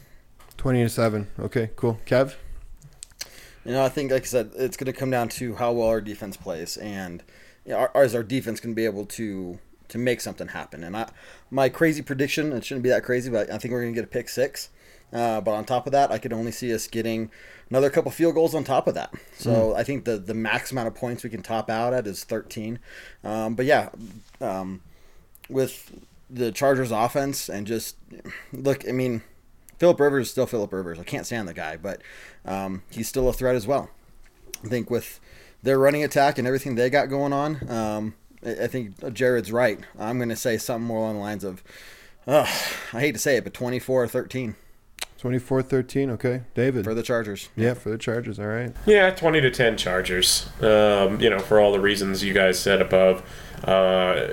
Twenty 0.55 0.81
to 0.81 0.87
seven. 0.89 1.27
Okay, 1.37 1.71
cool. 1.75 1.99
Kev. 2.05 2.35
You 3.65 3.71
know, 3.73 3.83
I 3.83 3.89
think, 3.89 4.11
like 4.11 4.21
I 4.21 4.25
said, 4.25 4.51
it's 4.55 4.77
going 4.77 4.85
to 4.91 4.97
come 4.97 5.09
down 5.09 5.27
to 5.29 5.55
how 5.55 5.71
well 5.73 5.87
our 5.89 5.99
defense 5.99 6.37
plays, 6.37 6.77
and 6.77 7.23
you 7.65 7.71
know, 7.71 7.87
our, 7.93 8.03
is 8.03 8.15
our 8.15 8.23
defense 8.23 8.59
going 8.59 8.73
to 8.73 8.75
be 8.75 8.85
able 8.85 9.05
to 9.05 9.59
to 9.89 9.97
make 9.97 10.21
something 10.21 10.49
happen? 10.49 10.83
And 10.83 10.95
I, 10.95 11.09
my 11.51 11.69
crazy 11.69 12.01
prediction, 12.01 12.51
it 12.51 12.65
shouldn't 12.65 12.83
be 12.83 12.89
that 12.89 13.03
crazy, 13.03 13.29
but 13.29 13.51
I 13.51 13.57
think 13.57 13.71
we're 13.71 13.81
going 13.81 13.93
to 13.93 13.99
get 13.99 14.05
a 14.05 14.11
pick 14.11 14.29
six. 14.29 14.69
Uh, 15.13 15.39
but 15.39 15.51
on 15.51 15.63
top 15.63 15.85
of 15.85 15.91
that, 15.93 16.11
I 16.11 16.17
could 16.17 16.33
only 16.33 16.51
see 16.51 16.73
us 16.73 16.87
getting 16.87 17.29
another 17.69 17.89
couple 17.89 18.11
field 18.11 18.33
goals 18.35 18.55
on 18.55 18.63
top 18.63 18.87
of 18.87 18.95
that. 18.95 19.13
So 19.37 19.75
I 19.75 19.83
think 19.83 20.05
the 20.05 20.17
the 20.17 20.33
max 20.33 20.71
amount 20.71 20.87
of 20.87 20.95
points 20.95 21.23
we 21.23 21.29
can 21.29 21.41
top 21.41 21.69
out 21.69 21.93
at 21.93 22.07
is 22.07 22.23
13. 22.23 22.79
Um, 23.23 23.55
but 23.55 23.65
yeah, 23.65 23.89
um, 24.41 24.81
with 25.49 25.91
the 26.29 26.51
Chargers 26.51 26.91
offense 26.91 27.49
and 27.49 27.67
just 27.67 27.97
look, 28.51 28.87
I 28.87 28.91
mean, 28.91 29.21
Philip 29.77 29.99
Rivers 29.99 30.27
is 30.27 30.31
still 30.31 30.47
Philip 30.47 30.73
Rivers. 30.73 30.99
I 30.99 31.03
can't 31.03 31.25
stand 31.25 31.47
the 31.47 31.53
guy, 31.53 31.77
but 31.77 32.01
um, 32.45 32.83
he's 32.89 33.07
still 33.07 33.29
a 33.29 33.33
threat 33.33 33.55
as 33.55 33.67
well. 33.67 33.89
I 34.63 34.67
think 34.67 34.89
with 34.89 35.19
their 35.65 35.77
running 35.77 36.03
attack 36.03 36.37
and 36.37 36.47
everything 36.47 36.75
they 36.75 36.89
got 36.89 37.09
going 37.09 37.33
on, 37.33 37.69
um, 37.69 38.13
I 38.45 38.63
I 38.63 38.67
think 38.67 39.13
Jared's 39.13 39.51
right. 39.51 39.79
I'm 39.99 40.17
going 40.17 40.29
to 40.29 40.35
say 40.35 40.57
something 40.57 40.87
more 40.87 40.99
along 40.99 41.15
the 41.15 41.21
lines 41.21 41.43
of, 41.43 41.63
uh, 42.27 42.47
I 42.93 42.99
hate 42.99 43.13
to 43.13 43.19
say 43.19 43.37
it, 43.37 43.43
but 43.43 43.53
24 43.53 44.03
or 44.03 44.07
13 44.07 44.55
24-13, 45.21 46.11
okay. 46.11 46.41
David. 46.53 46.83
for 46.83 46.93
the 46.93 47.01
Chargers. 47.01 47.49
yeah, 47.55 47.73
for 47.73 47.89
the 47.89 47.97
Chargers, 47.97 48.37
all 48.37 48.45
right. 48.45 48.71
Yeah, 48.85 49.09
20 49.09 49.41
to 49.41 49.49
10 49.49 49.75
Chargers. 49.75 50.47
Um, 50.61 51.19
you 51.19 51.31
know, 51.31 51.39
for 51.39 51.59
all 51.59 51.71
the 51.71 51.79
reasons 51.79 52.23
you 52.23 52.31
guys 52.31 52.59
said 52.59 52.79
above, 52.79 53.23
uh, 53.63 54.27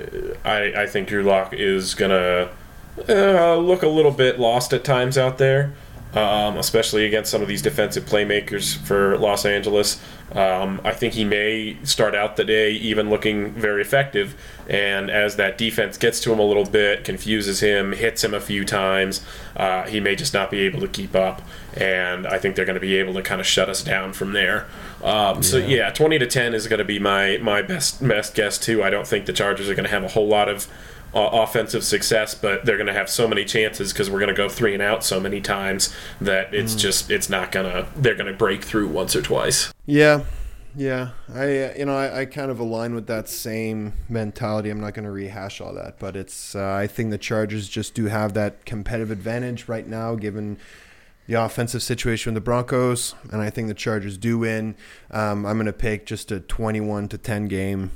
I, 0.45 0.73
I 0.83 0.85
think 0.85 1.07
Drew 1.07 1.23
Lock 1.23 1.53
is 1.53 1.95
going 1.95 2.11
to 2.11 2.49
uh, 3.09 3.55
look 3.55 3.81
a 3.81 3.87
little 3.87 4.11
bit 4.11 4.39
lost 4.39 4.71
at 4.71 4.83
times 4.83 5.17
out 5.17 5.39
there, 5.39 5.73
um, 6.13 6.57
especially 6.57 7.05
against 7.05 7.31
some 7.31 7.41
of 7.41 7.47
these 7.47 7.61
defensive 7.61 8.05
playmakers 8.05 8.77
for 8.77 9.17
Los 9.17 9.45
Angeles. 9.45 10.01
Um, 10.31 10.81
I 10.83 10.93
think 10.93 11.13
he 11.13 11.25
may 11.25 11.77
start 11.83 12.15
out 12.15 12.37
the 12.37 12.43
day 12.43 12.71
even 12.71 13.09
looking 13.09 13.51
very 13.51 13.81
effective, 13.81 14.35
and 14.67 15.11
as 15.11 15.35
that 15.35 15.57
defense 15.57 15.97
gets 15.97 16.19
to 16.21 16.33
him 16.33 16.39
a 16.39 16.43
little 16.43 16.65
bit, 16.65 17.03
confuses 17.03 17.59
him, 17.59 17.91
hits 17.93 18.23
him 18.23 18.33
a 18.33 18.39
few 18.39 18.65
times, 18.65 19.23
uh, 19.55 19.83
he 19.83 19.99
may 19.99 20.15
just 20.15 20.33
not 20.33 20.49
be 20.49 20.61
able 20.61 20.79
to 20.79 20.87
keep 20.87 21.15
up. 21.15 21.41
And 21.75 22.25
I 22.25 22.37
think 22.39 22.55
they're 22.55 22.65
going 22.65 22.75
to 22.75 22.79
be 22.81 22.95
able 22.97 23.13
to 23.15 23.21
kind 23.21 23.41
of 23.41 23.47
shut 23.47 23.67
us 23.67 23.83
down 23.83 24.13
from 24.13 24.33
there. 24.33 24.67
Um, 25.03 25.43
So 25.43 25.57
yeah, 25.57 25.89
twenty 25.89 26.17
to 26.19 26.27
ten 26.27 26.53
is 26.53 26.67
going 26.67 26.79
to 26.79 26.85
be 26.85 26.99
my 26.99 27.37
my 27.41 27.61
best 27.61 28.07
best 28.07 28.33
guess 28.33 28.57
too. 28.57 28.81
I 28.83 28.89
don't 28.89 29.07
think 29.07 29.25
the 29.25 29.33
Chargers 29.33 29.69
are 29.69 29.75
going 29.75 29.85
to 29.85 29.91
have 29.91 30.03
a 30.03 30.07
whole 30.09 30.27
lot 30.27 30.49
of 30.49 30.67
uh, 31.13 31.29
offensive 31.31 31.83
success, 31.83 32.33
but 32.35 32.65
they're 32.65 32.77
going 32.77 32.87
to 32.87 32.93
have 32.93 33.09
so 33.09 33.27
many 33.27 33.45
chances 33.45 33.93
because 33.93 34.09
we're 34.09 34.19
going 34.19 34.29
to 34.29 34.35
go 34.35 34.49
three 34.49 34.73
and 34.73 34.81
out 34.81 35.03
so 35.03 35.19
many 35.19 35.41
times 35.41 35.93
that 36.19 36.53
it's 36.53 36.75
just 36.75 37.11
it's 37.11 37.29
not 37.29 37.51
gonna 37.51 37.87
they're 37.95 38.15
going 38.15 38.31
to 38.31 38.37
break 38.37 38.63
through 38.63 38.87
once 38.87 39.15
or 39.15 39.21
twice. 39.21 39.73
Yeah, 39.85 40.23
yeah. 40.75 41.09
I 41.33 41.41
uh, 41.41 41.73
you 41.77 41.85
know 41.85 41.95
I, 41.95 42.21
I 42.21 42.25
kind 42.25 42.49
of 42.49 42.59
align 42.59 42.95
with 42.95 43.07
that 43.07 43.29
same 43.29 43.93
mentality. 44.09 44.69
I'm 44.69 44.81
not 44.81 44.93
going 44.93 45.05
to 45.05 45.11
rehash 45.11 45.61
all 45.61 45.73
that, 45.75 45.99
but 45.99 46.15
it's 46.15 46.55
uh, 46.55 46.73
I 46.73 46.87
think 46.87 47.11
the 47.11 47.17
Chargers 47.17 47.69
just 47.69 47.93
do 47.93 48.05
have 48.05 48.33
that 48.33 48.65
competitive 48.65 49.11
advantage 49.11 49.67
right 49.67 49.87
now, 49.87 50.15
given 50.15 50.57
the 51.27 51.35
offensive 51.35 51.81
situation 51.81 52.33
with 52.33 52.43
the 52.43 52.45
Broncos, 52.45 53.15
and 53.31 53.41
I 53.41 53.49
think 53.49 53.67
the 53.67 53.73
Chargers 53.73 54.17
do 54.17 54.39
win. 54.39 54.75
Um, 55.09 55.45
I'm 55.45 55.55
going 55.55 55.67
to 55.67 55.73
pick 55.73 56.05
just 56.05 56.31
a 56.31 56.39
21 56.41 57.07
to 57.09 57.17
10 57.17 57.47
game. 57.47 57.91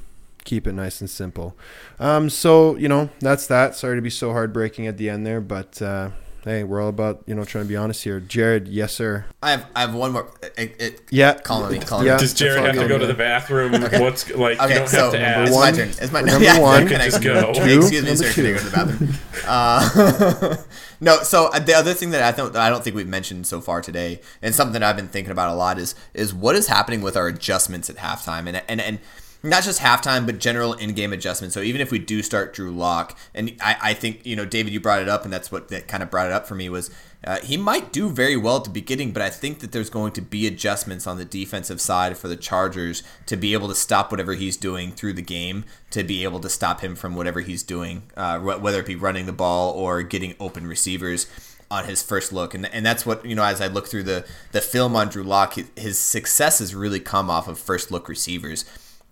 Keep 0.48 0.66
it 0.66 0.72
nice 0.72 1.02
and 1.02 1.10
simple. 1.10 1.58
Um, 2.00 2.30
so 2.30 2.78
you 2.78 2.88
know 2.88 3.10
that's 3.20 3.48
that. 3.48 3.76
Sorry 3.76 3.98
to 3.98 4.02
be 4.02 4.10
so 4.10 4.32
heartbreaking 4.32 4.88
at 4.88 4.95
the 4.98 5.10
end 5.10 5.26
there, 5.26 5.41
but 5.41 5.82
uh, 5.82 6.12
hey, 6.45 6.64
we're 6.64 6.82
all 6.82 6.88
about 6.88 7.22
you 7.28 7.36
know 7.36 7.43
trying 7.43 7.66
to 7.66 7.68
be 7.68 7.76
honest 7.76 8.02
here. 8.06 8.22
Jared, 8.22 8.66
yes 8.70 8.93
sir. 8.93 9.26
I 9.43 9.52
have 9.52 9.66
I 9.76 9.82
have 9.82 9.93
one 9.93 10.14
more. 10.14 10.32
It, 10.58 10.76
it, 10.80 11.02
Yeah. 11.12 11.34
Call 11.34 11.70
me. 11.70 11.80
Call 11.80 12.02
Yeah. 12.06 12.14
me. 12.14 12.20
Does 12.20 12.34
Jared 12.34 12.60
all 12.60 12.66
have 12.68 12.76
to 12.78 12.88
go 12.88 12.98
to 12.98 13.06
the 13.06 13.14
bathroom? 13.14 13.74
What's 14.02 14.30
like? 14.34 14.58
you 14.58 14.64
Okay, 14.64 14.76
don't 14.76 14.88
so 14.88 15.02
have 15.04 15.12
to 15.12 15.20
ask. 15.20 15.50
it's 15.50 15.58
my 15.60 15.72
turn. 15.74 15.89
It's 15.89 16.12
my 16.14 16.22
Number 16.22 16.45
yeah, 16.45 16.60
one. 16.60 16.84
you 16.84 16.88
can 16.88 17.02
Just 17.02 17.22
go. 17.22 17.52
Two. 17.54 17.62
Excuse 17.80 17.91
me, 18.04 18.10
Number 18.10 18.24
sir. 18.24 18.32
Can 18.34 18.45
I 18.45 18.52
go 18.52 18.58
to 18.58 18.64
the 18.64 18.72
bathroom? 18.72 19.14
Uh, 19.45 20.56
no. 21.02 21.24
So 21.24 21.48
uh, 21.48 21.60
the 21.60 21.74
other 21.74 21.93
thing 21.93 22.12
that 22.12 22.24
I 22.24 22.36
don't 22.36 22.56
I 22.56 22.70
don't 22.70 22.84
think 22.86 22.95
we've 22.95 23.06
mentioned 23.06 23.48
so 23.48 23.60
far 23.60 23.82
today, 23.82 24.22
and 24.41 24.56
something 24.56 24.82
I've 24.82 24.95
been 24.95 25.10
thinking 25.10 25.32
about 25.32 25.50
a 25.50 25.56
lot 25.56 25.78
is 25.78 25.93
is 26.14 26.34
what 26.34 26.56
is 26.56 26.68
happening 26.68 27.02
with 27.02 27.18
our 27.18 27.28
adjustments 27.28 27.89
at 27.89 27.98
halftime, 27.98 28.48
and 28.48 28.64
and 28.70 28.80
and. 28.80 29.00
Not 29.43 29.63
just 29.63 29.81
halftime, 29.81 30.25
but 30.25 30.39
general 30.39 30.73
in-game 30.73 31.13
adjustments. 31.13 31.53
So 31.53 31.61
even 31.61 31.79
if 31.79 31.91
we 31.91 31.99
do 31.99 32.23
start 32.23 32.53
Drew 32.53 32.71
Lock, 32.71 33.17
and 33.33 33.55
I, 33.61 33.75
I 33.81 33.93
think 33.93 34.25
you 34.25 34.35
know, 34.35 34.45
David, 34.45 34.73
you 34.73 34.79
brought 34.79 35.01
it 35.01 35.09
up, 35.09 35.23
and 35.23 35.31
that's 35.31 35.51
what 35.51 35.69
that 35.69 35.88
kind 35.88 36.01
of 36.01 36.09
brought 36.09 36.27
it 36.27 36.33
up 36.33 36.47
for 36.47 36.55
me 36.55 36.69
was 36.69 36.89
uh, 37.23 37.39
he 37.41 37.57
might 37.57 37.91
do 37.91 38.09
very 38.09 38.38
well 38.38 38.57
at 38.57 38.63
the 38.63 38.69
beginning, 38.69 39.11
but 39.11 39.21
I 39.21 39.29
think 39.29 39.59
that 39.59 39.71
there's 39.71 39.89
going 39.89 40.11
to 40.13 40.21
be 40.21 40.47
adjustments 40.47 41.07
on 41.07 41.17
the 41.17 41.25
defensive 41.25 41.81
side 41.81 42.17
for 42.17 42.27
the 42.27 42.35
Chargers 42.35 43.03
to 43.25 43.35
be 43.35 43.53
able 43.53 43.67
to 43.67 43.75
stop 43.75 44.11
whatever 44.11 44.33
he's 44.33 44.55
doing 44.55 44.91
through 44.91 45.13
the 45.13 45.21
game, 45.21 45.65
to 45.91 46.03
be 46.03 46.23
able 46.23 46.39
to 46.41 46.49
stop 46.49 46.81
him 46.81 46.95
from 46.95 47.15
whatever 47.15 47.41
he's 47.41 47.63
doing, 47.63 48.03
uh, 48.15 48.39
wh- 48.39 48.61
whether 48.61 48.79
it 48.79 48.85
be 48.85 48.95
running 48.95 49.25
the 49.25 49.33
ball 49.33 49.71
or 49.71 50.03
getting 50.03 50.35
open 50.39 50.67
receivers 50.67 51.27
on 51.69 51.85
his 51.85 52.01
first 52.01 52.31
look. 52.31 52.53
And, 52.53 52.71
and 52.73 52.85
that's 52.85 53.05
what, 53.05 53.25
you 53.25 53.35
know, 53.35 53.43
as 53.43 53.61
I 53.61 53.67
look 53.67 53.88
through 53.88 54.03
the, 54.03 54.25
the 54.51 54.61
film 54.61 54.95
on 54.95 55.09
Drew 55.09 55.23
Lock, 55.23 55.57
his 55.75 55.97
success 55.97 56.59
has 56.59 56.73
really 56.73 56.99
come 56.99 57.29
off 57.29 57.47
of 57.47 57.59
first 57.59 57.91
look 57.91 58.07
receivers 58.07 58.63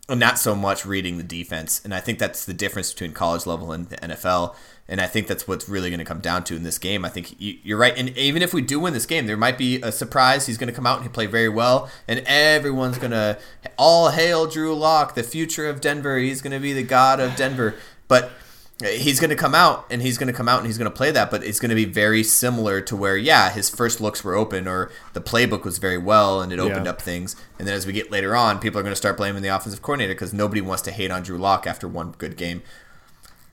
not 0.09 0.37
so 0.37 0.53
much 0.55 0.85
reading 0.85 1.17
the 1.17 1.23
defense. 1.23 1.81
And 1.83 1.93
I 1.93 1.99
think 1.99 2.19
that's 2.19 2.45
the 2.45 2.53
difference 2.53 2.91
between 2.93 3.11
college 3.13 3.45
level 3.45 3.71
and 3.71 3.89
the 3.89 3.97
NFL. 3.97 4.55
And 4.87 5.01
I 5.01 5.07
think 5.07 5.25
that's 5.25 5.47
what's 5.47 5.67
really 5.67 5.89
going 5.89 5.97
to 5.99 6.05
come 6.05 6.19
down 6.19 6.43
to 6.43 6.55
in 6.55 6.61
this 6.61 6.77
game. 6.77 7.03
I 7.03 7.09
think 7.09 7.41
you- 7.41 7.57
you're 7.63 7.77
right. 7.77 7.97
And 7.97 8.15
even 8.15 8.43
if 8.43 8.53
we 8.53 8.61
do 8.61 8.79
win 8.79 8.93
this 8.93 9.07
game, 9.07 9.25
there 9.25 9.35
might 9.35 9.57
be 9.57 9.81
a 9.81 9.91
surprise. 9.91 10.45
He's 10.45 10.59
going 10.59 10.67
to 10.67 10.73
come 10.73 10.85
out 10.85 11.01
and 11.01 11.11
play 11.11 11.25
very 11.25 11.49
well, 11.49 11.89
and 12.07 12.19
everyone's 12.27 12.99
going 12.99 13.09
to 13.11 13.39
all 13.79 14.09
hail 14.11 14.45
Drew 14.45 14.75
Lock, 14.75 15.15
the 15.15 15.23
future 15.23 15.67
of 15.67 15.81
Denver. 15.81 16.19
He's 16.19 16.41
going 16.43 16.53
to 16.53 16.59
be 16.59 16.71
the 16.71 16.83
god 16.83 17.19
of 17.19 17.35
Denver. 17.35 17.73
But 18.07 18.31
he's 18.81 19.21
going 19.21 19.29
to 19.29 19.37
come 19.37 19.55
out 19.55 19.85
and 19.89 20.01
he's 20.01 20.17
going 20.17 20.27
to 20.27 20.33
come 20.33 20.49
out 20.49 20.57
and 20.57 20.67
he's 20.67 20.77
going 20.77 20.89
to 20.91 20.95
play 20.95 21.09
that 21.09 21.31
but 21.31 21.41
it's 21.45 21.61
going 21.61 21.69
to 21.69 21.75
be 21.75 21.85
very 21.85 22.21
similar 22.23 22.81
to 22.81 22.93
where 22.95 23.15
yeah 23.15 23.49
his 23.49 23.69
first 23.69 24.01
looks 24.01 24.21
were 24.21 24.35
open 24.35 24.67
or 24.67 24.91
the 25.13 25.21
playbook 25.21 25.63
was 25.63 25.77
very 25.77 25.97
well 25.97 26.41
and 26.41 26.51
it 26.51 26.59
opened 26.59 26.83
Yeah. 26.85 26.91
up 26.91 27.01
things 27.01 27.37
and 27.57 27.65
then 27.65 27.73
as 27.73 27.87
we 27.87 27.93
get 27.93 28.11
later 28.11 28.35
on 28.35 28.59
people 28.59 28.77
are 28.79 28.83
going 28.83 28.91
to 28.91 28.97
start 28.97 29.15
blaming 29.15 29.41
the 29.41 29.47
offensive 29.47 29.81
coordinator 29.81 30.13
because 30.13 30.33
nobody 30.33 30.59
wants 30.59 30.81
to 30.83 30.91
hate 30.91 31.09
on 31.09 31.23
drew 31.23 31.37
Lock 31.37 31.65
after 31.65 31.87
one 31.87 32.15
good 32.17 32.35
game 32.35 32.63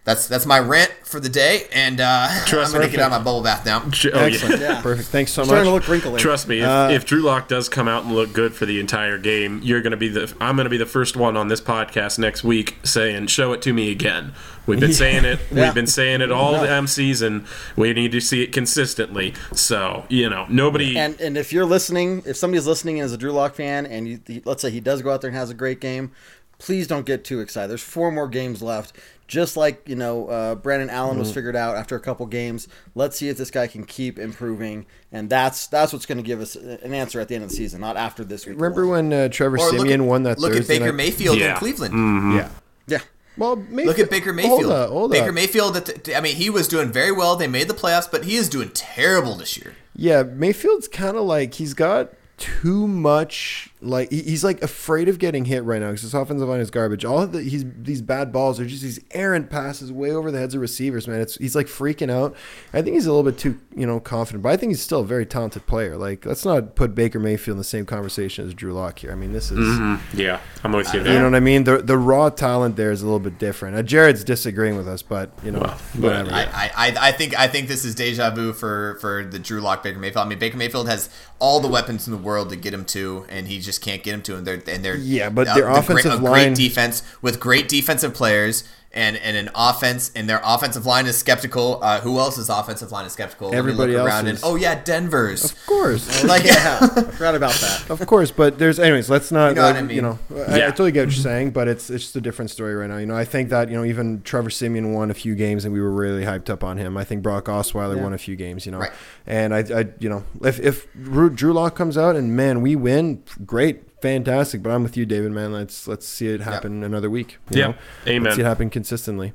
that's 0.04 0.26
that's 0.26 0.46
my 0.46 0.58
rant 0.58 0.90
for 1.04 1.20
the 1.20 1.28
day 1.28 1.66
and 1.72 2.00
uh, 2.00 2.26
i'm 2.30 2.44
Trust 2.46 2.72
going 2.72 2.82
to 2.82 2.88
me. 2.88 2.96
get 2.96 3.00
out 3.02 3.12
of 3.12 3.18
my 3.20 3.24
bubble 3.24 3.42
bath 3.42 3.64
now 3.64 3.82
Oh, 3.84 3.90
yeah. 4.04 4.24
Excellent. 4.24 4.60
Yeah. 4.60 4.80
Perfect. 4.82 5.08
Thanks 5.08 5.30
so 5.32 5.42
much. 5.42 5.48
Starting 5.48 5.66
to 5.66 5.70
look 5.72 5.86
wrinkly. 5.88 6.18
Trust 6.20 6.48
me, 6.48 6.58
if, 6.60 6.66
Uh, 6.66 6.88
if 6.90 7.04
Drew 7.06 7.20
Lock 7.22 7.46
does 7.48 7.68
come 7.68 7.86
out 7.86 8.04
and 8.04 8.14
look 8.14 8.32
good 8.32 8.54
for 8.54 8.66
the 8.66 8.80
entire 8.80 9.16
game, 9.18 9.60
you're 9.62 9.80
going 9.82 9.92
to 9.92 9.96
be 9.96 10.08
the. 10.08 10.32
I'm 10.40 10.56
going 10.56 10.64
to 10.64 10.70
be 10.70 10.76
the 10.76 10.86
first 10.86 11.16
one 11.16 11.36
on 11.36 11.48
this 11.48 11.60
podcast 11.60 12.18
next 12.18 12.42
week 12.42 12.78
saying, 12.82 13.28
"Show 13.28 13.52
it 13.52 13.62
to 13.62 13.72
me 13.72 13.90
again." 13.92 14.32
We've 14.66 14.80
been 14.80 14.92
saying 15.04 15.24
it. 15.24 15.38
Yeah. 15.52 15.66
We've 15.66 15.74
been 15.74 15.86
saying 15.86 16.20
it 16.20 16.32
all 16.32 16.52
Yeah. 16.52 16.66
damn 16.66 16.86
season. 16.86 17.46
We 17.76 17.92
need 17.92 18.12
to 18.12 18.20
see 18.20 18.42
it 18.42 18.52
consistently. 18.52 19.34
So 19.54 20.04
you 20.08 20.28
know, 20.28 20.46
nobody. 20.48 20.96
And 20.98 21.20
and 21.20 21.36
if 21.36 21.52
you're 21.52 21.66
listening, 21.66 22.22
if 22.26 22.36
somebody's 22.36 22.66
listening 22.66 22.98
and 22.98 23.06
is 23.06 23.12
a 23.12 23.18
Drew 23.18 23.32
Lock 23.32 23.54
fan, 23.54 23.86
and 23.86 24.08
you, 24.08 24.20
let's 24.44 24.62
say 24.62 24.70
he 24.70 24.80
does 24.80 25.02
go 25.02 25.12
out 25.12 25.20
there 25.20 25.28
and 25.28 25.36
has 25.36 25.50
a 25.50 25.54
great 25.54 25.80
game, 25.80 26.10
please 26.58 26.86
don't 26.86 27.06
get 27.06 27.24
too 27.24 27.40
excited. 27.40 27.70
There's 27.70 27.82
four 27.82 28.10
more 28.10 28.28
games 28.28 28.62
left. 28.62 28.92
Just 29.32 29.56
like 29.56 29.88
you 29.88 29.96
know, 29.96 30.26
uh, 30.28 30.54
Brandon 30.56 30.90
Allen 30.90 31.16
Mm. 31.16 31.20
was 31.20 31.32
figured 31.32 31.56
out 31.56 31.74
after 31.74 31.96
a 31.96 32.00
couple 32.00 32.26
games. 32.26 32.68
Let's 32.94 33.16
see 33.16 33.30
if 33.30 33.38
this 33.38 33.50
guy 33.50 33.66
can 33.66 33.84
keep 33.84 34.18
improving, 34.18 34.84
and 35.10 35.30
that's 35.30 35.66
that's 35.68 35.90
what's 35.90 36.04
going 36.04 36.18
to 36.18 36.22
give 36.22 36.42
us 36.42 36.54
an 36.54 36.92
answer 36.92 37.18
at 37.18 37.28
the 37.28 37.34
end 37.34 37.44
of 37.44 37.48
the 37.50 37.56
season, 37.56 37.80
not 37.80 37.96
after 37.96 38.24
this 38.24 38.44
week. 38.44 38.56
Remember 38.56 38.86
when 38.86 39.10
uh, 39.10 39.28
Trevor 39.30 39.56
or 39.58 39.70
Siemian 39.70 40.02
at, 40.02 40.06
won 40.06 40.22
that 40.24 40.38
look 40.38 40.54
at 40.54 40.68
baker 40.68 40.84
night? 40.86 40.94
mayfield 40.96 41.38
Yeah. 41.38 41.52
in 41.52 41.56
cleveland 41.56 42.34
Yeah. 42.34 42.48
Yeah, 42.88 42.98
Well, 43.38 43.56
Mayfield, 43.56 43.86
Look 43.86 43.98
at 44.00 44.10
Baker 44.10 44.34
Mayfield. 44.34 44.64
Hold 44.64 44.72
up, 44.72 44.90
hold 44.90 45.10
Baker. 45.12 45.32
Mayfield. 45.32 45.76
At 45.78 45.86
the, 46.04 46.14
I 46.14 46.20
mean, 46.20 46.36
he 46.36 46.50
was 46.50 46.68
doing 46.68 46.92
very 46.92 47.12
well. 47.12 47.34
They 47.36 47.46
made 47.46 47.68
the 47.68 47.74
playoffs, 47.74 48.10
but 48.10 48.24
he 48.24 48.36
is 48.36 48.50
doing 48.50 48.68
terrible 48.74 49.34
this 49.36 49.56
year. 49.56 49.76
Yeah, 49.96 50.24
Mayfield's 50.24 50.88
kind 50.88 51.16
of 51.16 51.22
like 51.24 51.54
he's 51.54 51.72
got 51.72 52.12
too 52.36 52.86
much. 52.86 53.71
Like 53.84 54.10
he's 54.12 54.44
like 54.44 54.62
afraid 54.62 55.08
of 55.08 55.18
getting 55.18 55.44
hit 55.44 55.64
right 55.64 55.80
now 55.80 55.88
because 55.88 56.02
his 56.02 56.14
offensive 56.14 56.48
line 56.48 56.60
is 56.60 56.70
garbage. 56.70 57.04
All 57.04 57.20
of 57.20 57.32
the 57.32 57.42
he's 57.42 57.64
these 57.76 58.00
bad 58.00 58.32
balls 58.32 58.60
are 58.60 58.64
just 58.66 58.82
these 58.82 59.00
errant 59.10 59.50
passes 59.50 59.90
way 59.90 60.12
over 60.12 60.30
the 60.30 60.38
heads 60.38 60.54
of 60.54 60.60
receivers. 60.60 61.08
Man, 61.08 61.20
it's 61.20 61.34
he's 61.36 61.56
like 61.56 61.66
freaking 61.66 62.10
out. 62.10 62.36
I 62.72 62.80
think 62.82 62.94
he's 62.94 63.06
a 63.06 63.12
little 63.12 63.28
bit 63.30 63.38
too 63.38 63.58
you 63.74 63.86
know 63.86 63.98
confident, 63.98 64.42
but 64.42 64.50
I 64.50 64.56
think 64.56 64.70
he's 64.70 64.82
still 64.82 65.00
a 65.00 65.04
very 65.04 65.26
talented 65.26 65.66
player. 65.66 65.96
Like 65.96 66.24
let's 66.24 66.44
not 66.44 66.76
put 66.76 66.94
Baker 66.94 67.18
Mayfield 67.18 67.54
in 67.56 67.58
the 67.58 67.64
same 67.64 67.84
conversation 67.84 68.46
as 68.46 68.54
Drew 68.54 68.72
Lock 68.72 69.00
here. 69.00 69.10
I 69.10 69.16
mean, 69.16 69.32
this 69.32 69.50
is. 69.50 69.58
Mhm. 69.58 69.98
Yeah, 70.14 70.38
I'm 70.62 70.72
with 70.72 70.92
you 70.94 71.00
You 71.00 71.18
know 71.18 71.24
what 71.24 71.34
I 71.34 71.40
mean? 71.40 71.64
The 71.64 71.78
the 71.78 71.98
raw 71.98 72.30
talent 72.30 72.76
there 72.76 72.92
is 72.92 73.02
a 73.02 73.04
little 73.04 73.18
bit 73.18 73.38
different. 73.38 73.76
Uh, 73.76 73.82
Jared's 73.82 74.22
disagreeing 74.22 74.76
with 74.76 74.86
us, 74.86 75.02
but 75.02 75.30
you 75.44 75.50
know, 75.50 75.60
Well, 75.60 75.78
whatever. 75.98 76.30
but- 76.30 76.48
I, 76.54 76.70
I, 76.76 77.08
I 77.08 77.12
think 77.12 77.38
I 77.38 77.48
think 77.48 77.66
this 77.68 77.84
is 77.84 77.94
deja 77.94 78.30
vu 78.34 78.52
for, 78.52 78.98
for 79.00 79.24
the 79.24 79.38
Drew 79.38 79.60
Lock 79.60 79.82
Baker 79.82 79.98
Mayfield. 79.98 80.24
I 80.26 80.28
mean, 80.28 80.38
Baker 80.38 80.56
Mayfield 80.56 80.88
has 80.88 81.08
all 81.38 81.58
the 81.58 81.66
weapons 81.68 82.06
in 82.06 82.12
the 82.12 82.18
world 82.18 82.50
to 82.50 82.56
get 82.56 82.72
him 82.72 82.84
to, 82.84 83.24
and 83.28 83.48
he 83.48 83.58
just 83.58 83.71
can't 83.78 84.02
get 84.02 84.14
him 84.14 84.22
to. 84.22 84.36
And 84.36 84.46
they're 84.46 84.62
and 84.66 84.84
they're 84.84 84.96
Yeah, 84.96 85.28
but 85.30 85.48
uh, 85.48 85.54
their 85.54 85.64
the 85.64 85.70
great, 85.70 85.78
offensive 85.78 86.12
a 86.12 86.16
line- 86.16 86.54
great 86.54 86.56
defense 86.56 87.02
with 87.20 87.40
great 87.40 87.68
defensive 87.68 88.14
players 88.14 88.64
and 88.94 89.16
and 89.16 89.36
an 89.36 89.48
offense, 89.54 90.10
and 90.14 90.28
their 90.28 90.40
offensive 90.44 90.84
line 90.86 91.06
is 91.06 91.16
skeptical. 91.16 91.78
Uh, 91.82 92.00
who 92.00 92.18
else's 92.18 92.48
offensive 92.48 92.92
line 92.92 93.06
is 93.06 93.12
skeptical? 93.12 93.54
Everybody 93.54 93.92
look 93.94 94.06
around 94.06 94.26
else's. 94.26 94.42
and 94.42 94.52
oh 94.52 94.56
yeah, 94.56 94.82
Denver's. 94.82 95.44
Of 95.44 95.66
course. 95.66 96.22
Like 96.32 96.44
yeah, 96.44 96.78
I 96.80 96.86
forgot 97.02 97.34
about 97.34 97.52
that. 97.54 97.90
Of 97.90 98.06
course, 98.06 98.30
but 98.30 98.58
there's 98.58 98.78
anyways. 98.78 99.10
Let's 99.10 99.32
not. 99.32 99.50
You 99.50 99.54
know 99.56 99.62
uh, 99.62 99.66
what 99.72 99.76
I 99.76 99.82
mean. 99.82 99.96
You 99.96 100.02
know, 100.02 100.18
I, 100.48 100.54
I 100.54 100.70
totally 100.70 100.92
get 100.92 101.06
what 101.06 101.14
you're 101.14 101.22
saying, 101.22 101.50
but 101.50 101.68
it's 101.68 101.90
it's 101.90 102.04
just 102.04 102.16
a 102.16 102.20
different 102.20 102.50
story 102.50 102.74
right 102.74 102.88
now. 102.88 102.98
You 102.98 103.06
know, 103.06 103.16
I 103.16 103.24
think 103.24 103.48
that 103.50 103.68
you 103.68 103.76
know 103.76 103.84
even 103.84 104.22
Trevor 104.22 104.50
Siemian 104.50 104.92
won 104.92 105.10
a 105.10 105.14
few 105.14 105.34
games, 105.34 105.64
and 105.64 105.72
we 105.74 105.80
were 105.80 105.90
really 105.90 106.24
hyped 106.24 106.48
up 106.48 106.62
on 106.62 106.76
him. 106.78 106.96
I 106.96 107.04
think 107.04 107.22
Brock 107.22 107.46
Osweiler 107.46 107.96
Yeah. 107.96 108.02
won 108.02 108.12
a 108.14 108.18
few 108.18 108.36
games. 108.36 108.64
You 108.66 108.72
know, 108.72 108.78
Right. 108.78 108.92
and 109.26 109.54
I, 109.54 109.58
I, 109.58 109.88
you 109.98 110.08
know, 110.08 110.24
if 110.42 110.60
if 110.60 110.86
Drew 110.94 111.28
Drew 111.30 111.52
Lock 111.52 111.74
comes 111.74 111.98
out 111.98 112.14
and 112.16 112.36
man, 112.36 112.60
we 112.62 112.76
win, 112.76 113.22
great, 113.44 113.82
fantastic. 114.02 114.62
But 114.62 114.70
I'm 114.70 114.82
with 114.82 114.96
you, 114.96 115.06
David. 115.06 115.32
Man, 115.32 115.52
let's 115.52 115.88
let's 115.88 116.06
see 116.06 116.28
it 116.28 116.40
happen 116.42 116.82
another 116.84 117.08
week. 117.08 117.38
you 117.50 117.58
Yeah. 117.60 117.66
know? 117.68 117.74
Amen. 118.06 118.24
Let's 118.24 118.36
see 118.36 118.42
it 118.42 118.46
happen 118.46 118.68
consistently. 118.68 119.32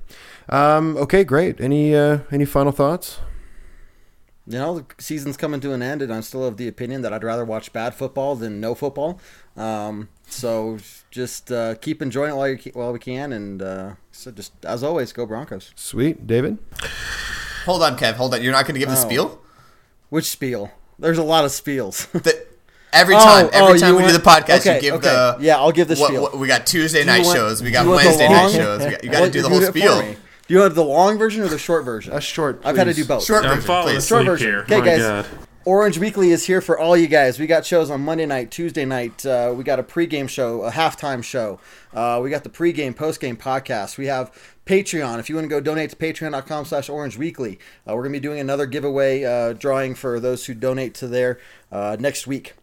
Um, 0.49 0.95
okay, 0.97 1.24
great. 1.24 1.59
Any 1.59 1.95
uh, 1.95 2.20
any 2.32 2.45
final 2.45 2.72
thoughts? 2.72 3.20
You 4.49 4.59
know, 4.59 4.80
the 4.80 4.86
season's 4.97 5.36
coming 5.36 5.59
to 5.59 5.74
an 5.74 5.82
end, 5.82 6.01
and 6.01 6.13
I'm 6.13 6.22
still 6.22 6.45
of 6.45 6.55
the 6.55 6.70
opinion 6.70 7.01
that 7.01 7.11
I'd 7.11 7.24
rather 7.24 7.43
watch 7.43 7.74
bad 7.74 7.93
football 7.95 8.36
than 8.38 8.61
no 8.61 8.76
football. 8.76 9.20
Um, 9.57 10.07
so 10.26 10.78
just 11.11 11.51
uh, 11.51 11.76
keep 11.76 12.01
enjoying 12.01 12.32
it 12.32 12.36
while, 12.38 12.47
you, 12.47 12.72
while 12.74 12.93
we 12.93 12.99
can, 12.99 13.34
and 13.34 13.61
uh, 13.61 13.95
so 14.11 14.32
just 14.32 14.53
as 14.63 14.84
always, 14.84 15.11
go 15.11 15.26
Broncos. 15.26 15.74
Sweet, 15.76 16.26
David. 16.26 16.59
Hold 17.65 17.84
on, 17.84 17.97
Kev. 17.97 18.13
Hold 18.13 18.34
on. 18.36 18.41
You're 18.41 18.53
not 18.53 18.63
going 18.65 18.76
to 18.76 18.80
give 18.80 18.88
the 18.89 18.95
Oh. 18.95 19.05
spiel. 19.09 19.41
Which 20.09 20.30
spiel? 20.30 20.72
There's 20.97 21.18
a 21.18 21.24
lot 21.24 21.43
of 21.43 21.51
spiels. 21.51 22.09
The, 22.13 22.45
every 22.93 23.15
Oh, 23.15 23.19
time, 23.19 23.49
every 23.53 23.75
oh, 23.75 23.77
time 23.77 23.93
you 23.93 23.97
we 24.01 24.05
do 24.07 24.13
the 24.13 24.19
podcast, 24.19 24.59
okay, 24.61 24.75
you 24.75 24.81
give 24.81 24.93
okay. 24.95 25.07
the 25.09 25.38
Yeah, 25.39 25.57
I'll 25.57 25.71
give 25.71 25.88
the 25.88 25.95
what- 25.95 26.07
spiel. 26.07 26.21
what- 26.23 26.38
we 26.38 26.47
got 26.47 26.65
Tuesday 26.65 27.03
night 27.03 27.25
want- 27.25 27.38
shows. 27.38 27.61
We 27.63 27.71
got 27.71 27.83
you 27.85 27.91
want 27.91 28.01
the 28.03 28.07
Wednesday 28.09 28.29
night 28.29 28.51
shows. 28.51 28.83
We 28.85 28.91
got, 28.91 29.03
you 29.03 29.09
got 29.09 29.25
to 29.25 29.29
do 29.31 29.41
the 29.41 29.49
whole 29.49 29.61
it 29.63 29.67
spiel. 29.67 30.01
Do 30.01 30.53
you 30.53 30.59
want 30.61 30.75
the 30.75 30.83
long 30.83 31.17
version 31.17 31.43
or 31.43 31.47
the 31.49 31.57
short 31.57 31.83
version? 31.83 32.13
A 32.13 32.21
short. 32.21 32.61
I've 32.63 32.77
had 32.77 32.85
to 32.85 32.93
do 32.93 33.03
both. 33.05 33.25
Short 33.25 33.43
I'm 33.45 33.59
version, 33.59 33.83
please. 33.83 34.07
Short 34.07 34.25
version. 34.25 34.47
here. 34.47 34.59
Okay, 34.61 34.79
My 34.79 34.85
guys. 34.85 34.99
God. 34.99 35.25
Orange 35.65 35.97
Weekly 35.97 36.31
is 36.31 36.45
here 36.45 36.61
for 36.61 36.79
all 36.79 36.95
you 36.95 37.07
guys. 37.07 37.38
We 37.38 37.45
got 37.45 37.65
shows 37.65 37.89
on 37.91 37.99
Monday 37.99 38.25
night, 38.25 38.49
Tuesday 38.51 38.85
night. 38.85 39.25
Uh, 39.25 39.53
we 39.53 39.65
got 39.65 39.79
a 39.79 39.83
pregame 39.83 40.29
show, 40.29 40.61
a 40.61 40.71
halftime 40.71 41.21
show. 41.21 41.59
Uh, 41.93 42.21
we 42.23 42.29
got 42.29 42.45
the 42.45 42.49
pregame, 42.49 42.95
postgame 42.95 43.38
podcast. 43.38 43.97
We 43.97 44.05
have 44.05 44.31
Patreon. 44.65 45.19
If 45.19 45.27
you 45.27 45.35
want 45.35 45.43
to 45.43 45.49
go 45.49 45.59
donate 45.59 45.89
to 45.89 45.97
patreon.com 45.97 46.63
slash 46.63 46.88
orange 46.88 47.17
weekly, 47.17 47.59
uh, 47.85 47.93
we're 47.95 48.03
going 48.03 48.13
to 48.13 48.19
be 48.21 48.23
doing 48.25 48.39
another 48.39 48.65
giveaway 48.65 49.25
uh, 49.25 49.51
drawing 49.51 49.93
for 49.95 50.21
those 50.21 50.45
who 50.45 50.53
donate 50.53 50.93
to 50.95 51.07
there 51.09 51.39
uh, 51.69 51.97
next 51.99 52.25
week. 52.27 52.53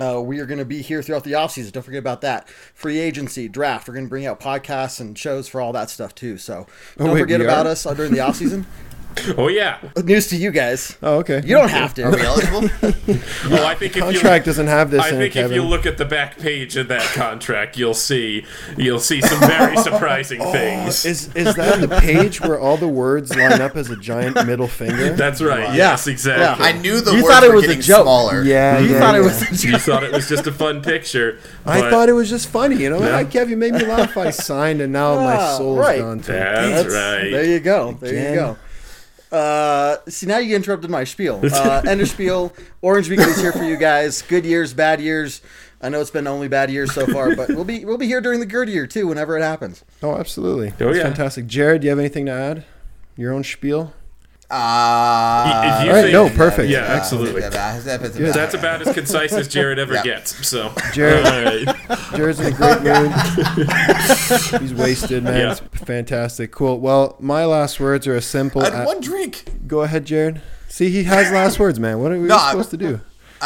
Uh, 0.00 0.20
we 0.20 0.40
are 0.40 0.46
going 0.46 0.58
to 0.58 0.64
be 0.64 0.82
here 0.82 1.02
throughout 1.02 1.24
the 1.24 1.32
offseason. 1.32 1.72
Don't 1.72 1.82
forget 1.82 1.98
about 1.98 2.20
that. 2.20 2.48
Free 2.48 2.98
agency, 2.98 3.48
draft. 3.48 3.88
We're 3.88 3.94
going 3.94 4.06
to 4.06 4.10
bring 4.10 4.26
out 4.26 4.40
podcasts 4.40 5.00
and 5.00 5.18
shows 5.18 5.48
for 5.48 5.60
all 5.60 5.72
that 5.72 5.90
stuff 5.90 6.14
too. 6.14 6.38
So 6.38 6.66
don't 6.98 7.12
wait, 7.12 7.20
forget 7.20 7.40
about 7.40 7.66
are? 7.66 7.70
us 7.70 7.84
during 7.84 8.12
the 8.12 8.18
offseason. 8.18 8.64
Oh 9.38 9.48
yeah. 9.48 9.78
News 10.04 10.28
to 10.28 10.36
you 10.36 10.50
guys. 10.50 10.96
Oh, 11.02 11.16
okay. 11.18 11.36
You 11.44 11.56
don't 11.56 11.68
have 11.70 11.94
to. 11.94 12.02
Are 12.04 12.10
we 12.14 12.20
eligible? 12.22 12.68
Oh, 13.48 13.64
I 13.64 13.74
think 13.76 13.96
if 13.96 14.02
Contract 14.02 14.44
you, 14.46 14.50
doesn't 14.50 14.66
have 14.66 14.90
this 14.90 15.00
I 15.02 15.08
in 15.10 15.14
it, 15.14 15.18
think 15.18 15.36
if 15.36 15.42
Kevin. 15.44 15.54
you 15.56 15.62
look 15.62 15.86
at 15.86 15.98
the 15.98 16.04
back 16.04 16.36
page 16.38 16.76
of 16.76 16.88
that 16.88 17.02
contract, 17.14 17.76
you'll 17.78 17.94
see 17.94 18.44
you'll 18.76 18.98
see 19.00 19.20
some 19.20 19.38
very 19.40 19.76
surprising 19.88 20.40
things. 20.52 21.04
Is 21.04 21.34
is 21.34 21.54
that 21.54 21.80
the 21.80 21.88
page 22.00 22.40
where 22.40 22.58
all 22.58 22.76
the 22.76 22.88
words 22.88 23.34
line 23.34 23.60
up 23.60 23.76
as 23.76 23.90
a 23.90 23.96
giant 23.96 24.34
middle 24.46 24.66
finger? 24.68 25.12
That's 25.14 25.40
right. 25.40 25.68
Yeah. 25.68 25.74
Yes, 25.74 26.06
exactly. 26.08 26.64
I 26.66 26.72
knew 26.72 27.00
the 27.00 27.12
You 27.12 27.22
words 27.22 27.34
thought 27.34 27.42
it 27.44 27.48
were 27.50 27.54
was 27.56 27.68
a 27.68 27.76
joke. 27.76 28.02
smaller. 28.02 28.42
yeah, 28.42 28.78
You 28.80 28.92
yeah, 28.94 28.98
thought 29.00 29.14
it 29.14 29.20
was 29.22 29.42
a 29.42 29.46
joke. 29.46 29.64
You 29.72 29.78
thought 29.78 30.02
it 30.04 30.12
was 30.12 30.28
just 30.28 30.46
a 30.46 30.52
fun 30.52 30.82
picture. 30.82 31.38
I 31.64 31.88
thought 31.90 32.08
it 32.08 32.12
was 32.14 32.28
just 32.28 32.48
funny, 32.48 32.76
you 32.76 32.90
know. 32.90 32.98
Yeah. 33.00 33.20
Yeah. 33.20 33.24
Kev, 33.28 33.48
you 33.48 33.56
made 33.56 33.72
me 33.74 33.84
laugh. 33.84 34.16
I 34.16 34.30
signed, 34.30 34.80
and 34.80 34.92
now 34.92 35.14
my 35.16 35.36
Ah, 35.36 35.56
soul's 35.58 35.78
right. 35.78 36.00
gone. 36.00 36.20
Too. 36.20 36.32
That's, 36.32 36.92
right. 36.92 37.30
There 37.30 37.44
you 37.44 37.60
go. 37.60 37.92
There 38.00 38.10
Again. 38.10 38.32
you 38.34 38.38
go. 38.40 38.56
Uh, 39.32 39.96
see, 40.08 40.26
now 40.26 40.38
you 40.38 40.54
interrupted 40.56 40.90
my 40.90 41.04
spiel. 41.04 41.40
Uh, 41.56 41.82
end 41.86 42.00
of 42.00 42.08
spiel. 42.08 42.52
Orange 42.82 43.08
Weekly 43.08 43.24
is 43.26 43.40
here 43.40 43.52
for 43.52 43.64
you 43.64 43.76
guys. 43.76 44.22
Good 44.22 44.44
years, 44.44 44.72
bad 44.74 45.00
years. 45.00 45.40
I 45.80 45.88
know 45.88 46.00
it's 46.00 46.10
been 46.10 46.26
only 46.26 46.48
bad 46.48 46.70
years 46.70 46.92
so 46.92 47.06
far, 47.06 47.34
but 47.36 47.48
we'll 47.50 47.64
be 47.64 47.84
we'll 47.84 47.98
be 47.98 48.06
here 48.06 48.20
during 48.20 48.40
the 48.40 48.46
good 48.46 48.68
year 48.68 48.86
too, 48.86 49.06
whenever 49.06 49.36
it 49.36 49.42
happens. 49.42 49.84
Oh, 50.02 50.16
absolutely. 50.16 50.68
Oh, 50.80 50.86
That's 50.86 50.96
yeah. 50.98 51.02
fantastic. 51.04 51.46
Jared, 51.46 51.80
do 51.82 51.86
you 51.86 51.90
have 51.90 51.98
anything 51.98 52.26
to 52.26 52.32
add? 52.32 52.64
Your 53.16 53.32
own 53.32 53.44
spiel? 53.44 53.92
Uh, 54.48 55.62
If 55.80 55.84
you 55.84 55.90
All 55.90 55.96
right, 55.96 56.02
think- 56.02 56.12
no, 56.12 56.28
perfect. 56.30 56.68
Yeah, 56.68 56.80
absolutely. 56.80 57.40
Good. 57.42 57.52
That's 57.52 58.54
about 58.54 58.86
as 58.86 58.94
concise 58.94 59.32
as 59.32 59.48
Jared 59.48 59.78
ever 59.78 59.94
Yeah. 59.94 60.02
gets. 60.04 60.46
So, 60.46 60.72
Jared- 60.92 61.26
all 61.26 61.42
right. 61.44 61.76
Jared's 62.14 62.38
in 62.40 62.46
a 62.46 62.56
great 62.56 62.82
mood. 62.82 63.12
He's 64.60 64.72
wasted, 64.74 65.24
man. 65.24 65.36
Yeah. 65.40 65.50
It's 65.52 65.60
fantastic. 65.84 66.52
Cool. 66.52 66.78
Well, 66.80 67.16
my 67.18 67.44
last 67.44 67.80
words 67.80 68.06
are 68.06 68.14
a 68.16 68.22
simple. 68.22 68.62
I 68.62 68.70
had 68.70 68.82
a- 68.82 68.86
one 68.86 69.00
drink. 69.00 69.44
Go 69.66 69.80
ahead, 69.82 70.04
Jared. 70.04 70.40
See, 70.68 70.90
he 70.90 71.04
has 71.04 71.32
last 71.32 71.58
words, 71.58 71.80
man. 71.80 72.00
What 72.00 72.12
are 72.12 72.18
we 72.20 72.28
No, 72.28 72.36
I- 72.36 72.50
supposed 72.52 72.70
to 72.70 72.76
do? 72.76 73.00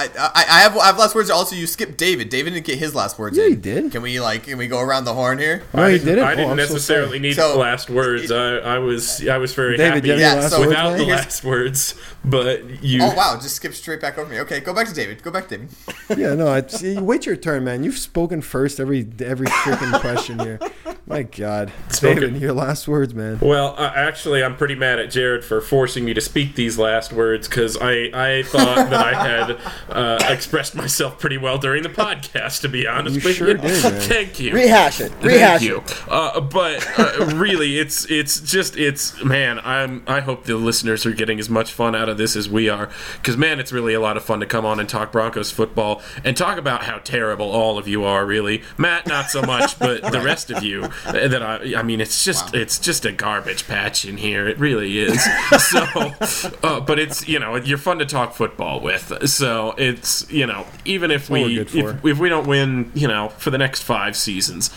I, 0.09 0.31
I, 0.35 0.45
I 0.49 0.61
have 0.61 0.77
I 0.77 0.87
have 0.87 0.99
last 0.99 1.15
words. 1.15 1.31
Also, 1.31 1.55
you 1.57 1.67
skipped 1.67 1.97
David. 1.99 2.29
David 2.29 2.55
didn't 2.55 2.67
get 2.67 2.79
his 2.79 2.95
last 2.95 3.19
words. 3.19 3.37
Yeah, 3.37 3.45
in. 3.45 3.51
he 3.51 3.57
did. 3.57 3.93
Can 3.93 4.03
we 4.03 4.21
like 4.21 4.45
can 4.45 4.59
we 4.59 4.67
go 4.67 4.81
around 4.81 5.05
the 5.05 5.15
horn 5.15 5.39
here? 5.39 5.63
No, 5.75 5.83
I 5.83 5.93
he 5.93 5.99
didn't, 5.99 6.07
didn't. 6.17 6.25
I 6.25 6.33
Oh, 6.33 6.37
didn't 6.37 6.51
I'm 6.53 6.57
so 6.59 6.75
necessarily 6.75 7.09
sorry. 7.09 7.19
need 7.21 7.35
So- 7.35 7.53
the 7.53 7.59
last 7.59 7.91
words. 7.91 8.31
I, 8.31 8.57
I 8.59 8.79
was 8.79 9.27
I 9.29 9.39
was 9.39 9.55
very 9.55 9.77
David, 9.77 9.89
happy 9.89 10.01
do 10.01 10.07
you 10.09 10.13
have 10.15 10.33
any 10.35 10.43
Yeah, 10.43 10.49
so- 10.49 10.61
without 10.61 10.91
man? 10.91 10.99
the 10.99 11.05
Here's- 11.05 11.25
last 11.25 11.45
words. 11.45 11.95
But 12.25 12.83
you, 12.83 13.03
Oh 13.03 13.15
wow, 13.15 13.39
just 13.41 13.57
skip 13.57 13.73
straight 13.75 14.01
back 14.01 14.19
over 14.19 14.31
me. 14.31 14.41
Okay, 14.41 14.61
go 14.61 14.75
back 14.75 14.87
to 14.89 14.95
David. 14.95 15.23
Go 15.23 15.31
back 15.31 15.49
to 15.49 15.57
David. 15.59 15.71
Yeah, 16.19 16.35
no, 16.35 16.53
it's, 16.55 16.83
you 16.83 17.03
wait 17.03 17.25
your 17.25 17.37
turn, 17.37 17.65
man. 17.65 17.83
You've 17.83 17.97
spoken 17.99 18.43
first 18.43 18.79
every 18.81 19.07
every 19.21 19.47
freaking 19.47 19.99
question 20.01 20.39
here. 20.39 20.59
My 21.07 21.23
God, 21.23 21.73
Spoken. 21.89 22.21
David, 22.35 22.43
your 22.43 22.53
last 22.53 22.87
words, 22.87 23.15
man. 23.15 23.39
Well, 23.41 23.75
uh, 23.79 23.91
actually, 23.97 24.45
I'm 24.45 24.57
pretty 24.57 24.75
mad 24.77 24.99
at 25.01 25.11
Jared 25.11 25.45
for 25.45 25.61
forcing 25.61 26.05
me 26.05 26.15
to 26.15 26.21
speak 26.21 26.55
these 26.55 26.79
last 26.79 27.13
words 27.13 27.49
because 27.49 27.77
I, 27.81 28.11
I 28.13 28.43
thought 28.45 28.91
that 28.91 28.95
I 28.95 29.15
had 29.29 29.59
uh, 29.91 30.19
expressed 30.29 30.75
myself 30.75 31.19
pretty 31.19 31.39
well 31.39 31.59
during 31.59 31.83
the 31.83 31.89
podcast. 31.89 32.61
To 32.63 32.69
be 32.69 32.87
honest 32.87 33.17
You 33.17 33.23
with 33.25 33.37
sure 33.37 33.49
you, 33.49 33.55
did, 33.55 33.63
man. 33.65 33.73
thank 34.01 34.41
you. 34.41 34.53
Rehash 34.55 35.01
it. 35.01 35.13
Rehash 35.23 35.61
Thank 35.61 35.71
you. 35.71 35.83
Uh, 36.09 36.41
but 36.41 36.87
uh, 36.99 37.27
really, 37.37 37.79
it's 37.79 38.05
it's 38.11 38.41
just 38.41 38.77
it's 38.77 39.23
man. 39.25 39.59
I'm 39.65 40.03
I 40.07 40.21
hope 40.21 40.45
the 40.45 40.57
listeners 40.57 41.05
are 41.07 41.13
getting 41.13 41.39
as 41.39 41.49
much 41.49 41.73
fun 41.73 41.95
out 41.95 42.09
of 42.09 42.19
this 42.19 42.37
as 42.37 42.49
we 42.49 42.69
are 42.69 42.89
because 43.17 43.37
man, 43.37 43.61
it's 43.61 43.73
really 43.73 43.95
a 43.95 44.01
lot 44.01 44.17
of 44.17 44.25
fun 44.25 44.41
to 44.41 44.47
come 44.47 44.65
on 44.65 44.81
and 44.81 44.89
talk 44.89 45.13
Broncos 45.13 45.51
football 45.51 46.03
and 46.25 46.37
talk 46.37 46.59
about 46.59 46.85
how 46.85 46.99
terrible 46.99 47.51
all 47.51 47.79
of 47.79 47.87
you 47.89 48.05
are. 48.05 48.25
Really, 48.27 48.63
Matt, 48.79 49.07
not 49.07 49.31
so 49.31 49.43
much, 49.43 49.79
but 49.79 50.03
the 50.13 50.21
rest 50.21 50.51
of 50.51 50.63
you. 50.63 50.85
uh, 51.07 51.29
That 51.29 51.43
I 51.43 51.75
I 51.79 51.83
mean, 51.83 52.01
it's 52.01 52.25
just 52.25 52.55
it's 52.55 52.79
just 52.79 53.05
a 53.05 53.13
garbage 53.13 53.67
patch 53.67 54.05
in 54.05 54.17
here. 54.19 54.49
It 54.49 54.59
really 54.59 54.99
is. 54.99 55.23
So, 55.59 55.85
uh, 56.63 56.81
but 56.81 56.99
it's 56.99 57.27
you 57.29 57.39
know 57.39 57.57
you're 57.57 57.79
fun 57.79 57.99
to 57.99 58.07
talk 58.07 58.35
football 58.35 58.81
with. 58.81 59.13
So 59.29 59.70
it's 59.79 60.31
you 60.31 60.47
know 60.47 60.67
even 60.85 61.11
if 61.11 61.29
we 61.31 61.59
if, 61.61 61.75
if 61.75 62.19
we 62.19 62.29
don't 62.29 62.47
win, 62.47 62.91
you 62.95 63.09
know, 63.09 63.29
for 63.31 63.51
the 63.51 63.59
next 63.59 63.83
five 63.83 64.17
seasons, 64.17 64.71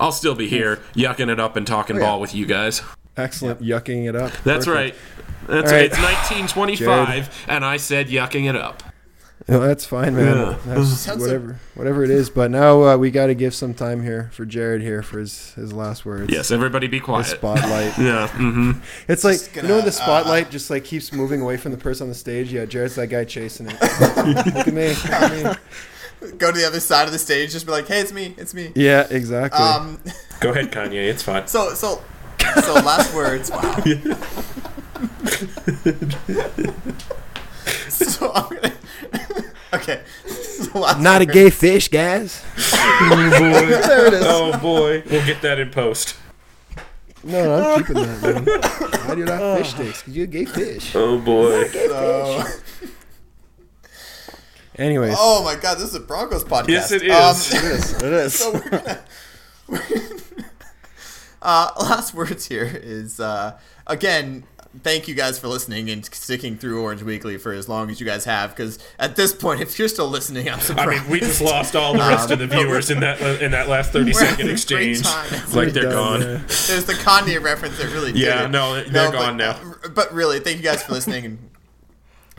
I'll 0.00 0.12
still 0.12 0.34
be 0.34 0.48
here 0.48 0.76
yucking 0.94 1.30
it 1.30 1.40
up 1.40 1.56
and 1.56 1.66
talking 1.66 1.96
Oh, 1.96 2.00
yeah. 2.00 2.04
ball 2.06 2.20
with 2.20 2.34
you 2.34 2.46
guys. 2.46 2.82
Excellent, 3.16 3.60
yucking 3.60 4.08
it 4.08 4.14
up. 4.14 4.32
That's 4.44 4.64
Perfect. 4.66 4.68
right. 4.68 4.94
That's 5.48 5.72
All 5.72 5.78
right. 5.78 5.90
right. 5.90 5.92
It's 5.92 5.98
1925, 5.98 7.46
and 7.48 7.64
I 7.64 7.78
said 7.78 8.08
yucking 8.08 8.48
it 8.48 8.54
up. 8.56 8.82
No, 9.58 9.60
that's 9.60 9.86
fine, 9.86 10.14
man. 10.14 10.36
Yeah. 10.36 10.58
That's 10.66 10.88
Sounds 10.98 11.22
whatever, 11.22 11.58
whatever 11.74 12.04
it 12.04 12.10
is. 12.10 12.28
But 12.28 12.50
now 12.50 12.82
uh, 12.82 12.96
we 12.98 13.10
got 13.10 13.28
to 13.28 13.34
give 13.34 13.54
some 13.54 13.72
time 13.72 14.02
here 14.02 14.28
for 14.34 14.44
Jared 14.44 14.82
here 14.82 15.02
for 15.02 15.18
his 15.18 15.54
his 15.54 15.72
last 15.72 16.04
words. 16.04 16.30
Yes, 16.30 16.50
everybody 16.50 16.86
be 16.86 17.00
quiet. 17.00 17.24
The 17.24 17.30
spotlight. 17.30 17.96
Yeah. 17.98 18.28
Mm-hmm. 18.28 18.72
It's 19.08 19.24
like 19.24 19.38
Just 19.38 19.56
you 19.56 19.62
know 19.62 19.76
when 19.76 19.86
the 19.86 19.90
gonna, 19.90 20.02
uh, 20.02 20.04
spotlight 20.04 20.50
just 20.50 20.68
like 20.68 20.84
keeps 20.84 21.14
moving 21.14 21.40
away 21.40 21.56
from 21.56 21.72
the 21.72 21.78
person 21.78 22.04
on 22.04 22.08
the 22.10 22.14
stage. 22.14 22.52
Yeah, 22.52 22.66
Jared's 22.66 22.94
that 22.96 23.06
guy 23.06 23.24
chasing 23.24 23.68
it. 23.70 23.80
Look 23.80 24.68
at 24.68 24.74
me. 24.74 24.88
Look 24.88 25.06
at 25.06 25.32
me. 25.32 26.30
Go 26.36 26.52
to 26.52 26.58
the 26.58 26.66
other 26.66 26.80
side 26.80 27.06
of 27.06 27.12
the 27.12 27.18
stage. 27.18 27.52
Just 27.52 27.64
be 27.64 27.72
like, 27.72 27.88
hey, 27.88 28.00
it's 28.00 28.12
me. 28.12 28.34
It's 28.36 28.52
me. 28.52 28.72
Yeah, 28.74 29.06
exactly. 29.08 29.64
Um. 29.64 29.98
Go 30.40 30.50
ahead, 30.50 30.70
Kanye. 30.70 31.08
It's 31.08 31.22
fine. 31.22 31.46
So 31.46 31.72
so 31.72 32.02
so 32.62 32.74
last 32.74 33.14
words. 33.14 33.50
Wow. 33.50 33.82
so 37.88 38.30
I'm 38.34 38.54
gonna. 38.54 38.77
okay. 40.76 41.02
Not 41.02 41.22
a 41.22 41.26
gay 41.26 41.50
fish, 41.50 41.88
guys. 41.88 42.42
There 42.56 44.06
it 44.06 44.12
is. 44.14 44.22
Oh 44.24 44.58
boy, 44.58 45.02
we'll 45.10 45.24
get 45.26 45.40
that 45.42 45.58
in 45.58 45.70
post. 45.70 46.16
No, 47.24 47.44
no, 47.44 47.70
I'm 47.74 47.80
keeping 47.80 47.94
that, 47.94 48.22
man. 48.22 48.44
Why 49.08 49.14
do 49.14 49.20
you 49.20 49.26
like 49.26 49.58
fish 49.58 49.70
sticks? 49.70 50.00
Because 50.02 50.16
you're 50.16 50.24
a 50.24 50.28
gay 50.28 50.44
fish. 50.44 50.94
Oh 50.94 51.18
boy. 51.18 51.66
So, 51.68 52.44
Anyways, 54.76 55.16
oh 55.18 55.42
my 55.42 55.56
god, 55.56 55.74
this 55.78 55.88
is 55.88 55.94
a 55.96 56.00
Broncos 56.00 56.44
podcast. 56.44 56.68
Yes, 56.68 56.92
it 56.92 57.02
is. 57.02 57.10
Um, 57.12 57.58
It 57.58 57.64
is. 57.64 57.92
It 58.02 58.12
is. 58.12 58.34
so 58.38 58.52
we're 58.52 58.68
gonna. 58.70 59.04
we're- 59.66 59.82
uh, 61.42 61.70
last 61.80 62.14
words 62.14 62.46
here 62.46 62.70
is 62.82 63.18
uh, 63.18 63.58
again 63.88 64.44
thank 64.82 65.08
you 65.08 65.14
guys 65.14 65.38
for 65.38 65.48
listening 65.48 65.90
and 65.90 66.04
sticking 66.04 66.56
through 66.56 66.82
Orange 66.82 67.02
Weekly 67.02 67.36
for 67.38 67.52
as 67.52 67.68
long 67.68 67.90
as 67.90 68.00
you 68.00 68.06
guys 68.06 68.24
have. 68.24 68.50
Because 68.50 68.78
at 68.98 69.16
this 69.16 69.32
point, 69.32 69.60
if 69.62 69.78
you're 69.78 69.88
still 69.88 70.08
listening, 70.08 70.48
I'm 70.48 70.60
surprised. 70.60 70.88
I 70.88 70.94
surprised. 70.94 71.02
mean, 71.04 71.12
we 71.12 71.20
just 71.20 71.40
lost 71.40 71.76
all 71.76 71.92
the 71.92 71.98
rest 72.00 72.30
of 72.30 72.38
the 72.38 72.46
viewers 72.48 72.90
in 72.90 73.00
that 73.00 73.20
uh, 73.22 73.44
in 73.44 73.50
that 73.52 73.68
last 73.68 73.92
thirty 73.92 74.12
We're 74.12 74.20
second 74.20 74.28
having 74.28 74.44
a 74.44 74.44
great 74.46 74.52
exchange. 74.52 75.02
time. 75.02 75.30
Like 75.54 75.72
they're 75.72 75.84
Done, 75.84 75.92
gone. 75.92 76.20
yeah. 76.20 76.36
There's 76.66 76.84
the 76.84 76.94
Kanye 76.94 77.42
reference 77.42 77.78
that 77.78 77.92
really 77.92 78.12
did 78.12 78.20
Yeah, 78.22 78.44
it. 78.44 78.50
no, 78.50 78.74
they're 78.82 79.10
but- 79.10 79.12
gone 79.12 79.36
now. 79.36 79.58
But 79.94 80.12
really, 80.12 80.40
thank 80.40 80.56
you 80.58 80.62
guys 80.64 80.82
for 80.82 80.92
listening 80.92 81.24
and. 81.24 81.38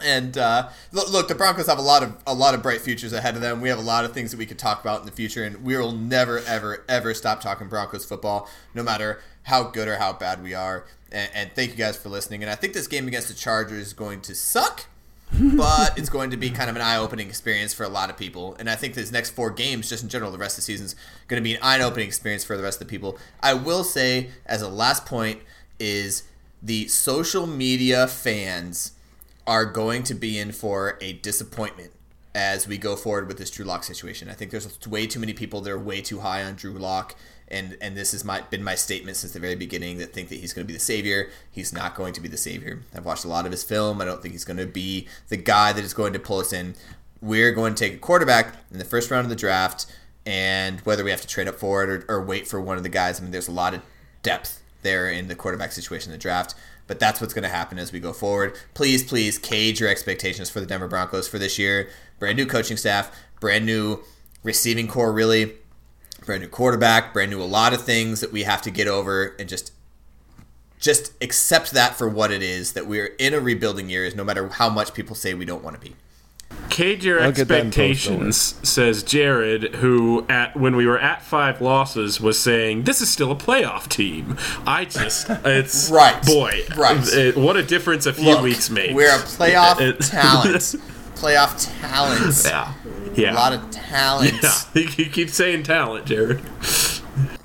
And 0.01 0.37
uh, 0.37 0.69
look, 0.93 1.11
look, 1.11 1.27
the 1.27 1.35
Broncos 1.35 1.67
have 1.67 1.77
a 1.77 1.81
lot 1.81 2.03
of 2.03 2.15
a 2.25 2.33
lot 2.33 2.53
of 2.53 2.61
bright 2.63 2.79
futures 2.79 3.11
ahead 3.11 3.35
of 3.35 3.41
them. 3.41 3.59
We 3.59 3.67
have 3.67 3.79
a 3.79 3.81
lot 3.81 4.05
of 4.05 4.13
things 4.13 4.31
that 4.31 4.37
we 4.37 4.45
could 4.45 4.57
talk 4.57 4.79
about 4.79 5.01
in 5.01 5.05
the 5.05 5.11
future, 5.11 5.43
and 5.43 5.61
we 5.61 5.75
will 5.75 5.91
never, 5.91 6.39
ever, 6.47 6.85
ever 6.87 7.13
stop 7.13 7.41
talking 7.41 7.67
Broncos 7.67 8.05
football, 8.05 8.47
no 8.73 8.81
matter 8.81 9.19
how 9.43 9.63
good 9.63 9.89
or 9.89 9.97
how 9.97 10.13
bad 10.13 10.41
we 10.41 10.53
are. 10.53 10.85
And, 11.11 11.29
and 11.33 11.51
thank 11.53 11.71
you 11.71 11.77
guys 11.77 11.97
for 11.97 12.09
listening. 12.09 12.43
And 12.43 12.51
I 12.51 12.55
think 12.55 12.73
this 12.73 12.87
game 12.87 13.07
against 13.07 13.27
the 13.27 13.33
Chargers 13.33 13.87
is 13.87 13.93
going 13.93 14.21
to 14.21 14.35
suck, 14.35 14.85
but 15.31 15.97
it's 15.97 16.09
going 16.09 16.31
to 16.31 16.37
be 16.37 16.49
kind 16.49 16.69
of 16.69 16.75
an 16.75 16.81
eye-opening 16.81 17.27
experience 17.27 17.73
for 17.73 17.83
a 17.83 17.89
lot 17.89 18.09
of 18.09 18.17
people. 18.17 18.55
And 18.59 18.69
I 18.69 18.75
think 18.75 18.93
this 18.93 19.11
next 19.11 19.31
four 19.31 19.51
games, 19.51 19.89
just 19.89 20.03
in 20.03 20.09
general, 20.09 20.31
the 20.31 20.37
rest 20.37 20.57
of 20.57 20.63
the 20.63 20.65
season's 20.65 20.95
going 21.27 21.41
to 21.41 21.43
be 21.43 21.55
an 21.55 21.61
eye-opening 21.61 22.07
experience 22.07 22.43
for 22.43 22.57
the 22.57 22.63
rest 22.63 22.81
of 22.81 22.87
the 22.87 22.91
people. 22.91 23.17
I 23.41 23.53
will 23.53 23.83
say, 23.83 24.29
as 24.45 24.61
a 24.61 24.69
last 24.69 25.05
point, 25.05 25.41
is 25.79 26.23
the 26.61 26.87
social 26.87 27.47
media 27.47 28.07
fans 28.07 28.93
are 29.47 29.65
going 29.65 30.03
to 30.03 30.13
be 30.13 30.37
in 30.37 30.51
for 30.51 30.97
a 31.01 31.13
disappointment 31.13 31.91
as 32.35 32.67
we 32.67 32.77
go 32.77 32.95
forward 32.95 33.27
with 33.27 33.37
this 33.37 33.49
Drew 33.49 33.65
Lock 33.65 33.83
situation. 33.83 34.29
I 34.29 34.33
think 34.33 34.51
there's 34.51 34.79
way 34.87 35.07
too 35.07 35.19
many 35.19 35.33
people 35.33 35.61
that 35.61 35.71
are 35.71 35.79
way 35.79 36.01
too 36.01 36.19
high 36.19 36.43
on 36.43 36.55
Drew 36.55 36.73
Lock, 36.73 37.15
and 37.51 37.77
and 37.81 37.95
this 37.95 38.11
has 38.11 38.23
my 38.23 38.41
been 38.41 38.63
my 38.63 38.75
statement 38.75 39.17
since 39.17 39.33
the 39.33 39.39
very 39.39 39.55
beginning 39.55 39.97
that 39.97 40.13
think 40.13 40.29
that 40.29 40.35
he's 40.39 40.53
going 40.53 40.65
to 40.65 40.67
be 40.67 40.73
the 40.73 40.79
savior. 40.79 41.29
He's 41.51 41.73
not 41.73 41.95
going 41.95 42.13
to 42.13 42.21
be 42.21 42.27
the 42.27 42.37
savior. 42.37 42.81
I've 42.95 43.05
watched 43.05 43.25
a 43.25 43.29
lot 43.29 43.45
of 43.45 43.51
his 43.51 43.63
film. 43.63 44.01
I 44.01 44.05
don't 44.05 44.21
think 44.21 44.33
he's 44.33 44.45
going 44.45 44.57
to 44.57 44.65
be 44.65 45.07
the 45.29 45.37
guy 45.37 45.73
that 45.73 45.83
is 45.83 45.93
going 45.93 46.13
to 46.13 46.19
pull 46.19 46.39
us 46.39 46.53
in. 46.53 46.75
We're 47.21 47.51
going 47.51 47.75
to 47.75 47.83
take 47.83 47.95
a 47.95 47.99
quarterback 47.99 48.55
in 48.71 48.77
the 48.77 48.85
first 48.85 49.11
round 49.11 49.25
of 49.25 49.29
the 49.29 49.35
draft, 49.35 49.85
and 50.25 50.79
whether 50.81 51.03
we 51.03 51.11
have 51.11 51.21
to 51.21 51.27
trade 51.27 51.47
up 51.47 51.55
for 51.55 51.83
it 51.83 51.89
or, 51.89 52.05
or 52.07 52.23
wait 52.23 52.47
for 52.47 52.61
one 52.61 52.77
of 52.77 52.83
the 52.83 52.89
guys, 52.89 53.19
I 53.19 53.23
mean, 53.23 53.31
there's 53.31 53.49
a 53.49 53.53
lot 53.53 53.73
of 53.73 53.81
depth 54.23 54.61
there 54.81 55.09
in 55.09 55.27
the 55.27 55.35
quarterback 55.35 55.71
situation 55.71 56.11
in 56.11 56.17
the 56.17 56.21
draft. 56.21 56.55
But 56.87 56.99
that's 56.99 57.21
what's 57.21 57.35
going 57.35 57.43
to 57.43 57.49
happen 57.49 57.77
as 57.77 57.91
we 57.91 57.99
go 57.99 58.13
forward. 58.13 58.57
Please, 58.73 59.03
please 59.03 59.37
cage 59.37 59.79
your 59.79 59.89
expectations 59.89 60.49
for 60.49 60.59
the 60.59 60.65
Denver 60.65 60.87
Broncos 60.87 61.27
for 61.27 61.37
this 61.37 61.59
year. 61.59 61.89
Brand 62.17 62.37
new 62.37 62.47
coaching 62.47 62.77
staff, 62.77 63.15
brand 63.39 63.65
new 63.65 64.03
receiving 64.41 64.87
core, 64.87 65.13
really, 65.13 65.53
brand 66.29 66.43
new 66.43 66.47
quarterback, 66.47 67.11
brand 67.11 67.31
new 67.31 67.41
a 67.41 67.43
lot 67.43 67.73
of 67.73 67.81
things 67.81 68.21
that 68.21 68.31
we 68.31 68.43
have 68.43 68.61
to 68.61 68.69
get 68.69 68.87
over 68.87 69.35
and 69.39 69.49
just 69.49 69.71
just 70.79 71.11
accept 71.23 71.71
that 71.71 71.95
for 71.95 72.07
what 72.07 72.29
it 72.29 72.43
is 72.43 72.73
that 72.73 72.85
we're 72.85 73.07
in 73.17 73.33
a 73.33 73.39
rebuilding 73.39 73.89
year 73.89 74.05
is 74.05 74.13
no 74.15 74.23
matter 74.23 74.47
how 74.47 74.69
much 74.69 74.93
people 74.93 75.15
say 75.15 75.33
we 75.33 75.43
don't 75.43 75.63
want 75.63 75.75
to 75.75 75.81
be. 75.81 75.95
Cage 76.69 77.03
your 77.03 77.19
I'll 77.19 77.31
get 77.31 77.47
that 77.47 77.61
in 77.61 77.71
post, 77.71 77.79
expectations, 77.79 78.55
says 78.61 79.01
Jared, 79.01 79.73
who 79.77 80.23
at 80.29 80.55
when 80.55 80.75
we 80.75 80.85
were 80.85 80.99
at 80.99 81.23
five 81.23 81.61
losses 81.61 82.21
was 82.21 82.37
saying 82.39 82.83
this 82.83 83.01
is 83.01 83.09
still 83.09 83.31
a 83.31 83.35
playoff 83.35 83.87
team. 83.89 84.37
I 84.67 84.85
just 84.85 85.27
it's 85.45 85.89
Right. 85.89 86.23
boy, 86.23 86.61
Right. 86.77 87.07
it- 87.11 87.37
what 87.37 87.57
a 87.57 87.63
difference 87.63 88.05
a 88.05 88.13
few 88.13 88.25
Look, 88.35 88.43
weeks 88.43 88.69
makes. 88.69 88.93
We're 88.93 89.09
a 89.15 89.17
playoff 89.17 89.81
It- 89.81 89.99
talent. 90.01 90.75
Playoff 91.15 91.81
talents. 91.81 92.45
yeah, 92.45 92.71
yeah, 93.19 93.33
A 93.33 93.35
lot 93.35 93.53
of 93.53 93.69
talent. 93.71 94.33
yeah. 94.41 94.51
You 94.97 95.09
keep 95.09 95.29
saying 95.29 95.63
talent, 95.63 96.05
Jared. 96.05 96.41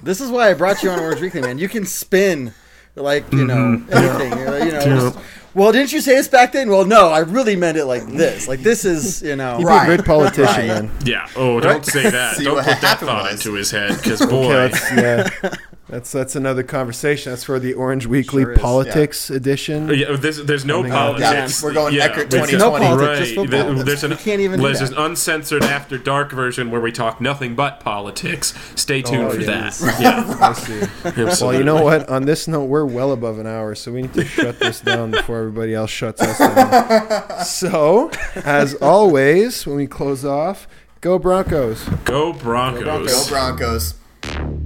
This 0.03 0.21
is 0.21 0.31
why 0.31 0.51
I 0.51 0.55
brought 0.55 0.83
you 0.83 0.91
on 0.91 1.01
Orange 1.01 1.21
Weekly, 1.21 1.41
man. 1.41 1.59
You 1.59 1.69
can 1.69 1.85
spin 1.87 2.53
like 2.97 3.31
you 3.33 3.45
know 3.47 3.83
anything. 3.91 4.33
uh, 4.33 4.57
You 4.65 4.73
know. 4.73 4.81
just- 5.13 5.19
well, 5.55 5.71
didn't 5.71 5.93
you 5.93 6.01
say 6.01 6.17
this 6.17 6.27
back 6.27 6.51
then? 6.51 6.69
Well, 6.69 6.85
no, 6.85 7.11
I 7.11 7.21
really 7.21 7.55
meant 7.55 7.79
it 7.79 7.85
like 7.85 8.05
this. 8.09 8.49
Like 8.49 8.61
this 8.65 8.85
is 8.85 9.23
you 9.23 9.37
know. 9.37 9.59
He'd 9.59 9.65
Right. 9.67 9.87
be 9.87 9.93
a 9.93 9.97
great 9.97 10.07
politician, 10.07 10.47
Right. 10.47 10.67
man. 10.67 10.91
Yeah. 11.05 11.29
Oh, 11.37 11.61
don't 11.61 11.85
say 11.87 12.11
that. 12.11 12.37
See 12.39 12.45
don't 12.45 12.57
put 12.57 12.81
that 12.81 12.99
thought 13.01 13.31
was- 13.31 13.47
into 13.47 13.55
his 13.57 13.71
head, 13.71 13.97
because 13.97 14.25
boy. 14.27 14.53
Okay, 14.53 14.97
yeah, 14.97 15.51
that's 15.89 16.11
that's 16.13 16.35
another 16.35 16.63
conversation. 16.63 17.33
That's 17.33 17.45
for 17.45 17.59
the 17.59 17.75
Orange 17.75 18.07
Weekly 18.07 18.43
Sure 18.45 18.53
is, 18.53 18.59
politics 18.59 19.29
edition. 19.29 19.91
Uh, 19.91 19.93
yeah, 19.93 20.17
there's, 20.17 20.43
there's 20.43 20.65
no 20.65 20.83
politics. 20.83 21.63
Yeah, 21.63 21.67
we're 21.67 21.75
going 21.75 21.95
yeah, 21.95 22.05
Eckert 22.05 22.31
2020. 22.31 22.57
No 22.57 22.71
politics, 22.71 23.37
right. 23.37 23.49
just 23.51 23.85
There's 23.85 24.05
an, 24.05 24.11
You 24.13 24.17
can't 24.17 24.41
even 24.41 24.63
there's 24.63 24.81
an 24.81 24.97
uncensored 24.97 25.63
after 25.63 25.99
dark 25.99 26.33
version 26.33 26.71
where 26.71 26.81
we 26.81 26.91
talk 26.91 27.21
nothing 27.21 27.55
but 27.55 27.81
politics. 27.81 28.55
Stay 28.75 29.03
oh, 29.03 29.11
tuned 29.11 29.25
Oh, 29.25 29.31
for 29.33 29.41
yes. 29.41 29.81
that. 29.81 30.01
Yeah, 30.01 30.37
I 30.41 30.53
see. 30.55 30.81
absolutely. 31.05 31.25
Well, 31.25 31.55
you 31.55 31.65
know 31.65 31.83
what? 31.83 32.09
On 32.09 32.25
this 32.25 32.49
note, 32.49 32.65
we're 32.65 32.87
well 32.87 33.13
above 33.13 33.39
an 33.39 33.47
hour, 33.47 33.75
so 33.75 33.93
we 33.93 34.03
need 34.03 34.15
to 34.15 34.25
shut 34.25 34.59
this 34.59 34.81
down 34.81 35.11
before 35.11 35.39
everybody 35.39 35.75
else 35.75 35.91
shuts 35.91 36.23
us 36.23 36.39
down. 36.39 37.25
So, 37.45 38.11
as 38.37 38.75
always, 38.77 39.67
when 39.67 39.77
we 39.77 39.87
close 39.87 40.25
off, 40.25 40.67
go 41.03 41.19
Broncos. 41.19 41.87
Go 42.05 42.33
Broncos. 42.33 42.85
Go 42.85 43.29
Broncos. 43.29 43.95
Orange 44.25 44.35
man. 44.35 44.64